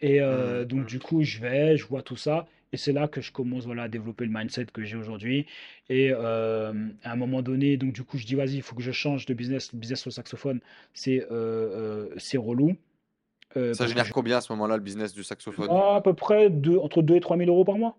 et 0.00 0.20
euh, 0.22 0.60
Mhm, 0.62 0.68
donc 0.68 0.80
mhm. 0.80 0.86
du 0.86 0.98
coup 1.00 1.22
je 1.22 1.40
vais 1.40 1.76
je 1.76 1.86
vois 1.86 2.02
tout 2.02 2.16
ça 2.16 2.46
et 2.72 2.76
c'est 2.76 2.92
là 2.92 3.08
que 3.08 3.20
je 3.20 3.32
commence 3.32 3.66
voilà 3.66 3.84
à 3.84 3.88
développer 3.88 4.24
le 4.24 4.32
mindset 4.32 4.66
que 4.72 4.84
j'ai 4.84 4.96
aujourd'hui 4.96 5.46
et 5.90 6.10
euh, 6.12 6.72
à 7.02 7.12
un 7.12 7.16
moment 7.16 7.42
donné 7.42 7.76
donc 7.76 7.92
du 7.92 8.04
coup 8.04 8.18
je 8.18 8.26
dis 8.26 8.34
vas-y 8.34 8.56
il 8.56 8.62
faut 8.62 8.76
que 8.76 8.82
je 8.82 8.92
change 8.92 9.26
de 9.26 9.34
business 9.34 9.72
le 9.72 9.78
business 9.78 10.06
le 10.06 10.12
saxophone 10.12 10.60
c'est 10.94 11.26
euh, 11.30 12.08
c'est 12.18 12.38
relou 12.38 12.76
Euh, 13.56 13.72
Ça 13.74 13.84
que 13.84 13.90
génère 13.90 14.10
combien 14.12 14.36
à 14.38 14.40
ce 14.40 14.52
moment-là 14.52 14.76
le 14.76 14.82
business 14.82 15.12
du 15.12 15.24
saxophone? 15.24 15.68
Ah, 15.70 15.96
à 15.96 16.00
peu 16.00 16.14
près 16.14 16.50
deux, 16.50 16.76
entre 16.78 17.02
2 17.02 17.16
et 17.16 17.20
3 17.20 17.36
000 17.36 17.48
euros 17.50 17.64
par 17.64 17.76
mois 17.76 17.96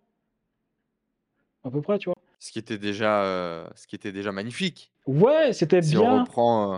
à 1.63 1.69
peu 1.71 1.81
près 1.81 1.97
tu 1.99 2.05
vois 2.09 2.15
Ce 2.39 2.51
qui 2.51 2.59
était 2.59 2.77
déjà, 2.77 3.23
euh, 3.23 3.67
ce 3.75 3.85
qui 3.87 3.95
était 3.95 4.11
déjà 4.11 4.31
magnifique. 4.31 4.91
ouais 5.07 5.51
c'était 5.53 5.81
Si 5.81 5.97
on 5.97 6.01
bien 6.01 6.21
reprend, 6.21 6.75
euh, 6.75 6.77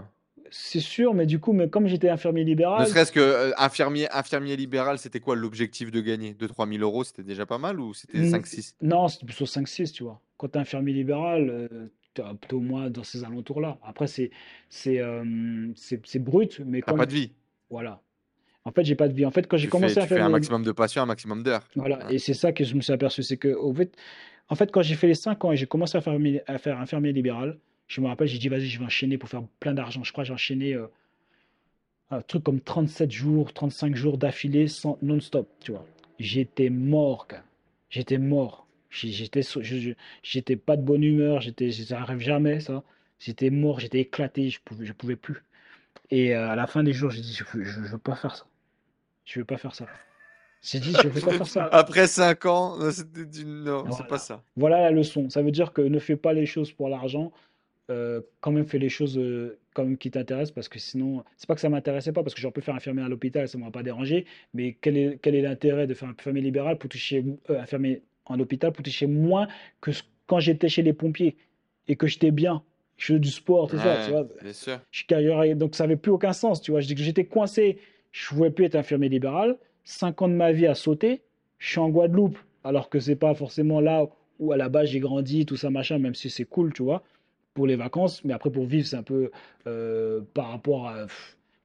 C'est 0.50 0.80
sûr, 0.80 1.14
mais 1.14 1.26
du 1.26 1.40
coup, 1.40 1.54
mais 1.54 1.70
comme 1.70 1.88
j'étais 1.88 2.10
infirmier 2.10 2.44
ne 2.44 2.50
libéral, 2.50 2.88
serait-ce 2.88 3.12
que 3.12 3.54
infirmier, 3.58 4.10
infirmier 4.12 4.56
libéral, 4.58 4.98
c'était 4.98 5.20
quoi 5.20 5.36
l'objectif 5.36 5.92
de 5.92 6.02
gagner? 6.02 6.34
2-3 6.34 6.68
000 6.68 6.82
euros, 6.82 7.04
c'était 7.04 7.24
déjà 7.24 7.46
pas 7.46 7.58
mal 7.58 7.80
ou 7.80 7.94
c'était 7.94 8.20
Mm. 8.20 8.32
5-6? 8.32 8.76
non, 8.82 9.08
c'était 9.08 9.26
plutôt 9.26 9.46
5-6, 9.46 9.92
tu 9.92 10.04
vois. 10.04 10.20
Quand 10.38 10.48
t'es 10.48 10.60
infirmier 10.60 10.94
libéral, 10.94 11.70
t'es 12.16 12.24
plutôt 12.40 12.60
moins 12.60 12.90
dans 12.90 13.04
ces 13.04 13.24
alentours-là. 13.24 13.78
Après, 13.84 14.08
c'est 14.08 14.32
c'est 14.70 15.00
euh, 15.00 15.24
brut, 16.16 16.60
mais 16.66 16.82
T'as 16.82 16.94
pas 16.94 17.06
de 17.06 17.14
vie. 17.14 17.32
voilà. 17.70 18.02
En 18.66 18.72
fait, 18.72 18.84
j'ai 18.84 18.96
pas 18.96 19.08
de 19.08 19.14
vie. 19.14 19.26
En 19.26 19.32
fait, 19.32 19.48
quand 19.48 19.58
j'ai 19.58 19.68
commencé 19.68 19.96
fais, 19.96 20.02
à 20.02 20.04
tu 20.04 20.10
fais 20.10 20.16
faire 20.16 20.26
un 20.26 20.30
mes- 20.30 20.34
maximum 20.34 20.64
de 20.64 20.72
patients, 20.72 21.04
un 21.04 21.08
maximum 21.08 21.44
d'heures. 21.44 21.68
voilà, 21.76 22.12
et 22.12 22.20
c'est 22.20 22.34
ça 22.34 22.52
que 22.52 22.64
je 22.64 22.76
me 22.76 22.82
suis 22.82 22.94
aperçu, 22.94 23.24
c'est 23.24 23.38
que 23.38 23.50
au 23.50 23.74
fait, 23.74 23.96
en 24.50 24.56
fait, 24.56 24.72
quand 24.72 24.82
j'ai 24.82 24.96
fait 24.96 25.08
les 25.08 25.16
5 25.16 25.44
ans 25.46 25.52
et 25.52 25.58
j'ai 25.58 25.66
commencé 25.68 25.98
à 25.98 26.02
faire, 26.02 26.18
à 26.48 26.58
faire 26.58 26.80
infirmier 26.80 27.14
libéral, 27.14 27.58
je 27.88 28.02
me 28.02 28.08
rappelle, 28.08 28.28
j'ai 28.28 28.38
dit, 28.40 28.50
vas-y, 28.50 28.68
je 28.68 28.80
vais 28.80 28.86
enchaîner 28.86 29.18
pour 29.18 29.30
faire 29.30 29.44
plein 29.60 29.74
d'argent. 29.74 30.04
Je 30.04 30.12
crois 30.12 30.24
que 30.24 30.28
j'ai 30.30 30.34
enchaîné 30.34 30.74
euh, 30.76 30.88
un 32.12 32.22
truc 32.22 32.44
comme 32.44 32.62
37 32.62 33.12
jours, 33.12 33.54
35 33.54 33.96
jours 33.96 34.18
d'affilée 34.18 34.68
sans 34.68 34.98
non-stop, 35.02 35.48
tu 35.62 35.72
vois. 35.72 35.86
J'étais 36.20 36.70
mort. 36.70 37.28
J'étais 37.90 38.18
mort. 38.18 38.68
J'étais 38.90 39.42
je- 39.42 39.62
je- 39.64 39.92
j'étais 40.22 40.56
pas 40.58 40.76
de 40.78 40.82
bonne 40.84 41.04
humeur, 41.04 41.40
j'étais 41.42 41.72
ça 41.72 42.02
arrive 42.02 42.20
jamais 42.20 42.60
ça. 42.60 42.84
J'étais 43.20 43.50
mort, 43.50 43.80
j'étais 43.80 44.00
éclaté, 44.02 44.50
je 44.50 44.60
pouvais 44.64 44.86
je 44.86 44.94
pouvais 44.94 45.16
plus. 45.16 45.44
Et 46.12 46.36
euh, 46.36 46.50
à 46.50 46.56
la 46.58 46.68
fin 46.68 46.84
des 46.84 46.94
jours, 46.94 47.12
j'ai 47.12 47.22
dit 47.22 47.34
je 47.34 47.46
veux, 47.46 47.64
je 47.66 47.80
veux 47.82 47.98
pas 48.00 48.16
faire 48.16 48.36
ça. 48.36 48.46
Je 49.26 49.40
veux 49.40 49.46
pas 49.46 49.58
faire 49.58 49.76
ça. 49.76 49.86
J'ai 50.62 50.80
dit 50.80 50.94
je 50.94 51.08
veux 51.08 51.22
pas 51.22 51.32
faire 51.32 51.48
ça. 51.48 51.66
Après 51.72 52.08
5 52.08 52.46
ans, 52.46 52.78
non, 52.78 52.92
c'était 52.92 53.26
du- 53.26 53.46
non, 53.46 53.84
c'est 53.86 53.90
Voilà. 53.90 54.04
pas 54.06 54.18
ça. 54.20 54.44
Voilà 54.56 54.82
la 54.82 54.92
leçon. 54.92 55.30
Ça 55.30 55.42
veut 55.42 55.52
dire 55.52 55.74
que 55.74 55.82
ne 55.82 56.00
fais 56.00 56.16
pas 56.16 56.34
les 56.34 56.46
choses 56.46 56.72
pour 56.72 56.90
l'argent. 56.90 57.32
euh, 57.90 58.22
quand 58.40 58.52
même 58.52 58.66
fais 58.68 58.78
les 58.80 58.88
choses 58.88 59.18
euh, 59.18 59.60
quand 59.74 59.84
même 59.84 59.98
qui 59.98 60.12
t'intéressent 60.12 60.54
parce 60.54 60.70
que 60.70 60.80
sinon, 60.80 61.26
c'est 61.36 61.46
pas 61.48 61.56
que 61.56 61.62
ça 61.62 61.68
m'intéressait 61.68 62.14
pas 62.14 62.24
parce 62.24 62.34
que 62.34 62.40
j'aurais 62.40 62.54
pu 62.54 62.62
faire 62.62 62.76
infirmier 62.76 63.04
à 63.04 63.10
l'hôpital, 63.10 63.50
ça 63.50 63.58
m'aurait 63.58 63.72
pas 63.72 63.84
dérangé. 63.84 64.26
Mais 64.54 64.78
quel 64.80 64.96
est, 64.96 65.20
quel 65.22 65.36
est 65.36 65.42
l'intérêt 65.42 65.88
de 65.88 65.94
faire 65.94 66.08
un 66.08 66.12
infirmier 66.12 66.42
libéral 66.42 66.78
pour 66.78 66.90
toucher 66.90 67.26
euh, 67.50 67.60
infirmier 67.60 68.02
en 68.28 68.40
hôpital 68.40 68.72
pour 68.72 68.84
toucher 68.84 69.08
moins 69.08 69.48
que 69.82 69.92
quand 70.28 70.40
j'étais 70.40 70.70
chez 70.70 70.84
les 70.84 70.94
pompiers 70.94 71.36
et 71.90 71.98
que 71.98 72.08
j'étais 72.08 72.32
bien, 72.32 72.64
je 72.96 73.08
faisais 73.08 73.20
du 73.20 73.30
sport, 73.32 73.68
tout 73.68 73.78
ça, 73.78 73.96
Ouais, 73.96 74.06
tu 74.06 74.12
vois. 74.12 74.28
bien 74.42 74.54
sûr. 74.54 74.80
Je 74.92 75.04
carrière- 75.06 75.56
donc 75.58 75.76
ça 75.76 75.84
n'avait 75.84 75.98
plus 75.98 76.12
aucun 76.12 76.32
sens, 76.34 76.62
tu 76.62 76.72
vois. 76.72 76.80
J'étais 76.80 77.26
coincé, 77.26 77.78
je 78.12 78.26
ne 78.34 78.38
pouvais 78.38 78.52
plus 78.52 78.66
être 78.66 78.76
infirmier 78.76 79.10
libéral. 79.10 79.58
Cinq 79.84 80.22
ans 80.22 80.28
de 80.28 80.34
ma 80.34 80.52
vie 80.52 80.68
à 80.68 80.76
sauter, 80.76 81.22
je 81.58 81.70
suis 81.70 81.80
en 81.80 81.90
Guadeloupe, 81.90 82.38
alors 82.64 82.90
que 82.90 83.00
c'est 83.00 83.16
pas 83.16 83.34
forcément 83.34 83.80
là 83.80 84.08
où 84.40 84.52
à 84.52 84.58
la 84.58 84.70
base 84.70 84.90
j'ai 84.90 85.00
grandi, 85.00 85.46
tout 85.46 85.56
ça 85.58 85.70
machin, 85.70 85.98
même 86.00 86.16
si 86.16 86.30
c'est 86.30 86.46
cool, 86.46 86.74
tu 86.74 86.84
vois, 86.84 87.04
pour 87.54 87.68
les 87.68 87.76
vacances. 87.76 88.24
Mais 88.24 88.34
après 88.34 88.52
pour 88.52 88.66
vivre, 88.66 88.88
c'est 88.88 88.96
un 88.96 89.04
peu 89.04 89.32
euh, 89.68 90.22
par 90.34 90.50
rapport 90.50 90.88
à 90.88 91.08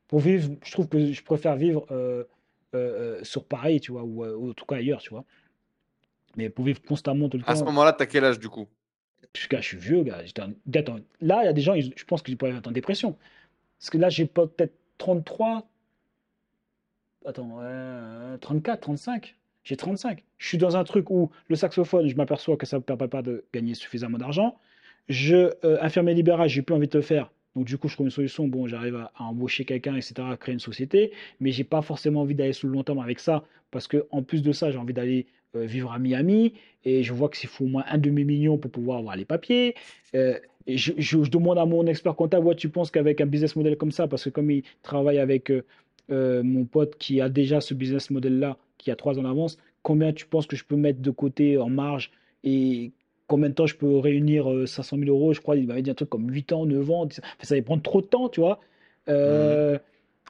pour 0.08 0.20
vivre, 0.20 0.50
je 0.64 0.72
trouve 0.72 0.88
que 0.88 1.12
je 1.12 1.22
préfère 1.22 1.56
vivre 1.56 1.84
euh, 1.90 2.24
euh, 2.74 3.18
sur 3.24 3.44
Paris, 3.44 3.80
tu 3.80 3.92
vois, 3.92 4.04
ou, 4.04 4.24
ou 4.24 4.50
en 4.50 4.54
tout 4.54 4.64
cas 4.64 4.76
ailleurs, 4.76 5.00
tu 5.00 5.10
vois. 5.10 5.24
Mais 6.36 6.48
pour 6.48 6.64
vivre 6.64 6.80
constamment 6.82 7.28
tout 7.28 7.38
le 7.38 7.44
À 7.46 7.54
ce 7.54 7.60
temps, 7.60 7.66
moment-là, 7.66 7.92
t'as 7.92 8.06
quel 8.06 8.24
âge 8.24 8.38
du 8.38 8.48
coup? 8.48 8.68
parce 9.36 9.48
que 9.48 9.56
là, 9.56 9.60
je 9.60 9.68
suis 9.68 9.76
vieux, 9.76 10.02
gars. 10.02 10.22
Attends, 10.74 10.96
là, 11.20 11.42
il 11.42 11.46
y 11.46 11.48
a 11.48 11.52
des 11.52 11.60
gens, 11.60 11.74
je 11.74 12.04
pense 12.04 12.22
qu'ils 12.22 12.36
pourraient 12.36 12.52
être 12.52 12.68
en 12.68 12.72
dépression. 12.72 13.16
Parce 13.78 13.90
que 13.90 13.98
là, 13.98 14.08
j'ai 14.08 14.26
peut-être 14.26 14.74
33. 14.98 15.68
Attends, 17.26 17.58
ouais, 17.58 17.64
euh, 17.64 18.36
34, 18.38 18.80
35. 18.80 19.34
J'ai 19.64 19.76
35. 19.76 20.22
Je 20.38 20.46
suis 20.46 20.58
dans 20.58 20.76
un 20.76 20.84
truc 20.84 21.10
où 21.10 21.30
le 21.48 21.56
saxophone, 21.56 22.06
je 22.06 22.14
m'aperçois 22.14 22.56
que 22.56 22.66
ça 22.66 22.76
ne 22.76 22.80
me 22.80 22.84
permet 22.84 23.08
pas 23.08 23.20
de 23.20 23.44
gagner 23.52 23.74
suffisamment 23.74 24.16
d'argent. 24.16 24.56
Je, 25.08 25.50
euh, 25.64 25.76
infirmier 25.80 26.14
libéral, 26.14 26.48
j'ai 26.48 26.62
plus 26.62 26.74
envie 26.74 26.86
de 26.86 26.96
le 26.96 27.02
faire. 27.02 27.32
Donc, 27.56 27.64
du 27.64 27.78
coup, 27.78 27.88
je 27.88 27.94
trouve 27.94 28.06
une 28.06 28.12
solution. 28.12 28.46
Bon, 28.46 28.68
j'arrive 28.68 28.94
à, 28.94 29.12
embaucher 29.18 29.64
quelqu'un, 29.64 29.96
etc., 29.96 30.14
à 30.30 30.36
créer 30.36 30.52
une 30.52 30.60
société. 30.60 31.10
Mais 31.40 31.50
j'ai 31.50 31.64
pas 31.64 31.82
forcément 31.82 32.20
envie 32.20 32.36
d'aller 32.36 32.52
sous 32.52 32.68
le 32.68 32.74
long 32.74 32.84
terme 32.84 33.00
avec 33.00 33.18
ça. 33.18 33.42
Parce 33.72 33.88
que, 33.88 34.06
en 34.12 34.22
plus 34.22 34.42
de 34.42 34.52
ça, 34.52 34.70
j'ai 34.70 34.78
envie 34.78 34.94
d'aller 34.94 35.26
euh, 35.56 35.64
vivre 35.64 35.90
à 35.90 35.98
Miami. 35.98 36.54
Et 36.84 37.02
je 37.02 37.12
vois 37.12 37.28
que 37.28 37.36
s'il 37.36 37.48
faut 37.48 37.64
au 37.64 37.68
moins 37.68 37.84
un 37.88 37.98
demi-million 37.98 38.56
pour 38.56 38.70
pouvoir 38.70 38.98
avoir 38.98 39.16
les 39.16 39.24
papiers. 39.24 39.74
Euh, 40.14 40.38
je 40.68 41.28
demande 41.28 41.58
à 41.58 41.64
mon 41.64 41.86
expert 41.86 42.14
comptable, 42.14 42.46
ouais, 42.46 42.56
tu 42.56 42.68
penses 42.68 42.90
qu'avec 42.90 43.20
un 43.20 43.26
business 43.26 43.54
model 43.54 43.76
comme 43.76 43.92
ça, 43.92 44.08
parce 44.08 44.24
que 44.24 44.30
comme 44.30 44.50
il 44.50 44.64
travaille 44.82 45.20
avec 45.20 45.52
euh, 46.10 46.40
euh, 46.40 46.42
mon 46.42 46.64
pote 46.64 46.96
qui 46.98 47.20
a 47.20 47.28
déjà 47.28 47.60
ce 47.60 47.74
business 47.74 48.10
model-là, 48.10 48.56
qui 48.78 48.90
a 48.90 48.96
trois 48.96 49.18
ans 49.18 49.22
d'avance, 49.22 49.58
combien 49.82 50.12
tu 50.12 50.26
penses 50.26 50.46
que 50.46 50.56
je 50.56 50.64
peux 50.64 50.76
mettre 50.76 51.00
de 51.00 51.10
côté 51.10 51.58
en 51.58 51.68
marge 51.68 52.10
et 52.44 52.92
combien 53.26 53.48
de 53.48 53.54
temps 53.54 53.66
je 53.66 53.76
peux 53.76 53.98
réunir 53.98 54.50
euh, 54.52 54.66
500 54.66 54.98
000 54.98 55.08
euros 55.10 55.32
Je 55.32 55.40
crois 55.40 55.56
qu'il 55.56 55.66
m'avait 55.66 55.82
dit 55.82 55.90
un 55.90 55.94
truc 55.94 56.08
comme 56.08 56.28
8 56.30 56.52
ans, 56.52 56.64
9 56.66 56.90
ans. 56.90 57.04
Enfin, 57.06 57.22
ça 57.42 57.54
va 57.56 57.62
prendre 57.62 57.82
trop 57.82 58.00
de 58.00 58.06
temps, 58.06 58.28
tu 58.28 58.40
vois. 58.40 58.60
Euh, 59.08 59.78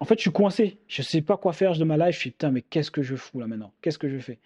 En 0.01 0.05
fait, 0.05 0.17
je 0.17 0.23
suis 0.23 0.31
coincé. 0.33 0.77
Je 0.89 1.03
sais 1.03 1.23
pas 1.23 1.37
quoi 1.37 1.53
faire 1.53 1.77
de 1.77 1.85
ma 1.85 1.97
life. 1.97 2.15
Je 2.17 2.21
suis 2.21 2.31
putain, 2.31 2.51
mais 2.51 2.63
qu'est-ce 2.63 2.91
que 2.91 3.03
je 3.03 3.17
fous 3.17 3.41
là 3.41 3.47
maintenant? 3.47 3.73
Qu'est-ce 3.83 3.99
que 3.99 4.09
je 4.09 4.19
fais? 4.19 4.39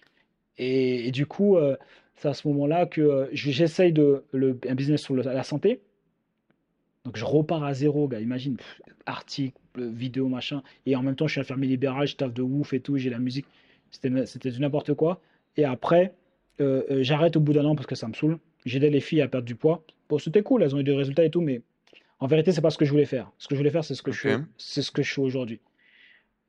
Et, 0.59 1.11
du 1.11 1.26
coup, 1.26 1.57
euh, 1.57 1.76
c'est 2.16 2.28
à 2.28 2.35
ce 2.35 2.47
moment-là 2.49 2.87
que 2.87 3.01
euh, 3.01 3.26
je- 3.33 3.51
j'essaye 3.51 3.93
de 3.93 4.24
un 4.68 4.74
business 4.74 5.01
sur 5.03 5.14
la 5.16 5.43
santé. 5.43 5.81
Donc 7.05 7.16
je 7.16 7.24
repars 7.24 7.64
à 7.64 7.72
zéro, 7.74 8.09
gars. 8.09 8.20
Imagine, 8.20 8.57
article, 9.07 9.57
euh, 9.59 9.60
vidéo, 9.77 10.29
machin. 10.29 10.62
Et 10.87 10.97
en 10.97 11.03
même 11.03 11.16
temps, 11.16 11.27
je 11.27 11.33
suis 11.33 11.41
infirmier 11.41 11.68
libéral, 11.68 12.07
je 12.07 12.16
taffe 12.16 12.33
de 12.35 12.43
ouf 12.43 12.73
et 12.73 12.81
tout, 12.81 12.97
j'ai 12.99 13.11
la 13.11 13.18
musique. 13.18 13.47
C'était 13.91 14.27
c'était 14.27 14.51
du 14.51 14.61
n'importe 14.61 14.95
quoi. 14.95 15.21
Et 15.57 15.64
après, 15.64 16.14
euh, 16.61 16.83
euh, 16.91 17.03
j'arrête 17.03 17.37
au 17.37 17.41
bout 17.41 17.53
d'un 17.53 17.64
an 17.64 17.75
parce 17.75 17.87
que 17.87 17.95
ça 17.95 18.09
me 18.09 18.14
saoule. 18.14 18.39
J'aidais 18.66 18.91
les 18.91 19.01
filles 19.01 19.23
à 19.23 19.29
perdre 19.29 19.47
du 19.47 19.55
poids. 19.55 19.85
bon, 20.09 20.18
c'était 20.18 20.43
cool, 20.43 20.62
elles 20.62 20.75
ont 20.75 20.79
eu 20.81 20.85
des 20.85 20.93
résultats 20.95 21.25
et 21.25 21.31
tout, 21.31 21.41
mais 21.41 21.62
en 22.18 22.27
vérité, 22.27 22.53
c'est 22.53 22.61
pas 22.61 22.71
ce 22.71 22.79
que 22.79 22.85
je 22.85 22.91
voulais 22.91 23.07
faire. 23.07 23.31
Ce 23.39 23.49
que 23.49 23.55
je 23.55 23.61
voulais 23.61 23.71
faire, 23.71 23.85
c'est 23.85 23.95
ce 23.95 24.03
que 24.03 24.12
je 24.12 24.18
Ok. 24.18 24.23
fais, 24.23 24.45
c'est 24.59 24.83
ce 24.83 24.91
que 24.91 25.03
je 25.03 25.12
fais 25.14 25.21
aujourd'hui. 25.23 25.61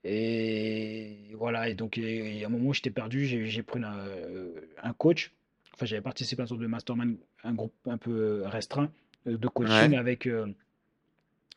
Et 0.04 1.18
voilà, 1.36 1.70
et 1.70 1.76
donc 1.76 1.98
il 1.98 2.38
y 2.38 2.44
a 2.44 2.48
un 2.48 2.50
moment 2.50 2.70
où 2.70 2.74
j'étais 2.74 2.90
perdu, 2.90 3.26
j'ai 3.26 3.64
pris 3.64 3.84
un, 3.84 3.98
euh, 4.00 4.52
un 4.82 4.94
coach. 4.94 5.32
Enfin, 5.76 5.86
j'avais 5.86 6.02
participé 6.02 6.42
à 6.42 6.44
une 6.44 6.48
sorte 6.48 6.62
de 6.62 6.68
mastermind, 6.68 7.18
un 7.44 7.54
groupe 7.54 7.74
un 7.88 7.98
peu 7.98 8.44
restreint 8.46 8.92
euh, 9.28 9.38
de 9.38 9.48
coaching 9.48 9.92
Ouais. 9.92 9.98
avec, 9.98 10.28
euh, 10.28 10.48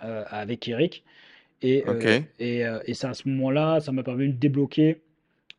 euh, 0.02 0.24
avec 0.28 0.68
Eric. 0.68 1.04
Et, 1.66 1.82
euh, 1.88 2.20
et, 2.38 2.66
euh, 2.66 2.78
et 2.86 2.94
c'est 2.94 3.06
à 3.06 3.14
ce 3.14 3.28
moment-là, 3.28 3.80
ça 3.80 3.90
m'a 3.92 4.02
permis 4.02 4.28
de 4.28 4.32
débloquer. 4.38 5.00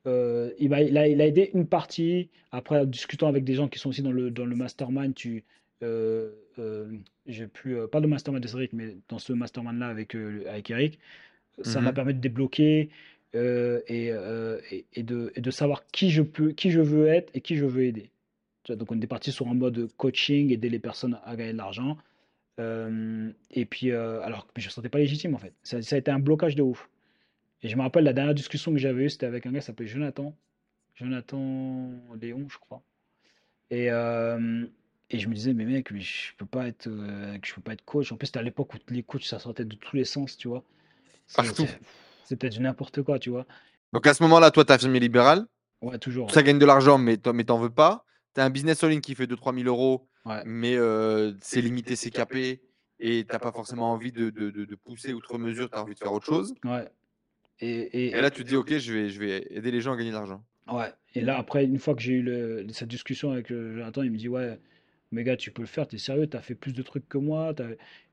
Euh, 0.08 0.52
il 0.60 0.74
a, 0.74 0.82
il 0.84 0.98
a 1.22 1.26
aidé 1.28 1.50
une 1.54 1.66
partie. 1.68 2.30
Après, 2.52 2.80
en 2.80 2.86
discutant 2.86 3.28
avec 3.28 3.44
des 3.44 3.56
gens 3.56 3.68
qui 3.68 3.80
sont 3.80 3.90
aussi 3.90 4.04
dans 4.04 4.12
le, 4.12 4.30
dans 4.32 4.46
le 4.46 4.56
mastermind, 4.56 5.14
tu, 5.16 5.44
euh, 5.84 6.30
euh, 6.60 6.86
j'ai 7.26 7.48
pu, 7.48 7.76
euh, 7.76 7.88
pas 7.88 8.00
le 8.00 8.08
mastermind 8.08 8.42
de 8.44 8.48
Cédric, 8.48 8.72
mais 8.74 8.96
dans 9.10 9.20
ce 9.20 9.34
mastermind-là 9.34 9.88
avec, 9.88 10.16
euh, 10.16 10.44
avec 10.48 10.70
Eric, 10.70 11.00
ça 11.64 11.82
m'a 11.82 11.90
Mhm. 11.90 11.96
permis 11.96 12.14
de 12.14 12.20
débloquer 12.20 12.90
et, 13.34 14.12
et, 14.72 14.86
et 14.94 15.04
de, 15.04 15.32
et 15.36 15.42
de 15.42 15.52
savoir 15.52 15.86
qui 15.88 16.10
je 16.12 16.22
peux, 16.22 16.52
qui 16.54 16.72
je 16.72 16.82
veux 16.82 17.08
être 17.08 17.30
et 17.34 17.42
qui 17.42 17.56
je 17.58 17.66
veux 17.66 17.84
aider. 17.84 18.10
Donc, 18.70 18.92
on 18.92 19.00
est 19.02 19.08
parti 19.08 19.32
sur 19.32 19.48
un 19.48 19.54
mode 19.54 19.90
coaching, 19.98 20.52
aider 20.52 20.70
les 20.70 20.80
personnes 20.80 21.20
à 21.26 21.36
gagner 21.36 21.52
de 21.54 21.58
l'argent. 21.58 21.98
Euh, 22.60 23.32
et 23.52 23.66
puis, 23.66 23.92
euh, 23.92 24.22
alors 24.22 24.48
que 24.48 24.54
je 24.58 24.66
ne 24.66 24.70
me 24.70 24.72
sentais 24.72 24.90
pas 24.90 24.98
légitime 24.98 25.36
en 25.36 25.38
fait. 25.38 25.54
Ça, 25.64 25.82
ça 25.82 25.96
a 25.96 26.00
été 26.00 26.12
un 26.12 26.20
blocage 26.20 26.56
de 26.56 26.64
ouf. 26.64 26.90
Et 27.62 27.70
je 27.70 27.76
me 27.76 27.82
rappelle 27.82 28.04
la 28.04 28.14
dernière 28.14 28.36
discussion 28.36 28.72
que 28.72 28.78
j'avais 28.78 29.06
eue, 29.06 29.10
c'était 29.10 29.26
avec 29.26 29.46
un 29.46 29.52
gars 29.52 29.60
qui 29.60 29.66
s'appelait 29.66 29.88
Jonathan. 29.88 30.36
Jonathan 30.96 31.90
Léon, 32.22 32.48
je 32.50 32.58
crois. 32.58 32.82
Et, 33.72 33.92
euh, 33.92 34.66
et 35.10 35.20
je 35.20 35.28
me 35.28 35.34
disais, 35.34 35.54
mais 35.54 35.66
mec, 35.66 35.92
mais 35.92 36.00
je 36.00 36.34
peux 36.38 36.46
pas 36.46 36.68
être, 36.68 36.88
je 36.88 37.54
peux 37.54 37.62
pas 37.62 37.74
être 37.74 37.84
coach. 37.84 38.12
En 38.12 38.18
plus, 38.18 38.28
c'était 38.28 38.40
à 38.40 38.44
l'époque 38.44 38.74
où 38.74 38.78
les 38.90 39.04
coachs, 39.04 39.24
ça 39.24 39.40
sortait 39.40 39.66
de 39.66 39.76
tous 39.76 39.96
les 39.96 40.06
sens, 40.06 40.38
tu 40.38 40.48
vois. 40.48 40.64
Partout. 41.36 41.66
C'était 42.24 42.50
du 42.50 42.60
n'importe 42.60 43.02
quoi, 43.02 43.20
tu 43.20 43.30
vois. 43.30 43.46
Donc 43.94 44.06
à 44.08 44.14
ce 44.14 44.24
moment-là, 44.24 44.52
toi, 44.52 44.66
tu 44.66 44.72
as 44.72 44.78
firmé 44.78 45.00
libéral. 45.00 45.46
Ouais, 45.82 45.98
toujours. 46.00 46.32
Ça 46.32 46.44
gagne 46.44 46.60
de 46.60 46.66
l'argent, 46.66 46.98
mais 46.98 47.18
t'en 47.18 47.34
mais 47.34 47.44
t'en 47.44 47.60
veux 47.60 47.70
pas. 47.70 48.06
Tu 48.34 48.42
as 48.42 48.46
un 48.46 48.50
business 48.50 48.84
en 48.84 48.88
ligne 48.88 49.02
qui 49.02 49.16
fait 49.16 49.26
2-3 49.26 49.56
000 49.56 49.68
euros, 49.68 50.08
Ouais. 50.26 50.42
mais 50.46 50.76
euh, 50.76 51.34
c'est 51.42 51.62
limité, 51.62 51.96
c'est 51.96 52.10
capé, 52.12 52.62
et 53.00 53.26
t'as 53.26 53.40
pas 53.40 53.52
forcément 53.52 53.92
envie 53.92 54.12
de, 54.12 54.30
de- 54.30 54.50
de- 54.50 54.66
de 54.66 54.76
pousser 54.76 55.14
outre 55.14 55.38
mesure, 55.38 55.70
tu 55.70 55.78
as 55.78 55.84
envie 55.84 55.94
de 55.94 56.00
faire 56.00 56.14
autre 56.14 56.26
chose. 56.26 56.54
Ouais. 56.64 56.88
Et, 57.60 57.70
et, 57.70 58.06
Et 58.08 58.22
là, 58.22 58.32
tu 58.32 58.44
te 58.44 58.48
dis, 58.50 58.56
ok, 58.56 58.78
je 58.78 58.94
vais, 58.94 59.10
je 59.10 59.20
vais 59.20 59.48
aider 59.52 59.72
les 59.72 59.82
gens 59.82 59.94
à 59.94 59.98
gagner 59.98 60.10
de 60.10 60.16
l'argent. 60.16 60.44
Ouais. 60.72 60.92
Et 61.14 61.22
là, 61.22 61.38
après, 61.38 61.64
une 61.66 61.78
fois 61.80 61.96
que 61.96 62.02
j'ai 62.02 62.14
eu 62.14 62.22
le- 62.22 62.66
cette 62.70 62.90
discussion 62.90 63.32
avec 63.32 63.48
Jonathan, 63.50 64.02
il 64.04 64.12
me 64.12 64.18
dit, 64.18 64.28
ouais, 64.28 64.60
mais 65.12 65.24
gars, 65.24 65.38
tu 65.38 65.52
peux 65.52 65.62
le 65.62 65.68
faire, 65.68 65.88
t'es 65.88 65.98
sérieux, 66.00 66.28
t'as 66.28 66.42
fait 66.42 66.56
plus 66.56 66.74
de 66.74 66.82
trucs 66.82 67.08
que 67.08 67.18
moi, 67.20 67.54
t'as 67.54 67.68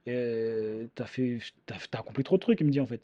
euh, 0.08 0.86
fait, 1.06 1.38
t'as 1.66 1.76
accompli 1.98 2.22
trop 2.24 2.36
de 2.36 2.42
trucs, 2.42 2.60
il 2.60 2.66
me 2.66 2.70
dit, 2.72 2.80
en 2.80 2.86
fait. 2.86 3.00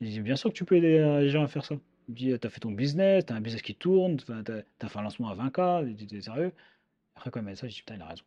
Il 0.00 0.08
dit, 0.10 0.20
bien 0.20 0.36
sûr 0.36 0.50
que 0.50 0.54
tu 0.56 0.64
peux 0.64 0.76
aider 0.76 0.98
les 1.20 1.28
gens 1.28 1.42
à 1.42 1.48
faire 1.48 1.64
ça. 1.64 1.74
Il 2.08 2.12
me 2.12 2.16
dit, 2.16 2.38
t'as 2.38 2.48
fait 2.48 2.60
ton 2.60 2.70
business, 2.72 3.26
t'as 3.26 3.34
un 3.34 3.40
business 3.40 3.62
qui 3.62 3.74
tourne, 3.74 4.16
t'as, 4.16 4.62
t'as 4.78 4.88
fait 4.88 4.98
un 4.98 5.02
lancement 5.02 5.28
à 5.28 5.34
20K, 5.34 5.84
il 5.86 5.94
dit, 5.96 6.06
t'es 6.06 6.20
sérieux? 6.22 6.52
Après, 7.16 7.30
quand 7.30 7.40
il 7.40 7.44
m'a 7.44 7.52
dit 7.52 7.58
ça, 7.58 7.66
j'ai 7.68 7.74
dit, 7.74 7.80
putain, 7.80 7.96
il 7.96 8.02
a 8.02 8.06
raison. 8.06 8.22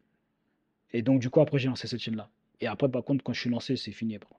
Et 0.94 1.02
donc, 1.02 1.20
du 1.20 1.30
coup, 1.30 1.42
après, 1.42 1.60
j'ai 1.60 1.68
lancé 1.68 1.88
cette 1.88 2.00
chaîne-là. 2.00 2.30
Et 2.60 2.68
après, 2.68 2.90
par 2.90 3.04
contre, 3.04 3.24
quand 3.24 3.34
je 3.34 3.40
suis 3.40 3.50
lancé, 3.50 3.76
c'est 3.76 3.92
fini. 3.92 4.16
après. 4.16 4.36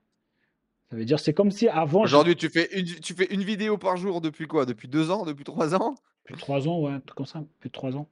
Ça 0.91 0.97
veut 0.97 1.05
dire, 1.05 1.19
c'est 1.19 1.33
comme 1.33 1.51
si 1.51 1.69
avant, 1.69 2.03
Aujourd'hui, 2.03 2.37
tu 2.37 2.51
fais, 2.51 2.69
une, 2.79 2.85
tu 2.85 3.15
fais 3.15 3.25
une 3.33 3.43
vidéo 3.43 3.79
par 3.79 3.97
jour 3.97 4.21
depuis 4.21 4.47
quoi? 4.47 4.67
Depuis 4.67 4.89
deux 4.89 5.11
ans? 5.11 5.25
Depuis 5.25 5.45
trois 5.45 5.75
ans? 5.75 5.95
Plus 6.25 6.35
de 6.35 6.41
3 6.41 6.69
ans, 6.69 6.81
ouais, 6.81 6.93
un 6.93 7.01
truc 7.01 7.17
comme 7.17 7.27
ça, 7.27 7.43
plus 7.61 7.69
de 7.69 7.73
3 7.73 7.97
ans. 7.97 8.09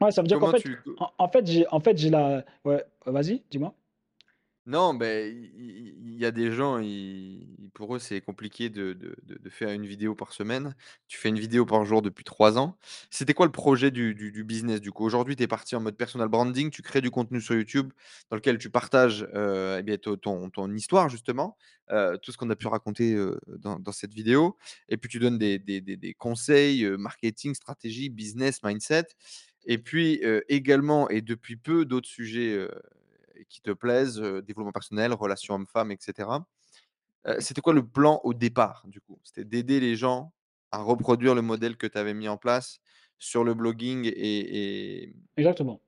Ouais, 0.00 0.10
ça 0.10 0.22
veut 0.22 0.28
dire 0.28 0.38
qu'en 0.38 0.52
fait, 0.52 0.60
tu... 0.60 0.78
En, 0.98 1.10
en 1.18 1.28
fait, 1.28 1.46
j'ai, 1.46 1.66
en 1.68 1.80
fait, 1.80 1.98
j'ai 1.98 2.08
la. 2.08 2.44
Ouais, 2.64 2.82
vas-y, 3.04 3.42
dis-moi. 3.50 3.74
Non, 4.66 4.92
ben, 4.92 5.50
il 5.56 6.14
y, 6.14 6.26
a 6.26 6.30
des 6.30 6.52
gens, 6.52 6.80
pour 7.72 7.96
eux, 7.96 7.98
c'est 7.98 8.20
compliqué 8.20 8.68
de, 8.68 9.16
faire 9.48 9.70
une 9.70 9.86
vidéo 9.86 10.14
par 10.14 10.34
semaine. 10.34 10.76
Tu 11.08 11.18
fais 11.18 11.30
une 11.30 11.38
vidéo 11.38 11.64
par 11.64 11.84
jour 11.86 12.02
depuis 12.02 12.24
trois 12.24 12.58
ans. 12.58 12.76
C'était 13.10 13.32
quoi 13.32 13.46
le 13.46 13.52
projet 13.52 13.90
du, 13.90 14.44
business 14.44 14.80
du 14.82 14.92
coup? 14.92 15.04
Aujourd'hui, 15.04 15.34
tu 15.34 15.42
es 15.42 15.46
parti 15.46 15.74
en 15.76 15.80
mode 15.80 15.96
personal 15.96 16.28
branding, 16.28 16.70
tu 16.70 16.82
crées 16.82 17.00
du 17.00 17.10
contenu 17.10 17.40
sur 17.40 17.54
YouTube 17.54 17.90
dans 18.28 18.36
lequel 18.36 18.58
tu 18.58 18.68
partages 18.68 19.26
euh, 19.34 19.82
eh 19.84 19.98
ton, 19.98 20.74
histoire, 20.74 21.08
justement, 21.08 21.56
euh, 21.90 22.18
tout 22.18 22.30
ce 22.30 22.36
qu'on 22.36 22.50
a 22.50 22.56
pu 22.56 22.66
raconter 22.66 23.14
euh, 23.14 23.40
dans, 23.48 23.92
cette 23.92 24.12
vidéo. 24.12 24.58
Et 24.90 24.98
puis, 24.98 25.08
tu 25.08 25.18
donnes 25.18 25.38
des, 25.38 26.16
conseils, 26.18 26.84
marketing, 26.98 27.54
stratégie, 27.54 28.10
business, 28.10 28.62
mindset. 28.62 29.06
Et 29.64 29.78
puis 29.78 30.22
également, 30.48 31.08
et 31.08 31.22
depuis 31.22 31.56
peu, 31.56 31.86
d'autres 31.86 32.08
sujets 32.08 32.68
qui 33.48 33.60
te 33.60 33.70
plaisent, 33.70 34.20
développement 34.20 34.72
personnel, 34.72 35.12
relations 35.12 35.54
hommes-femmes, 35.54 35.90
etc. 35.90 36.28
C'était 37.38 37.60
quoi 37.60 37.74
le 37.74 37.86
plan 37.86 38.20
au 38.24 38.32
départ, 38.32 38.82
du 38.86 39.00
coup? 39.00 39.18
C'était 39.24 39.44
d'aider 39.44 39.78
les 39.78 39.94
gens 39.94 40.32
à 40.72 40.82
reproduire 40.82 41.34
le 41.34 41.42
modèle 41.42 41.76
que 41.76 41.86
tu 41.86 41.98
avais 41.98 42.14
mis 42.14 42.28
en 42.28 42.36
place 42.36 42.80
sur 43.18 43.44
le 43.44 43.54
blogging 43.54 44.10
et, 44.14 45.12
Exactement. 45.36 45.80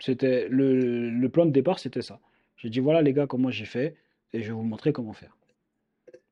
C'était 0.00 0.48
le, 0.48 1.26
plan 1.28 1.46
de 1.46 1.50
départ, 1.50 1.78
c'était 1.78 2.02
ça. 2.02 2.20
J'ai 2.56 2.70
dit 2.70 2.80
voilà 2.80 3.02
les 3.02 3.12
gars 3.12 3.26
comment 3.26 3.50
j'ai 3.50 3.66
fait 3.66 3.96
et 4.32 4.42
je 4.42 4.48
vais 4.48 4.54
vous 4.54 4.62
montrer 4.62 4.92
comment 4.92 5.12
faire. 5.12 5.36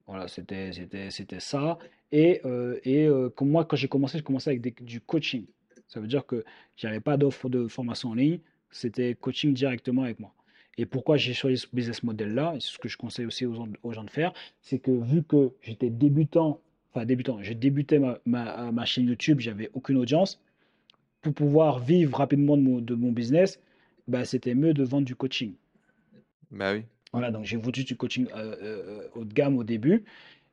Voilà, 0.07 0.27
c'était 0.29 0.71
ça. 1.39 1.79
Et 2.11 2.41
et 2.85 3.09
moi 3.41 3.65
quand 3.65 3.77
j'ai 3.77 3.89
commencé, 3.89 4.19
j'ai 4.19 4.25
commencé 4.25 4.51
avec 4.51 4.83
du 4.85 5.01
coaching. 5.01 5.47
Ça 5.87 6.01
veut 6.01 6.09
dire 6.09 6.25
que 6.25 6.45
j'avais 6.77 7.01
pas 7.01 7.17
d'offre 7.19 7.51
de 7.51 7.69
formation 7.69 8.11
en 8.11 8.15
ligne, 8.15 8.41
c'était 8.71 9.15
coaching 9.15 9.53
directement 9.53 10.05
avec 10.05 10.19
moi. 10.19 10.35
Et 10.79 10.87
pourquoi 10.87 11.17
j'ai 11.17 11.35
choisi 11.35 11.59
ce 11.59 11.67
business 11.73 12.03
model-là, 12.03 12.55
et 12.57 12.61
c'est 12.61 12.71
ce 12.71 12.79
que 12.79 12.89
je 12.89 12.97
conseille 12.97 13.27
aussi 13.27 13.45
aux 13.45 13.55
gens, 13.55 13.69
aux 13.83 13.93
gens 13.93 14.05
de 14.05 14.11
faire, 14.11 14.33
c'est 14.63 14.79
que 14.79 14.91
vu 14.91 15.23
que 15.23 15.51
j'étais 15.61 15.91
débutant, 15.91 16.61
enfin 16.93 17.05
débutant, 17.05 17.43
j'ai 17.43 17.55
débuté 17.55 17.99
ma, 17.99 18.19
ma, 18.25 18.73
ma 18.73 18.85
chaîne 18.87 19.07
YouTube, 19.07 19.41
j'avais 19.41 19.71
aucune 19.75 19.99
audience, 19.99 20.41
pour 21.21 21.35
pouvoir 21.35 21.79
vivre 21.79 22.17
rapidement 22.17 22.57
de 22.57 22.63
mon, 22.63 22.81
de 22.81 22.95
mon 22.95 23.13
business, 23.13 23.61
bah, 24.09 24.25
c'était 24.25 24.55
mieux 24.55 24.75
de 24.75 24.83
vendre 24.83 25.05
du 25.05 25.15
coaching. 25.15 25.53
Bah 26.51 26.73
oui. 26.73 26.83
Voilà, 27.13 27.31
donc 27.31 27.45
j'ai 27.45 27.59
vendu 27.59 27.85
du 27.85 27.95
coaching 27.97 28.27
euh, 28.35 28.57
euh, 28.63 29.09
haut 29.15 29.25
de 29.25 29.33
gamme 29.33 29.59
au 29.59 29.65
début. 29.65 30.05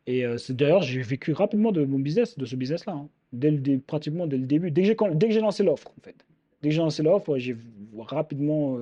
Et 0.05 0.25
euh, 0.25 0.37
d'ailleurs, 0.49 0.81
j'ai 0.81 1.01
vécu 1.01 1.31
rapidement 1.31 1.71
de 1.71 1.85
mon 1.85 1.99
business, 1.99 2.37
de 2.37 2.45
ce 2.45 2.55
business-là, 2.55 2.93
hein. 2.93 3.07
dès 3.31 3.51
le 3.51 3.57
dé- 3.57 3.77
pratiquement 3.77 4.27
dès 4.27 4.37
le 4.37 4.45
début. 4.45 4.69
Dès 4.69 4.81
que 4.81 5.31
j'ai, 5.31 5.39
lancé 5.39 5.63
l'offre, 5.63 5.91
en 5.97 6.01
fait. 6.01 6.15
Dès 6.61 6.69
que 6.69 6.75
j'ai 6.75 6.81
lancé 6.81 7.03
l'offre, 7.03 7.37
j'ai 7.37 7.55
rapidement 7.97 8.77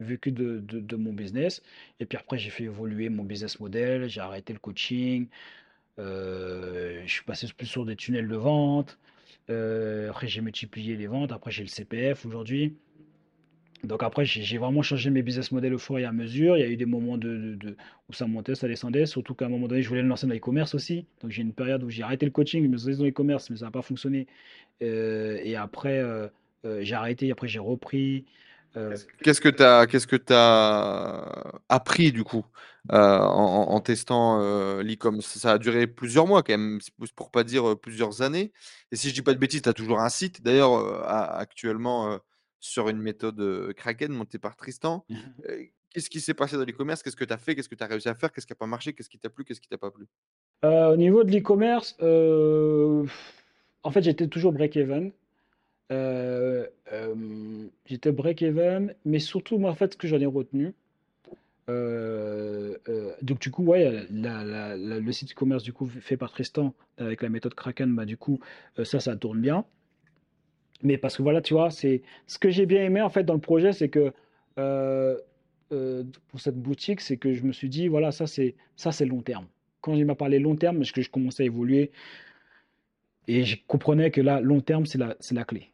vécu 0.00 0.32
de, 0.32 0.58
de- 0.60 0.80
de 0.80 0.96
mon 0.96 1.12
business. 1.12 1.62
Et 2.00 2.06
puis 2.06 2.18
après, 2.18 2.38
j'ai 2.38 2.50
fait 2.50 2.64
évoluer 2.64 3.08
mon 3.08 3.24
business 3.24 3.60
model, 3.60 4.08
j'ai 4.08 4.20
arrêté 4.20 4.52
le 4.52 4.58
coaching, 4.58 5.28
euh, 5.98 7.02
je 7.06 7.12
suis 7.12 7.24
passé 7.24 7.46
plus 7.56 7.66
sur 7.66 7.84
des 7.86 7.96
tunnels 7.96 8.28
de 8.28 8.36
vente. 8.36 8.98
Euh, 9.50 10.10
après, 10.10 10.28
j'ai 10.28 10.40
multiplié 10.42 10.96
les 10.96 11.06
ventes. 11.06 11.32
Après, 11.32 11.50
j'ai 11.50 11.62
le 11.62 11.68
CPF 11.68 12.26
aujourd'hui. 12.26 12.76
Donc 13.84 14.02
après, 14.02 14.24
j'ai 14.24 14.58
vraiment 14.58 14.82
changé 14.82 15.08
mes 15.10 15.22
business 15.22 15.52
models 15.52 15.72
au 15.74 15.78
fur 15.78 15.98
et 15.98 16.04
à 16.04 16.10
mesure. 16.12 16.56
Il 16.56 16.60
y 16.60 16.64
a 16.64 16.68
eu 16.68 16.76
des 16.76 16.84
moments 16.84 17.16
de, 17.16 17.54
de- 17.54 17.76
où 18.08 18.12
ça 18.12 18.26
montait, 18.26 18.56
ça 18.56 18.66
descendait. 18.66 19.06
Surtout 19.06 19.34
qu'à 19.34 19.46
un 19.46 19.48
moment 19.48 19.68
donné, 19.68 19.82
je 19.82 19.88
voulais 19.88 20.02
le 20.02 20.08
lancer 20.08 20.26
dans 20.26 20.34
l'e-commerce 20.34 20.74
aussi. 20.74 21.06
Donc 21.22 21.30
j'ai 21.30 21.42
une 21.42 21.52
période 21.52 21.84
où 21.84 21.90
j'ai 21.90 22.02
arrêté 22.02 22.26
le 22.26 22.32
coaching, 22.32 22.62
je 22.64 22.68
me 22.68 22.96
dans 22.96 23.04
l'e-commerce, 23.04 23.50
mais 23.50 23.56
ça 23.56 23.66
n'a 23.66 23.70
pas 23.70 23.82
fonctionné. 23.82 24.26
Euh, 24.82 25.38
et 25.44 25.56
après, 25.56 26.02
j'ai 26.80 26.94
arrêté. 26.94 27.30
Après, 27.32 27.48
j'ai 27.48 27.60
repris. 27.60 28.24
Euh, 28.76 28.96
Qu'est-ce 29.22 29.40
que 29.40 29.48
tu 29.48 29.62
as, 29.62 29.86
qu'est-ce 29.86 30.06
que 30.06 30.16
tu 30.16 30.32
appris 31.68 32.12
du 32.12 32.22
coup 32.22 32.44
euh, 32.92 33.18
en, 33.18 33.80
testant 33.80 34.40
euh, 34.40 34.82
l'e-com? 34.82 35.20
Ça 35.20 35.52
a 35.52 35.58
duré 35.58 35.86
plusieurs 35.86 36.26
mois 36.26 36.42
quand 36.42 36.52
même, 36.52 36.78
pour 37.16 37.30
pas 37.30 37.44
dire 37.44 37.78
plusieurs 37.78 38.22
années. 38.22 38.52
Et 38.92 38.96
si 38.96 39.08
je 39.08 39.14
dis 39.14 39.22
pas 39.22 39.34
de 39.34 39.38
bêtises, 39.38 39.62
tu 39.62 39.68
as 39.68 39.72
toujours 39.72 40.00
un 40.00 40.08
site 40.08 40.42
d'ailleurs 40.42 40.74
euh, 40.74 41.02
actuellement 41.06 42.12
euh, 42.12 42.18
sur 42.60 42.88
une 42.88 42.98
méthode 42.98 43.72
Kraken 43.74 44.12
montée 44.12 44.38
par 44.38 44.56
Tristan. 44.56 45.04
Euh, 45.48 45.64
Qu'est-ce 45.90 46.10
qui 46.10 46.20
s'est 46.20 46.34
passé 46.34 46.56
dans 46.56 46.64
l'e-commerce? 46.66 47.02
Qu'est-ce 47.02 47.16
que 47.16 47.24
tu 47.24 47.32
as 47.32 47.38
fait? 47.38 47.54
Qu'est-ce 47.54 47.68
que 47.70 47.74
tu 47.74 47.82
as 47.82 47.86
réussi 47.86 48.10
à 48.10 48.14
faire? 48.14 48.30
Qu'est-ce 48.30 48.46
qui 48.46 48.52
n'a 48.52 48.56
pas 48.56 48.66
marché? 48.66 48.92
Qu'est-ce 48.92 49.08
qui 49.08 49.18
t'a 49.18 49.30
plu? 49.30 49.44
Qu'est-ce 49.44 49.60
qui 49.60 49.68
t'a 49.68 49.78
pas 49.78 49.90
plu? 49.90 50.06
euh, 50.64 50.92
au 50.92 50.96
niveau 50.96 51.24
de 51.24 51.30
l'e-commerce, 51.32 51.96
euh, 52.02 53.06
en 53.82 53.90
fait, 53.90 54.02
j'étais 54.02 54.28
toujours 54.28 54.52
break-even. 54.52 55.12
Euh, 55.90 56.66
euh, 56.92 57.68
j'étais 57.86 58.12
break-even, 58.12 58.94
mais 59.04 59.18
surtout, 59.18 59.58
moi, 59.58 59.70
en 59.70 59.74
fait, 59.74 59.92
ce 59.92 59.96
que 59.96 60.06
j'en 60.06 60.20
ai 60.20 60.26
retenu, 60.26 60.74
euh, 61.70 62.76
donc 63.20 63.40
du 63.40 63.50
coup, 63.50 63.64
ouais, 63.64 64.06
le 64.10 65.12
site 65.12 65.32
e-commerce 65.32 65.62
du 65.62 65.74
coup 65.74 65.86
fait 65.86 66.16
par 66.16 66.30
Tristan 66.30 66.74
avec 66.96 67.20
la 67.22 67.28
méthode 67.28 67.54
Kraken, 67.54 67.94
bah 67.94 68.06
du 68.06 68.16
coup, 68.16 68.40
ça, 68.82 69.00
ça 69.00 69.16
tourne 69.16 69.40
bien. 69.40 69.64
Mais 70.82 70.96
parce 70.96 71.16
que 71.16 71.22
voilà, 71.22 71.42
tu 71.42 71.54
vois, 71.54 71.70
c'est 71.70 72.02
ce 72.26 72.38
que 72.38 72.50
j'ai 72.50 72.64
bien 72.64 72.84
aimé 72.84 73.02
en 73.02 73.10
fait 73.10 73.24
dans 73.24 73.34
le 73.34 73.40
projet, 73.40 73.72
c'est 73.72 73.90
que 73.90 74.12
pour 76.28 76.40
cette 76.40 76.56
boutique, 76.56 77.00
c'est 77.02 77.18
que 77.18 77.34
je 77.34 77.42
me 77.44 77.52
suis 77.52 77.68
dit, 77.68 77.88
voilà, 77.88 78.12
ça 78.12 78.26
c'est 78.26 78.54
ça 78.76 78.90
c'est 78.92 79.04
long 79.04 79.20
terme. 79.20 79.46
Quand 79.82 79.94
il 79.94 80.06
m'a 80.06 80.14
parlé 80.14 80.38
long 80.38 80.56
terme, 80.56 80.78
parce 80.78 80.92
que 80.92 81.02
je 81.02 81.10
commençais 81.10 81.42
à 81.42 81.46
évoluer 81.46 81.90
et 83.28 83.44
je 83.44 83.56
comprenais 83.66 84.10
que 84.10 84.20
là, 84.22 84.40
long 84.40 84.60
terme, 84.60 84.86
c'est 84.86 84.98
la, 84.98 85.16
c'est 85.20 85.34
la 85.34 85.44
clé. 85.44 85.70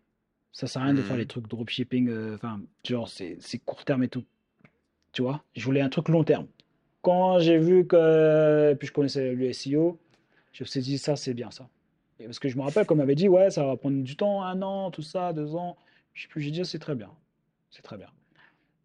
Ça 0.54 0.66
sert 0.66 0.80
à 0.80 0.86
rien 0.86 0.94
de 0.94 1.02
faire 1.02 1.16
Mhm. 1.16 1.20
les 1.20 1.26
trucs 1.26 1.48
dropshipping, 1.48 2.08
euh, 2.08 2.36
enfin, 2.36 2.60
genre, 2.84 3.08
c'est 3.08 3.36
c'est 3.40 3.58
court 3.58 3.84
terme 3.84 4.04
et 4.04 4.08
tout. 4.08 4.24
Tu 5.12 5.20
vois? 5.20 5.42
Je 5.54 5.64
voulais 5.64 5.80
un 5.82 5.88
truc 5.90 6.08
long 6.08 6.24
terme. 6.24 6.46
Quand 7.02 7.38
j'ai 7.40 7.58
vu 7.58 7.86
que, 7.86 8.70
et 8.72 8.76
puis 8.76 8.88
je 8.88 8.92
connaissais 8.92 9.34
le 9.34 9.52
SEO, 9.52 9.98
je 10.52 10.62
me 10.64 10.66
suis 10.66 10.80
dit, 10.80 10.96
ça, 10.96 11.16
c'est 11.16 11.34
bien 11.34 11.50
ça. 11.50 11.68
Et 12.20 12.24
parce 12.24 12.38
que 12.38 12.48
je 12.48 12.56
me 12.56 12.62
rappelle 12.62 12.86
qu'on 12.86 12.94
m'avait 12.94 13.14
dit, 13.16 13.28
ouais, 13.28 13.50
ça 13.50 13.66
va 13.66 13.76
prendre 13.76 14.02
du 14.02 14.16
temps, 14.16 14.42
un 14.42 14.62
an, 14.62 14.90
tout 14.90 15.02
ça, 15.02 15.32
deux 15.32 15.54
ans. 15.56 15.76
Je 16.14 16.22
sais 16.22 16.28
plus, 16.28 16.40
j'ai 16.40 16.50
dit, 16.52 16.64
c'est 16.64 16.78
très 16.78 16.94
bien. 16.94 17.10
C'est 17.70 17.82
très 17.82 17.96
bien. 17.98 18.06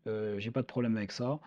Euh, 0.07 0.39
j'ai 0.39 0.49
pas 0.51 0.61
de 0.61 0.67
problème 0.67 0.97
avec 0.97 1.11
ça. 1.11 1.39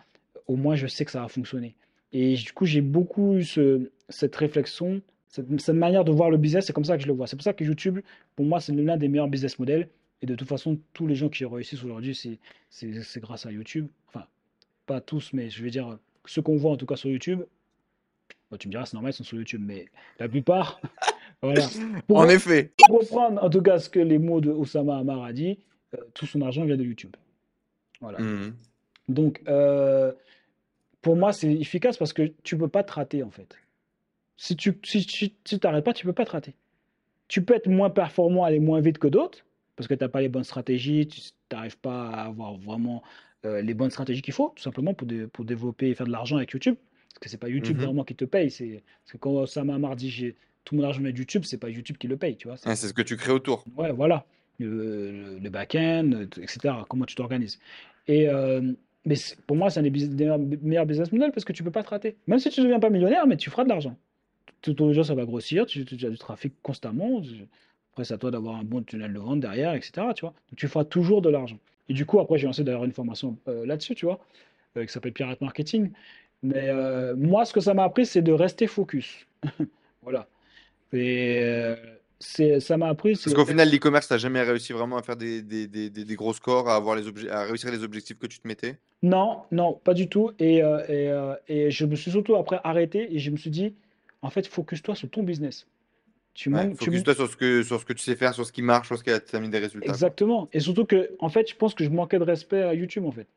Au 0.47 0.55
moins, 0.55 0.75
je 0.75 0.87
sais 0.87 1.03
que 1.05 1.11
ça 1.11 1.21
va 1.21 1.27
fonctionner. 1.27 1.75
Et 2.13 2.35
du 2.35 2.53
coup, 2.53 2.65
j'ai 2.65 2.81
beaucoup 2.81 3.35
eu 3.35 3.43
ce- 3.43 3.91
cette 4.09 4.35
réflexion, 4.35 5.01
cette, 5.27 5.59
cette 5.61 5.75
manière 5.75 6.05
de 6.05 6.11
voir 6.11 6.29
le 6.29 6.37
business. 6.37 6.65
C'est 6.65 6.73
comme 6.73 6.85
ça 6.85 6.95
que 6.95 7.03
je 7.03 7.07
le 7.07 7.13
vois. 7.13 7.27
C'est 7.27 7.35
pour 7.35 7.43
ça 7.43 7.53
que 7.53 7.63
YouTube, 7.65 7.99
pour 8.37 8.45
moi, 8.45 8.61
c'est 8.61 8.71
l'un 8.73 8.95
des 8.97 9.07
meilleurs 9.09 9.27
business 9.27 9.59
models. 9.59 9.89
Et 10.23 10.25
de 10.25 10.35
toute 10.35 10.47
façon, 10.47 10.79
tous 10.93 11.05
les 11.05 11.15
gens 11.15 11.27
qui 11.29 11.43
réussissent 11.45 11.83
aujourd'hui, 11.83 12.15
c'est 12.15 12.39
c'est- 12.69 13.03
c'est 13.03 13.19
grâce 13.19 13.45
à 13.45 13.51
YouTube. 13.51 13.87
Enfin, 14.07 14.25
pas 14.87 15.01
tous, 15.01 15.33
mais 15.33 15.49
je 15.49 15.61
veux 15.63 15.69
dire, 15.69 15.99
ceux 16.25 16.41
qu'on 16.41 16.55
voit 16.55 16.71
en 16.71 16.77
tout 16.77 16.85
cas 16.87 16.95
sur 16.95 17.09
YouTube. 17.09 17.41
Bon, 18.49 18.57
tu 18.57 18.67
me 18.67 18.71
diras, 18.71 18.85
c'est 18.85 18.93
normal, 18.95 19.11
ils 19.11 19.15
sont 19.15 19.23
sur 19.25 19.37
YouTube, 19.37 19.61
mais 19.63 19.85
la 20.19 20.29
plupart, 20.29 20.79
voilà. 21.41 21.67
Pour, 22.07 22.17
En 22.17 22.29
effet. 22.29 22.71
pour 22.87 22.99
reprendre 23.01 23.43
en 23.43 23.49
tout 23.49 23.61
cas 23.61 23.79
ce 23.79 23.89
que 23.89 23.99
les 23.99 24.17
mots 24.17 24.39
de 24.41 24.49
Osama 24.49 24.97
Hamar 24.97 25.23
a 25.23 25.33
dit, 25.33 25.59
euh, 25.93 25.97
tout 26.13 26.25
son 26.25 26.41
argent 26.41 26.63
vient 26.63 26.77
de 26.77 26.83
YouTube. 26.83 27.15
Voilà. 27.99 28.19
Mhm. 28.19 28.55
Donc, 29.09 29.41
euh, 29.49 30.13
pour 31.01 31.15
moi, 31.17 31.33
c'est 31.33 31.51
efficace 31.53 31.97
parce 31.97 32.13
que 32.13 32.31
tu 32.43 32.57
peux 32.57 32.69
pas 32.69 32.83
te 32.83 32.93
rater, 32.93 33.23
en 33.23 33.29
fait. 33.29 33.57
Si 34.37 34.55
tu 34.55 34.79
si, 34.85 35.35
t'arrêtes 35.59 35.83
pas, 35.83 35.93
tu 35.93 36.05
peux 36.05 36.13
pas 36.13 36.25
te 36.25 36.31
rater. 36.31 36.55
Tu 37.27 37.43
peux 37.43 37.55
être 37.55 37.67
moins 37.67 37.89
performant, 37.89 38.45
aller 38.45 38.59
moins 38.59 38.79
vite 38.81 38.97
que 38.99 39.07
d'autres, 39.07 39.45
parce 39.75 39.87
que 39.87 39.93
tu 39.93 40.03
n'as 40.03 40.09
pas 40.09 40.21
les 40.21 40.29
bonnes 40.29 40.43
stratégies, 40.43 41.07
tu 41.07 41.21
n'arrives 41.51 41.77
pas 41.77 42.09
à 42.09 42.25
avoir 42.25 42.55
vraiment 42.55 43.03
euh, 43.45 43.61
les 43.61 43.73
bonnes 43.73 43.89
stratégies 43.91 44.21
qu'il 44.21 44.33
faut, 44.33 44.53
tout 44.55 44.63
simplement 44.63 44.93
pour, 44.93 45.07
pour 45.31 45.45
développer 45.45 45.89
et 45.89 45.95
faire 45.95 46.07
de 46.07 46.11
l'argent 46.11 46.37
avec 46.37 46.51
YouTube. 46.51 46.75
Parce 47.09 47.19
que 47.19 47.29
c'est 47.29 47.37
pas 47.37 47.49
YouTube 47.49 47.77
Mhm. 47.77 47.83
vraiment 47.85 48.03
qui 48.03 48.15
te 48.15 48.25
paye. 48.25 48.49
C'est, 48.49 48.83
parce 49.03 49.11
que 49.13 49.17
quand 49.17 49.31
Osama 49.31 49.75
Hamar 49.75 49.95
dit 49.95 50.09
j'ai 50.09 50.35
tout 50.65 50.75
mon 50.75 50.83
argent 50.83 51.01
de 51.01 51.09
YouTube, 51.09 51.43
c'est 51.45 51.57
pas 51.57 51.69
YouTube 51.69 51.97
qui 51.97 52.07
le 52.07 52.17
paye, 52.17 52.37
tu 52.37 52.47
vois. 52.47 52.57
c'est- 52.57 52.69
Ah, 52.69 52.75
ce 52.75 52.91
que 52.93 53.01
tu 53.01 53.17
crées 53.17 53.31
autour. 53.33 53.65
Ouais, 53.75 53.91
voilà. 53.91 54.25
Le, 54.59 55.39
le- 55.39 55.49
back-end, 55.49 56.11
euh, 56.13 56.25
etc. 56.41 56.73
Comment 56.87 57.05
tu 57.05 57.15
t'organises. 57.15 57.59
Et 58.07 58.29
euh, 58.29 58.61
mais 59.05 59.15
pour 59.47 59.57
moi, 59.57 59.69
c'est 59.69 59.79
un 59.79 59.83
des, 59.83 59.89
meilleurs 60.61 60.85
business 60.85 61.11
models 61.11 61.31
parce 61.31 61.43
que 61.43 61.51
tu 61.53 61.63
peux 61.63 61.71
pas 61.71 61.83
te 61.83 61.89
rater. 61.89 62.15
Même 62.27 62.39
si 62.39 62.49
tu 62.49 62.61
ne 62.61 62.65
deviens 62.65 62.79
pas 62.79 62.89
millionnaire, 62.89 63.27
mais 63.27 63.35
tu 63.35 63.49
feras 63.49 63.63
de 63.63 63.69
l'argent. 63.69 63.97
Tout 64.61 64.81
au 64.81 64.93
long, 64.93 65.03
ça 65.03 65.13
va 65.15 65.25
grossir, 65.25 65.65
tu, 65.65 65.83
tu- 65.85 65.97
tu 65.97 66.05
as 66.05 66.09
du 66.09 66.17
trafic 66.17 66.53
constamment. 66.61 67.19
tu- 67.21 67.45
Après, 67.93 68.05
c'est 68.05 68.13
à 68.15 68.17
toi 68.17 68.31
d'avoir 68.31 68.55
un 68.55 68.63
bon 68.63 68.83
tunnel 68.83 69.13
de 69.13 69.19
vente 69.19 69.39
derrière, 69.39 69.73
etc. 69.75 70.13
Tu 70.15 70.21
vois. 70.21 70.31
Donc, 70.49 70.57
tu 70.57 70.67
feras 70.67 70.83
toujours 70.85 71.21
de 71.21 71.29
l'argent. 71.29 71.59
Et 71.89 71.93
du 71.93 72.05
coup, 72.05 72.19
après, 72.19 72.37
j'ai 72.39 72.47
lancé 72.47 72.63
d'ailleurs 72.63 72.85
une 72.85 72.91
formation 72.91 73.37
euh, 73.47 73.65
là-dessus, 73.65 73.95
tu 73.95 74.05
vois, 74.05 74.19
euh, 74.77 74.85
qui 74.85 74.91
s'appelle 74.91 75.13
Pirate 75.13 75.41
Marketing. 75.41 75.91
Mais 76.41 76.69
euh, 76.69 77.15
moi, 77.15 77.45
ce 77.45 77.53
que 77.53 77.59
ça 77.61 77.73
m'a 77.73 77.83
appris, 77.83 78.05
c'est 78.05 78.21
de 78.21 78.31
rester 78.31 78.67
focus. 78.67 79.25
Voilà. 80.03 80.27
Et 80.91 81.39
euh, 81.41 81.75
ça 82.59 82.77
m'a 82.77 82.87
appris. 82.87 83.13
Parce 83.13 83.33
qu'au 83.33 83.45
final, 83.45 83.69
l'e-commerce, 83.69 84.07
t'as 84.07 84.17
jamais 84.17 84.41
réussi 84.41 84.73
vraiment 84.73 84.97
à 84.97 85.03
faire 85.03 85.15
des, 85.15 85.41
des, 85.41 85.67
des, 85.67 85.89
des- 85.89 86.15
gros 86.15 86.33
scores, 86.33 86.69
à, 86.69 86.75
avoir 86.75 86.95
les 86.95 87.29
à 87.29 87.43
réussir 87.43 87.71
les 87.71 87.83
objectifs 87.83 88.17
que 88.17 88.27
tu 88.27 88.39
te 88.39 88.47
mettais? 88.47 88.75
Non, 89.01 89.43
non, 89.51 89.73
pas 89.83 89.93
du 89.93 90.07
tout. 90.09 90.31
Et, 90.39 90.63
euh, 90.63 90.79
et, 90.87 91.09
euh, 91.09 91.35
et 91.47 91.71
je 91.71 91.85
me 91.85 91.95
suis 91.95 92.11
surtout 92.11 92.35
après 92.35 92.59
arrêté 92.63 93.13
et 93.15 93.19
je 93.19 93.31
me 93.31 93.37
suis 93.37 93.49
dit, 93.49 93.73
en 94.21 94.29
fait, 94.29 94.47
focus-toi 94.47 94.95
sur 94.95 95.09
ton 95.09 95.23
business. 95.23 95.67
Tu 96.33 96.49
Ouais, 96.49 96.65
manques, 96.65 96.77
tu 96.79 96.85
Focus-toi 96.85 97.13
sur 97.13 97.29
ce 97.29 97.35
que, 97.37 97.63
sur 97.63 97.79
ce 97.79 97.85
que 97.85 97.93
tu 97.93 98.03
sais 98.03 98.15
faire, 98.15 98.33
sur 98.33 98.45
ce 98.45 98.51
qui 98.51 98.61
marche, 98.61 98.87
sur 98.87 98.97
ce 98.97 99.03
qui 99.03 99.11
a 99.11 99.19
t'amené 99.19 99.49
des 99.49 99.59
résultats. 99.59 99.87
Exactement. 99.89 100.49
Et 100.51 100.59
surtout 100.59 100.85
que, 100.85 101.11
en 101.19 101.29
fait, 101.29 101.49
je 101.49 101.55
pense 101.55 101.73
que 101.75 101.83
je 101.83 101.89
manquais 101.89 102.17
de 102.17 102.23
respect 102.23 102.61
à 102.63 102.73
YouTube, 102.73 103.05
en 103.05 103.11
fait, 103.11 103.27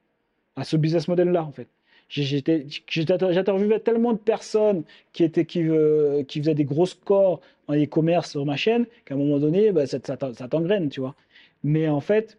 à 0.56 0.64
ce 0.64 0.76
business 0.76 1.06
model-là, 1.08 1.44
en 1.44 1.52
fait. 1.52 1.68
J'interviewais 2.08 3.80
tellement 3.80 4.12
de 4.12 4.18
personnes 4.18 4.84
qui 5.12 5.24
étaient, 5.24 5.44
qui, 5.44 5.62
euh, 5.62 6.22
qui 6.22 6.38
faisaient 6.40 6.54
des 6.54 6.64
gros 6.64 6.86
scores 6.86 7.40
en 7.66 7.74
e-commerce 7.74 8.30
sur 8.30 8.46
ma 8.46 8.56
chaîne 8.56 8.86
qu'à 9.04 9.14
un 9.14 9.18
moment 9.18 9.38
donné, 9.38 9.72
bah, 9.72 9.86
ça, 9.86 9.98
ça 10.02 10.16
t'en- 10.16 10.32
ça 10.32 10.46
t'engraine, 10.48 10.88
tu 10.88 11.00
vois. 11.00 11.16
Mais 11.64 11.88
en 11.88 12.00
fait, 12.00 12.38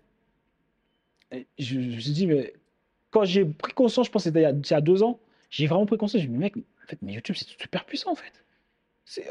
je, 1.32 1.43
je 1.60 1.78
me 1.80 1.99
suis 1.99 2.12
dit, 2.12 2.28
mais 2.28 2.53
quand 3.12 3.26
j'ai 3.26 3.45
pris 3.45 3.74
conscience, 3.74 4.08
je 4.08 4.12
pense 4.12 4.24
que 4.24 4.30
c'était 4.30 4.39
il 4.39 4.43
y 4.43 4.45
a, 4.45 4.51
il 4.51 4.72
y 4.72 4.74
a 4.74 4.82
deux 4.82 5.03
ans, 5.03 5.20
j'ai 5.49 5.68
vraiment 5.68 5.86
pris 5.86 5.97
conscience. 5.97 6.22
Je 6.24 6.28
me 6.28 6.34
suis 6.34 6.38
dit, 6.38 6.43
mec, 6.43 6.58
en 6.84 6.88
fait, 6.88 6.97
mais 7.01 7.14
YouTube, 7.14 7.36
c'est 7.38 7.47
super 7.47 7.86
puissant, 7.86 8.12
en 8.12 8.16
fait. 8.16 8.34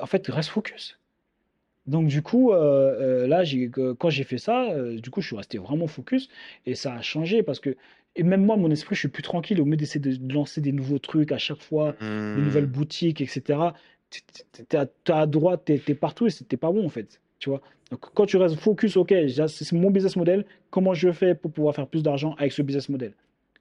En 0.00 0.06
fait, 0.06 0.26
reste 0.28 0.50
focus. 0.50 0.98
Donc 1.86 2.08
du 2.08 2.22
coup, 2.22 2.52
euh, 2.52 3.24
euh, 3.24 3.26
là, 3.26 3.44
j'ai, 3.44 3.70
quand 3.70 4.10
j'ai 4.10 4.24
fait 4.24 4.38
ça, 4.38 4.70
euh, 4.70 4.98
du 4.98 5.10
coup, 5.10 5.20
je 5.20 5.28
suis 5.28 5.36
resté 5.36 5.58
vraiment 5.58 5.86
focus 5.86 6.28
et 6.66 6.74
ça 6.74 6.94
a 6.94 7.02
changé 7.02 7.42
parce 7.42 7.60
que, 7.60 7.76
et 8.16 8.22
même 8.22 8.44
moi, 8.44 8.56
mon 8.56 8.70
esprit, 8.70 8.94
je 8.94 9.00
suis 9.00 9.08
plus 9.08 9.22
tranquille 9.22 9.60
au 9.60 9.64
lieu 9.64 9.76
d'essayer 9.76 10.00
de 10.00 10.32
lancer 10.34 10.60
des 10.60 10.72
nouveaux 10.72 10.98
trucs 10.98 11.32
à 11.32 11.38
chaque 11.38 11.60
fois, 11.62 11.96
des 12.34 12.40
Hmm. 12.40 12.42
nouvelles 12.42 12.66
boutiques, 12.66 13.20
etc. 13.20 13.74
Tu 14.10 14.22
es 14.72 15.12
à 15.12 15.26
droite, 15.26 15.62
tu 15.66 15.72
es, 15.74 15.94
partout 15.94 16.26
et 16.26 16.30
c'était 16.30 16.56
pas 16.56 16.72
bon 16.72 16.84
en 16.86 16.88
fait, 16.88 17.20
tu 17.38 17.50
vois. 17.50 17.60
Donc 17.90 18.00
quand 18.14 18.26
tu 18.26 18.36
restes 18.36 18.56
focus, 18.56 18.96
ok, 18.96 19.14
c'est 19.48 19.72
mon 19.72 19.90
business 19.90 20.16
model, 20.16 20.44
comment 20.70 20.94
je 20.94 21.12
fais 21.12 21.34
pour 21.34 21.52
pouvoir 21.52 21.74
faire 21.74 21.86
plus 21.88 22.02
d'argent 22.02 22.34
avec 22.38 22.52
ce 22.52 22.62
business 22.62 22.88
model? 22.88 23.12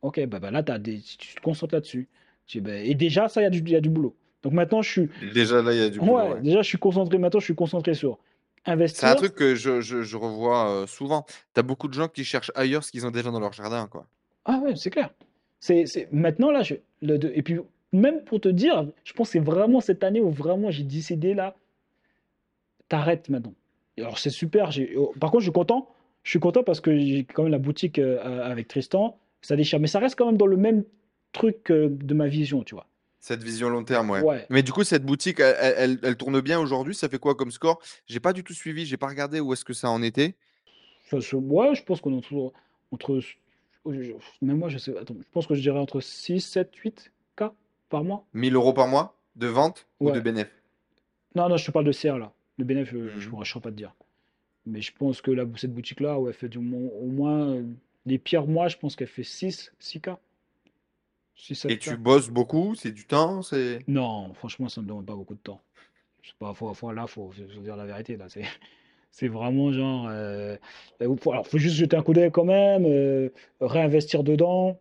Ok, 0.02 0.26
bah, 0.28 0.40
bah 0.40 0.52
là, 0.52 0.64
t'as 0.64 0.78
des, 0.80 1.00
tu 1.02 1.36
te 1.36 1.42
concentres 1.42 1.74
là-dessus. 1.76 2.08
Bah, 2.56 2.78
et 2.78 2.96
déjà, 2.96 3.28
ça, 3.28 3.42
il 3.42 3.68
y, 3.68 3.72
y 3.72 3.76
a 3.76 3.82
du 3.82 3.90
boulot. 3.90 4.16
Donc 4.46 4.54
maintenant, 4.54 4.82
je 4.84 4.90
suis, 4.92 5.10
Déjà 5.34 5.62
là, 5.64 5.74
il 5.74 5.80
y 5.80 5.84
a 5.84 5.90
du 5.90 5.98
boulot. 6.00 6.14
ouais, 6.18 6.30
ouais. 6.34 6.42
déjà, 6.42 6.62
je 6.62 6.68
suis 6.68 6.78
concentré, 6.78 7.18
maintenant, 7.18 7.40
je 7.40 7.46
suis 7.46 7.56
concentré 7.56 7.96
sur 7.96 8.20
C'est 8.64 8.70
un 8.72 8.74
investir. 8.76 9.16
truc 9.16 9.34
que 9.34 9.56
je, 9.56 9.82
je, 9.82 10.04
je 10.04 10.18
revois 10.18 10.70
euh, 10.70 10.86
souvent. 10.88 11.26
Tu 11.56 11.60
as 11.60 11.64
beaucoup 11.64 11.88
de 11.88 11.94
gens 11.94 12.08
qui 12.08 12.24
cherchent 12.24 12.52
ailleurs 12.54 12.84
ce 12.84 12.92
qu'ils 12.92 13.08
ont 13.08 13.12
déjà 13.12 13.32
dans 13.32 13.40
leur 13.40 13.54
jardin. 13.54 13.88
Quoi. 13.88 14.06
Ah 14.46 14.60
ouais, 14.64 14.76
c'est 14.76 14.92
clair. 14.92 15.10
C'est. 15.60 15.86
Maintenant, 16.12 16.52
là, 16.52 16.62
je... 16.62 16.76
le- 17.02 17.18
de- 17.18 17.32
et 17.34 17.42
puis, 17.42 17.60
même 17.92 18.24
pour 18.24 18.40
te 18.40 18.48
dire, 18.50 18.88
je 19.04 19.14
pense 19.14 19.30
que 19.30 19.32
c'est 19.34 19.40
vraiment 19.40 19.82
cette 19.82 20.04
année 20.04 20.22
où 20.22 20.30
vraiment 20.30 20.70
j'ai 20.70 20.84
décidé, 20.84 21.34
là, 21.34 21.56
t'arrêtes 22.88 23.30
maintenant. 23.30 23.54
Et 23.98 24.02
alors, 24.02 24.20
c'est 24.20 24.30
super. 24.30 24.70
Oh, 24.96 25.12
Par 25.20 25.32
contre, 25.32 25.42
je 25.42 25.46
suis 25.46 25.54
content. 25.54 25.90
Je 26.24 26.30
suis 26.30 26.40
content 26.40 26.64
parce 26.64 26.82
que 26.82 26.96
j'ai 26.98 27.24
quand 27.24 27.44
même 27.44 27.52
la 27.52 27.58
boutique 27.58 27.98
euh, 28.00 28.44
avec 28.44 28.68
Tristan. 28.68 29.18
Ça 29.42 29.56
déchire. 29.56 29.80
Mais 29.80 29.88
ça 29.88 30.00
reste 30.00 30.16
quand 30.18 30.26
même 30.28 30.38
dans 30.38 30.46
le 30.48 30.58
même 30.58 30.84
truc 31.32 31.72
euh, 31.72 31.90
de 31.90 32.14
ma 32.14 32.28
vision, 32.28 32.64
tu 32.64 32.76
vois. 32.76 32.88
Cette 33.26 33.42
vision 33.42 33.70
long 33.70 33.84
terme, 33.84 34.12
ouais. 34.12 34.22
Ouais. 34.22 34.46
Mais 34.52 34.62
du 34.62 34.72
coup, 34.72 34.84
cette 34.84 35.04
boutique, 35.04 35.40
elle, 35.40 35.98
elle- 36.04 36.16
tourne 36.16 36.40
bien 36.42 36.60
aujourd'hui. 36.60 36.94
Ça 36.94 37.10
fait 37.10 37.18
quoi 37.18 37.34
comme 37.34 37.50
score? 37.50 37.82
J'ai 38.06 38.20
pas 38.20 38.34
du 38.34 38.44
tout 38.44 38.54
suivi. 38.54 38.86
J'ai 38.86 38.98
pas 38.98 39.08
regardé 39.08 39.40
où 39.40 39.52
est-ce 39.52 39.66
que 39.66 39.74
ça 39.74 39.90
en 39.90 40.04
était. 40.04 40.36
Se- 41.10 41.36
ouais, 41.36 41.74
je 41.74 41.82
pense 41.84 42.02
qu'on 42.02 42.16
est 42.20 42.22
toujours 42.22 42.54
entre. 42.92 43.20
Même 43.84 44.60
moi, 44.60 44.70
je 44.70 44.78
sais. 44.78 44.96
Attends, 44.96 45.16
je 45.20 45.26
pense 45.32 45.48
que 45.48 45.56
je 45.56 45.62
dirais 45.62 45.80
entre 45.80 46.02
6, 46.02 46.40
7, 46.40 46.76
8 46.76 47.12
K 47.36 47.46
par 47.90 48.04
mois. 48.04 48.24
1000 48.36 48.54
euros 48.54 48.74
par 48.74 48.88
mois 48.88 49.18
de 49.36 49.48
vente 49.48 49.88
ou 50.00 50.12
de 50.12 50.18
Ouais. 50.18 50.22
bénéf? 50.22 50.48
Non, 51.34 51.50
non, 51.50 51.58
je 51.58 51.66
te 51.66 51.72
parle 51.72 51.86
de 51.86 51.92
CR 51.94 52.20
là. 52.20 52.32
Le 52.60 52.64
bénéf, 52.64 52.94
euh, 52.94 53.10
je 53.18 53.26
Mhm. 53.26 53.30
pourrais, 53.32 53.46
je 53.46 53.52
saurais 53.54 53.64
pas 53.64 53.72
te 53.72 53.76
dire. 53.76 53.96
Mais 54.68 54.82
je 54.82 54.92
pense 54.94 55.22
que 55.24 55.32
la, 55.32 55.46
cette 55.58 55.74
boutique-là, 55.74 56.20
ouais, 56.20 56.30
elle 56.30 56.36
fait 56.38 56.48
du 56.48 56.60
au 56.60 56.62
moins 56.62 57.56
euh, 57.56 57.64
les 58.06 58.20
pires 58.20 58.46
mois, 58.46 58.68
je 58.68 58.78
pense 58.78 58.96
qu'elle 58.96 59.08
fait 59.08 59.24
6, 59.24 59.72
6K. 59.80 60.16
6, 61.36 61.56
7 61.56 61.72
Et 61.72 61.78
tu 61.78 61.98
bosses 61.98 62.30
beaucoup 62.30 62.76
C'est 62.76 62.92
du 62.92 63.06
temps 63.06 63.42
C'est 63.42 63.80
Non, 63.88 64.34
franchement, 64.34 64.70
ça 64.70 64.82
me 64.82 64.88
demande 64.88 65.06
pas 65.06 65.16
beaucoup 65.16 65.36
de 65.36 65.40
temps. 65.40 65.62
Je 66.22 66.30
sais 66.30 66.36
pas, 66.40 66.54
faut, 66.54 66.74
faut- 66.74 66.92
là, 66.92 67.08
faut, 67.08 67.32
faut 67.32 67.62
dire 67.62 67.76
la 67.76 67.86
vérité. 67.86 68.18
Là, 68.18 68.26
c'est, 68.30 68.44
c'est 69.12 69.28
vraiment 69.28 69.72
genre. 69.72 70.08
Euh, 70.10 70.58
faut, 71.22 71.32
alors, 71.32 71.48
faut 71.48 71.58
juste 71.58 71.76
jeter 71.76 71.96
un 71.98 72.04
coup 72.04 72.14
d'œil 72.14 72.32
quand 72.32 72.46
même, 72.46 72.86
euh, 72.86 73.30
réinvestir 73.62 74.24
dedans 74.24 74.80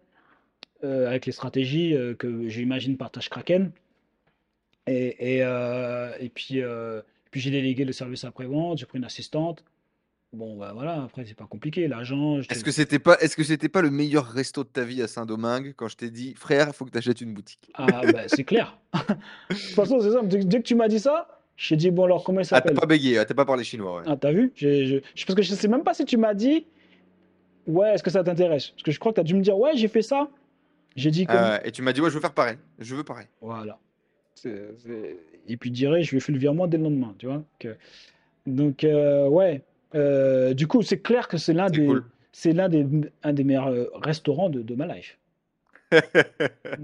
euh, 0.85 1.09
avec 1.09 1.27
les 1.27 1.33
stratégies 1.33 1.95
euh, 1.95 2.15
que 2.15 2.49
j'imagine 2.49 2.97
partage 2.97 3.29
Kraken. 3.31 3.73
Et, 4.87 5.39
et, 5.39 5.41
et 6.21 6.29
puis, 6.29 6.61
puis 7.31 7.41
j'ai 7.41 7.51
délégué 7.51 7.85
le 7.85 7.93
service 7.93 8.25
après-vente, 8.25 8.79
j'ai 8.79 8.87
pris 8.87 8.99
une 8.99 9.05
assistante. 9.05 9.65
Bon, 10.35 10.57
bah 10.57 10.73
voilà, 10.75 11.05
après, 11.05 11.25
c'est 11.25 11.35
pas 11.37 11.47
compliqué. 11.47 11.87
L'agent, 11.89 12.41
je 12.41 12.49
te- 12.49 12.55
Est-ce 12.55 12.65
que 12.65 12.71
c'était 12.73 12.99
pas, 12.99 13.17
est-ce 13.21 13.37
que 13.37 13.45
c'était 13.45 13.69
pas 13.69 13.83
le 13.83 13.91
meilleur 13.91 14.27
resto 14.27 14.65
de 14.65 14.69
ta 14.69 14.85
vie 14.85 15.01
à 15.03 15.07
Saint-Domingue 15.07 15.75
quand 15.77 15.89
je 15.89 15.97
t'ai 15.97 16.11
dit, 16.11 16.35
frère, 16.35 16.67
il 16.69 16.73
faut 16.75 16.85
que 16.85 16.91
tu 16.91 16.99
achètes 16.99 17.21
une 17.21 17.33
boutique? 17.35 17.71
Ah, 17.75 18.03
bah, 18.13 18.27
c'est 18.29 18.45
clair. 18.45 18.77
De 18.93 19.55
toute 19.55 19.59
façon, 19.75 20.01
c'est 20.01 20.11
simple. 20.11 20.29
Dès, 20.29 20.39
dès 20.45 20.59
que 20.59 20.65
tu 20.67 20.75
m'as 20.75 20.89
dit 20.89 20.99
ça, 21.01 21.29
j'ai 21.57 21.77
dit, 21.77 21.91
bon, 21.91 22.05
alors, 22.05 22.25
comment 22.25 22.41
il 22.41 22.43
Ah, 22.43 22.47
t'as 22.47 22.57
s'appelle? 22.57 22.75
pas 22.75 22.87
bégayé, 22.87 23.19
ah, 23.19 23.25
t'as 23.25 23.35
pas 23.35 23.45
parlé 23.45 23.63
chinois, 23.65 23.99
ouais. 23.99 24.03
Ah, 24.07 24.17
t'as 24.17 24.33
vu? 24.33 24.53
J'ai- 24.57 24.87
je- 24.87 24.97
je- 25.15 25.25
parce 25.27 25.37
que 25.37 25.43
je 25.43 25.55
sais 25.55 25.69
même 25.69 25.85
pas 25.85 25.95
si 25.95 26.05
tu 26.05 26.17
m'as 26.17 26.35
dit, 26.35 26.67
ouais, 27.67 27.95
est-ce 27.95 28.03
que 28.03 28.11
ça 28.11 28.25
t'intéresse? 28.25 28.69
Parce 28.71 28.83
que 28.83 28.91
je 28.91 28.99
crois 28.99 29.13
que 29.13 29.17
tu 29.17 29.21
as 29.21 29.25
dû 29.25 29.35
me 29.35 29.43
dire, 29.43 29.57
ouais, 29.57 29.77
j'ai 29.77 29.89
fait 29.89 30.03
ça. 30.03 30.29
J'ai 30.97 31.11
dit 31.11 31.27
comme. 31.27 31.37
Ah, 31.37 31.61
et 31.65 31.71
tu 31.73 31.83
m'as 31.83 31.93
dit, 31.93 32.01
ouais, 32.01 32.09
je 32.11 32.15
veux 32.15 32.21
faire 32.21 32.35
pareil. 32.35 32.57
Je 32.79 32.95
veux 32.95 33.05
pareil. 33.05 33.27
Voilà. 33.41 33.79
C'est- 34.35 34.75
c'est- 34.85 35.17
Et 35.47 35.57
puis, 35.57 35.71
je 35.71 35.75
dirais, 35.75 36.03
je 36.03 36.11
lui 36.11 36.17
ai 36.17 36.21
fait 36.21 36.33
le 36.33 36.39
virement 36.39 36.67
dès 36.67 36.77
le 36.79 36.85
lendemain, 36.85 37.15
tu 37.19 37.27
vois. 37.27 37.45
que- 37.59 37.77
Donc, 38.47 38.85
euh, 38.85 39.27
ouais. 39.29 39.63
Euh, 39.95 40.55
du 40.55 40.67
coup, 40.67 40.83
c'est 40.83 41.01
clair 41.01 41.29
que 41.29 41.37
c'est 41.37 41.53
l'un 41.53 41.71
des, 41.71 41.87
cool. 41.87 42.05
c'est 42.33 42.53
l'un 42.53 42.69
des, 42.69 42.87
un 43.23 43.33
des 43.33 43.45
meilleurs 43.45 43.69
euh, 43.69 43.91
restaurants 43.95 44.51
de, 44.51 44.63
de 44.63 44.75
ma 44.75 44.87
life. 44.87 45.19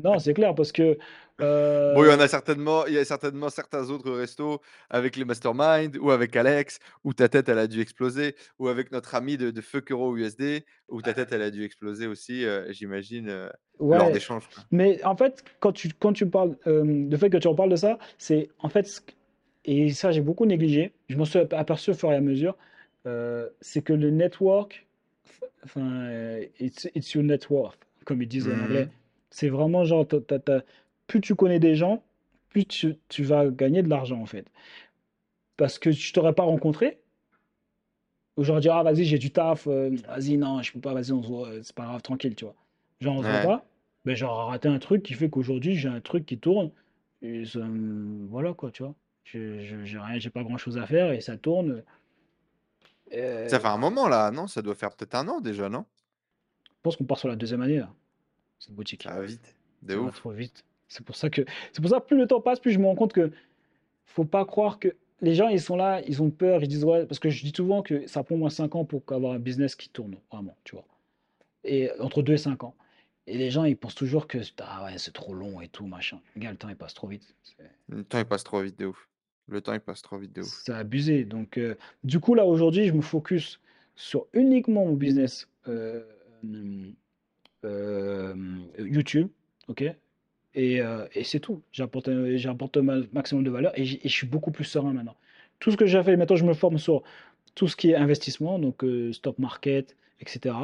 Non, 0.05 0.19
c'est 0.19 0.35
clair, 0.35 0.55
parce 0.55 0.73
que 0.73 0.97
Bon, 1.41 2.05
il 2.05 2.07
y 2.07 2.11
euh, 2.11 2.17
en 2.17 2.21
a 2.21 2.29
certainement, 2.29 2.87
il 2.87 2.93
y 2.95 2.99
a 2.99 3.05
certainement 3.05 3.49
certains 3.49 3.89
autres 3.89 4.11
restos 4.11 4.61
avec 4.91 5.17
les 5.17 5.25
masterminds 5.25 5.97
ou 5.99 6.11
avec 6.11 6.37
Alex, 6.37 6.81
où 7.03 7.15
ta 7.15 7.29
tête, 7.29 7.49
elle 7.49 7.59
a 7.59 7.67
dû 7.67 7.81
exploser, 7.81 8.35
ou 8.59 8.69
avec 8.69 8.93
notre 8.93 9.15
ami 9.15 9.39
de, 9.39 9.51
de 9.51 9.61
Fuck 9.63 9.91
Euro 9.91 10.17
USD, 10.17 10.65
où 10.89 11.01
ta 11.01 11.15
tête, 11.15 11.33
elle 11.33 11.43
a 11.43 11.51
dû 11.51 11.65
exploser 11.65 12.07
aussi, 12.07 12.45
euh, 12.45 12.71
j'imagine, 12.73 13.29
euh, 13.31 13.49
lors 13.81 14.07
ouais. 14.07 14.13
d'échanges. 14.13 14.49
quoi. 14.55 14.65
Mais 14.71 15.03
en 15.05 15.17
fait, 15.17 15.43
quand 15.61 15.73
tu, 15.73 15.91
quand 15.99 16.13
tu 16.13 16.29
parles, 16.29 16.57
euh, 16.67 16.85
le 16.85 17.17
fait 17.17 17.31
que 17.31 17.39
tu 17.39 17.49
en 17.49 17.55
parles 17.55 17.71
de 17.71 17.77
ça, 17.77 17.99
c'est 18.19 18.51
en 18.59 18.69
fait, 18.69 19.03
et 19.65 19.91
ça 19.91 20.13
j'ai 20.13 20.21
beaucoup 20.21 20.45
négligé, 20.45 20.93
je 21.09 21.17
m'en 21.17 21.25
suis 21.25 21.39
aperçu 21.39 21.91
au 21.91 21.95
fur 21.95 22.13
et 22.13 22.17
à 22.17 22.21
mesure, 22.21 22.53
euh, 22.53 22.70
c'est 23.05 23.83
que 23.83 23.93
le 23.93 24.11
network, 24.11 24.87
enfin, 25.65 25.81
euh, 26.05 26.45
it's, 26.59 26.89
it's 26.95 27.13
your 27.15 27.25
net 27.25 27.49
worth, 27.51 27.79
comme 28.05 28.23
ils 28.23 28.29
disent 28.29 28.49
en 28.49 28.59
anglais. 28.61 28.87
Mhm. 28.87 28.91
C'est 29.31 29.49
vraiment 29.49 29.85
genre, 29.85 30.07
t'as- 30.07 30.39
t'as- 30.39 30.63
plus 31.07 31.21
tu 31.21 31.35
connais 31.35 31.59
des 31.61 31.75
gens, 31.75 32.03
plus 32.51 32.65
tu, 32.67 32.97
tu 33.09 33.23
vas 33.25 33.49
gagner 33.51 33.83
de 33.83 33.89
l'argent 33.89 34.21
en 34.21 34.27
fait. 34.27 34.47
Parce 35.57 35.79
que 35.79 35.91
je 35.91 36.13
t'aurais 36.13 36.33
pas 36.33 36.43
rencontré, 36.45 36.99
aujourd'hui, 38.37 38.71
ah 38.73 38.83
vas-y, 38.83 39.05
j'ai 39.05 39.19
du 39.19 39.31
taf, 39.31 39.67
euh, 39.67 39.91
vas-y, 40.09 40.37
non, 40.37 40.63
je 40.63 40.73
peux 40.73 40.81
pas, 40.81 40.95
vas-y, 40.95 41.13
on 41.13 41.23
se 41.23 41.29
voit, 41.29 41.49
euh, 41.49 41.61
c'est 41.63 41.75
pas 41.75 41.85
grave, 41.85 42.03
tranquille, 42.03 42.35
tu 42.35 42.45
vois. 42.45 42.55
Genre, 43.01 43.17
on 43.17 43.23
se 43.23 43.29
voit 43.29 43.37
Ouais. 43.37 43.43
pas, 43.43 43.67
ben 44.05 44.15
j'aurais 44.17 44.45
raté 44.51 44.69
un 44.69 44.79
truc 44.79 45.03
qui 45.03 45.15
fait 45.15 45.29
qu'aujourd'hui, 45.29 45.75
j'ai 45.77 45.89
un 45.89 46.01
truc 46.01 46.27
qui 46.27 46.39
tourne, 46.39 46.71
et 47.23 47.45
ça 47.45 47.61
voilà 48.29 48.55
quoi, 48.55 48.71
tu 48.71 48.83
vois. 48.83 48.95
Je- 49.25 49.85
J'ai 49.85 49.99
rien, 49.99 50.19
j'ai 50.19 50.31
pas 50.31 50.43
grand-chose 50.43 50.79
à 50.79 50.87
faire 50.87 51.13
et 51.13 51.21
ça 51.21 51.37
tourne. 51.37 51.83
Ça 53.11 53.17
Euh, 53.17 53.49
fait 53.49 53.67
un 53.67 53.77
moment 53.79 54.09
là, 54.09 54.31
non? 54.31 54.47
Ça 54.47 54.63
doit 54.63 54.75
faire 54.75 54.91
peut-être 54.95 55.15
un 55.15 55.27
an 55.29 55.41
déjà, 55.41 55.69
non? 55.69 55.85
je 56.67 56.83
pense 56.83 56.97
qu'on 56.97 57.05
part 57.05 57.19
sur 57.19 57.29
la 57.29 57.37
deuxième 57.37 57.61
année 57.61 57.79
là, 57.79 57.91
cette 58.59 58.73
boutique. 58.75 59.03
Ça 59.03 59.13
va 59.15 59.23
vite, 59.27 59.55
de 59.83 59.93
Ça 59.95 60.01
ouf. 60.01 60.17
trop 60.17 60.31
vite. 60.31 60.65
C'est 60.89 61.05
pour 61.05 61.15
ça 61.15 61.29
que, 61.29 61.43
c'est 61.73 61.81
pour 61.83 61.91
ça 61.91 62.01
que 62.01 62.07
plus 62.07 62.17
le 62.17 62.27
temps 62.27 62.41
passe, 62.41 62.59
plus 62.59 62.73
je 62.73 62.79
me 62.79 62.87
rends 62.87 62.95
compte 62.95 63.13
que 63.13 63.31
faut 64.07 64.25
pas 64.25 64.45
croire 64.47 64.79
que 64.79 64.89
les 65.21 65.35
gens 65.35 65.49
ils 65.49 65.61
sont 65.61 65.77
là, 65.77 66.01
ils 66.07 66.23
ont 66.23 66.31
peur, 66.31 66.63
ils 66.63 66.69
disent 66.69 66.85
ouais, 66.85 67.05
parce 67.07 67.19
que 67.19 67.29
je 67.31 67.43
dis 67.45 67.53
souvent 67.55 67.83
que 67.83 68.07
ça 68.07 68.23
prend 68.25 68.35
au 68.37 68.39
moins 68.39 68.49
5 68.51 68.75
ans 68.77 68.85
pour 68.87 69.03
avoir 69.11 69.35
un 69.35 69.39
business 69.39 69.75
qui 69.77 69.89
tourne, 69.91 70.17
vraiment, 70.33 70.57
tu 70.65 70.75
vois. 70.75 70.85
Et 71.65 71.91
entre 72.01 72.23
2 72.23 72.33
et 72.33 72.39
5 72.39 72.65
ans. 72.65 72.75
Et 73.27 73.37
les 73.37 73.51
gens 73.51 73.65
ils 73.65 73.77
pensent 73.77 73.95
toujours 73.95 74.27
que 74.27 74.39
ah 74.63 74.85
ouais, 74.87 74.97
c'est 74.97 75.13
trop 75.13 75.35
long 75.35 75.61
et 75.61 75.69
tout, 75.69 75.87
machin. 75.87 76.19
Regarde, 76.35 76.55
le 76.55 76.59
temps 76.59 76.69
il 76.71 76.77
passe 76.77 76.95
trop 76.95 77.07
vite. 77.09 77.35
Le 77.89 78.03
temps 78.05 78.19
il 78.19 78.25
passe 78.25 78.43
trop 78.45 78.63
vite 78.63 78.79
de 78.79 78.87
ouf. 78.87 79.07
Le 79.51 79.61
temps 79.61 79.75
il 79.75 79.81
passe 79.81 80.01
trop 80.01 80.17
vite 80.17 80.33
de 80.33 80.43
ouf. 80.43 80.63
c'est 80.65 80.73
abusé. 80.73 81.25
Donc, 81.25 81.59
euh, 81.59 81.75
du 82.05 82.21
coup, 82.21 82.35
là 82.35 82.47
aujourd'hui, 82.47 82.87
je 82.87 82.93
me 82.93 83.03
focus 83.03 83.61
sur 83.97 84.27
uniquement 84.33 84.87
mon 84.87 84.95
business 84.95 85.49
euh, 85.69 86.03
euh, 87.65 88.35
YouTube, 88.79 89.29
ok? 89.69 89.85
Et, 90.55 90.81
c'est 91.25 91.41
tout. 91.41 91.63
J'apporte, 91.73 92.09
ma- 92.09 93.01
maximum 93.13 93.45
de 93.45 93.51
valeur 93.51 93.73
et, 93.79 93.85
je 93.85 94.09
suis 94.09 94.27
beaucoup 94.27 94.51
plus 94.51 94.65
serein 94.65 94.93
maintenant. 94.93 95.17
Tout 95.59 95.71
ce 95.71 95.77
que 95.77 95.87
j'ai 95.87 96.03
fait, 96.03 96.17
maintenant 96.17 96.37
je 96.37 96.45
me 96.45 96.55
forme 96.55 96.79
sur 96.79 97.03
tout 97.55 97.69
ce 97.69 97.77
qui 97.77 97.91
est 97.91 97.97
investissement, 97.97 98.59
donc 98.59 98.85
stock 99.13 99.39
market, 99.39 99.97
etc. 100.21 100.55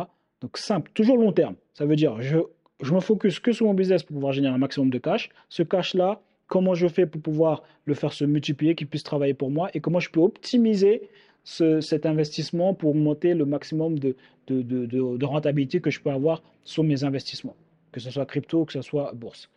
Donc 0.40 0.58
simple, 0.58 0.90
toujours 0.94 1.18
long 1.18 1.32
terme. 1.32 1.56
Ça 1.74 1.84
veut 1.86 1.96
dire, 1.96 2.20
je, 2.20 2.38
je 2.82 2.94
me 2.94 3.00
focus 3.00 3.40
que 3.40 3.52
sur 3.52 3.66
mon 3.66 3.74
business 3.74 4.02
pour 4.02 4.14
pouvoir 4.14 4.32
générer 4.32 4.54
un 4.54 4.58
maximum 4.58 4.90
de 4.90 4.98
cash. 4.98 5.30
Ce 5.48 5.62
cash-là, 5.62 6.20
comment 6.48 6.74
je 6.74 6.88
fais 6.88 7.06
pour 7.06 7.20
pouvoir 7.22 7.62
le 7.86 7.94
faire 7.94 8.12
se 8.12 8.24
multiplier, 8.24 8.74
qu'il 8.74 8.86
puisse 8.88 9.02
travailler 9.04 9.34
pour 9.34 9.50
moi 9.50 9.70
et 9.74 9.80
comment 9.80 10.00
je 10.00 10.10
peux 10.10 10.20
optimiser 10.20 11.08
ce- 11.44 11.80
cet 11.80 12.06
investissement 12.06 12.74
pour 12.74 12.94
monter 12.94 13.34
le 13.34 13.44
maximum 13.44 13.98
de, 13.98 14.16
de, 14.48 14.62
de, 14.62 14.86
de- 14.86 15.16
de 15.16 15.24
rentabilité 15.24 15.80
que 15.80 15.90
je 15.90 16.00
peux 16.00 16.10
avoir 16.10 16.42
sur 16.64 16.84
mes 16.84 17.04
investissements, 17.04 17.56
que 17.92 18.00
ce 18.00 18.10
soit 18.10 18.26
crypto, 18.26 18.64
que 18.64 18.72
ce 18.72 18.82
soit 18.82 19.12
bourse. 19.14 19.48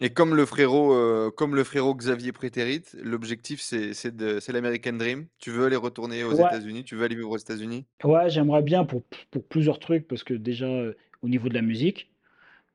Et 0.00 0.12
comme 0.12 0.34
le 0.34 0.46
frérot, 0.46 0.92
euh, 0.94 1.30
comme 1.30 1.54
le 1.54 1.62
frérot 1.64 1.94
Xavier 1.94 2.32
Prétérit, 2.32 2.82
l'objectif 2.94 3.60
c'est 3.60 4.52
l'American 4.52 4.94
Dream. 4.94 5.28
Tu 5.38 5.50
veux 5.52 5.66
aller 5.66 5.76
retourner 5.76 6.24
aux 6.24 6.32
Ouais, 6.32 6.34
États-Unis, 6.34 6.84
tu 6.84 6.96
veux 6.96 7.04
aller 7.04 7.14
vivre 7.16 7.30
aux 7.30 7.36
États-Unis? 7.38 7.86
ouais, 8.04 8.30
j'aimerais 8.30 8.62
bien 8.62 8.84
pour, 8.84 9.02
pour 9.30 9.44
plusieurs 9.46 9.78
trucs, 9.78 10.06
parce 10.08 10.24
que 10.24 10.34
déjà, 10.34 10.66
euh, 10.66 10.94
au 11.22 11.28
niveau 11.28 11.48
de 11.48 11.54
la 11.54 11.62
musique, 11.62 12.09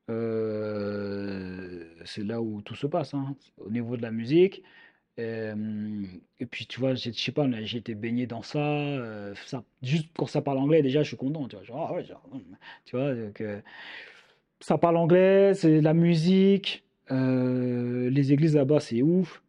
euh, 0.10 1.86
c'est 2.06 2.24
là 2.24 2.42
où 2.42 2.62
tout 2.62 2.76
se 2.76 2.88
passe, 2.88 3.14
hein. 3.14 3.36
Au 3.58 3.70
niveau 3.70 3.98
de 3.98 4.02
la 4.02 4.12
musique, 4.12 4.64
euh, 5.20 6.06
et 6.40 6.46
puis 6.46 6.68
tu 6.68 6.80
vois, 6.80 6.96
je 6.96 7.12
sais 7.12 7.32
pas, 7.32 7.48
j'ai 7.64 7.78
été 7.80 7.96
baigné 7.96 8.28
dans 8.28 8.44
ça, 8.44 8.60
euh, 8.60 9.34
ça, 9.46 9.64
juste 9.82 10.10
quand 10.18 10.28
ça 10.28 10.42
parle 10.42 10.60
anglais, 10.60 10.82
déjà, 10.82 11.04
je 11.04 11.08
suis 11.10 11.18
content, 11.18 11.48
tu 11.48 11.58
vois, 11.72 11.90
ah 11.92 12.16
hum, 12.32 13.62
ça 14.60 14.78
parle 14.78 14.98
anglais, 14.98 15.54
c'est 15.54 15.82
la 15.82 15.94
musique, 15.94 16.84
les 17.10 18.34
églises 18.34 18.56
là-bas, 18.56 18.80
c'est 18.80 19.02
ouf. 19.02 19.42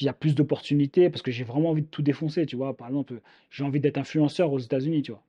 Il 0.00 0.04
y 0.04 0.08
a 0.08 0.12
plus 0.12 0.34
d'opportunités 0.34 1.10
parce 1.10 1.22
que 1.22 1.30
j'ai 1.30 1.44
vraiment 1.44 1.70
envie 1.70 1.82
de 1.82 1.88
tout 1.88 2.02
défoncer, 2.02 2.46
tu 2.46 2.56
vois. 2.56 2.76
Par 2.76 2.88
exemple, 2.88 3.20
j'ai 3.50 3.64
envie 3.64 3.80
d'être 3.80 3.98
influenceur 3.98 4.52
aux 4.52 4.58
États-Unis, 4.58 5.02
tu 5.02 5.12
vois. 5.12 5.22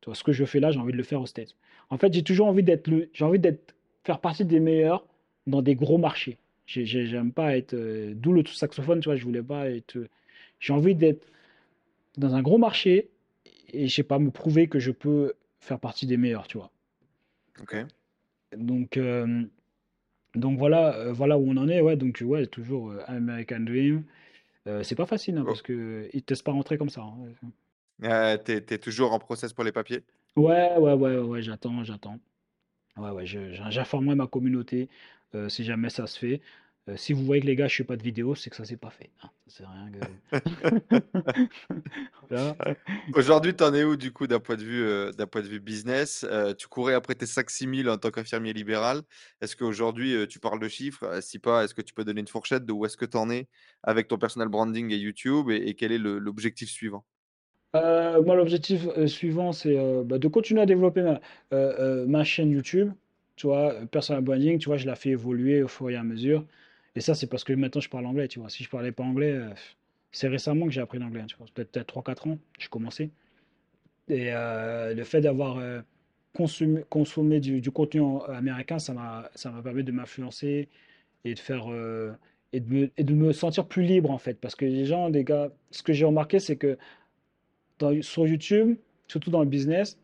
Tu 0.00 0.06
vois, 0.06 0.14
ce 0.14 0.24
que 0.24 0.32
je 0.32 0.44
fais 0.44 0.60
là, 0.60 0.70
j'ai 0.70 0.78
envie 0.78 0.92
de 0.92 0.96
le 0.96 1.02
faire 1.02 1.20
aux 1.20 1.26
States. 1.26 1.54
En 1.90 1.98
fait, 1.98 2.12
j'ai 2.12 2.22
toujours 2.22 2.46
envie 2.46 2.62
d'être 2.62 2.86
le, 2.88 3.10
j'ai 3.12 3.24
envie 3.24 3.38
d'être, 3.38 3.74
faire 4.04 4.20
partie 4.20 4.44
des 4.44 4.60
meilleurs 4.60 5.06
dans 5.46 5.60
des 5.62 5.74
gros 5.74 5.98
marchés. 5.98 6.38
J'ai- 6.66 6.86
j'ai- 6.86 7.06
J'aime 7.06 7.32
pas 7.32 7.56
être, 7.56 7.74
euh, 7.74 8.12
d'où 8.14 8.32
le 8.32 8.44
saxophone, 8.46 9.00
tu 9.00 9.08
vois. 9.08 9.16
Je 9.16 9.24
voulais 9.24 9.42
pas 9.42 9.68
être, 9.68 9.96
euh, 9.96 10.08
j'ai 10.58 10.72
envie 10.72 10.94
d'être 10.94 11.26
dans 12.16 12.34
un 12.34 12.42
gros 12.42 12.58
marché 12.58 13.08
et 13.72 13.88
je 13.88 13.94
sais 13.94 14.02
pas 14.02 14.18
me 14.18 14.30
prouver 14.30 14.68
que 14.68 14.78
je 14.78 14.90
peux 14.90 15.34
faire 15.60 15.78
partie 15.78 16.06
des 16.06 16.16
meilleurs, 16.16 16.46
tu 16.46 16.56
vois. 16.58 16.70
Ok. 17.60 17.76
Donc, 18.56 18.96
euh, 18.96 19.42
donc 20.34 20.58
voilà, 20.58 21.12
voilà 21.12 21.38
où 21.38 21.48
on 21.50 21.56
en 21.56 21.68
est. 21.68 21.80
Ouais, 21.80 21.96
donc 21.96 22.22
ouais, 22.24 22.46
toujours 22.46 22.92
American 23.06 23.60
Dream. 23.60 24.04
C'est 24.82 24.94
pas 24.94 25.06
facile 25.06 25.36
hein, 25.36 25.44
parce 25.44 25.60
Oh. 25.60 25.64
que 25.66 26.08
ils 26.14 26.22
te 26.22 26.32
laissent 26.32 26.42
pas 26.42 26.52
rentrer 26.52 26.78
comme 26.78 26.90
ça. 26.90 27.02
hein. 27.02 27.16
Euh, 28.04 28.36
t'es, 28.38 28.60
t'es 28.62 28.78
toujours 28.78 29.12
en 29.12 29.18
process 29.18 29.52
pour 29.52 29.64
les 29.64 29.72
papiers? 29.72 30.04
Ouais, 30.36 30.76
ouais, 30.78 30.92
ouais, 30.94 31.18
ouais, 31.18 31.42
j'attends, 31.42 31.82
j'attends. 31.84 32.18
Ouais, 32.96 33.10
ouais, 33.10 33.26
j'informerai 33.26 34.16
ma 34.16 34.26
communauté 34.26 34.88
euh, 35.34 35.48
si 35.48 35.64
jamais 35.64 35.90
ça 35.90 36.06
se 36.06 36.18
fait. 36.18 36.40
Euh, 36.88 36.96
si 36.96 37.12
vous 37.12 37.24
voyez 37.24 37.42
que 37.42 37.46
les 37.46 37.56
gars, 37.56 37.68
je 37.68 37.76
fais 37.76 37.84
pas 37.84 37.96
de 37.96 38.02
vidéo, 38.02 38.34
c'est 38.34 38.50
que 38.50 38.56
ça 38.56 38.64
s'est 38.64 38.76
pas 38.76 38.90
fait. 38.90 39.10
hein. 39.22 39.30
C'est 39.46 39.64
rien 39.66 39.90
que. 39.92 39.98
Voilà. 42.30 42.56
Aujourd'hui, 43.14 43.54
t'en 43.54 43.74
es 43.74 43.84
où 43.84 43.96
du 43.96 44.12
coup 44.12 44.26
d'un 44.26 44.40
point 44.40 44.56
de 44.56 44.62
vue, 44.62 44.82
euh, 44.82 45.12
d'un 45.12 45.26
point 45.26 45.42
de 45.42 45.48
vue 45.48 45.60
business? 45.60 46.24
Euh, 46.28 46.54
tu 46.54 46.68
courais 46.68 46.94
après 46.94 47.14
tes 47.14 47.26
5-6 47.26 47.66
000 47.66 47.88
en 47.88 47.98
tant 47.98 48.10
qu'infirmier 48.10 48.52
libéral. 48.52 49.02
Est-ce 49.40 49.56
qu'aujourd'hui, 49.56 50.14
tu 50.28 50.38
parles 50.40 50.60
de 50.60 50.68
chiffres? 50.68 51.20
Si 51.22 51.38
pas, 51.38 51.64
est-ce 51.64 51.74
que 51.74 51.82
tu 51.82 51.94
peux 51.94 52.04
donner 52.04 52.20
une 52.20 52.28
fourchette 52.28 52.64
de 52.64 52.72
où 52.72 52.84
est-ce 52.86 52.96
que 52.96 53.04
tu 53.06 53.16
en 53.16 53.30
es 53.30 53.48
avec 53.82 54.08
ton 54.08 54.18
personal 54.18 54.48
branding 54.48 54.90
et 54.92 54.96
YouTube 54.96 55.50
et, 55.50 55.56
et 55.68 55.74
quel 55.74 55.92
est 55.92 55.98
l'objectif 55.98 56.70
suivant? 56.70 57.04
Euh, 57.76 58.22
moi, 58.22 58.34
l'objectif 58.34 58.86
euh, 58.96 59.06
suivant, 59.06 59.52
c'est 59.52 59.78
euh, 59.78 60.02
bah, 60.04 60.18
de 60.18 60.28
continuer 60.28 60.62
à 60.62 60.66
développer 60.66 61.02
ma, 61.52 62.24
chaîne 62.24 62.50
YouTube. 62.50 62.92
Tu 63.36 63.46
vois, 63.46 63.74
personal 63.86 64.22
branding, 64.22 64.58
tu 64.58 64.66
vois, 64.68 64.76
je 64.76 64.86
la 64.86 64.96
fais 64.96 65.10
évoluer 65.10 65.62
au 65.62 65.68
fur 65.68 65.88
et 65.90 65.96
à 65.96 66.02
mesure. 66.02 66.44
Et 66.96 67.00
ça, 67.00 67.14
c'est 67.14 67.26
parce 67.28 67.44
que 67.44 67.52
maintenant, 67.52 67.80
je 67.80 67.88
parle 67.88 68.06
anglais, 68.06 68.28
tu 68.28 68.40
vois. 68.40 68.50
Si 68.50 68.64
je 68.64 68.68
parlais 68.70 68.92
pas 68.92 69.04
anglais, 69.04 69.38
c'est 70.12 70.28
récemment 70.28 70.66
que 70.66 70.72
j'ai 70.72 70.80
appris 70.80 70.98
l'anglais, 70.98 71.24
tu 71.26 71.36
vois. 71.36 71.46
Peut-être 71.54 71.70
peut-être 71.72 71.86
3-4 71.86 72.26
ans, 72.28 72.38
j'ai 72.58 72.68
commencé. 72.68 73.10
Et 74.08 74.30
le 74.32 75.02
fait 75.04 75.20
d'avoir 75.22 75.58
consommé 76.34 77.40
du, 77.40 77.70
contenu 77.70 78.00
en- 78.00 78.18
américain, 78.20 78.78
ça 78.78 78.92
m'a, 78.92 79.30
permis 79.62 79.84
de 79.84 79.92
m'influencer 79.92 80.68
et 81.24 81.34
de 81.34 81.38
faire 81.38 81.66
et 82.52 82.60
de 82.60 82.90
et 82.96 83.04
de 83.04 83.14
me 83.14 83.32
sentir 83.32 83.66
plus 83.66 83.82
libre 83.82 84.10
en 84.10 84.18
fait. 84.18 84.34
Parce 84.34 84.54
que 84.56 84.64
les 84.64 84.84
gens, 84.84 85.08
les 85.08 85.24
gars, 85.24 85.50
ce 85.70 85.82
que 85.82 85.92
j'ai 85.92 86.04
remarqué, 86.04 86.38
c'est 86.40 86.56
que 86.56 86.76
sur 88.02 88.26
YouTube, 88.26 88.76
surtout 89.08 89.30
dans 89.30 89.40
le 89.40 89.48
business, 89.48 89.98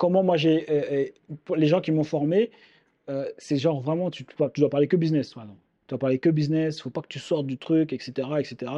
comment 0.00 0.22
moi 0.22 0.38
j'ai 0.38 0.64
euh, 0.70 1.04
euh, 1.50 1.56
les 1.56 1.66
gens 1.66 1.82
qui 1.82 1.92
m'ont 1.92 2.04
formé, 2.04 2.50
euh, 3.10 3.28
c'est 3.36 3.58
genre 3.58 3.82
vraiment 3.82 4.10
tu, 4.10 4.24
tu 4.24 4.60
dois, 4.60 4.70
parler 4.70 4.88
que 4.88 4.96
business, 4.96 5.34
par 5.34 5.44
exemple. 5.44 5.60
Tu 5.86 5.92
dois 5.92 5.98
parler 5.98 6.18
que 6.18 6.30
business, 6.30 6.80
faut 6.80 6.88
pas 6.88 7.02
que 7.02 7.08
tu 7.08 7.18
sortes 7.18 7.46
du 7.46 7.58
truc, 7.58 7.92
etc., 7.92 8.28
etc. 8.38 8.72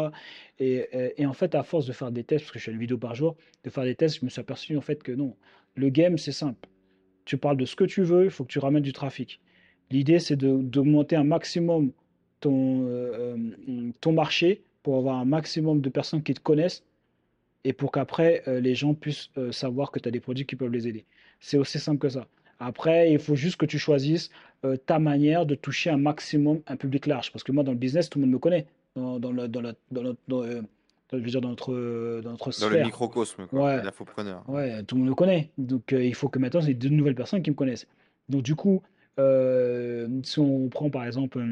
Et, 0.59 1.27
en 1.27 1.33
fait, 1.35 1.55
à 1.55 1.63
force 1.63 1.87
de 1.87 1.93
faire 1.93 2.11
des 2.11 2.25
tests, 2.25 2.47
parce 2.47 2.53
que 2.53 2.59
je 2.59 2.65
fais 2.65 2.73
une 2.73 2.79
vidéo 2.79 2.99
par 2.99 3.15
jour, 3.15 3.37
de 3.65 3.71
faire 3.71 3.85
des 3.85 3.95
tests, 3.95 4.19
je 4.19 4.25
me 4.25 4.31
suis 4.31 4.41
aperçu 4.41 4.77
en 4.77 4.81
fait 4.81 5.03
que 5.03 5.13
non, 5.13 5.37
le 5.77 5.91
game 5.91 6.19
c'est 6.19 6.33
simple. 6.33 6.69
Tu 7.25 7.37
parles 7.37 7.57
de 7.57 7.67
ce 7.67 7.77
que 7.77 7.85
tu 7.85 8.03
veux, 8.03 8.25
il 8.25 8.31
faut 8.31 8.45
que 8.45 8.53
tu 8.53 8.59
ramènes 8.59 8.83
du 8.83 8.93
trafic. 8.93 9.41
L'idée 9.91 10.19
c'est 10.19 10.37
d'augmenter 10.37 11.15
un 11.15 11.25
maximum 11.25 11.93
ton, 12.41 12.89
ton 14.01 14.13
marché 14.13 14.65
pour 14.83 14.97
avoir 14.97 15.19
un 15.19 15.25
maximum 15.25 15.81
de 15.81 15.89
personnes 15.89 16.25
qui 16.25 16.35
te 16.35 16.41
connaissent 16.41 16.83
et 17.65 17.73
pour 17.73 17.93
qu'après 17.93 18.43
euh, 18.49 18.61
les 18.61 18.75
gens 18.75 18.95
puissent 18.95 19.29
euh, 19.39 19.53
savoir 19.53 19.91
que 19.91 19.99
tu 20.01 20.09
as 20.09 20.13
des 20.13 20.21
produits 20.21 20.47
qui 20.47 20.57
peuvent 20.57 20.73
les 20.73 20.89
aider. 20.89 21.05
C'est 21.41 21.59
aussi 21.59 21.79
simple 21.79 21.99
que 21.99 22.09
ça. 22.09 22.27
Après, 22.59 23.13
il 23.13 23.19
faut 23.19 23.35
juste 23.35 23.57
que 23.57 23.67
tu 23.67 23.79
choisisses 23.79 24.31
euh, 24.65 24.77
ta 24.77 24.99
manière 24.99 25.47
de 25.47 25.55
toucher 25.57 25.91
un 25.91 25.97
maximum 25.97 26.61
un 26.67 26.77
public 26.77 27.07
large. 27.07 27.33
Parce 27.33 27.43
que 27.43 27.51
moi, 27.53 27.65
dans 27.65 27.73
le 27.73 27.79
business, 27.79 28.09
tout 28.09 28.19
le 28.19 28.25
monde 28.27 28.33
me 28.35 28.39
connaît. 28.39 28.67
Dans, 28.95 29.19
dans 29.19 29.33
le- 29.33 29.49
dans 29.49 29.61
la- 29.61 29.73
dans 29.91 30.03
le- 30.03 30.17
dans, 30.29 30.43
je 30.45 31.17
veux 31.19 31.21
dire, 31.23 31.41
dans 31.41 31.49
notre, 31.51 32.21
dans 32.23 32.31
notre 32.31 32.61
Dans 32.61 32.69
le 32.69 32.85
microcosme, 32.85 33.47
quoi, 33.47 33.65
Ouais, 33.65 33.83
l'infopreneur. 33.83 34.49
ouais, 34.49 34.83
tout 34.85 34.95
le 34.95 35.01
monde 35.01 35.09
le 35.09 35.15
connaît. 35.15 35.51
Donc, 35.59 35.93
il 35.93 36.15
faut 36.15 36.29
que 36.29 36.39
maintenant, 36.39 36.61
c'est 36.63 36.75
de 36.75 36.89
nouvelles 36.89 37.15
personnes 37.15 37.43
qui 37.43 37.51
me 37.51 37.57
connaissent. 37.57 37.87
Donc, 38.29 38.43
du 38.43 38.55
coup, 38.55 38.83
si 39.19 40.39
on 40.39 40.69
prend 40.69 40.91
par 40.91 41.05
exemple 41.05 41.43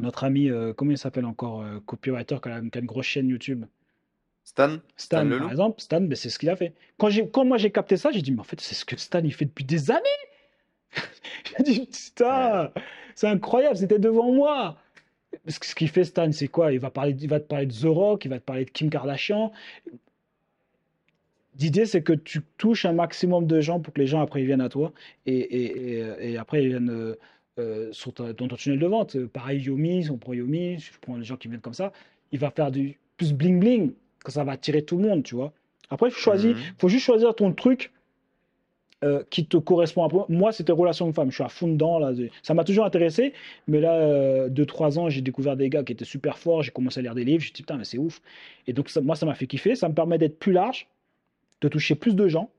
notre 0.00 0.24
ami, 0.24 0.50
comment 0.76 0.90
il 0.92 0.98
s'appelle 0.98 1.24
encore, 1.24 1.64
copywriter 1.86 2.36
qui 2.42 2.48
a, 2.48 2.60
qui 2.60 2.78
a 2.78 2.80
une 2.80 2.86
grosse 2.86 3.06
chaîne 3.06 3.28
YouTube, 3.28 3.64
Stan? 4.44 4.78
Stan 4.96 5.24
Stan, 5.26 5.28
par 5.38 5.50
exemple, 5.50 5.80
Stan, 5.80 6.00
ben, 6.02 6.14
c'est 6.16 6.28
ce 6.30 6.38
qu'il 6.38 6.50
a 6.50 6.56
fait. 6.56 6.74
Quand 6.98 7.08
j'ai, 7.08 7.28
quand 7.28 7.44
moi 7.44 7.56
j'ai 7.58 7.70
capté 7.72 7.96
ça, 7.96 8.10
j'ai 8.12 8.22
dit, 8.22 8.30
mais 8.32 8.40
en 8.40 8.44
fait, 8.44 8.60
c'est 8.60 8.74
ce 8.74 8.84
que 8.84 8.96
Stan 8.96 9.20
il 9.24 9.32
fait 9.32 9.46
depuis 9.46 9.64
des 9.64 9.90
années. 9.90 10.02
J'ai 11.58 11.64
dit, 11.64 11.80
Ouais. 11.80 11.86
putain, 11.86 12.70
c'est 13.16 13.26
incroyable, 13.26 13.76
c'était 13.76 13.98
devant 13.98 14.30
moi. 14.32 14.76
Ce 15.48 15.58
ce 15.62 15.74
qu'il 15.74 15.88
fait, 15.88 16.04
Stan, 16.04 16.30
c'est 16.32 16.48
quoi? 16.48 16.72
Il 16.72 16.78
va 16.78 16.90
parler, 16.90 17.16
il 17.20 17.28
va 17.28 17.40
te 17.40 17.46
parler 17.46 17.66
de 17.66 17.72
The 17.74 17.84
Rock, 17.86 18.24
il 18.24 18.28
va 18.28 18.38
te 18.38 18.44
parler 18.44 18.64
de 18.64 18.70
Kim 18.70 18.90
Kardashian. 18.90 19.50
L'idée, 21.58 21.86
c'est 21.86 22.02
que 22.02 22.12
tu 22.12 22.40
touches 22.58 22.84
un 22.84 22.92
maximum 22.92 23.46
de 23.46 23.60
gens 23.60 23.78
pour 23.80 23.94
que 23.94 24.00
les 24.00 24.06
gens 24.08 24.20
après 24.20 24.42
ils 24.42 24.46
viennent 24.46 24.60
à 24.60 24.68
toi 24.68 24.92
et, 25.26 25.36
et, 25.38 25.98
et, 26.00 26.32
et 26.32 26.36
après 26.36 26.64
ils 26.64 26.68
viennent 26.68 26.90
euh, 26.90 27.14
euh, 27.60 27.92
sur 27.92 28.12
ta- 28.12 28.32
dans 28.32 28.48
ton 28.48 28.56
tunnel 28.56 28.80
de 28.80 28.86
vente. 28.86 29.16
Pareil, 29.26 29.60
Yomi, 29.62 30.02
si 30.04 30.10
on 30.10 30.18
prend 30.18 30.32
Yomi, 30.32 30.78
je 30.80 30.90
prends 31.00 31.16
les 31.16 31.24
gens 31.24 31.36
qui 31.36 31.46
viennent 31.48 31.60
comme 31.60 31.74
ça, 31.74 31.92
il 32.32 32.40
va 32.40 32.50
faire 32.50 32.72
du 32.72 32.98
plus 33.16 33.32
bling 33.32 33.60
bling, 33.60 33.92
que 34.24 34.32
ça 34.32 34.42
va 34.42 34.52
attirer 34.52 34.82
tout 34.82 34.96
le 34.96 35.06
monde, 35.06 35.22
tu 35.22 35.34
vois. 35.36 35.52
Après, 35.90 36.08
il 36.08 36.12
Mhm. 36.48 36.56
faut 36.78 36.88
juste 36.88 37.04
choisir 37.04 37.34
ton 37.34 37.52
truc 37.52 37.92
euh, 39.02 39.22
qui 39.28 39.44
te 39.46 39.58
correspond 39.58 40.08
peu. 40.08 40.18
Moi, 40.30 40.50
c'était 40.52 40.72
relation 40.72 41.06
de 41.06 41.12
femme. 41.12 41.28
Je 41.30 41.34
suis 41.34 41.44
à 41.44 41.48
fond 41.50 41.68
dedans. 41.68 41.98
Là. 41.98 42.12
Ça 42.42 42.54
m'a 42.54 42.64
toujours 42.64 42.86
intéressé. 42.86 43.34
Mais 43.68 43.80
là, 43.80 43.92
euh, 43.96 44.48
deux, 44.48 44.64
trois 44.64 44.98
ans, 44.98 45.10
j'ai 45.10 45.20
découvert 45.20 45.56
des 45.56 45.68
gars 45.68 45.84
qui 45.84 45.92
étaient 45.92 46.06
super 46.06 46.38
forts. 46.38 46.62
J'ai 46.62 46.70
commencé 46.70 47.00
à 47.00 47.02
lire 47.02 47.14
des 47.14 47.24
livres. 47.24 47.42
J'ai 47.42 47.52
dit, 47.52 47.62
putain, 47.62 47.76
mais 47.76 47.84
c'est 47.84 47.98
ouf. 47.98 48.22
Et 48.66 48.72
donc, 48.72 48.88
ça- 48.88 49.02
moi, 49.02 49.14
ça 49.14 49.26
m'a 49.26 49.34
fait 49.34 49.46
kiffer. 49.46 49.74
Ça 49.74 49.90
me 49.90 49.94
permet 49.94 50.16
d'être 50.16 50.38
plus 50.38 50.52
large, 50.52 50.88
de 51.60 51.68
toucher 51.68 51.96
plus 51.96 52.16
de 52.16 52.28
gens. 52.28 52.50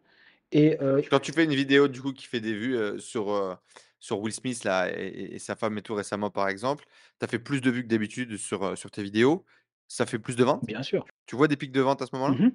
Et 0.51 0.80
euh, 0.84 1.01
Quand 1.09 1.20
tu 1.20 1.32
fais 1.32 1.45
une 1.45 1.55
vidéo 1.55 1.88
du 1.88 1.99
coup 2.01 2.13
qui 2.13 2.28
fait 2.28 2.41
des 2.41 2.53
vues 2.53 2.78
euh, 2.78 2.99
sur, 2.99 3.32
euh, 3.32 3.55
sur 3.99 4.20
Will 4.20 4.32
Smith 4.32 4.63
là, 4.63 4.88
et, 4.95 5.34
et 5.36 5.39
sa 5.39 5.55
femme 5.55 5.76
et 5.80 5.82
tout 5.82 5.95
récemment 5.95 6.30
par 6.30 6.47
exemple, 6.47 6.86
tu 7.20 7.26
as 7.26 7.28
fait 7.28 7.39
plus 7.39 7.59
de 7.61 7.72
vues 7.72 7.82
que 7.82 7.88
d'habitude 7.88 8.38
sur, 8.38 8.61
euh, 8.63 8.76
sur 8.76 8.91
tes 8.91 9.01
vidéos, 9.01 9.43
ça 9.88 10.05
fait 10.05 10.20
plus 10.20 10.36
de 10.36 10.43
ventes? 10.43 10.63
bien 10.68 10.84
sûr. 10.84 11.07
Tu 11.26 11.36
vois 11.36 11.47
des 11.47 11.55
pics 11.55 11.71
de 11.71 11.82
vente 11.82 12.01
à 12.01 12.05
ce 12.05 12.15
moment-là? 12.15 12.36
Mhm. 12.36 12.51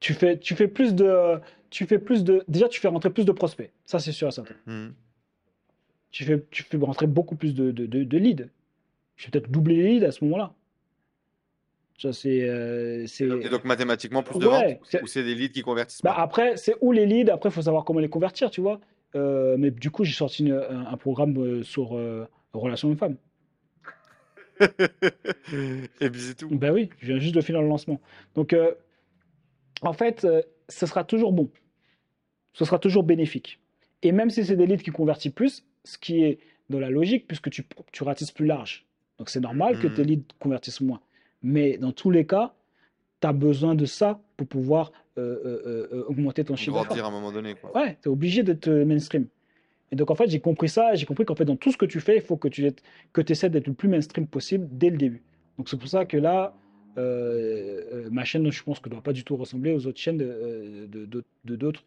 Tu 0.00 0.14
fais, 0.14 0.38
tu 0.38 0.56
fais 0.56 0.66
plus 0.68 0.94
de, 0.94 1.38
tu 1.70 1.86
fais 1.86 1.98
plus 1.98 2.24
de, 2.24 2.44
déjà 2.48 2.68
tu 2.68 2.80
fais 2.80 2.88
rentrer 2.88 3.10
plus 3.10 3.24
de 3.24 3.30
prospects, 3.32 3.70
ça 3.84 4.00
c'est 4.00 4.10
sûr 4.10 4.28
et 4.28 4.32
certain. 4.32 4.54
Mhm. 4.66 4.94
Tu 6.10 6.24
fais, 6.24 6.44
tu 6.50 6.62
fais 6.64 6.76
rentrer 6.78 7.06
beaucoup 7.06 7.36
plus 7.36 7.54
de, 7.54 7.70
de, 7.70 7.86
de, 7.86 8.02
de 8.02 8.18
leads. 8.18 8.48
Je 9.16 9.26
vais 9.26 9.30
peut-être 9.30 9.50
doubler 9.50 9.76
les 9.76 9.88
leads 9.94 10.06
à 10.06 10.10
ce 10.10 10.24
moment-là. 10.24 10.52
Ça 11.98 12.12
c'est, 12.12 12.42
euh. 12.48 13.06
Et 13.20 13.48
donc, 13.48 13.64
mathématiquement 13.64 14.24
plus 14.24 14.38
de 14.40 14.46
ventes? 14.46 14.64
Ouais. 14.64 14.80
Ou 15.02 15.06
c'est 15.06 15.22
des 15.22 15.36
leads 15.36 15.52
qui 15.52 15.62
convertissent 15.62 16.02
Bah 16.02 16.14
pas? 16.14 16.22
après 16.22 16.56
c'est 16.56 16.74
où 16.80 16.90
les 16.90 17.06
leads? 17.06 17.30
Après 17.30 17.48
il 17.48 17.52
faut 17.52 17.62
savoir 17.62 17.84
comment 17.84 18.00
les 18.00 18.08
convertir, 18.08 18.50
tu 18.50 18.60
vois. 18.60 18.80
Euh, 19.14 19.56
mais 19.56 19.70
du 19.70 19.90
coup 19.92 20.02
j'ai 20.02 20.14
sorti 20.14 20.42
une- 20.44 20.52
un, 20.52 20.86
un 20.86 20.96
programme 20.96 21.36
euh, 21.38 21.62
sur 21.62 21.96
euh, 21.96 22.26
relations 22.54 22.88
hommes-femmes. 22.88 23.16
Et 26.00 26.10
puis 26.10 26.20
c'est 26.20 26.34
tout. 26.36 26.48
Ben 26.50 26.72
oui, 26.72 26.90
je 27.00 27.06
viens 27.06 27.18
juste 27.18 27.34
de 27.34 27.40
finir 27.40 27.62
le 27.62 27.68
lancement. 27.68 28.00
Donc, 28.34 28.52
euh, 28.52 28.72
en 29.82 29.92
fait, 29.92 30.24
euh, 30.24 30.42
ce 30.68 30.86
sera 30.86 31.04
toujours 31.04 31.32
bon. 31.32 31.50
Ce 32.52 32.64
sera 32.64 32.78
toujours 32.78 33.02
bénéfique. 33.02 33.60
Et 34.02 34.12
même 34.12 34.30
si 34.30 34.44
c'est 34.44 34.56
des 34.56 34.66
leads 34.66 34.82
qui 34.82 34.90
convertissent 34.90 35.32
plus, 35.32 35.64
ce 35.84 35.98
qui 35.98 36.22
est 36.22 36.38
dans 36.70 36.78
la 36.80 36.90
logique, 36.90 37.26
puisque 37.26 37.50
tu, 37.50 37.64
tu 37.92 38.02
ratisses 38.04 38.30
plus 38.32 38.46
large. 38.46 38.86
Donc, 39.18 39.28
c'est 39.30 39.40
normal 39.40 39.78
que 39.78 39.86
tes 39.88 40.02
Mhm. 40.02 40.08
leads 40.08 40.34
convertissent 40.38 40.80
moins. 40.80 41.00
Mais 41.42 41.76
dans 41.78 41.92
tous 41.92 42.10
les 42.10 42.26
cas, 42.26 42.54
tu 43.20 43.26
as 43.26 43.32
besoin 43.32 43.74
de 43.74 43.84
ça 43.84 44.20
pour 44.36 44.46
pouvoir 44.46 44.92
euh, 45.18 46.04
augmenter 46.08 46.42
ton 46.44 46.56
chiffre 46.56 46.82
d'affaires. 46.82 47.04
à 47.04 47.08
un 47.08 47.10
moment 47.10 47.30
donné, 47.32 47.54
quoi. 47.54 47.76
Ouais, 47.76 47.98
tu 48.02 48.08
es 48.08 48.12
obligé 48.12 48.42
d'être 48.42 48.68
mainstream. 48.70 49.26
Et 49.92 49.96
donc, 49.96 50.10
en 50.10 50.16
fait, 50.16 50.28
j'ai 50.30 50.40
compris 50.40 50.68
ça. 50.70 50.94
J'ai 50.96 51.06
compris 51.06 51.24
qu'en 51.26 51.36
fait, 51.36 51.44
dans 51.44 51.56
tout 51.56 51.72
ce 51.72 51.76
que 51.78 51.86
tu 51.86 52.00
fais, 52.00 52.16
il 52.16 52.22
faut 52.22 52.36
que 52.38 52.48
tu, 52.48 52.68
que 53.12 53.22
essaies 53.32 53.50
d'être 53.50 53.68
le 53.68 53.74
plus 53.74 53.88
mainstream 53.88 54.26
possible 54.26 54.68
dès 54.72 54.90
le 54.90 54.98
début. 54.98 55.22
Donc, 55.58 55.68
c'est 55.68 55.78
pour 55.78 55.88
ça 55.88 56.06
que 56.06 56.16
là, 56.16 56.54
euh, 56.98 58.08
ma 58.10 58.24
chaîne, 58.24 58.50
je 58.50 58.62
pense 58.64 58.80
que 58.80 58.88
ne 58.88 58.94
doit 58.94 59.02
pas 59.02 59.12
du 59.12 59.24
tout 59.24 59.36
ressembler 59.36 59.72
aux 59.74 59.86
autres 59.86 60.00
chaînes 60.00 60.18
de, 60.18 60.26
euh, 60.26 60.86
de, 60.88 61.06
de- 61.06 61.24
de 61.44 61.56
d'autres 61.56 61.84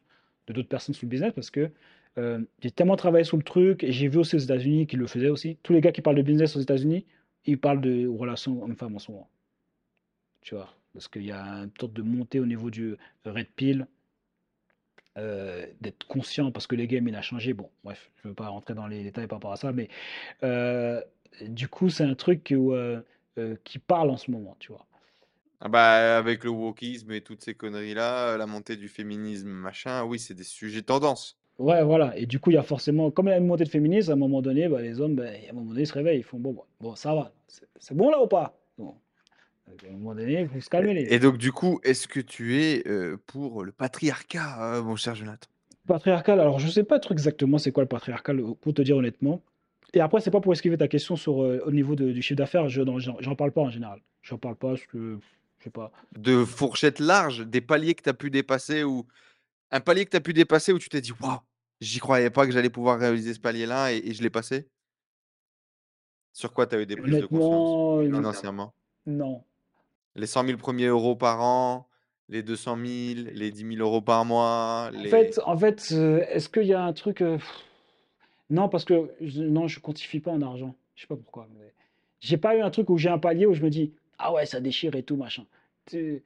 de 0.48 0.54
d'autres 0.54 0.70
personnes 0.70 0.94
sur 0.96 1.06
le 1.08 1.10
business 1.10 1.34
parce 1.34 1.50
que 1.52 1.72
euh, 2.20 2.40
j'ai 2.62 2.72
tellement 2.72 2.96
travaillé 2.98 3.24
sur 3.24 3.38
le 3.38 3.44
truc 3.44 3.84
et 3.84 3.92
j'ai 3.92 4.08
vu 4.08 4.20
aussi 4.20 4.36
aux 4.36 4.40
États-Unis 4.40 4.88
qu'ils 4.88 5.00
le 5.00 5.08
faisaient 5.08 5.30
aussi. 5.30 5.58
Tous 5.64 5.74
les 5.74 5.82
gars 5.82 5.92
qui 5.92 6.02
parlent 6.02 6.18
de 6.18 6.22
business 6.22 6.56
aux 6.56 6.62
États-Unis, 6.62 7.06
ils 7.46 7.60
parlent 7.60 7.82
de 7.82 8.08
relations 8.08 8.64
hommes-femmes 8.64 8.96
en 8.96 9.00
ce 9.00 9.12
moment. 9.12 9.30
Tu 10.42 10.56
vois, 10.56 10.74
parce 10.94 11.08
qu'il 11.08 11.26
y 11.26 11.32
a 11.32 11.42
une 11.44 11.72
sorte 11.80 11.94
de 11.94 12.02
montée 12.02 12.40
au 12.40 12.46
niveau 12.46 12.70
du 12.70 12.96
red 13.26 13.48
pill, 13.56 13.88
euh, 15.18 15.66
d'être 15.82 16.06
conscient 16.08 16.52
parce 16.52 16.68
que 16.68 16.76
les 16.76 16.88
games 16.88 17.08
il 17.08 17.16
a 17.16 17.22
changé. 17.22 17.54
Bon, 17.54 17.70
bref, 17.84 18.12
je 18.18 18.28
ne 18.28 18.32
veux 18.32 18.36
pas 18.36 18.50
rentrer 18.50 18.74
dans 18.74 18.88
les 18.88 19.04
détails 19.04 19.28
par 19.28 19.38
rapport 19.38 19.54
à 19.54 19.58
ça, 19.58 19.72
mais 19.72 19.90
euh, 20.44 21.02
du 21.48 21.68
coup, 21.68 21.90
c'est 21.90 22.04
un 22.04 22.16
truc 22.16 22.54
où, 22.56 22.74
euh, 22.74 23.02
qui 23.64 23.80
parle 23.80 24.10
en 24.10 24.18
ce 24.18 24.32
moment, 24.32 24.56
tu 24.60 24.72
vois. 24.72 24.86
Ah 25.62 25.70
bah, 25.70 26.18
avec 26.18 26.44
le 26.44 26.50
wokisme 26.50 27.12
et 27.12 27.22
toutes 27.22 27.44
ces 27.44 27.56
conneries-là, 27.56 28.38
la 28.38 28.46
montée 28.46 28.76
du 28.76 28.88
féminisme, 28.88 29.50
machin, 29.50 30.04
oui, 30.04 30.20
c'est 30.20 30.34
des 30.34 30.44
sujets 30.44 30.82
tendance. 30.82 31.38
Ouais, 31.58 31.84
voilà. 31.84 32.18
Et 32.18 32.26
du 32.26 32.40
coup, 32.40 32.52
il 32.52 32.56
y 32.56 32.58
a 32.58 32.64
forcément, 32.64 33.12
comme 33.12 33.28
il 33.28 33.32
y 33.32 33.34
a 33.34 33.38
une 33.38 33.48
montée 33.48 33.64
de 33.64 33.70
féminisme, 33.70 34.12
à 34.12 34.14
un 34.14 34.18
moment 34.18 34.42
donné, 34.42 34.68
bah, 34.68 34.82
les 34.82 35.00
hommes, 35.00 35.16
bah, 35.16 35.24
à 35.26 35.50
un 35.50 35.54
moment 35.54 35.70
donné, 35.70 35.82
ils 35.82 35.88
se 35.88 35.94
réveillent. 35.94 36.20
Ils 36.20 36.24
font 36.24 36.40
bon, 36.40 36.54
bon, 36.54 36.66
bon, 36.82 36.96
ça 36.96 37.16
va. 37.16 37.34
C'est 37.48 37.68
c'est 37.80 37.96
bon 37.96 38.10
là 38.10 38.22
ou 38.22 38.28
pas? 38.28 38.58
Bon. 38.78 38.96
Donc, 39.68 39.84
À 39.84 39.88
un 39.88 39.92
moment 39.92 40.16
donné, 40.16 40.42
il 40.42 40.50
faut 40.50 40.60
se 40.60 40.70
calmer. 40.70 40.94
Les... 40.94 41.14
Et 41.14 41.20
donc, 41.20 41.38
du 41.38 41.52
coup, 41.52 41.80
est-ce 41.84 42.08
que 42.08 42.20
tu 42.20 42.60
es 42.62 42.88
euh, 42.88 43.18
pour 43.26 43.64
le 43.64 43.72
patriarcat, 43.72 44.76
euh, 44.78 44.84
mon 44.84 44.96
cher 44.96 45.16
Jonathan? 45.16 45.48
Patriarcal, 45.88 46.40
alors 46.40 46.58
je 46.58 46.68
sais 46.68 46.84
pas 46.84 47.00
trop 47.00 47.14
exactement 47.14 47.60
c'est 47.60 47.72
quoi 47.72 47.84
le 47.84 47.88
patriarcal, 47.90 48.40
euh, 48.40 48.54
pour 48.60 48.74
te 48.74 48.82
dire 48.82 48.98
honnêtement. 48.98 49.44
Et 49.94 50.00
après, 50.00 50.20
c'est 50.20 50.32
pas 50.32 50.42
pour 50.42 50.52
esquiver 50.52 50.78
ta 50.78 50.88
question 50.88 51.16
sur 51.16 51.44
euh, 51.44 51.62
au 51.66 51.72
niveau 51.72 51.96
de- 51.96 52.12
du 52.12 52.22
chiffre 52.22 52.38
d'affaires, 52.38 52.68
je 52.70 52.82
j'en 52.98 53.20
j'en 53.20 53.36
parle 53.36 53.52
pas 53.52 53.62
en 53.62 53.70
général. 53.70 54.02
J'en 54.24 54.38
parle 54.38 54.56
pas 54.56 54.70
parce 54.70 54.86
que 54.88 55.20
je 55.60 55.64
sais 55.64 55.70
pas. 55.70 55.92
De 56.18 56.44
fourchette 56.44 57.00
large, 57.00 57.46
des 57.46 57.62
paliers 57.62 57.94
que 57.94 58.02
tu 58.02 58.10
as 58.10 58.14
pu 58.16 58.32
dépasser 58.32 58.84
ou 58.84 59.06
un 59.72 59.80
palier 59.80 60.06
que 60.06 60.10
tu 60.12 60.18
as 60.18 60.22
pu 60.22 60.34
dépasser 60.34 60.74
où 60.74 60.80
tu 60.80 60.90
t'es 60.90 61.02
dit, 61.02 61.14
waouh, 61.22 61.38
j'y 61.82 62.00
croyais 62.00 62.32
pas 62.32 62.46
que 62.48 62.52
j'allais 62.52 62.72
pouvoir 62.72 63.00
réaliser 63.00 63.34
ce 63.36 63.40
palier-là 63.40 63.94
et, 63.94 63.98
et 63.98 64.14
je 64.14 64.24
l'ai 64.24 64.30
passé? 64.32 64.68
Sur 66.34 66.52
quoi 66.52 66.66
tu 66.66 66.76
as 66.76 66.82
eu 66.82 66.86
des 66.86 66.98
prises 66.98 67.20
de 67.20 67.26
conscience? 67.28 67.52
Honnêtement, 67.52 68.00
euh, 68.00 68.06
financièrement? 68.06 68.74
non. 69.06 69.44
Les 70.16 70.28
100 70.28 70.46
000 70.46 70.58
premiers 70.58 70.88
euros 70.88 71.16
par 71.16 71.42
an, 71.42 71.88
les 72.30 72.42
200 72.42 72.78
000, 72.78 72.88
les 73.34 73.52
10 73.52 73.76
000 73.76 73.88
euros 73.88 74.02
par 74.02 74.26
mois, 74.26 74.92
En 74.96 75.04
fait, 75.04 75.40
en 75.46 75.58
fait, 75.58 75.90
euh, 75.92 76.26
est-ce 76.30 76.50
qu'il 76.50 76.64
y 76.66 76.74
a 76.74 76.84
un 76.84 76.94
truc 76.94 77.24
Non, 78.50 78.70
parce 78.70 78.86
que 78.86 79.12
je, 79.22 79.42
non, 79.42 79.68
je 79.68 79.80
quantifie 79.80 80.20
pas 80.20 80.32
en 80.32 80.42
argent. 80.42 80.76
Je 80.96 81.02
sais 81.02 81.08
pas 81.08 81.18
pourquoi. 81.18 81.48
mais 81.58 81.74
J'ai 82.22 82.38
pas 82.38 82.56
eu 82.56 82.62
un 82.62 82.70
truc 82.72 82.90
où 82.90 82.98
j'ai 82.98 83.10
un 83.10 83.20
palier 83.20 83.46
où 83.46 83.54
je 83.54 83.62
me 83.62 83.70
dis 83.70 83.92
ah 84.18 84.34
ouais 84.34 84.46
ça 84.46 84.60
déchire 84.60 84.96
et 84.96 85.04
tout 85.04 85.16
machin. 85.18 85.46
Euh, 85.94 86.20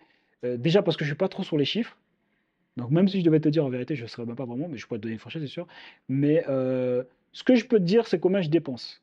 déjà 0.44 0.82
parce 0.82 0.96
que 0.96 1.04
je 1.04 1.10
suis 1.10 1.18
pas 1.18 1.28
trop 1.28 1.44
sur 1.44 1.58
les 1.58 1.66
chiffres. 1.66 1.98
Donc 2.78 2.92
même 2.92 3.08
si 3.08 3.20
je 3.20 3.26
devais 3.26 3.40
te 3.40 3.50
dire 3.50 3.66
en 3.66 3.70
vérité, 3.70 3.96
je 3.96 4.04
ne 4.04 4.08
saurais 4.08 4.26
même 4.26 4.36
pas 4.36 4.46
vraiment, 4.46 4.68
mais 4.70 4.78
je 4.78 4.88
pourrais 4.88 5.00
te 5.00 5.04
donner 5.04 5.14
une 5.14 5.20
fourchette, 5.20 5.42
c'est 5.42 5.48
sûr. 5.48 5.68
Mais 6.08 6.46
euh, 6.48 7.04
ce 7.34 7.44
que 7.44 7.56
je 7.56 7.66
peux 7.66 7.78
te 7.78 7.84
dire, 7.84 8.08
c'est 8.08 8.20
combien 8.20 8.42
je 8.42 8.50
dépense. 8.50 9.02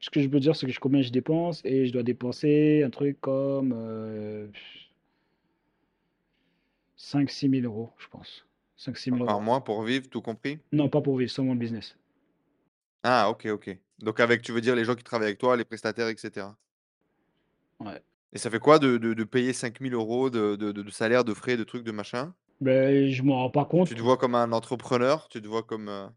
Ce 0.00 0.10
que 0.10 0.20
je 0.20 0.28
peux 0.28 0.40
dire, 0.40 0.56
c'est 0.56 0.66
que 0.66 0.72
je- 0.72 0.80
combien 0.80 1.02
je 1.02 1.10
dépense 1.10 1.60
et 1.64 1.86
je 1.86 1.92
dois 1.92 2.02
dépenser 2.02 2.82
un 2.84 2.90
truc 2.90 3.20
comme 3.20 3.72
euh, 3.76 4.46
5-6 6.96 7.48
000 7.48 7.64
euros, 7.64 7.90
je 7.98 8.08
pense. 8.08 8.44
5-6 8.76 9.10
000 9.10 9.24
par 9.24 9.34
euros. 9.36 9.44
mois 9.44 9.62
pour 9.64 9.82
vivre, 9.82 10.08
tout 10.08 10.22
compris? 10.22 10.58
Non, 10.72 10.88
pas 10.88 11.00
pour 11.00 11.16
vivre, 11.18 11.30
seulement 11.30 11.52
le 11.52 11.58
business. 11.58 11.96
Ah, 13.02 13.28
ok, 13.30 13.46
ok. 13.46 13.78
Donc 13.98 14.20
avec, 14.20 14.42
tu 14.42 14.52
veux 14.52 14.60
dire 14.60 14.74
les 14.74 14.84
gens 14.84 14.94
qui 14.94 15.04
travaillent 15.04 15.28
avec 15.28 15.38
toi, 15.38 15.56
les 15.56 15.64
prestataires, 15.64 16.08
etc. 16.08 16.56
Ouais. 17.80 18.02
Et 18.32 18.38
ça 18.38 18.50
fait 18.50 18.58
quoi 18.58 18.78
de, 18.78 18.96
de, 18.96 19.12
de 19.14 19.24
payer 19.24 19.52
5000 19.52 19.94
euros 19.94 20.30
de, 20.30 20.56
de, 20.56 20.72
de- 20.72 20.82
de 20.82 20.90
salaire, 20.90 21.24
de 21.24 21.34
frais, 21.34 21.56
de 21.56 21.64
trucs, 21.64 21.84
de 21.84 21.92
machin? 21.92 22.34
Ben, 22.60 23.10
je 23.10 23.22
m'en 23.22 23.36
rends 23.36 23.50
pas 23.50 23.64
compte. 23.64 23.88
Tu 23.88 23.94
te 23.94 24.00
vois 24.02 24.16
comme 24.18 24.34
un 24.34 24.52
entrepreneur? 24.52 25.28
Tu 25.28 25.40
te 25.42 25.48
vois 25.48 25.62
comme... 25.62 26.10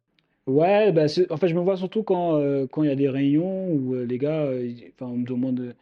Ouais, 0.46 0.92
c'est- 1.08 1.32
en 1.32 1.38
fait, 1.38 1.48
je 1.48 1.56
me 1.56 1.62
vois 1.62 1.78
surtout 1.78 2.04
quand 2.04 2.36
euh, 2.36 2.68
quand 2.68 2.84
il 2.84 2.90
y 2.90 2.92
a 2.92 2.96
des 2.96 3.08
réunions 3.10 3.72
où 3.72 3.96
euh, 3.96 4.06
les 4.06 4.18
gars, 4.18 4.44
euh, 4.44 4.66
ils- 4.66 4.92
enfin, 4.94 5.06
on 5.12 5.18
me 5.18 5.26
demande, 5.26 5.60
euh, 5.62 5.74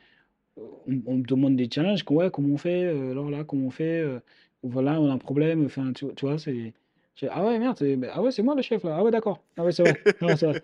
on, 0.87 1.01
on 1.07 1.17
me 1.17 1.23
demande 1.23 1.55
des 1.57 1.69
challenges. 1.71 2.03
Ouais, 2.09 2.31
comment 2.31 2.53
on 2.55 2.57
fait? 2.57 2.85
euh, 2.85 3.11
alors 3.11 3.29
là, 3.31 3.43
comment 3.45 3.67
on 3.67 3.71
fait? 3.71 4.01
euh, 4.01 4.19
voilà, 4.63 5.01
on 5.01 5.09
a 5.09 5.13
un 5.13 5.17
problème. 5.19 5.65
Enfin, 5.65 5.93
tu, 5.93 6.07
tu 6.15 6.25
vois, 6.27 6.39
c'est. 6.39 6.73
ah 7.29 7.45
ouais, 7.45 7.59
merde, 7.59 7.77
c'est- 7.79 7.95
ben, 7.97 8.11
ah 8.13 8.21
ouais, 8.23 8.31
c'est 8.31 8.43
moi 8.43 8.55
le 8.55 8.61
chef 8.63 8.83
là. 8.83 8.97
Ah 8.99 9.03
ouais, 9.03 9.11
d'accord. 9.11 9.43
Ah 9.57 9.63
ouais, 9.65 9.71
c'est 9.73 9.83
vrai. 9.83 9.99
Non, 10.21 10.35
c'est 10.35 10.47
vrai. 10.47 10.57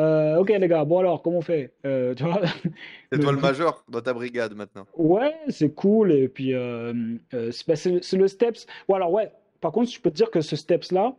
Euh, 0.00 0.38
ok, 0.38 0.50
les 0.50 0.68
gars, 0.68 0.84
bon 0.84 0.98
alors, 1.00 1.22
comment 1.22 1.38
on 1.38 1.42
fait? 1.42 1.74
Euh, 1.86 2.14
tu 2.14 2.24
vois? 2.24 2.42
C'est 3.12 3.18
Mais 3.18 3.18
toi 3.18 3.32
le 3.32 3.38
vra- 3.38 3.40
major 3.40 3.82
dans 3.88 4.02
ta 4.02 4.12
brigade 4.12 4.54
maintenant. 4.54 4.86
Ouais, 4.96 5.34
c'est 5.48 5.74
cool. 5.74 6.12
Et 6.12 6.28
puis, 6.28 6.54
euh, 6.54 6.92
euh, 7.34 7.50
c'est 7.50 7.74
c'est- 7.76 8.02
c'est 8.02 8.16
le 8.16 8.28
steps. 8.28 8.66
Ou 8.88 8.94
alors, 8.94 9.10
ouais, 9.12 9.32
par 9.60 9.72
contre, 9.72 9.90
je 9.90 10.00
peux 10.00 10.10
te 10.10 10.16
dire 10.16 10.30
que 10.30 10.40
ce 10.40 10.56
steps-là, 10.56 11.16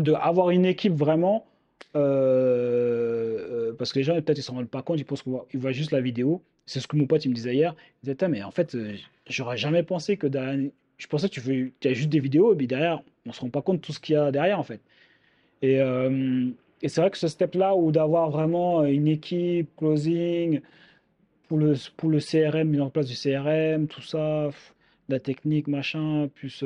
de 0.00 0.12
avoir 0.12 0.50
une 0.50 0.64
équipe 0.64 0.94
vraiment 0.94 1.46
euh, 1.96 3.70
euh, 3.70 3.72
parce 3.76 3.92
que 3.92 3.98
les 3.98 4.04
gens, 4.04 4.14
peut-être, 4.14 4.38
ils 4.38 4.42
s'en 4.42 4.54
rendent 4.54 4.68
pas 4.68 4.82
compte, 4.82 5.00
ils 5.00 5.04
pensent 5.04 5.22
qu'ils 5.22 5.60
voient, 5.60 5.72
juste 5.72 5.90
la 5.92 6.00
vidéo. 6.00 6.42
C'est 6.66 6.80
ce 6.80 6.86
que 6.86 6.96
mon 6.96 7.06
pote, 7.06 7.24
il 7.24 7.30
me 7.30 7.34
disait 7.34 7.54
hier. 7.54 7.74
Il 8.02 8.12
disait, 8.12 8.28
mais 8.28 8.42
en 8.42 8.50
fait, 8.50 8.74
euh, 8.74 8.94
j'aurais 9.28 9.56
jamais 9.56 9.82
pensé 9.82 10.16
que. 10.16 10.28
Je 10.98 11.06
pensais 11.06 11.28
que 11.30 11.34
tu 11.34 11.72
tu 11.80 11.88
as 11.88 11.94
juste 11.94 12.10
des 12.10 12.20
vidéos, 12.20 12.54
mais 12.54 12.66
derrière, 12.66 13.02
on 13.26 13.32
se 13.32 13.40
rend 13.40 13.48
pas 13.48 13.62
compte 13.62 13.76
de 13.76 13.80
tout 13.80 13.92
ce 13.92 14.00
qu'il 14.00 14.14
y 14.14 14.18
a 14.18 14.30
derrière, 14.30 14.58
en 14.58 14.62
fait. 14.62 14.80
Et, 15.62 15.78
c'est 16.88 17.00
vrai 17.00 17.10
que 17.10 17.18
ce 17.18 17.28
step-là, 17.28 17.74
où 17.76 17.92
d'avoir 17.92 18.30
vraiment 18.30 18.84
une 18.84 19.08
équipe, 19.08 19.68
closing, 19.76 20.60
pour 21.48 21.58
le, 21.58 21.74
pour 21.96 22.10
le 22.10 22.20
CRM, 22.20 22.68
mise 22.68 22.80
en 22.80 22.90
place 22.90 23.06
du 23.06 23.14
CRM, 23.14 23.86
tout 23.86 24.02
ça, 24.02 24.50
la 25.08 25.20
technique, 25.20 25.68
machin, 25.68 26.28
plus... 26.34 26.64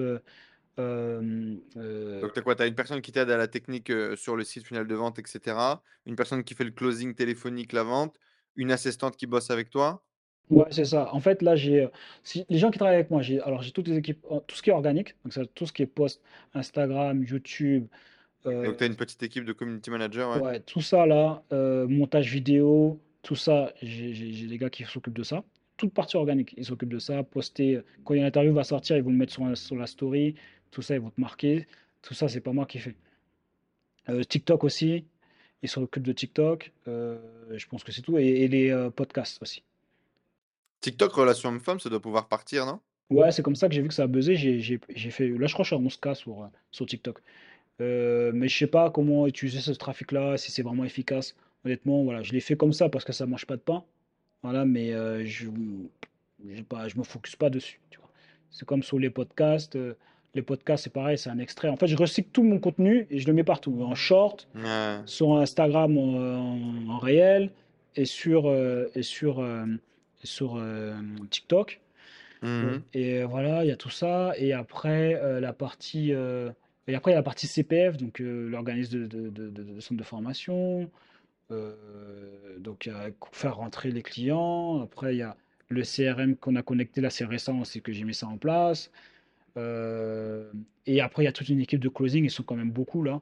euh, 0.79 1.55
euh, 1.77 2.21
Donc, 2.21 2.33
tu 2.33 2.39
as 2.39 2.43
quoi? 2.43 2.55
Tu 2.55 2.63
as 2.63 2.67
une 2.67 2.75
personne 2.75 3.01
qui 3.01 3.13
t'aide 3.13 3.31
à 3.31 3.37
la 3.37 3.49
technique 3.49 3.91
euh, 3.91 4.17
sur 4.17 4.37
le 4.37 4.45
site 4.45 4.67
final 4.67 4.87
de 4.87 4.95
vente, 4.95 5.19
etc. 5.19 5.83
Une 6.07 6.17
personne 6.17 6.45
qui 6.45 6.55
fait 6.55 6.65
le 6.65 6.71
closing 6.73 7.15
téléphonique, 7.15 7.73
la 7.73 7.83
vente. 7.83 8.17
Une 8.57 8.71
assistante 8.71 9.17
qui 9.17 9.27
bosse 9.27 9.51
avec 9.51 9.71
toi. 9.71 10.05
Ouais, 10.51 10.67
c'est 10.71 10.85
ça. 10.85 11.13
En 11.15 11.21
fait, 11.21 11.43
là, 11.43 11.57
j'ai 11.57 11.89
si- 12.23 12.45
les 12.49 12.59
gens 12.59 12.71
qui 12.71 12.79
travaillent 12.79 12.97
avec 12.97 13.11
moi. 13.11 13.23
J'ai 13.23 13.41
alors 13.41 13.63
j'ai 13.63 13.73
toutes 13.73 13.89
les 13.89 13.97
équipes, 13.97 14.25
tout 14.47 14.55
ce 14.55 14.63
qui 14.63 14.71
est 14.71 14.73
organique, 14.75 15.17
donc 15.25 15.33
ça, 15.33 15.45
tout 15.47 15.67
ce 15.67 15.73
qui 15.73 15.83
est 15.83 15.87
post, 15.87 16.21
Instagram, 16.53 17.25
YouTube, 17.25 17.87
Donc, 18.45 18.77
tu 18.77 18.85
as 18.85 18.87
une 18.87 18.97
petite 18.97 19.23
équipe 19.23 19.45
de 19.45 19.53
community 19.53 19.91
manager. 19.91 20.37
Ouais. 20.37 20.43
ouais, 20.43 20.61
tout 20.61 20.83
ça 20.83 21.07
là, 21.07 21.43
montage 21.89 22.31
vidéo, 22.31 23.01
tout 23.23 23.37
ça. 23.37 23.73
J'ai 23.83 24.47
des 24.47 24.59
gars 24.59 24.71
qui 24.71 24.85
s'occupent 24.85 25.17
de 25.17 25.23
ça. 25.23 25.43
Toute 25.77 25.93
partie 25.93 26.17
organique, 26.17 26.55
ils 26.57 26.65
s'occupent 26.65 26.93
de 26.93 26.99
ça. 27.01 27.23
Poster 27.25 27.81
quand 28.05 28.15
une 28.15 28.23
interview 28.25 28.53
va 28.53 28.63
sortir, 28.65 28.97
ils 28.97 29.03
vont 29.03 29.11
le 29.11 29.17
mettre 29.17 29.33
sur 29.57 29.77
la 29.77 29.87
story. 29.87 30.35
Tout 30.75 30.83
ça, 30.83 30.97
ils 30.97 31.01
vont 31.01 31.11
te 31.11 31.21
marquer. 31.21 31.69
Tout 32.03 32.15
ça, 32.15 32.27
c'est 32.27 32.41
pas 32.41 32.53
moi 32.53 32.67
qui 32.67 32.81
fais. 32.81 32.97
Euh, 34.09 34.25
TikTok 34.25 34.65
aussi, 34.65 35.05
ils 35.63 35.69
s'occupent 35.69 36.03
de 36.03 36.13
TikTok. 36.13 36.73
Euh, 36.89 37.17
je 37.53 37.65
pense 37.69 37.85
que 37.85 37.93
c'est 37.93 38.03
tout 38.03 38.19
et, 38.19 38.27
et 38.27 38.49
les 38.49 38.71
euh, 38.71 38.91
podcasts 38.91 39.41
aussi. 39.41 39.63
TikTok, 40.81 41.13
relation 41.13 41.51
homme-femme, 41.51 41.79
ça 41.79 41.89
doit 41.89 42.01
pouvoir 42.01 42.27
partir, 42.27 42.67
non? 42.67 42.81
Ouais, 43.09 43.31
c'est 43.31 43.43
comme 43.43 43.55
ça 43.55 43.69
que 43.69 43.75
j'ai 43.75 43.83
vu 43.83 43.89
que 43.89 43.95
ça 43.95 44.03
a 44.03 44.07
buzzé. 44.09 44.35
J'ai 44.35 45.11
fait. 45.11 45.29
Là, 45.29 45.47
je 45.47 45.53
crois 45.53 45.65
que 45.65 45.69
je 45.71 45.77
suis 45.77 45.77
à 45.77 46.13
11K 46.13 46.15
sur, 46.17 46.43
euh, 46.43 46.47
sur 46.73 46.87
TikTok. 46.87 47.21
Mais 47.79 48.49
je 48.49 48.59
sais 48.59 48.67
pas 48.67 48.91
comment 48.91 49.29
utiliser 49.29 49.61
ce 49.61 49.71
trafic-là, 49.71 50.37
si 50.39 50.51
c'est 50.51 50.63
vraiment 50.63 50.85
efficace. 50.85 51.37
Honnêtement, 51.65 52.03
voilà, 52.03 52.23
je 52.25 52.33
l'ai 52.33 52.41
fait 52.41 52.57
comme 52.57 52.73
ça 52.73 52.89
parce 52.89 53.05
que 53.05 53.13
ça 53.13 53.27
mange 53.27 53.47
pas 53.47 53.57
de 53.57 53.63
pain. 53.63 53.85
Voilà, 54.43 54.65
mais 54.65 54.91
je 55.25 55.49
pas, 56.69 56.89
je 56.89 56.99
me 56.99 57.05
focus 57.05 57.37
pas 57.37 57.49
dessus. 57.49 57.79
Tu 57.91 57.99
vois. 58.01 58.11
C'est 58.51 58.67
comme 58.67 58.83
sur 58.83 58.99
les 58.99 59.11
podcasts. 59.11 59.79
Les 60.35 60.43
podcasts, 60.43 60.85
c'est 60.85 60.93
pareil, 60.93 61.17
c'est 61.19 61.31
un 61.31 61.39
extrait. 61.39 61.69
En 61.69 61.77
fait, 61.77 61.87
je 61.87 61.97
recycle 61.97 62.29
tout 62.33 62.43
mon 62.43 62.59
contenu 62.59 63.07
et 63.11 63.19
je 63.19 63.27
le 63.27 63.33
mets 63.33 63.45
partout. 63.45 63.83
En 63.83 63.95
short, 63.95 64.49
Ouais. 64.55 64.99
sur 65.07 65.37
Instagram 65.39 65.97
en, 65.97 66.15
en- 66.17 66.89
en 66.91 66.99
réel 66.99 67.51
et 67.97 68.05
sur, 68.05 68.49
euh, 68.49 68.91
et 68.95 69.03
sur, 69.03 69.41
euh, 69.41 69.65
et 70.23 70.27
sur 70.27 70.57
euh, 70.57 70.95
TikTok. 71.31 71.81
Mhm. 72.43 72.83
Et 72.95 73.23
voilà, 73.25 73.65
il 73.65 73.69
y 73.69 73.73
a 73.73 73.77
tout 73.77 73.91
ça. 73.91 74.33
Et 74.37 74.53
après, 74.53 75.19
la 75.41 75.53
partie, 75.55 76.11
et 76.11 76.95
après, 76.95 77.13
il 77.13 77.15
y 77.15 77.17
a 77.17 77.21
la 77.21 77.23
partie 77.23 77.47
CPF, 77.47 77.97
donc 77.97 78.19
l'organisme 78.19 79.07
de, 79.07 79.31
de, 79.31 79.49
de, 79.49 79.81
centre 79.81 79.99
de 79.99 80.05
formation. 80.05 80.91
Donc, 82.59 82.91
faire 83.33 83.57
rentrer 83.57 83.91
les 83.91 84.03
clients. 84.03 84.83
Après, 84.83 85.15
il 85.15 85.19
y 85.19 85.23
a 85.23 85.37
le 85.69 85.83
CRM 85.83 86.37
qu'on 86.37 86.57
a 86.57 86.63
connecté, 86.63 87.01
là, 87.01 87.09
c'est 87.11 87.25
récent, 87.25 87.65
c'est 87.65 87.81
que 87.81 87.93
j'ai 87.93 88.05
mis 88.05 88.15
ça 88.15 88.27
en 88.27 88.37
place. 88.37 88.91
Euh, 89.57 90.51
et 90.87 91.01
après, 91.01 91.23
il 91.23 91.27
y 91.27 91.29
a 91.29 91.33
toute 91.33 91.49
une 91.49 91.61
équipe 91.61 91.81
de 91.81 91.89
closing, 91.89 92.25
ils 92.25 92.31
sont 92.31 92.43
quand 92.43 92.57
même 92.57 92.71
beaucoup 92.71 93.03
là. 93.03 93.21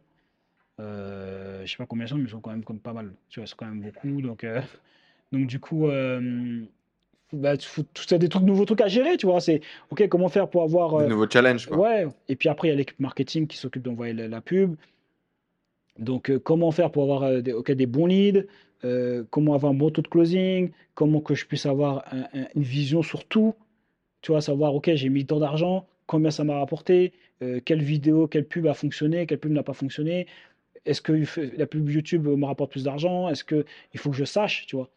Euh, 0.80 1.62
je 1.64 1.70
sais 1.70 1.76
pas 1.76 1.86
combien 1.86 2.06
ils 2.06 2.09
sont, 2.09 2.16
mais 2.16 2.24
ils 2.24 2.30
sont 2.30 2.40
quand 2.40 2.50
même 2.50 2.64
comme 2.64 2.80
pas 2.80 2.92
mal. 2.92 3.12
Tu 3.28 3.40
vois, 3.40 3.44
ils 3.44 3.48
sont 3.48 3.56
quand 3.59 3.66
même 3.66 3.80
beaucoup. 3.82 4.22
Donc, 4.22 4.44
euh, 4.44 4.60
donc 5.32 5.46
du 5.46 5.60
coup, 5.60 5.88
euh, 5.88 6.62
bah, 7.32 7.54
faut- 7.60 7.84
as 8.10 8.18
des 8.18 8.28
trucs, 8.28 8.44
nouveaux 8.44 8.64
trucs 8.64 8.80
à 8.80 8.88
gérer, 8.88 9.16
tu 9.16 9.26
vois. 9.26 9.40
C'est 9.40 9.60
OK, 9.90 10.09
comment 10.09 10.28
faire 10.28 10.48
pour 10.48 10.62
avoir. 10.62 10.96
Des 10.96 11.04
euh, 11.04 11.09
nouveaux 11.09 11.28
challenges, 11.28 11.66
quoi. 11.66 11.76
ouais, 11.78 12.06
et 12.28 12.36
puis 12.36 12.48
après, 12.48 12.68
il 12.68 12.70
y 12.70 12.74
a 12.74 12.76
l'équipe 12.76 12.98
marketing 13.00 13.46
qui 13.46 13.56
s'occupe 13.59 13.82
d'envoyer 13.82 14.14
la, 14.14 14.28
la 14.28 14.40
pub. 14.40 14.76
Donc, 15.98 16.36
comment 16.38 16.70
faire 16.70 16.90
pour 16.90 17.02
avoir 17.02 17.42
des, 17.42 17.54
des 17.74 17.86
bons 17.86 18.06
leads, 18.06 18.46
comment 19.30 19.54
avoir 19.54 19.72
un 19.72 19.76
bon 19.76 19.90
taux 19.90 20.00
de 20.02 20.09
closing, 20.09 20.70
comment 20.94 21.20
que 21.20 21.34
je 21.34 21.44
puisse 21.44 21.66
avoir 21.66 22.02
un- 22.12 22.22
un- 22.32 22.48
une 22.54 22.62
vision 22.62 23.02
sur 23.02 23.26
tout, 23.26 23.54
tu 24.22 24.32
vois, 24.32 24.40
savoir, 24.40 24.74
ok, 24.74 24.90
j'ai 24.94 25.10
mis 25.10 25.26
tant 25.26 25.38
d'argent, 25.38 25.86
combien 26.06 26.30
ça 26.30 26.44
m'a 26.44 26.58
rapporté, 26.58 27.12
euh, 27.42 27.60
quelle 27.64 27.82
vidéo, 27.82 28.28
quelle 28.28 28.46
pub 28.46 28.66
a 28.66 28.74
fonctionné, 28.74 29.26
quelle 29.26 29.38
pub 29.40 29.52
n'a 29.52 29.62
pas 29.62 29.72
fonctionné, 29.74 30.26
est-ce 30.84 31.00
que 31.02 31.12
la 31.56 31.66
pub 31.66 31.88
YouTube 31.90 32.26
me 32.26 32.44
rapporte 32.46 32.72
plus 32.72 32.84
d'argent, 32.84 33.28
est-ce 33.28 33.44
que 33.44 33.64
il 33.94 34.00
faut 34.00 34.10
que 34.10 34.16
je 34.16 34.24
sache, 34.24 34.66
tu 34.66 34.76
vois, 34.76 34.90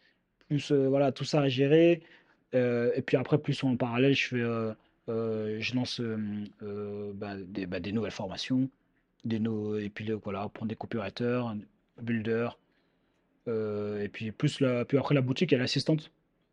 plus, 0.48 0.72
euh, 0.72 0.88
voilà, 0.88 1.12
tout 1.12 1.24
ça 1.24 1.42
à 1.42 1.48
gérer, 1.48 2.02
Euh, 2.54 2.92
et 2.96 3.02
puis 3.02 3.16
après, 3.18 3.38
plus 3.38 3.62
en 3.64 3.76
parallèle, 3.76 4.14
je 4.14 5.74
lance 5.74 6.00
bah, 7.14 7.36
des, 7.36 7.66
bah, 7.66 7.80
des 7.80 7.92
nouvelles 7.92 8.10
formations, 8.12 8.68
des 9.24 9.38
no- 9.40 9.78
et 9.78 9.88
puis 9.90 10.10
voilà, 10.24 10.48
prendre 10.48 10.68
des 10.70 10.76
copywriters, 10.76 11.56
builders, 12.02 12.58
et 13.48 14.08
puis 14.12 14.32
plus 14.32 14.60
la, 14.60 14.84
puis 14.84 14.98
après 14.98 15.14
la 15.14 15.20
boutique, 15.22 15.52
y 15.52 15.54
a 15.56 15.58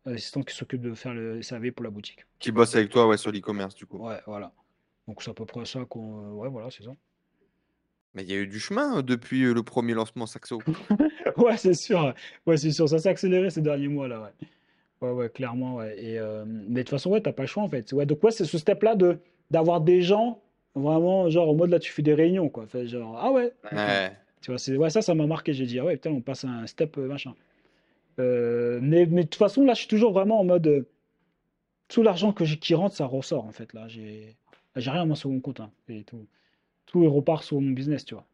l'assistante, 0.04 0.12
l'assistante 0.12 0.46
qui 0.46 0.54
s'occupe 0.56 0.80
de 0.80 0.94
faire 0.94 1.14
le 1.14 1.42
SAV 1.42 1.72
pour 1.72 1.84
la 1.84 1.90
boutique. 1.90 2.26
Qui 2.38 2.52
bosse 2.52 2.74
avec 2.74 2.90
toi, 2.90 3.06
ouais, 3.06 3.16
sur 3.16 3.32
l'e-commerce, 3.32 3.74
du 3.74 3.86
coup. 3.86 3.98
Ouais, 3.98 4.20
voilà. 4.26 4.52
Donc 5.06 5.22
c'est 5.22 5.30
à 5.30 5.34
peu 5.34 5.44
près 5.44 5.64
ça 5.64 5.84
qu'on, 5.84 6.32
ouais, 6.32 6.48
voilà, 6.48 6.70
c'est 6.70 6.82
ça. 6.82 6.92
Mais 8.14 8.22
il 8.22 8.30
y 8.30 8.34
a 8.34 8.36
eu 8.36 8.46
du 8.46 8.60
chemin 8.60 8.98
euh, 8.98 9.02
depuis 9.02 9.42
euh, 9.44 9.52
le 9.52 9.62
premier 9.62 9.94
lancement 9.94 10.26
Saxo. 10.26 10.60
Ouais, 11.36 11.56
c'est 11.56 11.74
sûr. 11.74 12.14
Ouais, 12.46 12.56
c'est 12.56 12.70
sûr. 12.70 12.88
Ça 12.88 12.98
s'est 12.98 13.08
accéléré 13.08 13.50
ces 13.50 13.60
derniers 13.60 13.88
mois 13.88 14.06
là, 14.06 14.20
ouais. 14.22 14.46
Ouais, 15.00 15.10
ouais, 15.10 15.28
clairement, 15.28 15.76
ouais. 15.76 15.96
Et 16.00 16.18
euh, 16.18 16.44
mais 16.46 16.80
de 16.80 16.82
toute 16.82 16.90
façon, 16.90 17.10
ouais, 17.10 17.20
t'as 17.20 17.32
pas 17.32 17.42
le 17.42 17.48
choix 17.48 17.64
en 17.64 17.68
fait. 17.68 17.92
Ouais, 17.92 18.06
donc 18.06 18.22
ouais, 18.22 18.30
c'est 18.30 18.44
ce 18.44 18.56
step-là 18.56 18.94
de 18.94 19.18
d'avoir 19.50 19.80
des 19.80 20.00
gens 20.00 20.40
vraiment 20.74 21.28
genre 21.28 21.50
en 21.50 21.54
mode 21.54 21.70
là, 21.70 21.78
tu 21.78 21.92
fais 21.92 22.02
des 22.02 22.14
réunions 22.14 22.48
quoi. 22.48 22.66
Fait 22.66 22.86
genre 22.86 23.18
ah 23.20 23.32
ouais. 23.32 23.52
Ouais. 23.72 24.12
Tu 24.42 24.50
vois, 24.50 24.58
c'est 24.58 24.76
ouais, 24.76 24.90
ça, 24.90 25.02
ça 25.02 25.14
m'a 25.14 25.26
marqué. 25.26 25.52
J'ai 25.52 25.66
dit 25.66 25.78
ah 25.80 25.84
ouais, 25.84 25.94
putain, 25.96 26.10
on 26.10 26.20
passe 26.20 26.44
à 26.44 26.48
un 26.48 26.66
step 26.66 26.96
euh, 26.98 27.08
machin. 27.08 27.34
Euh, 28.18 28.78
mais 28.82 29.06
mais 29.06 29.24
de 29.24 29.28
toute 29.28 29.38
façon, 29.38 29.64
là, 29.64 29.74
je 29.74 29.80
suis 29.80 29.88
toujours 29.88 30.12
vraiment 30.12 30.40
en 30.40 30.44
mode 30.44 30.66
euh, 30.66 30.88
tout 31.88 32.02
l'argent 32.02 32.32
que 32.32 32.44
qui 32.44 32.74
rentre, 32.74 32.94
ça 32.94 33.06
ressort 33.06 33.44
en 33.44 33.52
fait. 33.52 33.72
Là, 33.72 33.88
j'ai 33.88 34.36
rien 34.76 35.04
moi 35.04 35.16
sur 35.16 35.30
mon 35.30 35.40
compte 35.40 35.60
hein, 35.60 35.70
et 35.88 36.04
tout. 36.04 36.26
Tout 36.86 37.10
repart 37.10 37.42
sur 37.42 37.60
mon 37.60 37.72
business, 37.72 38.04
tu 38.04 38.14
vois. 38.14 38.26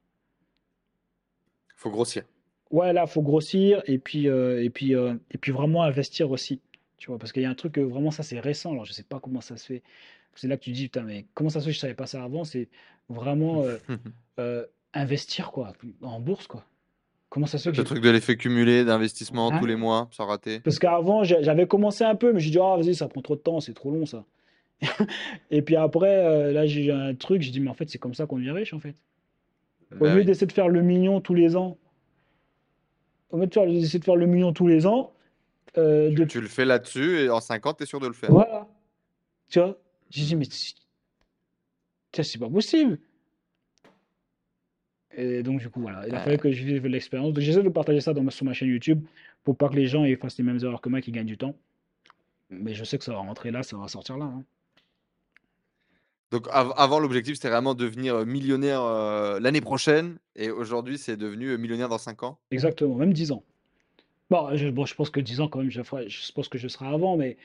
Faut 1.76 1.90
grossir. 1.90 2.24
Ouais, 2.70 2.92
là, 2.92 3.06
faut 3.06 3.22
grossir 3.22 3.82
et 3.86 3.98
puis, 3.98 4.28
euh, 4.28 4.62
et 4.62 4.70
puis, 4.70 4.92
et 4.92 5.38
puis 5.38 5.50
vraiment 5.50 5.82
investir 5.82 6.30
aussi. 6.30 6.60
Tu 6.98 7.08
vois, 7.08 7.18
parce 7.18 7.32
qu'il 7.32 7.42
y 7.42 7.46
a 7.46 7.50
un 7.50 7.54
truc, 7.54 7.78
vraiment, 7.78 8.10
ça, 8.10 8.22
c'est 8.22 8.38
récent. 8.38 8.72
Alors, 8.72 8.84
je 8.84 8.92
sais 8.92 9.02
pas 9.02 9.20
comment 9.20 9.40
ça 9.40 9.56
se 9.56 9.66
fait. 9.66 9.82
C'est 10.34 10.46
là 10.46 10.56
que 10.56 10.62
tu 10.62 10.70
dis, 10.72 10.84
putain, 10.84 11.02
mais 11.02 11.26
comment 11.34 11.50
ça 11.50 11.60
se 11.60 11.66
fait? 11.66 11.72
Je 11.72 11.78
savais 11.78 11.94
pas 11.94 12.06
ça 12.06 12.22
avant? 12.22 12.44
C'est 12.44 12.68
vraiment 13.08 13.64
investir, 14.92 15.50
quoi, 15.50 15.72
en 16.02 16.20
bourse, 16.20 16.46
quoi. 16.46 16.64
Comment 17.30 17.46
ça 17.46 17.58
se 17.58 17.64
fait 17.64 17.70
que 17.70 17.76
Ce 17.76 17.82
j'ai... 17.82 17.86
truc 17.86 18.00
de 18.02 18.10
l'effet 18.10 18.36
cumulé 18.36 18.84
d'investissement 18.84 19.50
tous 19.52 19.62
Ouais. 19.62 19.68
les 19.68 19.76
mois, 19.76 20.08
sans 20.10 20.26
rater. 20.26 20.60
Parce 20.60 20.78
qu'avant, 20.78 21.22
j'avais 21.24 21.66
commencé 21.66 22.04
un 22.04 22.16
peu, 22.16 22.32
mais 22.32 22.40
j'ai 22.40 22.50
dit, 22.50 22.58
ah, 22.60 22.76
vas-y, 22.76 22.94
ça 22.94 23.08
prend 23.08 23.22
trop 23.22 23.36
de 23.36 23.40
temps, 23.40 23.60
c'est 23.60 23.72
trop 23.74 23.90
long, 23.92 24.04
ça. 24.04 24.24
Et 25.50 25.62
puis 25.62 25.76
après, 25.76 26.24
euh, 26.24 26.52
là, 26.52 26.66
j'ai 26.66 26.86
eu 26.86 26.90
un 26.92 27.14
truc, 27.14 27.40
j'ai 27.42 27.50
dit, 27.52 27.60
mais 27.60 27.70
en 27.70 27.74
fait, 27.74 27.88
c'est 27.88 27.98
comme 27.98 28.14
ça 28.14 28.26
qu'on 28.26 28.36
devient 28.38 28.50
riche, 28.50 28.74
en 28.74 28.80
fait. 28.80 28.96
Au 29.92 29.96
Bah 30.04 30.12
lieu 30.14 30.20
oui. 30.20 30.24
d'essayer 30.24 30.46
de 30.46 30.52
faire 30.52 30.68
le 30.68 30.82
million 30.82 31.20
tous 31.20 31.34
les 31.34 31.56
ans, 31.56 31.78
au 33.30 33.38
lieu 33.38 33.46
d'essayer 33.46 33.98
de 34.00 34.04
faire 34.04 34.16
le 34.16 34.26
million 34.26 34.52
tous 34.52 34.66
les 34.66 34.86
ans, 34.86 35.12
euh, 35.78 36.10
de 36.12 36.24
Tu 36.24 36.40
le 36.40 36.48
fais 36.48 36.64
là-dessus 36.64 37.20
et 37.20 37.30
en 37.30 37.40
50, 37.40 37.78
t'es 37.78 37.86
sûr 37.86 38.00
de 38.00 38.08
le 38.08 38.12
faire. 38.12 38.30
Voilà. 38.32 38.66
Tu 39.48 39.60
vois? 39.60 39.78
J'ai 40.10 40.24
dit, 40.24 40.34
mais 40.36 40.46
c'est 40.50 42.38
pas 42.40 42.48
possible. 42.48 42.98
Et 45.16 45.42
donc, 45.42 45.60
du 45.60 45.68
coup, 45.70 45.80
voilà. 45.80 46.06
Il 46.06 46.14
a 46.14 46.18
Ouais. 46.18 46.24
fallu 46.24 46.38
que 46.38 46.52
je 46.52 46.64
vive 46.64 46.86
l'expérience. 46.86 47.32
Donc, 47.32 47.42
j'essaie 47.42 47.62
de 47.62 47.68
partager 47.68 48.00
ça 48.00 48.12
dans 48.14 48.22
ma- 48.22 48.30
sur 48.30 48.44
ma 48.46 48.52
chaîne 48.52 48.68
YouTube 48.68 49.04
pour 49.44 49.56
pas 49.56 49.68
que 49.68 49.74
les 49.74 49.86
gens 49.86 50.04
ils 50.04 50.16
fassent 50.16 50.38
les 50.38 50.44
mêmes 50.44 50.58
erreurs 50.62 50.80
que 50.80 50.88
moi, 50.88 51.00
qui 51.00 51.10
gagnent 51.10 51.26
du 51.26 51.36
temps. 51.38 51.54
Mais 52.50 52.74
je 52.74 52.84
sais 52.84 52.98
que 52.98 53.04
ça 53.04 53.12
va 53.12 53.18
rentrer 53.18 53.50
là, 53.50 53.62
ça 53.62 53.76
va 53.76 53.88
sortir 53.88 54.16
là. 54.18 54.26
hein. 54.26 54.44
Donc 56.30 56.46
av- 56.52 56.72
avant, 56.76 57.00
l'objectif, 57.00 57.34
c'était 57.34 57.48
vraiment 57.48 57.74
devenir 57.74 58.14
euh, 58.14 58.24
millionnaire 58.24 58.82
euh, 58.82 59.40
l'année 59.40 59.60
prochaine. 59.60 60.18
Et 60.36 60.50
aujourd'hui, 60.50 60.96
c'est 60.96 61.16
devenu 61.16 61.48
euh, 61.48 61.56
millionnaire 61.58 61.88
dans 61.88 61.98
5 61.98 62.22
ans. 62.22 62.38
Exactement, 62.52 62.94
même 62.94 63.12
10 63.12 63.32
ans. 63.32 63.42
Bon, 64.30 64.54
je, 64.54 64.68
bon, 64.68 64.86
je 64.86 64.94
pense 64.94 65.10
que 65.10 65.18
10 65.18 65.40
ans, 65.40 65.48
quand 65.48 65.58
même, 65.58 65.70
je, 65.70 65.82
ferai- 65.82 66.08
je 66.08 66.30
pense 66.32 66.48
que 66.48 66.56
je 66.56 66.68
serai 66.68 66.86
avant, 66.86 67.16
mais, 67.16 67.36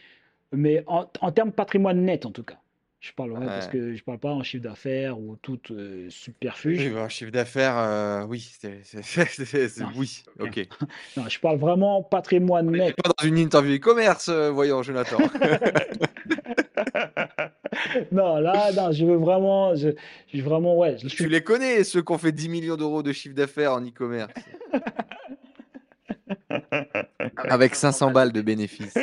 mais 0.52 0.84
en, 0.86 1.10
en 1.22 1.32
termes 1.32 1.52
patrimoine 1.52 2.00
net, 2.06 2.28
en 2.28 2.32
tout 2.32 2.44
cas. 2.44 2.60
Je 3.06 3.14
parle, 3.14 3.34
ouais, 3.34 3.46
parce 3.46 3.68
que 3.68 3.94
je 3.96 4.04
parle 4.04 4.18
pas 4.18 4.32
en 4.32 4.42
chiffre 4.42 4.64
d'affaires 4.64 5.20
ou 5.20 5.36
tout 5.40 5.60
euh, 5.70 6.06
Oui, 6.06 6.12
subterfuge. 6.12 6.92
bah, 6.92 7.08
chiffre 7.08 7.30
d'affaires, 7.32 7.78
euh, 7.78 8.24
oui. 8.26 8.40
c'est- 8.60 8.80
c'est- 8.84 9.02
c'est- 9.28 9.46
c'est- 9.46 9.68
c'est- 9.70 9.82
Non, 9.84 9.90
oui, 9.96 10.24
ok. 10.40 10.68
Non, 11.16 11.30
je 11.30 11.40
parle 11.40 11.58
vraiment 11.60 12.02
patrimoine 12.02 12.68
On 12.68 12.72
net. 12.72 12.96
pas 12.96 13.12
dans 13.16 13.28
une 13.28 13.38
interview 13.38 13.76
e-commerce, 13.76 14.28
euh, 14.30 14.50
voyons, 14.50 14.82
Jonathan. 14.82 15.20
Non, 18.12 18.38
là, 18.38 18.72
non, 18.74 18.92
je 18.92 19.06
veux 19.06 19.16
vraiment, 19.18 19.76
je, 19.76 19.90
je 20.34 20.42
vraiment, 20.42 20.76
ouais, 20.78 20.98
je 20.98 21.08
tu 21.08 21.28
les 21.28 21.44
connais, 21.44 21.84
ceux 21.84 22.02
qui 22.02 22.12
ont 22.12 22.18
fait 22.18 22.32
10 22.32 22.50
millions 22.50 22.76
d'euros 22.78 23.04
de 23.04 23.12
chiffre 23.14 23.36
d'affaires 23.36 23.74
en 23.74 23.82
e-commerce. 23.82 24.32
Avec 27.50 27.76
500 27.76 28.12
balles 28.12 28.32
de 28.32 28.42
bénéfices. 28.42 28.98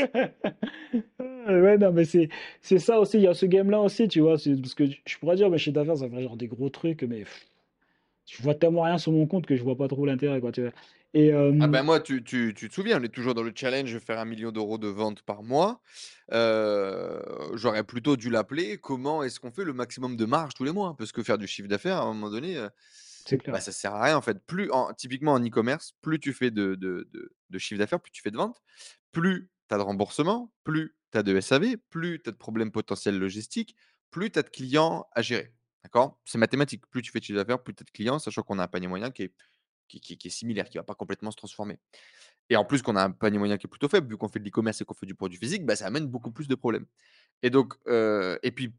Ouais, 1.46 1.78
non, 1.78 1.92
mais 1.92 2.04
c'est 2.04 2.28
c'est 2.60 2.78
ça 2.78 3.00
aussi. 3.00 3.16
Il 3.18 3.22
y 3.24 3.26
a 3.26 3.34
ce 3.34 3.46
game-là 3.46 3.80
aussi, 3.80 4.08
tu 4.08 4.20
vois. 4.20 4.38
c'est- 4.38 4.56
Parce 4.60 4.74
que 4.74 4.84
je 4.86 5.18
pourrais 5.18 5.36
dire, 5.36 5.50
mais 5.50 5.58
chez 5.58 5.72
d'affaires, 5.72 5.96
ça 5.98 6.08
fait 6.08 6.22
genre 6.22 6.36
des 6.36 6.46
gros 6.48 6.68
trucs, 6.70 7.02
mais 7.02 7.20
pff, 7.20 7.46
je 8.26 8.42
vois 8.42 8.54
tellement 8.56 8.82
rien 8.82 8.98
sur 8.98 9.12
mon 9.12 9.26
compte 9.26 9.46
que 9.46 9.56
je 9.56 9.62
vois 9.64 9.76
pas 9.76 9.88
trop 9.88 10.06
l'intérêt, 10.06 10.40
quoi, 10.40 10.52
tu 10.52 10.62
vois. 10.62 10.72
Et 11.14 11.32
euh, 11.34 11.52
Ah 11.58 11.68
ben 11.68 11.82
moi, 11.84 12.00
tu, 12.00 12.24
tu, 12.24 12.54
tu 12.56 12.68
te 12.68 12.74
souviens, 12.74 13.00
on 13.00 13.04
est 13.04 13.08
toujours 13.08 13.34
dans 13.34 13.42
le 13.44 13.52
challenge 13.54 13.92
de 13.92 13.98
faire 14.00 14.18
un 14.18 14.24
million 14.24 14.50
d'euros 14.50 14.78
de 14.78 14.88
ventes 14.88 15.22
par 15.22 15.42
mois. 15.44 15.80
Euh, 16.32 17.20
J'aurais 17.54 17.84
plutôt 17.84 18.16
dû 18.16 18.30
l'appeler 18.30 18.78
comment 18.78 19.22
est-ce 19.22 19.38
qu'on 19.38 19.52
fait 19.52 19.64
le 19.64 19.72
maximum 19.72 20.16
de 20.16 20.24
marge 20.24 20.54
tous 20.54 20.64
les 20.64 20.72
mois? 20.72 20.96
Parce 20.98 21.12
que 21.12 21.22
faire 21.22 21.38
du 21.38 21.46
chiffre 21.46 21.68
d'affaires, 21.68 21.98
à 21.98 22.02
un 22.02 22.14
moment 22.14 22.30
donné, 22.30 22.56
euh, 22.56 22.68
c'est 23.24 23.38
clair. 23.38 23.56
bah, 23.56 23.60
ça 23.60 23.72
sert 23.72 23.94
à 23.94 24.02
rien 24.04 24.16
en 24.16 24.22
fait. 24.22 24.38
Plus 24.46 24.70
en, 24.72 24.92
typiquement 24.94 25.34
en 25.34 25.40
e-commerce, 25.44 25.94
plus 26.02 26.20
tu 26.20 26.32
fais 26.32 26.50
de, 26.50 26.74
de, 26.76 27.08
de, 27.12 27.32
de 27.50 27.58
chiffre 27.58 27.78
d'affaires, 27.78 28.00
plus 28.00 28.12
tu 28.12 28.22
fais 28.22 28.32
de 28.32 28.38
ventes, 28.38 28.62
plus 29.12 29.50
de 29.78 29.82
remboursement, 29.82 30.52
plus 30.64 30.96
tu 31.12 31.18
as 31.18 31.22
de 31.22 31.38
SAV, 31.40 31.76
plus 31.90 32.20
tu 32.22 32.28
as 32.28 32.32
de 32.32 32.36
problèmes 32.36 32.70
potentiels 32.70 33.18
logistiques, 33.18 33.76
plus 34.10 34.30
tu 34.30 34.38
as 34.38 34.42
de 34.42 34.48
clients 34.48 35.06
à 35.12 35.22
gérer. 35.22 35.52
D'accord? 35.82 36.20
C'est 36.24 36.38
mathématique. 36.38 36.86
Plus 36.90 37.02
tu 37.02 37.10
fais 37.10 37.18
de 37.18 37.24
chiffre 37.24 37.38
d'affaires, 37.38 37.62
plus 37.62 37.74
tu 37.74 37.82
as 37.82 37.84
de 37.84 37.90
clients, 37.90 38.18
sachant 38.18 38.42
qu'on 38.42 38.58
a 38.58 38.64
un 38.64 38.68
panier 38.68 38.88
moyen 38.88 39.10
qui 39.10 39.24
est, 39.24 39.32
qui, 39.88 40.18
est 40.24 40.30
similaire, 40.30 40.68
qui 40.68 40.78
ne 40.78 40.80
va 40.80 40.84
pas 40.84 40.94
complètement 40.94 41.30
se 41.30 41.36
transformer. 41.36 41.78
Et 42.48 42.56
en 42.56 42.64
plus 42.64 42.82
qu'on 42.82 42.96
a 42.96 43.04
un 43.04 43.10
panier 43.10 43.38
moyen 43.38 43.58
qui 43.58 43.66
est 43.66 43.70
plutôt 43.70 43.88
faible, 43.88 44.08
vu 44.08 44.16
qu'on 44.16 44.28
fait 44.28 44.38
de 44.38 44.44
l'e-commerce 44.44 44.80
et 44.80 44.84
qu'on 44.84 44.94
fait 44.94 45.06
du 45.06 45.14
produit 45.14 45.38
physique, 45.38 45.64
bah, 45.64 45.76
ça 45.76 45.86
amène 45.86 46.06
beaucoup 46.06 46.30
plus 46.30 46.48
de 46.48 46.54
problèmes. 46.54 46.86
Et 47.42 47.50
donc, 47.50 47.74
euh, 47.88 48.38
et 48.42 48.52
puis 48.52 48.74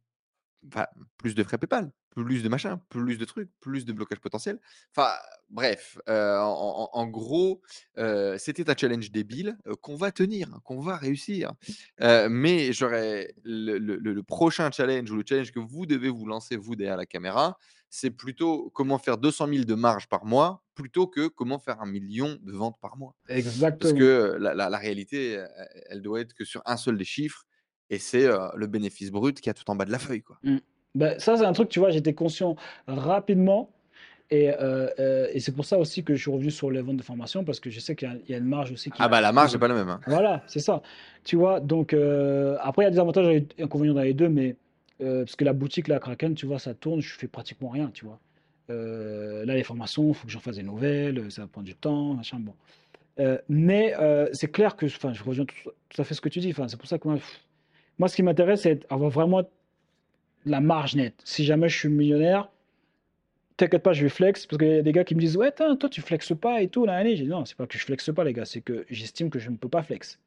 plus 1.18 1.36
de 1.36 1.44
frais 1.44 1.58
PayPal, 1.58 1.92
plus 2.16 2.44
de 2.44 2.50
machin, 2.50 2.80
plus 2.90 3.18
de 3.18 3.26
trucs, 3.26 3.50
plus 3.60 3.86
de 3.86 3.94
blocages 3.94 4.20
potentiels. 4.20 4.60
Enfin, 4.96 5.10
bref, 5.50 5.98
euh, 6.10 6.38
en, 6.40 7.08
gros, 7.08 7.62
euh, 7.98 8.38
c'était 8.38 8.70
un 8.70 8.76
challenge 8.78 9.12
débile 9.12 9.58
euh, 9.68 9.76
qu'on 9.82 9.96
va 9.96 10.12
tenir, 10.12 10.50
hein, 10.54 10.62
qu'on 10.64 10.80
va 10.80 10.96
réussir. 10.98 11.54
Mais 12.00 12.72
j'aurais 12.74 13.34
le, 13.44 13.78
le- 13.78 13.98
le- 13.98 14.14
le 14.14 14.24
prochain 14.24 14.70
challenge 14.72 15.10
ou 15.12 15.16
le 15.16 15.24
challenge 15.28 15.52
que 15.52 15.60
vous 15.60 15.86
devez 15.86 16.10
vous 16.10 16.26
lancer, 16.26 16.56
vous, 16.56 16.76
derrière 16.76 16.98
la 16.98 17.06
caméra, 17.06 17.58
c'est 17.90 18.12
plutôt 18.12 18.70
comment 18.72 18.98
faire 19.00 19.18
200 19.18 19.48
000 19.48 19.64
de 19.66 19.74
marge 19.76 20.08
par 20.08 20.26
mois 20.26 20.64
plutôt 20.76 21.06
que 21.08 21.28
comment 21.28 21.60
faire 21.60 21.82
un 21.82 21.86
million 21.86 22.38
de 22.42 22.52
ventes 22.52 22.78
par 22.82 22.98
mois. 22.98 23.16
Parce 23.28 23.40
Exactement. 23.40 23.98
que 24.00 24.38
la, 24.40 24.54
la- 24.56 24.70
la 24.70 24.78
réalité, 24.78 25.44
elle 25.90 26.02
doit 26.02 26.22
être 26.22 26.34
que 26.34 26.46
sur 26.46 26.62
un 26.66 26.78
seul 26.78 26.98
des 26.98 27.06
chiffres, 27.06 27.46
et 27.90 28.00
c'est 28.00 28.28
le 28.56 28.66
bénéfice 28.68 29.12
brut 29.12 29.40
qui 29.40 29.50
a 29.50 29.54
tout 29.54 29.70
en 29.70 29.76
bas 29.76 29.86
de 29.86 29.92
la 29.92 30.00
feuille. 30.00 30.24
Quoi. 30.24 30.40
Mm. 30.44 30.58
Ben, 30.96 31.18
ça, 31.20 31.38
c'est 31.38 31.46
un 31.46 31.54
truc, 31.54 31.70
tu 31.70 31.80
vois, 31.80 31.90
j'étais 31.92 32.14
conscient 32.14 32.56
rapidement. 32.88 33.70
Et, 34.32 34.50
euh, 34.50 34.88
euh, 35.00 35.28
et 35.32 35.40
c'est 35.40 35.52
pour 35.52 35.66
ça 35.66 35.78
aussi 35.78 36.04
que 36.04 36.16
je 36.16 36.22
suis 36.22 36.32
revenu 36.32 36.50
sur 36.50 36.72
les 36.72 36.82
ventes 36.82 36.98
de 36.98 37.04
formation, 37.04 37.44
parce 37.44 37.60
que 37.60 37.70
je 37.70 37.80
sais 37.80 37.96
qu'il 37.96 38.08
y 38.08 38.12
a, 38.12 38.16
il 38.28 38.32
y 38.32 38.34
a 38.34 38.38
une 38.38 38.46
marge 38.46 38.72
aussi 38.72 38.90
qui 38.90 38.98
Ah 39.00 39.08
bah 39.08 39.22
la 39.22 39.32
marge 39.32 39.54
n'est 39.54 39.60
pas 39.60 39.68
la 39.68 39.76
même. 39.76 39.90
hein. 39.90 40.00
Voilà, 40.08 40.42
c'est 40.48 40.60
ça. 40.60 40.82
Tu 41.24 41.36
vois, 41.36 41.60
donc 41.60 41.94
euh, 41.94 42.58
après, 42.62 42.84
il 42.84 42.86
y 42.86 42.88
a 42.88 42.92
des 42.92 43.00
avantages 43.00 43.28
et 43.28 43.42
des 43.42 43.64
inconvénients 43.64 43.94
dans 43.94 44.02
les 44.02 44.14
deux, 44.14 44.30
mais 44.30 44.56
parce 45.00 45.36
que 45.36 45.44
la 45.44 45.52
boutique, 45.54 45.88
là, 45.90 46.00
Kraken, 46.00 46.34
tu 46.34 46.46
vois, 46.46 46.60
ça 46.60 46.74
tourne, 46.74 47.02
je 47.02 47.14
fais 47.16 47.28
pratiquement 47.28 47.70
rien, 47.70 47.92
tu 47.94 48.06
vois. 48.06 48.20
Là, 48.70 49.54
les 49.54 49.64
formations, 49.64 50.08
il 50.10 50.14
faut 50.16 50.26
que 50.26 50.32
j'en 50.32 50.40
fasse 50.40 50.56
des 50.56 50.64
nouvelles, 50.64 51.30
ça 51.30 51.42
va 51.42 51.48
prendre 51.48 51.68
du 51.68 51.76
temps, 51.76 52.14
machin, 52.14 52.40
bon. 52.40 52.54
Mais 53.50 53.94
c'est 54.32 54.50
clair 54.52 54.76
que, 54.78 54.86
enfin, 54.86 55.14
je 55.14 55.24
reviens 55.24 55.46
tout, 55.46 55.56
tout 55.90 56.02
à 56.02 56.06
fait 56.06 56.14
ce 56.14 56.22
que 56.22 56.30
tu 56.30 56.40
dis, 56.40 56.52
enfin, 56.52 56.68
c'est 56.70 56.78
pour 56.78 56.88
ça 56.88 56.98
que 56.98 57.08
moi, 57.08 57.18
pff, 57.18 57.42
moi, 58.00 58.08
ce 58.08 58.16
qui 58.16 58.24
m'intéresse, 58.24 58.62
c'est 58.62 58.86
avoir 58.92 59.10
vraiment 59.10 59.44
la 60.46 60.60
marge 60.62 60.96
nette. 60.96 61.16
Si 61.24 61.44
jamais 61.46 61.70
je 61.70 61.78
suis 61.78 61.90
millionnaire, 61.90 62.50
t'inquiète 63.58 63.84
pas, 63.84 63.94
je 63.94 64.04
vais 64.04 64.10
flex, 64.10 64.46
parce 64.46 64.58
qu'il 64.58 64.68
y 64.68 64.74
a 64.78 64.82
des 64.82 64.92
gars 64.92 65.04
qui 65.04 65.16
me 65.16 65.20
disent, 65.20 65.38
ouais, 65.38 65.52
tain, 65.52 65.76
toi, 65.76 65.90
tu 65.90 66.02
flexes 66.02 66.34
pas 66.40 66.62
et 66.62 66.68
tout, 66.68 66.86
là, 66.86 67.04
J'ai 67.06 67.16
dit, 67.24 67.28
non, 67.28 67.46
c'est 67.46 67.56
pas 67.58 67.68
que 67.68 67.78
je 67.78 67.84
flexe 67.86 68.10
pas, 68.14 68.24
les 68.24 68.34
gars, 68.34 68.46
c'est 68.46 68.62
que 68.62 68.86
j'estime 68.90 69.30
que 69.30 69.40
je 69.40 69.50
ne 69.50 69.56
peux 69.58 69.70
pas 69.70 69.84
flex. 69.84 70.20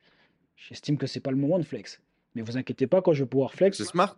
J'estime 0.57 0.97
que 0.97 1.07
c'est 1.07 1.21
pas 1.21 1.31
le 1.31 1.37
moment 1.37 1.59
de 1.59 1.65
flex. 1.65 2.01
Mais 2.35 2.43
vous 2.43 2.57
inquiétez 2.57 2.87
pas, 2.87 3.03
quand 3.03 3.13
je 3.13 3.25
vais 3.25 3.29
pouvoir 3.29 3.53
flex, 3.53 3.77
C'est 3.79 3.85
smart. 3.85 4.17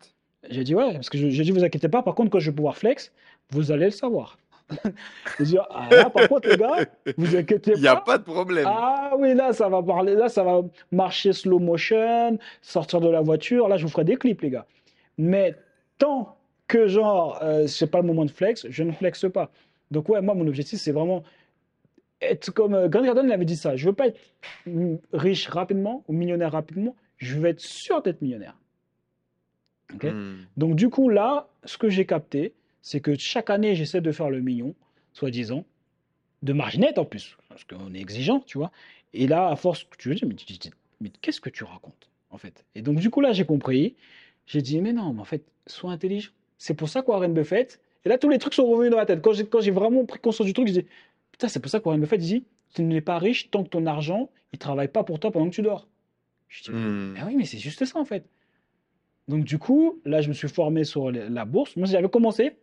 j'ai 0.51 0.63
dit 0.65 0.75
ouais, 0.75 0.93
parce 0.93 1.09
que 1.11 1.19
je- 1.19 1.29
j'ai 1.31 1.43
dit 1.43 1.51
vous 1.51 1.65
inquiétez 1.65 1.89
pas, 1.89 2.03
par 2.03 2.15
contre 2.15 2.31
quand 2.31 2.39
je 2.41 2.51
vais 2.51 2.57
pouvoir 2.57 2.77
flex, 2.77 3.13
vous 3.51 3.73
allez 3.73 3.87
le 3.87 3.91
savoir. 3.91 4.39
dit 5.41 5.57
ah 5.71 5.89
là 5.91 6.11
par 6.11 6.29
contre 6.29 6.49
les 6.49 6.57
gars, 6.59 6.85
vous 7.17 7.35
inquiétez 7.37 7.73
Il 7.77 7.81
n'y 7.81 7.89
a 7.89 7.97
pas. 7.97 8.03
pas 8.03 8.19
de 8.19 8.25
problème. 8.25 8.67
Ah 8.69 9.13
oui 9.19 9.35
là 9.35 9.53
ça 9.55 9.69
va 9.69 9.83
parler, 9.83 10.15
là 10.15 10.29
ça 10.29 10.43
va 10.45 10.61
marcher 10.93 11.33
slow 11.33 11.59
motion, 11.59 12.39
sortir 12.61 13.01
de 13.01 13.09
la 13.09 13.21
voiture, 13.23 13.67
là 13.69 13.79
je 13.79 13.85
vous 13.85 13.89
ferai 13.91 14.05
des 14.05 14.17
clips 14.17 14.43
les 14.43 14.51
gars. 14.51 14.67
Mais 15.17 15.55
tant 15.99 16.37
que 16.67 16.87
genre 16.87 17.39
euh, 17.43 17.67
c'est 17.67 17.91
pas 17.91 18.01
le 18.01 18.07
moment 18.07 18.25
de 18.25 18.31
flex, 18.31 18.67
je 18.69 18.83
ne 18.83 18.93
flexe 18.93 19.27
pas. 19.33 19.51
Donc 19.91 20.09
ouais 20.09 20.21
moi 20.21 20.35
mon 20.35 20.47
objectif 20.47 20.79
c'est 20.81 20.93
vraiment 20.93 21.23
être 22.21 22.51
comme 22.51 22.75
euh, 22.75 22.89
Grant 22.89 23.05
Cardone 23.05 23.27
il 23.27 23.33
avait 23.33 23.45
dit 23.45 23.57
ça. 23.57 23.77
Je 23.77 23.87
veux 23.87 23.95
pas 23.95 24.09
être 24.09 24.19
riche 25.13 25.49
rapidement 25.49 26.05
ou 26.09 26.13
millionnaire 26.13 26.53
rapidement. 26.53 26.97
Je 27.17 27.37
veux 27.39 27.49
être 27.49 27.61
sûr 27.61 28.03
d'être 28.03 28.23
millionnaire. 28.23 28.57
Ok? 29.95 30.05
Hmm. 30.05 30.45
donc 30.57 30.77
du 30.77 30.91
coup, 30.91 31.09
là, 31.09 31.49
ce 31.65 31.79
que 31.79 31.89
j'ai 31.89 32.05
capté, 32.05 32.53
c'est 32.83 33.01
que 33.01 33.17
chaque 33.19 33.51
année, 33.51 33.75
j'essaie 33.75 34.01
de 34.01 34.13
faire 34.13 34.31
le 34.31 34.41
million, 34.41 34.75
soi-disant, 35.13 35.65
de 36.43 36.53
marge 36.53 36.79
nette 36.79 36.99
en 36.99 37.05
plus, 37.05 37.37
parce 37.49 37.65
qu'on 37.65 37.95
est 37.95 38.01
exigeant, 38.01 38.41
tu 38.41 38.59
vois. 38.59 38.71
Et 39.15 39.27
là, 39.27 39.49
à 39.49 39.57
force, 39.57 39.87
tu 39.99 40.11
veux 40.11 40.15
dire, 40.15 40.29
mais 41.01 41.11
qu'est-ce 41.21 41.41
que 41.41 41.51
tu 41.51 41.65
racontes, 41.65 42.11
en 42.31 42.39
fait? 42.39 42.65
Et 42.75 42.83
donc 42.83 42.99
du 42.99 43.11
coup, 43.11 43.21
là, 43.21 43.33
j'ai 43.33 43.45
compris. 43.45 43.97
J'ai 44.49 44.63
dit, 44.63 44.81
mais 44.81 44.93
non, 44.93 45.13
mais 45.13 45.21
en 45.21 45.25
fait, 45.25 45.45
sois 45.67 45.93
intelligent. 45.93 46.33
C'est 46.57 46.75
pour 46.75 46.89
ça 46.89 47.03
qu'Warren 47.03 47.33
Buffett, 47.33 47.81
et 48.05 48.09
là, 48.09 48.19
tous 48.19 48.29
les 48.29 48.39
trucs 48.39 48.55
sont 48.55 48.67
revenus 48.67 48.91
dans 48.91 48.97
ma 48.97 49.07
tête. 49.07 49.23
Quand 49.23 49.33
j'ai, 49.33 49.47
quand 49.47 49.61
j'ai 49.61 49.71
vraiment 49.71 50.05
pris 50.05 50.19
conscience 50.19 50.47
du 50.47 50.53
truc, 50.55 50.67
je 50.67 50.73
dis, 50.73 50.87
putain, 51.31 51.47
c'est 51.47 51.61
pour 51.61 51.71
ça 51.71 51.79
qu'Warren 51.79 52.01
Buffett 52.01 52.21
dit, 52.21 52.45
tu 52.75 52.83
n'es 52.83 53.01
pas 53.01 53.19
riche 53.19 53.51
tant 53.51 53.63
que 53.63 53.69
ton 53.69 53.87
argent, 53.87 54.31
il 54.53 54.59
travaille 54.59 54.89
pas 54.89 55.05
pour 55.05 55.21
toi 55.21 55.31
pendant 55.31 55.49
que 55.49 55.55
tu 55.55 55.63
dors. 55.63 55.87
Je 56.49 56.65
dis, 56.65 56.71
Hmm. 56.71 57.15
ah 57.19 57.25
oui, 57.27 57.37
mais 57.37 57.45
c'est 57.45 57.59
juste 57.59 57.85
ça 57.85 57.99
en 57.99 58.05
fait. 58.05 58.25
Donc 59.29 59.45
du 59.45 59.59
coup, 59.59 60.01
là, 60.05 60.23
je 60.23 60.29
me 60.29 60.33
suis 60.35 60.49
formé 60.49 60.85
sur 60.85 61.11
la 61.11 61.45
bourse. 61.45 61.77
Moi, 61.77 61.87
j'avais 61.87 62.09
commencé, 62.09 62.57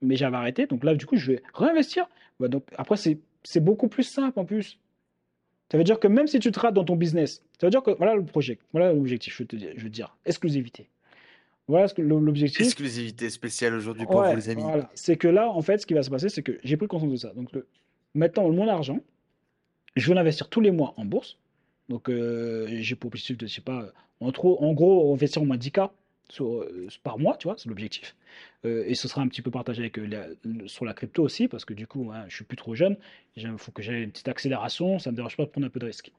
mais 0.00 0.14
j'avais 0.14 0.36
arrêté. 0.36 0.66
Donc 0.66 0.84
là, 0.84 0.94
du 0.94 1.04
coup, 1.04 1.16
je 1.16 1.32
vais 1.32 1.42
réinvestir. 1.52 2.08
Bah, 2.38 2.48
donc, 2.48 2.64
après, 2.76 2.96
c'est 2.96 3.18
c'est 3.42 3.60
beaucoup 3.60 3.88
plus 3.88 4.04
simple 4.04 4.38
en 4.38 4.44
plus. 4.44 4.78
Ça 5.70 5.78
veut 5.78 5.84
dire 5.84 5.98
que 5.98 6.06
même 6.06 6.26
si 6.26 6.38
tu 6.38 6.52
te 6.52 6.60
rates 6.60 6.74
dans 6.74 6.84
ton 6.84 6.96
business, 6.96 7.42
ça 7.58 7.66
veut 7.66 7.70
dire 7.70 7.82
que 7.82 7.90
voilà 7.92 8.14
le 8.14 8.24
projet, 8.24 8.58
voilà 8.72 8.92
l'objectif, 8.92 9.36
je, 9.38 9.44
te 9.44 9.56
veux 9.56 9.74
te 9.74 9.86
dire, 9.86 10.16
exclusivité. 10.26 10.88
Voilà 11.72 11.88
ce 11.88 11.94
que 11.94 12.02
l'objectif. 12.02 12.60
Exclusivité 12.66 13.30
spéciale 13.30 13.72
aujourd'hui 13.74 14.04
pour 14.04 14.16
Ouais, 14.16 14.28
vous 14.28 14.36
les 14.36 14.50
amis. 14.50 14.62
voilà. 14.62 14.90
C'est 14.94 15.16
que 15.16 15.26
là, 15.26 15.48
en 15.50 15.62
fait, 15.62 15.78
ce 15.78 15.86
qui 15.86 15.94
va 15.94 16.02
se 16.02 16.10
passer, 16.10 16.28
c'est 16.28 16.42
que 16.42 16.58
j'ai 16.62 16.76
pris 16.76 16.86
conscience 16.86 17.10
de 17.10 17.16
ça. 17.16 17.32
Donc, 17.32 17.50
le- 17.52 17.66
maintenant, 18.14 18.46
mon 18.50 18.68
argent, 18.68 19.00
je 19.96 20.06
vais 20.06 20.14
l'investir 20.14 20.50
tous 20.50 20.60
les 20.60 20.70
mois 20.70 20.92
en 20.98 21.06
bourse. 21.06 21.38
Donc, 21.88 22.10
euh, 22.10 22.66
j'ai 22.80 22.94
pour 22.94 23.08
objectif 23.08 23.38
de, 23.38 23.46
je 23.46 23.54
sais 23.54 23.62
pas, 23.62 23.86
en, 24.20 24.32
trop, 24.32 24.62
en 24.62 24.74
gros, 24.74 25.14
investir 25.14 25.40
au 25.40 25.46
moins 25.46 25.56
10K 25.56 25.90
sur, 26.28 26.44
euh, 26.60 26.88
par 27.02 27.18
mois, 27.18 27.38
tu 27.38 27.48
vois, 27.48 27.56
c'est 27.56 27.70
l'objectif. 27.70 28.14
Euh, 28.66 28.84
et 28.86 28.94
ce 28.94 29.08
sera 29.08 29.22
un 29.22 29.28
petit 29.28 29.40
peu 29.40 29.50
partagé 29.50 29.80
avec, 29.80 29.96
la- 29.96 30.26
sur 30.66 30.84
la 30.84 30.92
crypto 30.92 31.22
aussi, 31.22 31.48
parce 31.48 31.64
que 31.64 31.72
du 31.72 31.86
coup, 31.86 32.10
hein, 32.12 32.26
je 32.28 32.34
suis 32.36 32.44
plus 32.44 32.58
trop 32.58 32.74
jeune. 32.74 32.98
Il 33.36 33.50
faut 33.56 33.72
que 33.72 33.80
j'ai 33.80 34.02
une 34.02 34.10
petite 34.10 34.28
accélération, 34.28 34.98
ça 34.98 35.08
ne 35.08 35.12
me 35.12 35.16
dérange 35.16 35.38
pas 35.38 35.44
de 35.46 35.48
prendre 35.48 35.66
un 35.66 35.70
peu 35.70 35.80
de 35.80 35.86
risque. 35.86 36.12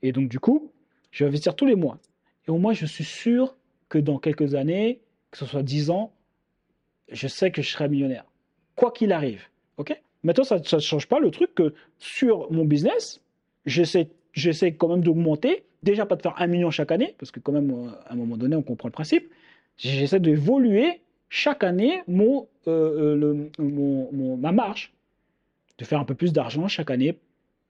Et 0.00 0.12
donc, 0.12 0.30
du 0.30 0.40
coup, 0.40 0.72
je 1.10 1.24
vais 1.24 1.28
investir 1.28 1.54
tous 1.54 1.66
les 1.66 1.76
mois. 1.76 1.98
Et 2.48 2.50
au 2.50 2.56
moins, 2.56 2.72
je 2.72 2.86
suis 2.86 3.04
sûr 3.04 3.54
que 3.88 3.98
dans 3.98 4.18
quelques 4.18 4.54
années, 4.54 5.00
que 5.30 5.38
ce 5.38 5.46
soit 5.46 5.62
10 5.62 5.90
ans, 5.90 6.12
je 7.10 7.28
sais 7.28 7.50
que 7.50 7.62
je 7.62 7.70
serai 7.70 7.88
millionnaire. 7.88 8.24
Quoi 8.74 8.90
qu'il 8.90 9.12
arrive. 9.12 9.44
OK? 9.76 9.98
Maintenant, 10.22 10.44
ça 10.44 10.58
ne 10.58 10.80
change 10.80 11.06
pas 11.06 11.20
le 11.20 11.30
truc 11.30 11.54
que 11.54 11.74
sur 11.98 12.50
mon 12.50 12.64
business, 12.64 13.20
j'essaie 13.64 14.72
quand 14.72 14.88
même 14.88 15.02
d'augmenter. 15.02 15.64
Déjà, 15.82 16.04
pas 16.04 16.16
de 16.16 16.22
faire 16.22 16.34
un 16.38 16.46
million 16.48 16.70
chaque 16.70 16.90
année, 16.90 17.14
parce 17.18 17.30
que 17.30 17.38
quand 17.38 17.52
même, 17.52 17.70
euh, 17.70 17.90
à 18.06 18.12
un 18.14 18.16
moment 18.16 18.36
donné, 18.36 18.56
on 18.56 18.62
comprend 18.62 18.88
le 18.88 18.92
principe. 18.92 19.30
J'essaie 19.76 20.18
d'évoluer 20.20 21.00
chaque 21.28 21.62
année 21.62 22.02
mon, 22.08 22.48
euh, 22.66 23.14
euh, 23.14 23.16
le- 23.16 23.50
mon- 23.62 24.36
ma 24.36 24.52
marge, 24.52 24.92
de 25.78 25.84
faire 25.84 26.00
un 26.00 26.04
peu 26.04 26.14
plus 26.14 26.32
d'argent 26.32 26.66
chaque 26.66 26.90
année 26.90 27.16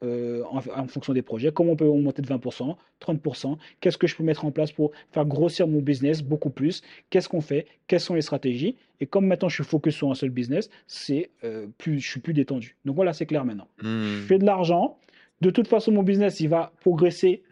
euh, 0.05 0.43
en, 0.51 0.59
en 0.59 0.87
fonction 0.89 1.13
des 1.15 1.23
projets. 1.23 1.51
Comment 1.53 1.73
on 1.73 1.77
peut 1.77 1.87
augmenter 1.87 2.21
de 2.23 2.27
20%, 2.29 2.77
30% 3.01 3.57
Qu'est-ce 3.81 3.97
que 3.97 4.07
je 4.07 4.15
peux 4.15 4.23
mettre 4.25 4.45
en 4.45 4.51
place 4.51 4.71
pour 4.73 4.93
faire 5.11 5.25
grossir 5.25 5.67
mon 5.67 5.81
business 5.81 6.23
beaucoup 6.23 6.51
plus? 6.51 6.83
Qu'est-ce 7.11 7.29
qu'on 7.29 7.41
fait? 7.41 7.67
Quelles 7.87 8.01
sont 8.01 8.15
les 8.15 8.21
stratégies? 8.23 8.77
Et 9.01 9.07
comme 9.07 9.27
maintenant 9.27 9.49
je 9.49 9.55
suis 9.55 9.65
focus 9.65 9.95
sur 9.95 10.11
un 10.11 10.15
seul 10.15 10.31
business, 10.31 10.69
c'est 10.87 11.31
euh, 11.45 11.67
plus, 11.79 12.01
je 12.01 12.09
suis 12.11 12.21
plus 12.21 12.35
détendu. 12.35 12.77
Donc 12.85 12.97
voilà, 12.97 13.13
c'est 13.13 13.27
clair 13.27 13.45
maintenant. 13.45 13.69
Hmm. 13.83 14.05
Je 14.21 14.27
fais 14.27 14.39
de 14.39 14.45
l'argent. 14.45 14.99
De 15.41 15.51
toute 15.51 15.69
façon, 15.69 15.93
mon 15.93 16.03
business, 16.03 16.41
il 16.41 16.49
va 16.49 16.73
progresser. 16.81 17.43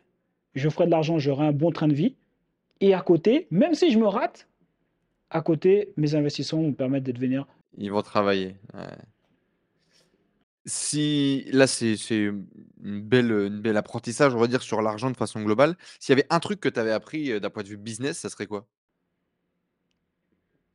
Je 0.55 0.69
ferai 0.69 0.87
de 0.87 0.91
l'argent, 0.91 1.19
j'aurai 1.19 1.47
un 1.47 1.53
bon 1.53 1.71
train 1.71 1.89
de 1.89 1.95
vie. 1.95 2.15
Et 2.81 2.93
à 2.95 3.01
côté, 3.01 3.47
même 3.51 3.75
si 3.75 3.91
je 3.91 3.99
me 3.99 4.07
rate, 4.07 4.49
à 5.31 5.41
côté, 5.43 5.93
mes 5.97 6.15
investissements 6.15 6.61
vont 6.63 6.69
me 6.69 6.75
permettre 6.75 7.05
de 7.07 7.13
devenir 7.13 7.47
Ils 7.79 7.91
vont 7.91 8.03
travailler. 8.03 8.55
ouais. 8.75 8.81
Si 10.67 11.45
là, 11.53 11.67
c'est 11.67 11.97
c'est 11.97 12.31
une 12.83 13.03
belle, 13.03 13.31
une 13.31 13.61
belle 13.61 13.77
apprentissage, 13.77 14.35
on 14.35 14.39
va 14.39 14.47
dire, 14.47 14.63
sur 14.63 14.81
l'argent 14.81 15.11
de 15.11 15.17
façon 15.17 15.43
globale. 15.43 15.77
S'il 16.01 16.15
y 16.15 16.19
avait 16.19 16.27
un 16.31 16.41
truc 16.41 16.61
que 16.61 16.71
tu 16.71 16.81
avais 16.81 16.93
appris 16.93 17.33
euh, 17.33 17.41
d'un 17.41 17.51
point 17.51 17.63
de 17.63 17.69
vue 17.69 17.77
business, 17.77 18.19
ça 18.19 18.31
serait 18.31 18.47
quoi? 18.47 18.67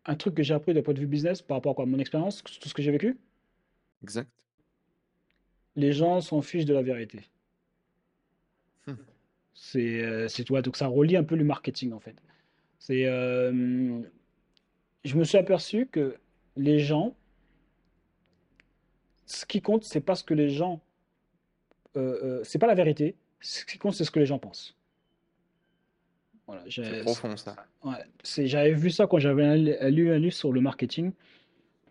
Un 0.05 0.15
truc 0.15 0.35
que 0.35 0.43
j'ai 0.43 0.53
appris 0.53 0.73
d'un 0.73 0.81
point 0.83 0.93
de 0.93 0.99
vue 0.99 1.07
business 1.07 1.41
par 1.41 1.57
rapport 1.57 1.71
à 1.71 1.75
quoi? 1.75 1.85
Mon 1.85 1.99
expérience, 1.99 2.43
tout 2.43 2.69
ce 2.69 2.73
que 2.73 2.81
j'ai 2.81 2.91
vécu? 2.91 3.17
Exact. 4.03 4.29
Les 5.75 5.91
gens 5.91 6.21
s'en 6.21 6.41
fichent 6.41 6.65
de 6.65 6.73
la 6.73 6.83
vérité. 6.83 7.29
C'est, 9.53 10.01
euh, 10.03 10.27
c'est 10.29 10.45
toi, 10.45 10.61
donc 10.61 10.77
ça 10.77 10.87
relie 10.87 11.17
un 11.17 11.23
peu 11.23 11.35
le 11.35 11.43
marketing 11.43 11.91
en 11.91 11.99
fait. 11.99 12.15
C'est, 12.79 13.05
euh, 13.05 14.01
je 15.03 15.15
me 15.17 15.23
suis 15.25 15.37
aperçu 15.37 15.85
que 15.85 16.15
les 16.55 16.79
gens, 16.79 17.15
ce 19.31 19.45
qui 19.45 19.61
compte, 19.61 19.83
c'est 19.83 20.01
pas 20.01 20.15
ce 20.15 20.23
que 20.23 20.33
les 20.33 20.49
gens, 20.49 20.81
euh, 21.95 22.19
euh, 22.23 22.41
c'est 22.43 22.57
pas 22.57 22.67
la 22.67 22.73
vérité. 22.75 23.15
Ce 23.41 23.63
qui 23.63 23.77
compte, 23.77 23.93
c'est 23.93 24.03
ce 24.03 24.11
que 24.11 24.19
les 24.19 24.25
gens 24.25 24.39
pensent. 24.39 24.75
Voilà, 26.47 26.63
C'est 26.69 27.01
profond 27.03 27.37
ça. 27.37 27.55
ouais, 27.83 27.93
j'avais 28.23 28.73
vu 28.73 28.89
ça 28.89 29.05
quand 29.05 29.19
j'avais 29.19 29.55
lu 29.91 30.11
un 30.11 30.17
livre 30.17 30.33
sur 30.33 30.51
le 30.51 30.61
marketing. 30.61 31.11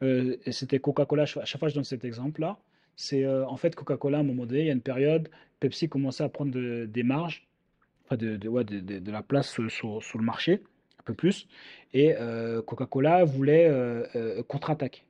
Euh, 0.03 0.37
et 0.45 0.53
c'était 0.53 0.81
Coca-Cola. 0.81 1.23
À 1.23 1.27
chaque 1.45 1.59
fois, 1.61 1.69
je 1.69 1.75
donne 1.77 1.85
cet 1.85 2.05
exemple-là. 2.05 2.59
C'est 2.97 3.25
euh, 3.25 3.47
en 3.47 3.57
fait 3.57 3.77
Coca-Cola, 3.77 4.19
à 4.19 4.21
un 4.21 4.25
moment 4.25 4.47
donné, 4.47 4.63
il 4.63 4.67
y 4.67 4.71
a 4.71 4.73
une 4.73 4.81
période, 4.81 5.29
Pepsi 5.61 5.89
commençait 5.89 6.25
à 6.25 6.29
prendre 6.29 6.51
de- 6.51 6.87
des 6.87 7.05
marges, 7.05 7.47
enfin 8.05 8.17
de, 8.17 8.37
de, 8.37 8.49
ouais, 8.49 8.65
de, 8.65 8.81
de- 8.81 8.99
de 8.99 9.13
la 9.13 9.23
place 9.23 9.49
sur, 9.49 9.71
sur- 9.71 10.03
sur 10.03 10.19
le 10.19 10.25
marché, 10.25 10.63
un 10.99 11.03
peu 11.05 11.15
plus. 11.15 11.47
Et 11.95 12.15
euh, 12.17 12.61
Coca-Cola 12.63 13.23
voulait 13.25 13.71
contre-attaquer. 14.49 15.03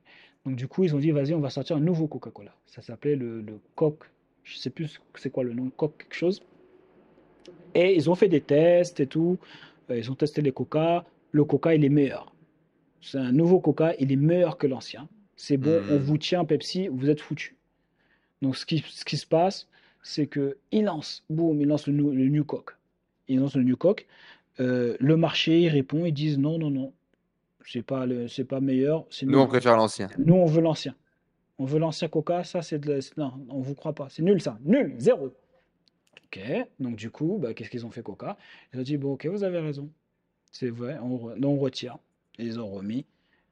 Donc 0.44 0.56
du 0.56 0.68
coup, 0.68 0.84
ils 0.84 0.94
ont 0.94 0.98
dit, 0.98 1.10
vas-y, 1.10 1.34
on 1.34 1.40
va 1.40 1.50
sortir 1.50 1.76
un 1.76 1.80
nouveau 1.80 2.06
Coca-Cola. 2.06 2.54
Ça 2.66 2.80
s'appelait 2.82 3.16
le, 3.16 3.40
le 3.42 3.60
Coke, 3.74 4.04
je 4.44 4.56
sais 4.56 4.70
plus 4.70 5.00
c'est 5.16 5.30
quoi 5.30 5.44
le 5.44 5.52
nom, 5.52 5.70
Coke 5.70 5.96
quelque 5.98 6.14
chose. 6.14 6.42
Et 7.74 7.94
ils 7.94 8.08
ont 8.10 8.14
fait 8.14 8.28
des 8.28 8.40
tests 8.40 9.00
et 9.00 9.06
tout. 9.06 9.38
Euh, 9.90 9.98
Ils 9.98 10.10
ont 10.10 10.14
testé 10.14 10.42
les 10.42 10.52
Coca. 10.52 11.04
Le 11.32 11.44
Coca, 11.44 11.74
il 11.74 11.84
est 11.84 11.88
meilleur. 11.90 12.34
C'est 13.00 13.18
un 13.18 13.32
nouveau 13.32 13.60
Coca, 13.60 13.94
il 13.98 14.10
est 14.10 14.16
meilleur 14.16 14.58
que 14.58 14.66
l'ancien. 14.66 15.08
C'est 15.36 15.56
bon, 15.56 15.80
Mhm. 15.82 15.92
on 15.92 15.98
vous 15.98 16.18
tient 16.18 16.44
Pepsi, 16.44 16.88
vous 16.88 17.08
êtes 17.10 17.20
foutu. 17.20 17.56
Donc 18.42 18.56
ce 18.56 18.66
qui, 18.66 18.82
ce 18.86 19.04
qui 19.04 19.16
se 19.16 19.26
passe, 19.26 19.68
c'est 20.02 20.26
que 20.26 20.56
il 20.72 20.84
lance, 20.84 21.24
boum, 21.30 21.60
il 21.60 21.68
lance 21.68 21.86
le, 21.86 21.92
le 21.94 22.28
New 22.28 22.44
Coke. 22.44 22.76
Il 23.28 23.40
lance 23.40 23.54
le 23.56 23.62
New 23.62 23.76
Coke. 23.76 24.06
Euh, 24.60 24.96
le 24.98 25.16
marché, 25.16 25.60
il 25.60 25.68
répond, 25.68 26.04
ils 26.06 26.12
disent 26.12 26.38
non, 26.38 26.58
non, 26.58 26.70
non, 26.70 26.92
c'est 27.70 27.82
pas 27.82 28.06
le, 28.06 28.28
c'est 28.28 28.44
pas 28.44 28.60
meilleur, 28.60 29.06
c'est 29.10 29.26
Nous, 29.26 29.38
on 29.38 29.46
préfère 29.46 29.76
l'ancien. 29.76 30.08
Nous, 30.18 30.34
on 30.34 30.46
veut 30.46 30.60
l'ancien. 30.62 30.94
On 31.58 31.64
veut 31.64 31.78
l'ancien 31.78 32.08
Coca, 32.08 32.44
ça 32.44 32.62
c'est 32.62 32.78
de 32.78 32.92
la- 32.92 32.98
Non, 33.16 33.44
on 33.50 33.60
vous 33.60 33.74
croit 33.74 33.92
pas. 33.94 34.08
C'est 34.10 34.22
nul 34.22 34.40
ça. 34.40 34.58
Nul, 34.64 34.94
zéro. 34.98 35.34
Ok, 36.26 36.40
donc 36.78 36.96
du 36.96 37.10
coup, 37.10 37.38
bah, 37.40 37.54
qu'est-ce 37.54 37.70
qu'ils 37.70 37.84
ont 37.86 37.90
fait 37.90 38.02
Coca? 38.02 38.36
Ils 38.72 38.80
ont 38.80 38.82
dit, 38.82 38.96
bon, 38.96 39.12
ok, 39.14 39.26
vous 39.26 39.44
avez 39.44 39.58
raison. 39.58 39.90
C'est 40.52 40.68
vrai, 40.70 40.98
on, 41.02 41.16
re- 41.16 41.44
on 41.44 41.56
retire. 41.58 41.98
Et 42.38 42.44
ils 42.44 42.60
ont 42.60 42.68
remis 42.68 43.06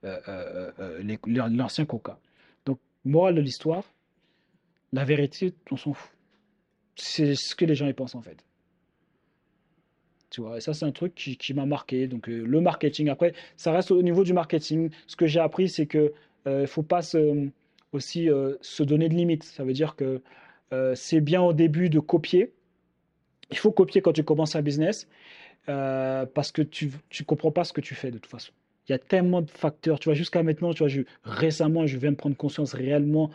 euh, 0.04 0.18
euh, 0.28 0.70
euh, 0.78 1.02
les- 1.02 1.18
l'ancien 1.26 1.84
Coca. 1.86 2.18
Donc, 2.64 2.78
morale 3.04 3.34
de 3.34 3.40
l'histoire, 3.40 3.82
la 4.92 5.04
vérité, 5.04 5.54
on 5.70 5.76
s'en 5.76 5.92
fout. 5.94 6.10
C'est 6.96 7.34
ce 7.34 7.54
que 7.56 7.64
les 7.64 7.74
gens 7.74 7.86
y 7.88 7.92
pensent 7.92 8.14
en 8.14 8.22
fait. 8.22 8.44
Et 10.56 10.60
ça, 10.60 10.74
c'est 10.74 10.84
un 10.84 10.92
truc 10.92 11.14
qui, 11.14 11.36
qui 11.36 11.54
m'a 11.54 11.66
marqué. 11.66 12.06
Donc, 12.08 12.28
euh, 12.28 12.44
le 12.44 12.60
marketing, 12.60 13.08
après, 13.08 13.32
ça 13.56 13.72
reste 13.72 13.90
au 13.90 14.02
niveau 14.02 14.24
du 14.24 14.32
marketing. 14.32 14.90
Ce 15.06 15.16
que 15.16 15.26
j'ai 15.26 15.40
appris, 15.40 15.68
c'est 15.68 15.86
que 15.86 16.12
euh, 16.46 16.62
il 16.62 16.66
faut 16.66 16.82
pas 16.82 17.02
se- 17.02 17.48
aussi 17.92 18.30
euh, 18.30 18.54
se 18.60 18.82
donner 18.82 19.08
de 19.08 19.14
limites. 19.14 19.44
Ça 19.44 19.64
veut 19.64 19.72
dire 19.72 19.96
que 19.96 20.22
euh, 20.72 20.94
c'est 20.94 21.20
bien 21.20 21.42
au 21.42 21.52
début 21.52 21.88
de 21.90 22.00
copier. 22.00 22.52
Il 23.50 23.58
faut 23.58 23.70
copier 23.72 24.00
quand 24.02 24.12
tu 24.12 24.24
commences 24.24 24.56
un 24.56 24.62
business 24.62 25.08
euh, 25.68 26.26
parce 26.26 26.52
que 26.52 26.62
tu 26.62 26.86
ne 26.88 27.24
comprends 27.24 27.52
pas 27.52 27.64
ce 27.64 27.72
que 27.72 27.80
tu 27.80 27.94
fais 27.94 28.10
de 28.10 28.18
toute 28.18 28.30
façon. 28.30 28.52
Il 28.88 28.92
y 28.92 28.94
a 28.94 28.98
tellement 28.98 29.42
de 29.42 29.50
facteurs. 29.50 29.98
Tu 30.00 30.06
vois, 30.06 30.14
jusqu'à 30.14 30.42
maintenant, 30.42 30.72
tu 30.72 30.80
vois, 30.80 30.88
je, 30.88 31.02
récemment, 31.24 31.86
je 31.86 31.98
viens 31.98 32.12
de 32.12 32.16
prendre 32.16 32.36
conscience 32.36 32.72
réellement. 32.74 33.30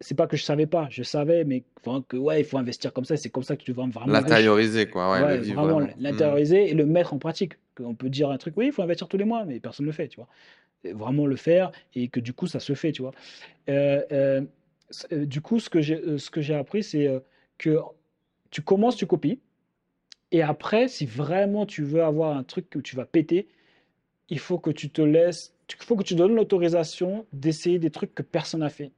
C'est 0.00 0.14
pas 0.14 0.26
que 0.26 0.36
je 0.36 0.44
savais 0.44 0.66
pas, 0.66 0.86
je 0.90 1.02
savais, 1.02 1.44
mais 1.44 1.64
enfin, 1.80 2.04
que 2.06 2.16
ouais, 2.16 2.40
il 2.40 2.44
faut 2.44 2.58
investir 2.58 2.92
comme 2.92 3.04
ça. 3.04 3.16
C'est 3.16 3.30
comme 3.30 3.42
ça 3.42 3.56
que 3.56 3.64
tu 3.64 3.72
vas 3.72 3.86
vraiment. 3.86 4.12
L'intérioriser, 4.12 4.88
quoi. 4.88 5.12
Ouais, 5.12 5.22
Ouais, 5.22 5.38
vraiment 5.38 5.78
vraiment. 5.78 5.92
L'intérioriser 5.98 6.70
et 6.70 6.74
le 6.74 6.86
mettre 6.86 7.14
en 7.14 7.18
pratique. 7.18 7.54
On 7.80 7.94
peut 7.94 8.08
dire 8.08 8.30
un 8.30 8.38
truc, 8.38 8.54
oui, 8.56 8.66
il 8.66 8.72
faut 8.72 8.82
investir 8.82 9.08
tous 9.08 9.16
les 9.16 9.24
mois, 9.24 9.44
mais 9.44 9.60
personne 9.60 9.86
ne 9.86 9.90
le 9.90 9.94
fait, 9.94 10.08
tu 10.08 10.16
vois. 10.16 10.28
Et 10.84 10.92
Vraiment 10.92 11.26
le 11.26 11.36
faire 11.36 11.72
et 11.94 12.08
que 12.08 12.20
du 12.20 12.32
coup, 12.32 12.46
ça 12.46 12.60
se 12.60 12.74
fait, 12.74 12.92
tu 12.92 13.02
vois. 13.02 13.12
Euh, 13.68 14.02
euh, 14.12 14.42
euh, 15.12 15.26
du 15.26 15.40
coup, 15.40 15.58
ce 15.58 15.68
que 15.68 15.80
j'ai, 15.80 16.18
ce 16.18 16.30
que 16.30 16.40
j'ai 16.40 16.54
appris, 16.54 16.82
c'est 16.82 17.22
que 17.58 17.78
tu 18.50 18.62
commences, 18.62 18.96
tu 18.96 19.06
copies, 19.06 19.40
et 20.30 20.42
après, 20.42 20.88
si 20.88 21.06
vraiment 21.06 21.66
tu 21.66 21.82
veux 21.82 22.02
avoir 22.02 22.36
un 22.36 22.44
truc 22.44 22.68
que 22.68 22.78
tu 22.78 22.96
vas 22.96 23.06
péter, 23.06 23.48
il 24.28 24.38
faut 24.38 24.58
que 24.58 24.70
tu 24.70 24.90
te 24.90 25.00
laisses, 25.00 25.54
il 25.68 25.84
faut 25.84 25.96
que 25.96 26.02
tu 26.02 26.14
donnes 26.14 26.34
l'autorisation 26.34 27.26
d'essayer 27.32 27.78
des 27.78 27.90
trucs 27.90 28.14
que 28.14 28.22
personne 28.22 28.60
n'a 28.60 28.68
fait. 28.68 28.92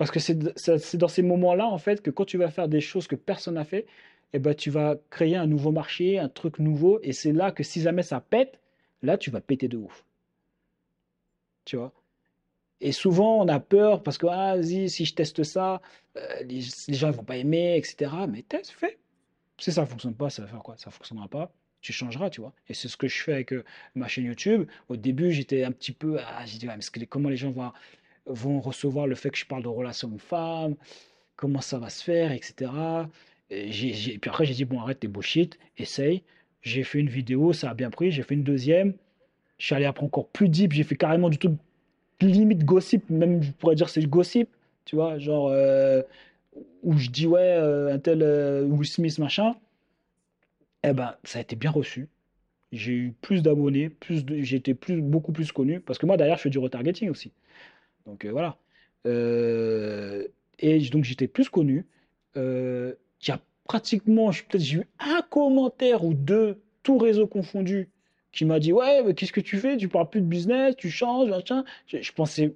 Parce 0.00 0.10
que 0.10 0.18
c'est 0.18 0.96
dans 0.96 1.08
ces 1.08 1.20
moments-là, 1.20 1.66
en 1.66 1.76
fait, 1.76 2.00
que 2.00 2.10
quand 2.10 2.24
tu 2.24 2.38
vas 2.38 2.50
faire 2.50 2.68
des 2.68 2.80
choses 2.80 3.06
que 3.06 3.16
personne 3.16 3.56
n'a 3.56 3.66
fait, 3.66 3.84
eh 4.32 4.38
ben, 4.38 4.54
tu 4.54 4.70
vas 4.70 4.96
créer 5.10 5.36
un 5.36 5.46
nouveau 5.46 5.72
marché, 5.72 6.18
un 6.18 6.30
truc 6.30 6.58
nouveau, 6.58 7.00
et 7.02 7.12
c'est 7.12 7.32
là 7.32 7.52
que 7.52 7.62
si 7.62 7.82
jamais 7.82 8.02
ça 8.02 8.18
pète, 8.18 8.58
là, 9.02 9.18
tu 9.18 9.30
vas 9.30 9.42
péter 9.42 9.68
de 9.68 9.76
ouf. 9.76 10.06
Tu 11.66 11.76
vois? 11.76 11.92
Et 12.80 12.92
souvent, 12.92 13.42
on 13.44 13.48
a 13.48 13.60
peur 13.60 14.02
parce 14.02 14.16
que, 14.16 14.26
ah, 14.26 14.56
vas-y, 14.56 14.88
si 14.88 15.04
je 15.04 15.14
teste 15.14 15.42
ça, 15.42 15.82
euh, 16.16 16.44
les, 16.44 16.62
gens 16.94 17.08
ne 17.08 17.12
vont 17.12 17.24
pas 17.24 17.36
aimer, 17.36 17.76
etc. 17.76 18.10
Mais 18.26 18.40
teste, 18.40 18.70
fais. 18.70 18.98
Si 19.58 19.70
ça 19.70 19.82
ne 19.82 19.86
fonctionne 19.86 20.14
pas, 20.14 20.30
ça 20.30 20.40
va 20.40 20.48
faire 20.48 20.62
quoi? 20.62 20.78
Ça 20.78 20.88
ne 20.88 20.94
fonctionnera 20.94 21.28
pas. 21.28 21.52
Tu 21.82 21.92
changeras, 21.92 22.30
tu 22.30 22.40
vois. 22.40 22.54
Et 22.68 22.74
c'est 22.74 22.88
ce 22.88 22.96
que 22.96 23.06
je 23.06 23.22
fais 23.22 23.34
avec 23.34 23.52
euh, 23.52 23.64
ma 23.94 24.08
chaîne 24.08 24.24
YouTube. 24.24 24.66
Au 24.88 24.96
début, 24.96 25.30
j'étais 25.30 25.62
un 25.62 25.72
petit 25.72 25.92
peu, 25.92 26.18
ah, 26.20 26.46
j'ai 26.46 26.56
dit, 26.56 26.66
ouais, 26.66 26.74
mais 26.74 27.06
comment 27.06 27.28
les 27.28 27.36
gens 27.36 27.50
vont, 27.50 27.70
vont 28.26 28.60
recevoir 28.60 29.06
le 29.06 29.14
fait 29.14 29.30
que 29.30 29.38
je 29.38 29.46
parle 29.46 29.62
de 29.62 29.68
relations 29.68 30.08
hommes-femmes? 30.08 30.76
comment 31.40 31.62
ça 31.62 31.78
va 31.78 31.88
se 31.88 32.04
faire, 32.04 32.32
etc. 32.32 32.70
Et 33.50 33.70
puis 34.20 34.30
après, 34.30 34.44
j'ai 34.44 34.54
dit, 34.54 34.66
bon, 34.66 34.78
arrête 34.78 35.00
tes 35.00 35.08
bullshit, 35.08 35.58
essaye. 35.78 36.22
J'ai 36.62 36.84
fait 36.84 37.00
une 37.00 37.08
vidéo, 37.08 37.54
ça 37.54 37.70
a 37.70 37.74
bien 37.74 37.90
pris. 37.90 38.12
J'ai 38.12 38.22
fait 38.22 38.34
une 38.34 38.44
deuxième. 38.44 38.92
Je 39.56 39.66
suis 39.66 39.74
allé 39.74 39.86
après 39.86 40.04
encore 40.04 40.28
plus 40.28 40.50
deep. 40.50 40.72
J'ai 40.72 40.84
fait 40.84 40.96
carrément 40.96 41.30
du 41.30 41.38
tout 41.38 41.56
limite 42.20 42.64
gossip, 42.64 43.08
même 43.08 43.42
je 43.42 43.50
pourrais 43.52 43.74
dire 43.74 43.88
c'est 43.88 44.04
gossip, 44.04 44.50
tu 44.84 44.96
vois, 44.96 45.18
genre 45.18 45.48
euh, 45.48 46.02
où 46.82 46.98
je 46.98 47.08
dis 47.08 47.26
ouais, 47.26 47.40
euh, 47.40 47.94
un 47.94 47.98
tel 47.98 48.22
euh, 48.22 48.64
Will 48.64 48.86
Smith 48.86 49.18
machin. 49.18 49.54
Eh 50.84 50.92
ben, 50.92 51.14
ça 51.24 51.38
a 51.38 51.42
été 51.42 51.56
bien 51.56 51.70
reçu. 51.70 52.08
J'ai 52.72 52.92
eu 52.92 53.14
plus 53.22 53.42
d'abonnés, 53.42 53.88
plus 53.88 54.22
été 54.54 54.74
plus, 54.74 55.00
beaucoup 55.00 55.32
plus 55.32 55.50
connu 55.52 55.80
parce 55.80 55.98
que 55.98 56.06
moi 56.06 56.16
derrière 56.18 56.36
je 56.36 56.42
fais 56.42 56.50
du 56.50 56.58
retargeting 56.58 57.08
aussi. 57.08 57.32
Donc 58.10 58.24
euh, 58.24 58.30
voilà. 58.32 58.56
Euh, 59.06 60.26
et 60.58 60.78
donc 60.90 61.04
j'étais 61.04 61.28
plus 61.28 61.48
connu. 61.48 61.86
Euh, 62.36 62.94
Il 63.22 63.28
y 63.28 63.32
a 63.32 63.40
pratiquement, 63.64 64.32
je- 64.32 64.42
peut-être 64.44 64.62
j'ai 64.62 64.78
eu 64.78 64.86
un 64.98 65.22
commentaire 65.30 66.04
ou 66.04 66.12
deux, 66.14 66.60
tout 66.82 66.98
réseau 66.98 67.26
confondu, 67.26 67.88
qui 68.32 68.44
m'a 68.44 68.58
dit 68.58 68.72
ouais, 68.72 69.02
mais 69.04 69.14
qu'est-ce 69.14 69.32
que 69.32 69.40
tu 69.40 69.58
fais? 69.58 69.76
Tu 69.76 69.88
parles 69.88 70.08
plus 70.10 70.20
de 70.20 70.26
business, 70.26 70.74
tu 70.76 70.90
changes, 70.90 71.28
machin. 71.28 71.64
Je, 71.86 71.98
je 72.02 72.12
pensais, 72.12 72.54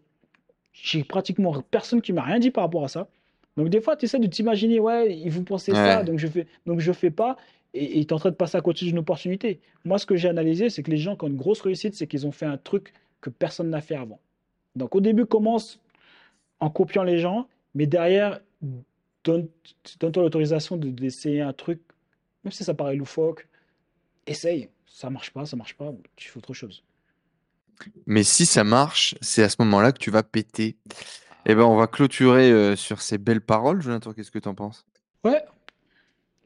j'ai 0.73 1.05
pratiquement 1.05 1.63
personne 1.71 2.01
qui 2.03 2.13
m'a 2.13 2.23
rien 2.23 2.39
dit 2.39 2.51
par 2.51 2.65
rapport 2.65 2.85
à 2.85 2.89
ça. 2.89 3.09
Donc 3.57 3.69
des 3.69 3.81
fois, 3.81 3.97
tu 3.97 4.07
essaies 4.07 4.19
de 4.19 4.27
t'imaginer, 4.27 4.81
ouais, 4.81 5.17
ils 5.17 5.31
vous 5.31 5.45
pensez 5.45 5.73
ça, 5.73 5.99
Ouais. 6.01 6.05
donc 6.05 6.19
je 6.19 6.27
fais, 6.27 6.47
donc 6.67 6.81
je 6.81 6.91
fais 6.93 7.11
pas, 7.11 7.37
et 7.73 8.01
tu 8.05 8.09
es 8.09 8.13
en 8.13 8.19
train 8.19 8.31
de 8.31 8.35
passer 8.37 8.57
à 8.57 8.61
côté 8.61 8.85
d'une 8.85 8.99
opportunité. 8.99 9.61
Moi, 9.85 9.99
ce 9.99 10.07
que 10.07 10.17
j'ai 10.17 10.29
analysé, 10.29 10.71
c'est 10.71 10.83
que 10.83 10.91
les 10.91 10.97
gens 10.97 11.15
qui 11.17 11.25
ont 11.25 11.29
une 11.29 11.37
grosse 11.37 11.61
réussite, 11.61 11.95
c'est 11.95 12.07
qu'ils 12.09 12.27
ont 12.27 12.33
fait 12.33 12.47
un 12.47 12.57
truc 12.57 12.93
que 13.21 13.31
personne 13.31 13.71
n'a 13.71 13.81
fait 13.81 13.95
avant. 13.97 14.21
Donc 14.77 14.95
au 14.95 15.01
début, 15.01 15.27
commence 15.27 15.81
en 16.61 16.71
copiant 16.71 17.03
les 17.03 17.19
gens, 17.19 17.49
mais 17.75 17.87
derrière, 17.87 18.41
donne, 19.25 19.49
donne-toi 20.01 20.23
l'autorisation 20.23 20.77
de- 20.77 20.91
d'essayer 20.91 21.41
un 21.41 21.53
truc, 21.53 21.81
même 22.45 22.53
si 22.53 22.65
ça 22.65 22.75
paraît 22.75 22.97
loufoque, 22.97 23.49
essaye. 24.27 24.69
Ça 24.87 25.11
marche 25.11 25.33
pas, 25.33 25.45
ça 25.47 25.57
marche 25.57 25.75
pas, 25.75 25.93
tu 26.17 26.29
fais 26.29 26.39
autre 26.39 26.55
chose. 26.55 26.85
Mais 28.07 28.23
si 28.23 28.47
ça 28.47 28.63
marche, 28.65 29.17
c'est 29.21 29.43
à 29.43 29.49
ce 29.49 29.57
moment-là 29.61 29.93
que 29.93 29.99
tu 29.99 30.11
vas 30.11 30.23
péter. 30.23 30.77
Eh 31.47 31.55
ben, 31.55 31.63
on 31.63 31.77
va 31.77 31.87
clôturer 31.87 32.51
euh, 32.51 32.77
sur 32.77 33.03
ces 33.03 33.19
belles 33.19 33.41
paroles. 33.41 33.83
Jonathan, 33.83 34.13
qu'est-ce 34.13 34.31
que 34.31 34.39
tu 34.39 34.49
en 34.49 34.55
penses? 34.55 34.87
Ouais, 35.25 35.45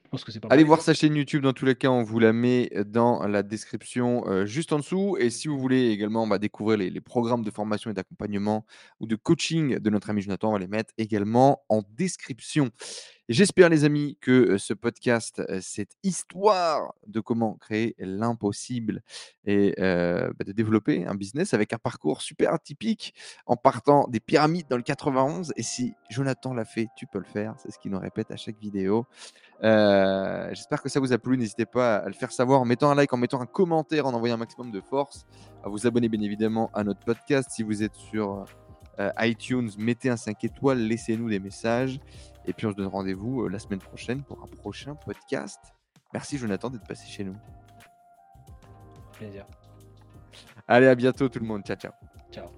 je 0.08 0.10
pense 0.10 0.24
que 0.24 0.32
c'est 0.32 0.40
pas 0.40 0.48
Allez 0.48 0.62
mal. 0.62 0.68
voir 0.68 0.80
sa 0.80 0.94
chaîne 0.94 1.14
YouTube. 1.14 1.42
Dans 1.42 1.52
tous 1.52 1.66
les 1.66 1.74
cas, 1.74 1.90
on 1.90 2.02
vous 2.02 2.18
la 2.18 2.32
met 2.32 2.70
dans 2.86 3.26
la 3.26 3.42
description 3.42 4.26
euh, 4.26 4.46
juste 4.46 4.72
en 4.72 4.78
dessous. 4.78 5.18
Et 5.20 5.28
si 5.28 5.48
vous 5.48 5.58
voulez 5.58 5.90
également 5.90 6.26
bah, 6.26 6.38
découvrir 6.38 6.78
les, 6.78 6.88
les 6.88 7.00
programmes 7.02 7.44
de 7.44 7.50
formation 7.50 7.90
et 7.90 7.94
d'accompagnement 7.94 8.64
ou 9.00 9.06
de 9.06 9.16
coaching 9.16 9.78
de 9.78 9.90
notre 9.90 10.08
ami 10.08 10.22
Jonathan, 10.22 10.48
on 10.48 10.52
va 10.52 10.60
les 10.60 10.66
mettre 10.66 10.94
également 10.96 11.62
en 11.68 11.82
description. 11.90 12.70
J'espère, 13.30 13.68
les 13.68 13.84
amis, 13.84 14.16
que 14.22 14.56
ce 14.56 14.72
podcast, 14.72 15.42
cette 15.60 15.96
histoire 16.02 16.94
de 17.06 17.20
comment 17.20 17.56
créer 17.56 17.94
l'impossible 17.98 19.02
et 19.44 19.74
bah, 19.76 20.44
de 20.46 20.52
développer 20.52 21.04
un 21.04 21.14
business 21.14 21.52
avec 21.52 21.74
un 21.74 21.76
parcours 21.76 22.22
super 22.22 22.54
atypique 22.54 23.12
en 23.44 23.56
partant 23.56 24.08
des 24.08 24.18
pyramides 24.18 24.64
dans 24.70 24.78
le 24.78 24.82
91. 24.82 25.52
Et 25.56 25.62
si 25.62 25.92
Jonathan 26.08 26.54
l'a 26.54 26.64
fait, 26.64 26.88
tu 26.96 27.06
peux 27.06 27.18
le 27.18 27.26
faire. 27.26 27.54
C'est 27.58 27.70
ce 27.70 27.78
qu'il 27.78 27.90
nous 27.90 27.98
répète 27.98 28.30
à 28.30 28.36
chaque 28.36 28.58
vidéo. 28.58 29.04
J'espère 29.62 30.80
que 30.82 30.88
ça 30.88 30.98
vous 30.98 31.12
a 31.12 31.18
plu. 31.18 31.36
N'hésitez 31.36 31.66
pas 31.66 31.96
à 31.96 32.06
le 32.06 32.14
faire 32.14 32.32
savoir 32.32 32.62
en 32.62 32.64
mettant 32.64 32.90
un 32.90 32.94
like, 32.94 33.12
en 33.12 33.18
mettant 33.18 33.42
un 33.42 33.46
commentaire, 33.46 34.06
en 34.06 34.14
envoyant 34.14 34.36
un 34.36 34.38
maximum 34.38 34.70
de 34.70 34.80
force, 34.80 35.26
à 35.62 35.68
vous 35.68 35.86
abonner 35.86 36.08
bien 36.08 36.22
évidemment 36.22 36.70
à 36.72 36.82
notre 36.82 37.00
podcast. 37.00 37.50
Si 37.52 37.62
vous 37.62 37.82
êtes 37.82 37.94
sur 37.94 38.46
iTunes, 39.20 39.70
mettez 39.76 40.08
un 40.08 40.16
5 40.16 40.42
étoiles, 40.44 40.78
laissez-nous 40.78 41.28
des 41.28 41.38
messages. 41.40 42.00
Et 42.48 42.54
puis 42.54 42.66
on 42.66 42.70
se 42.70 42.76
donne 42.76 42.86
rendez-vous 42.86 43.42
euh, 43.42 43.48
la 43.48 43.58
semaine 43.58 43.78
prochaine 43.78 44.22
pour 44.22 44.42
un 44.42 44.46
prochain 44.46 44.94
podcast. 44.94 45.60
Merci 46.14 46.38
Jonathan 46.38 46.70
d'être 46.70 46.88
passé 46.88 47.06
chez 47.06 47.22
nous. 47.22 47.36
Plaisir. 49.12 49.46
Allez, 50.66 50.86
à 50.86 50.94
bientôt 50.94 51.28
tout 51.28 51.40
le 51.40 51.46
monde. 51.46 51.62
Ciao, 51.62 51.76
ciao. 51.76 51.92
Ciao. 52.32 52.57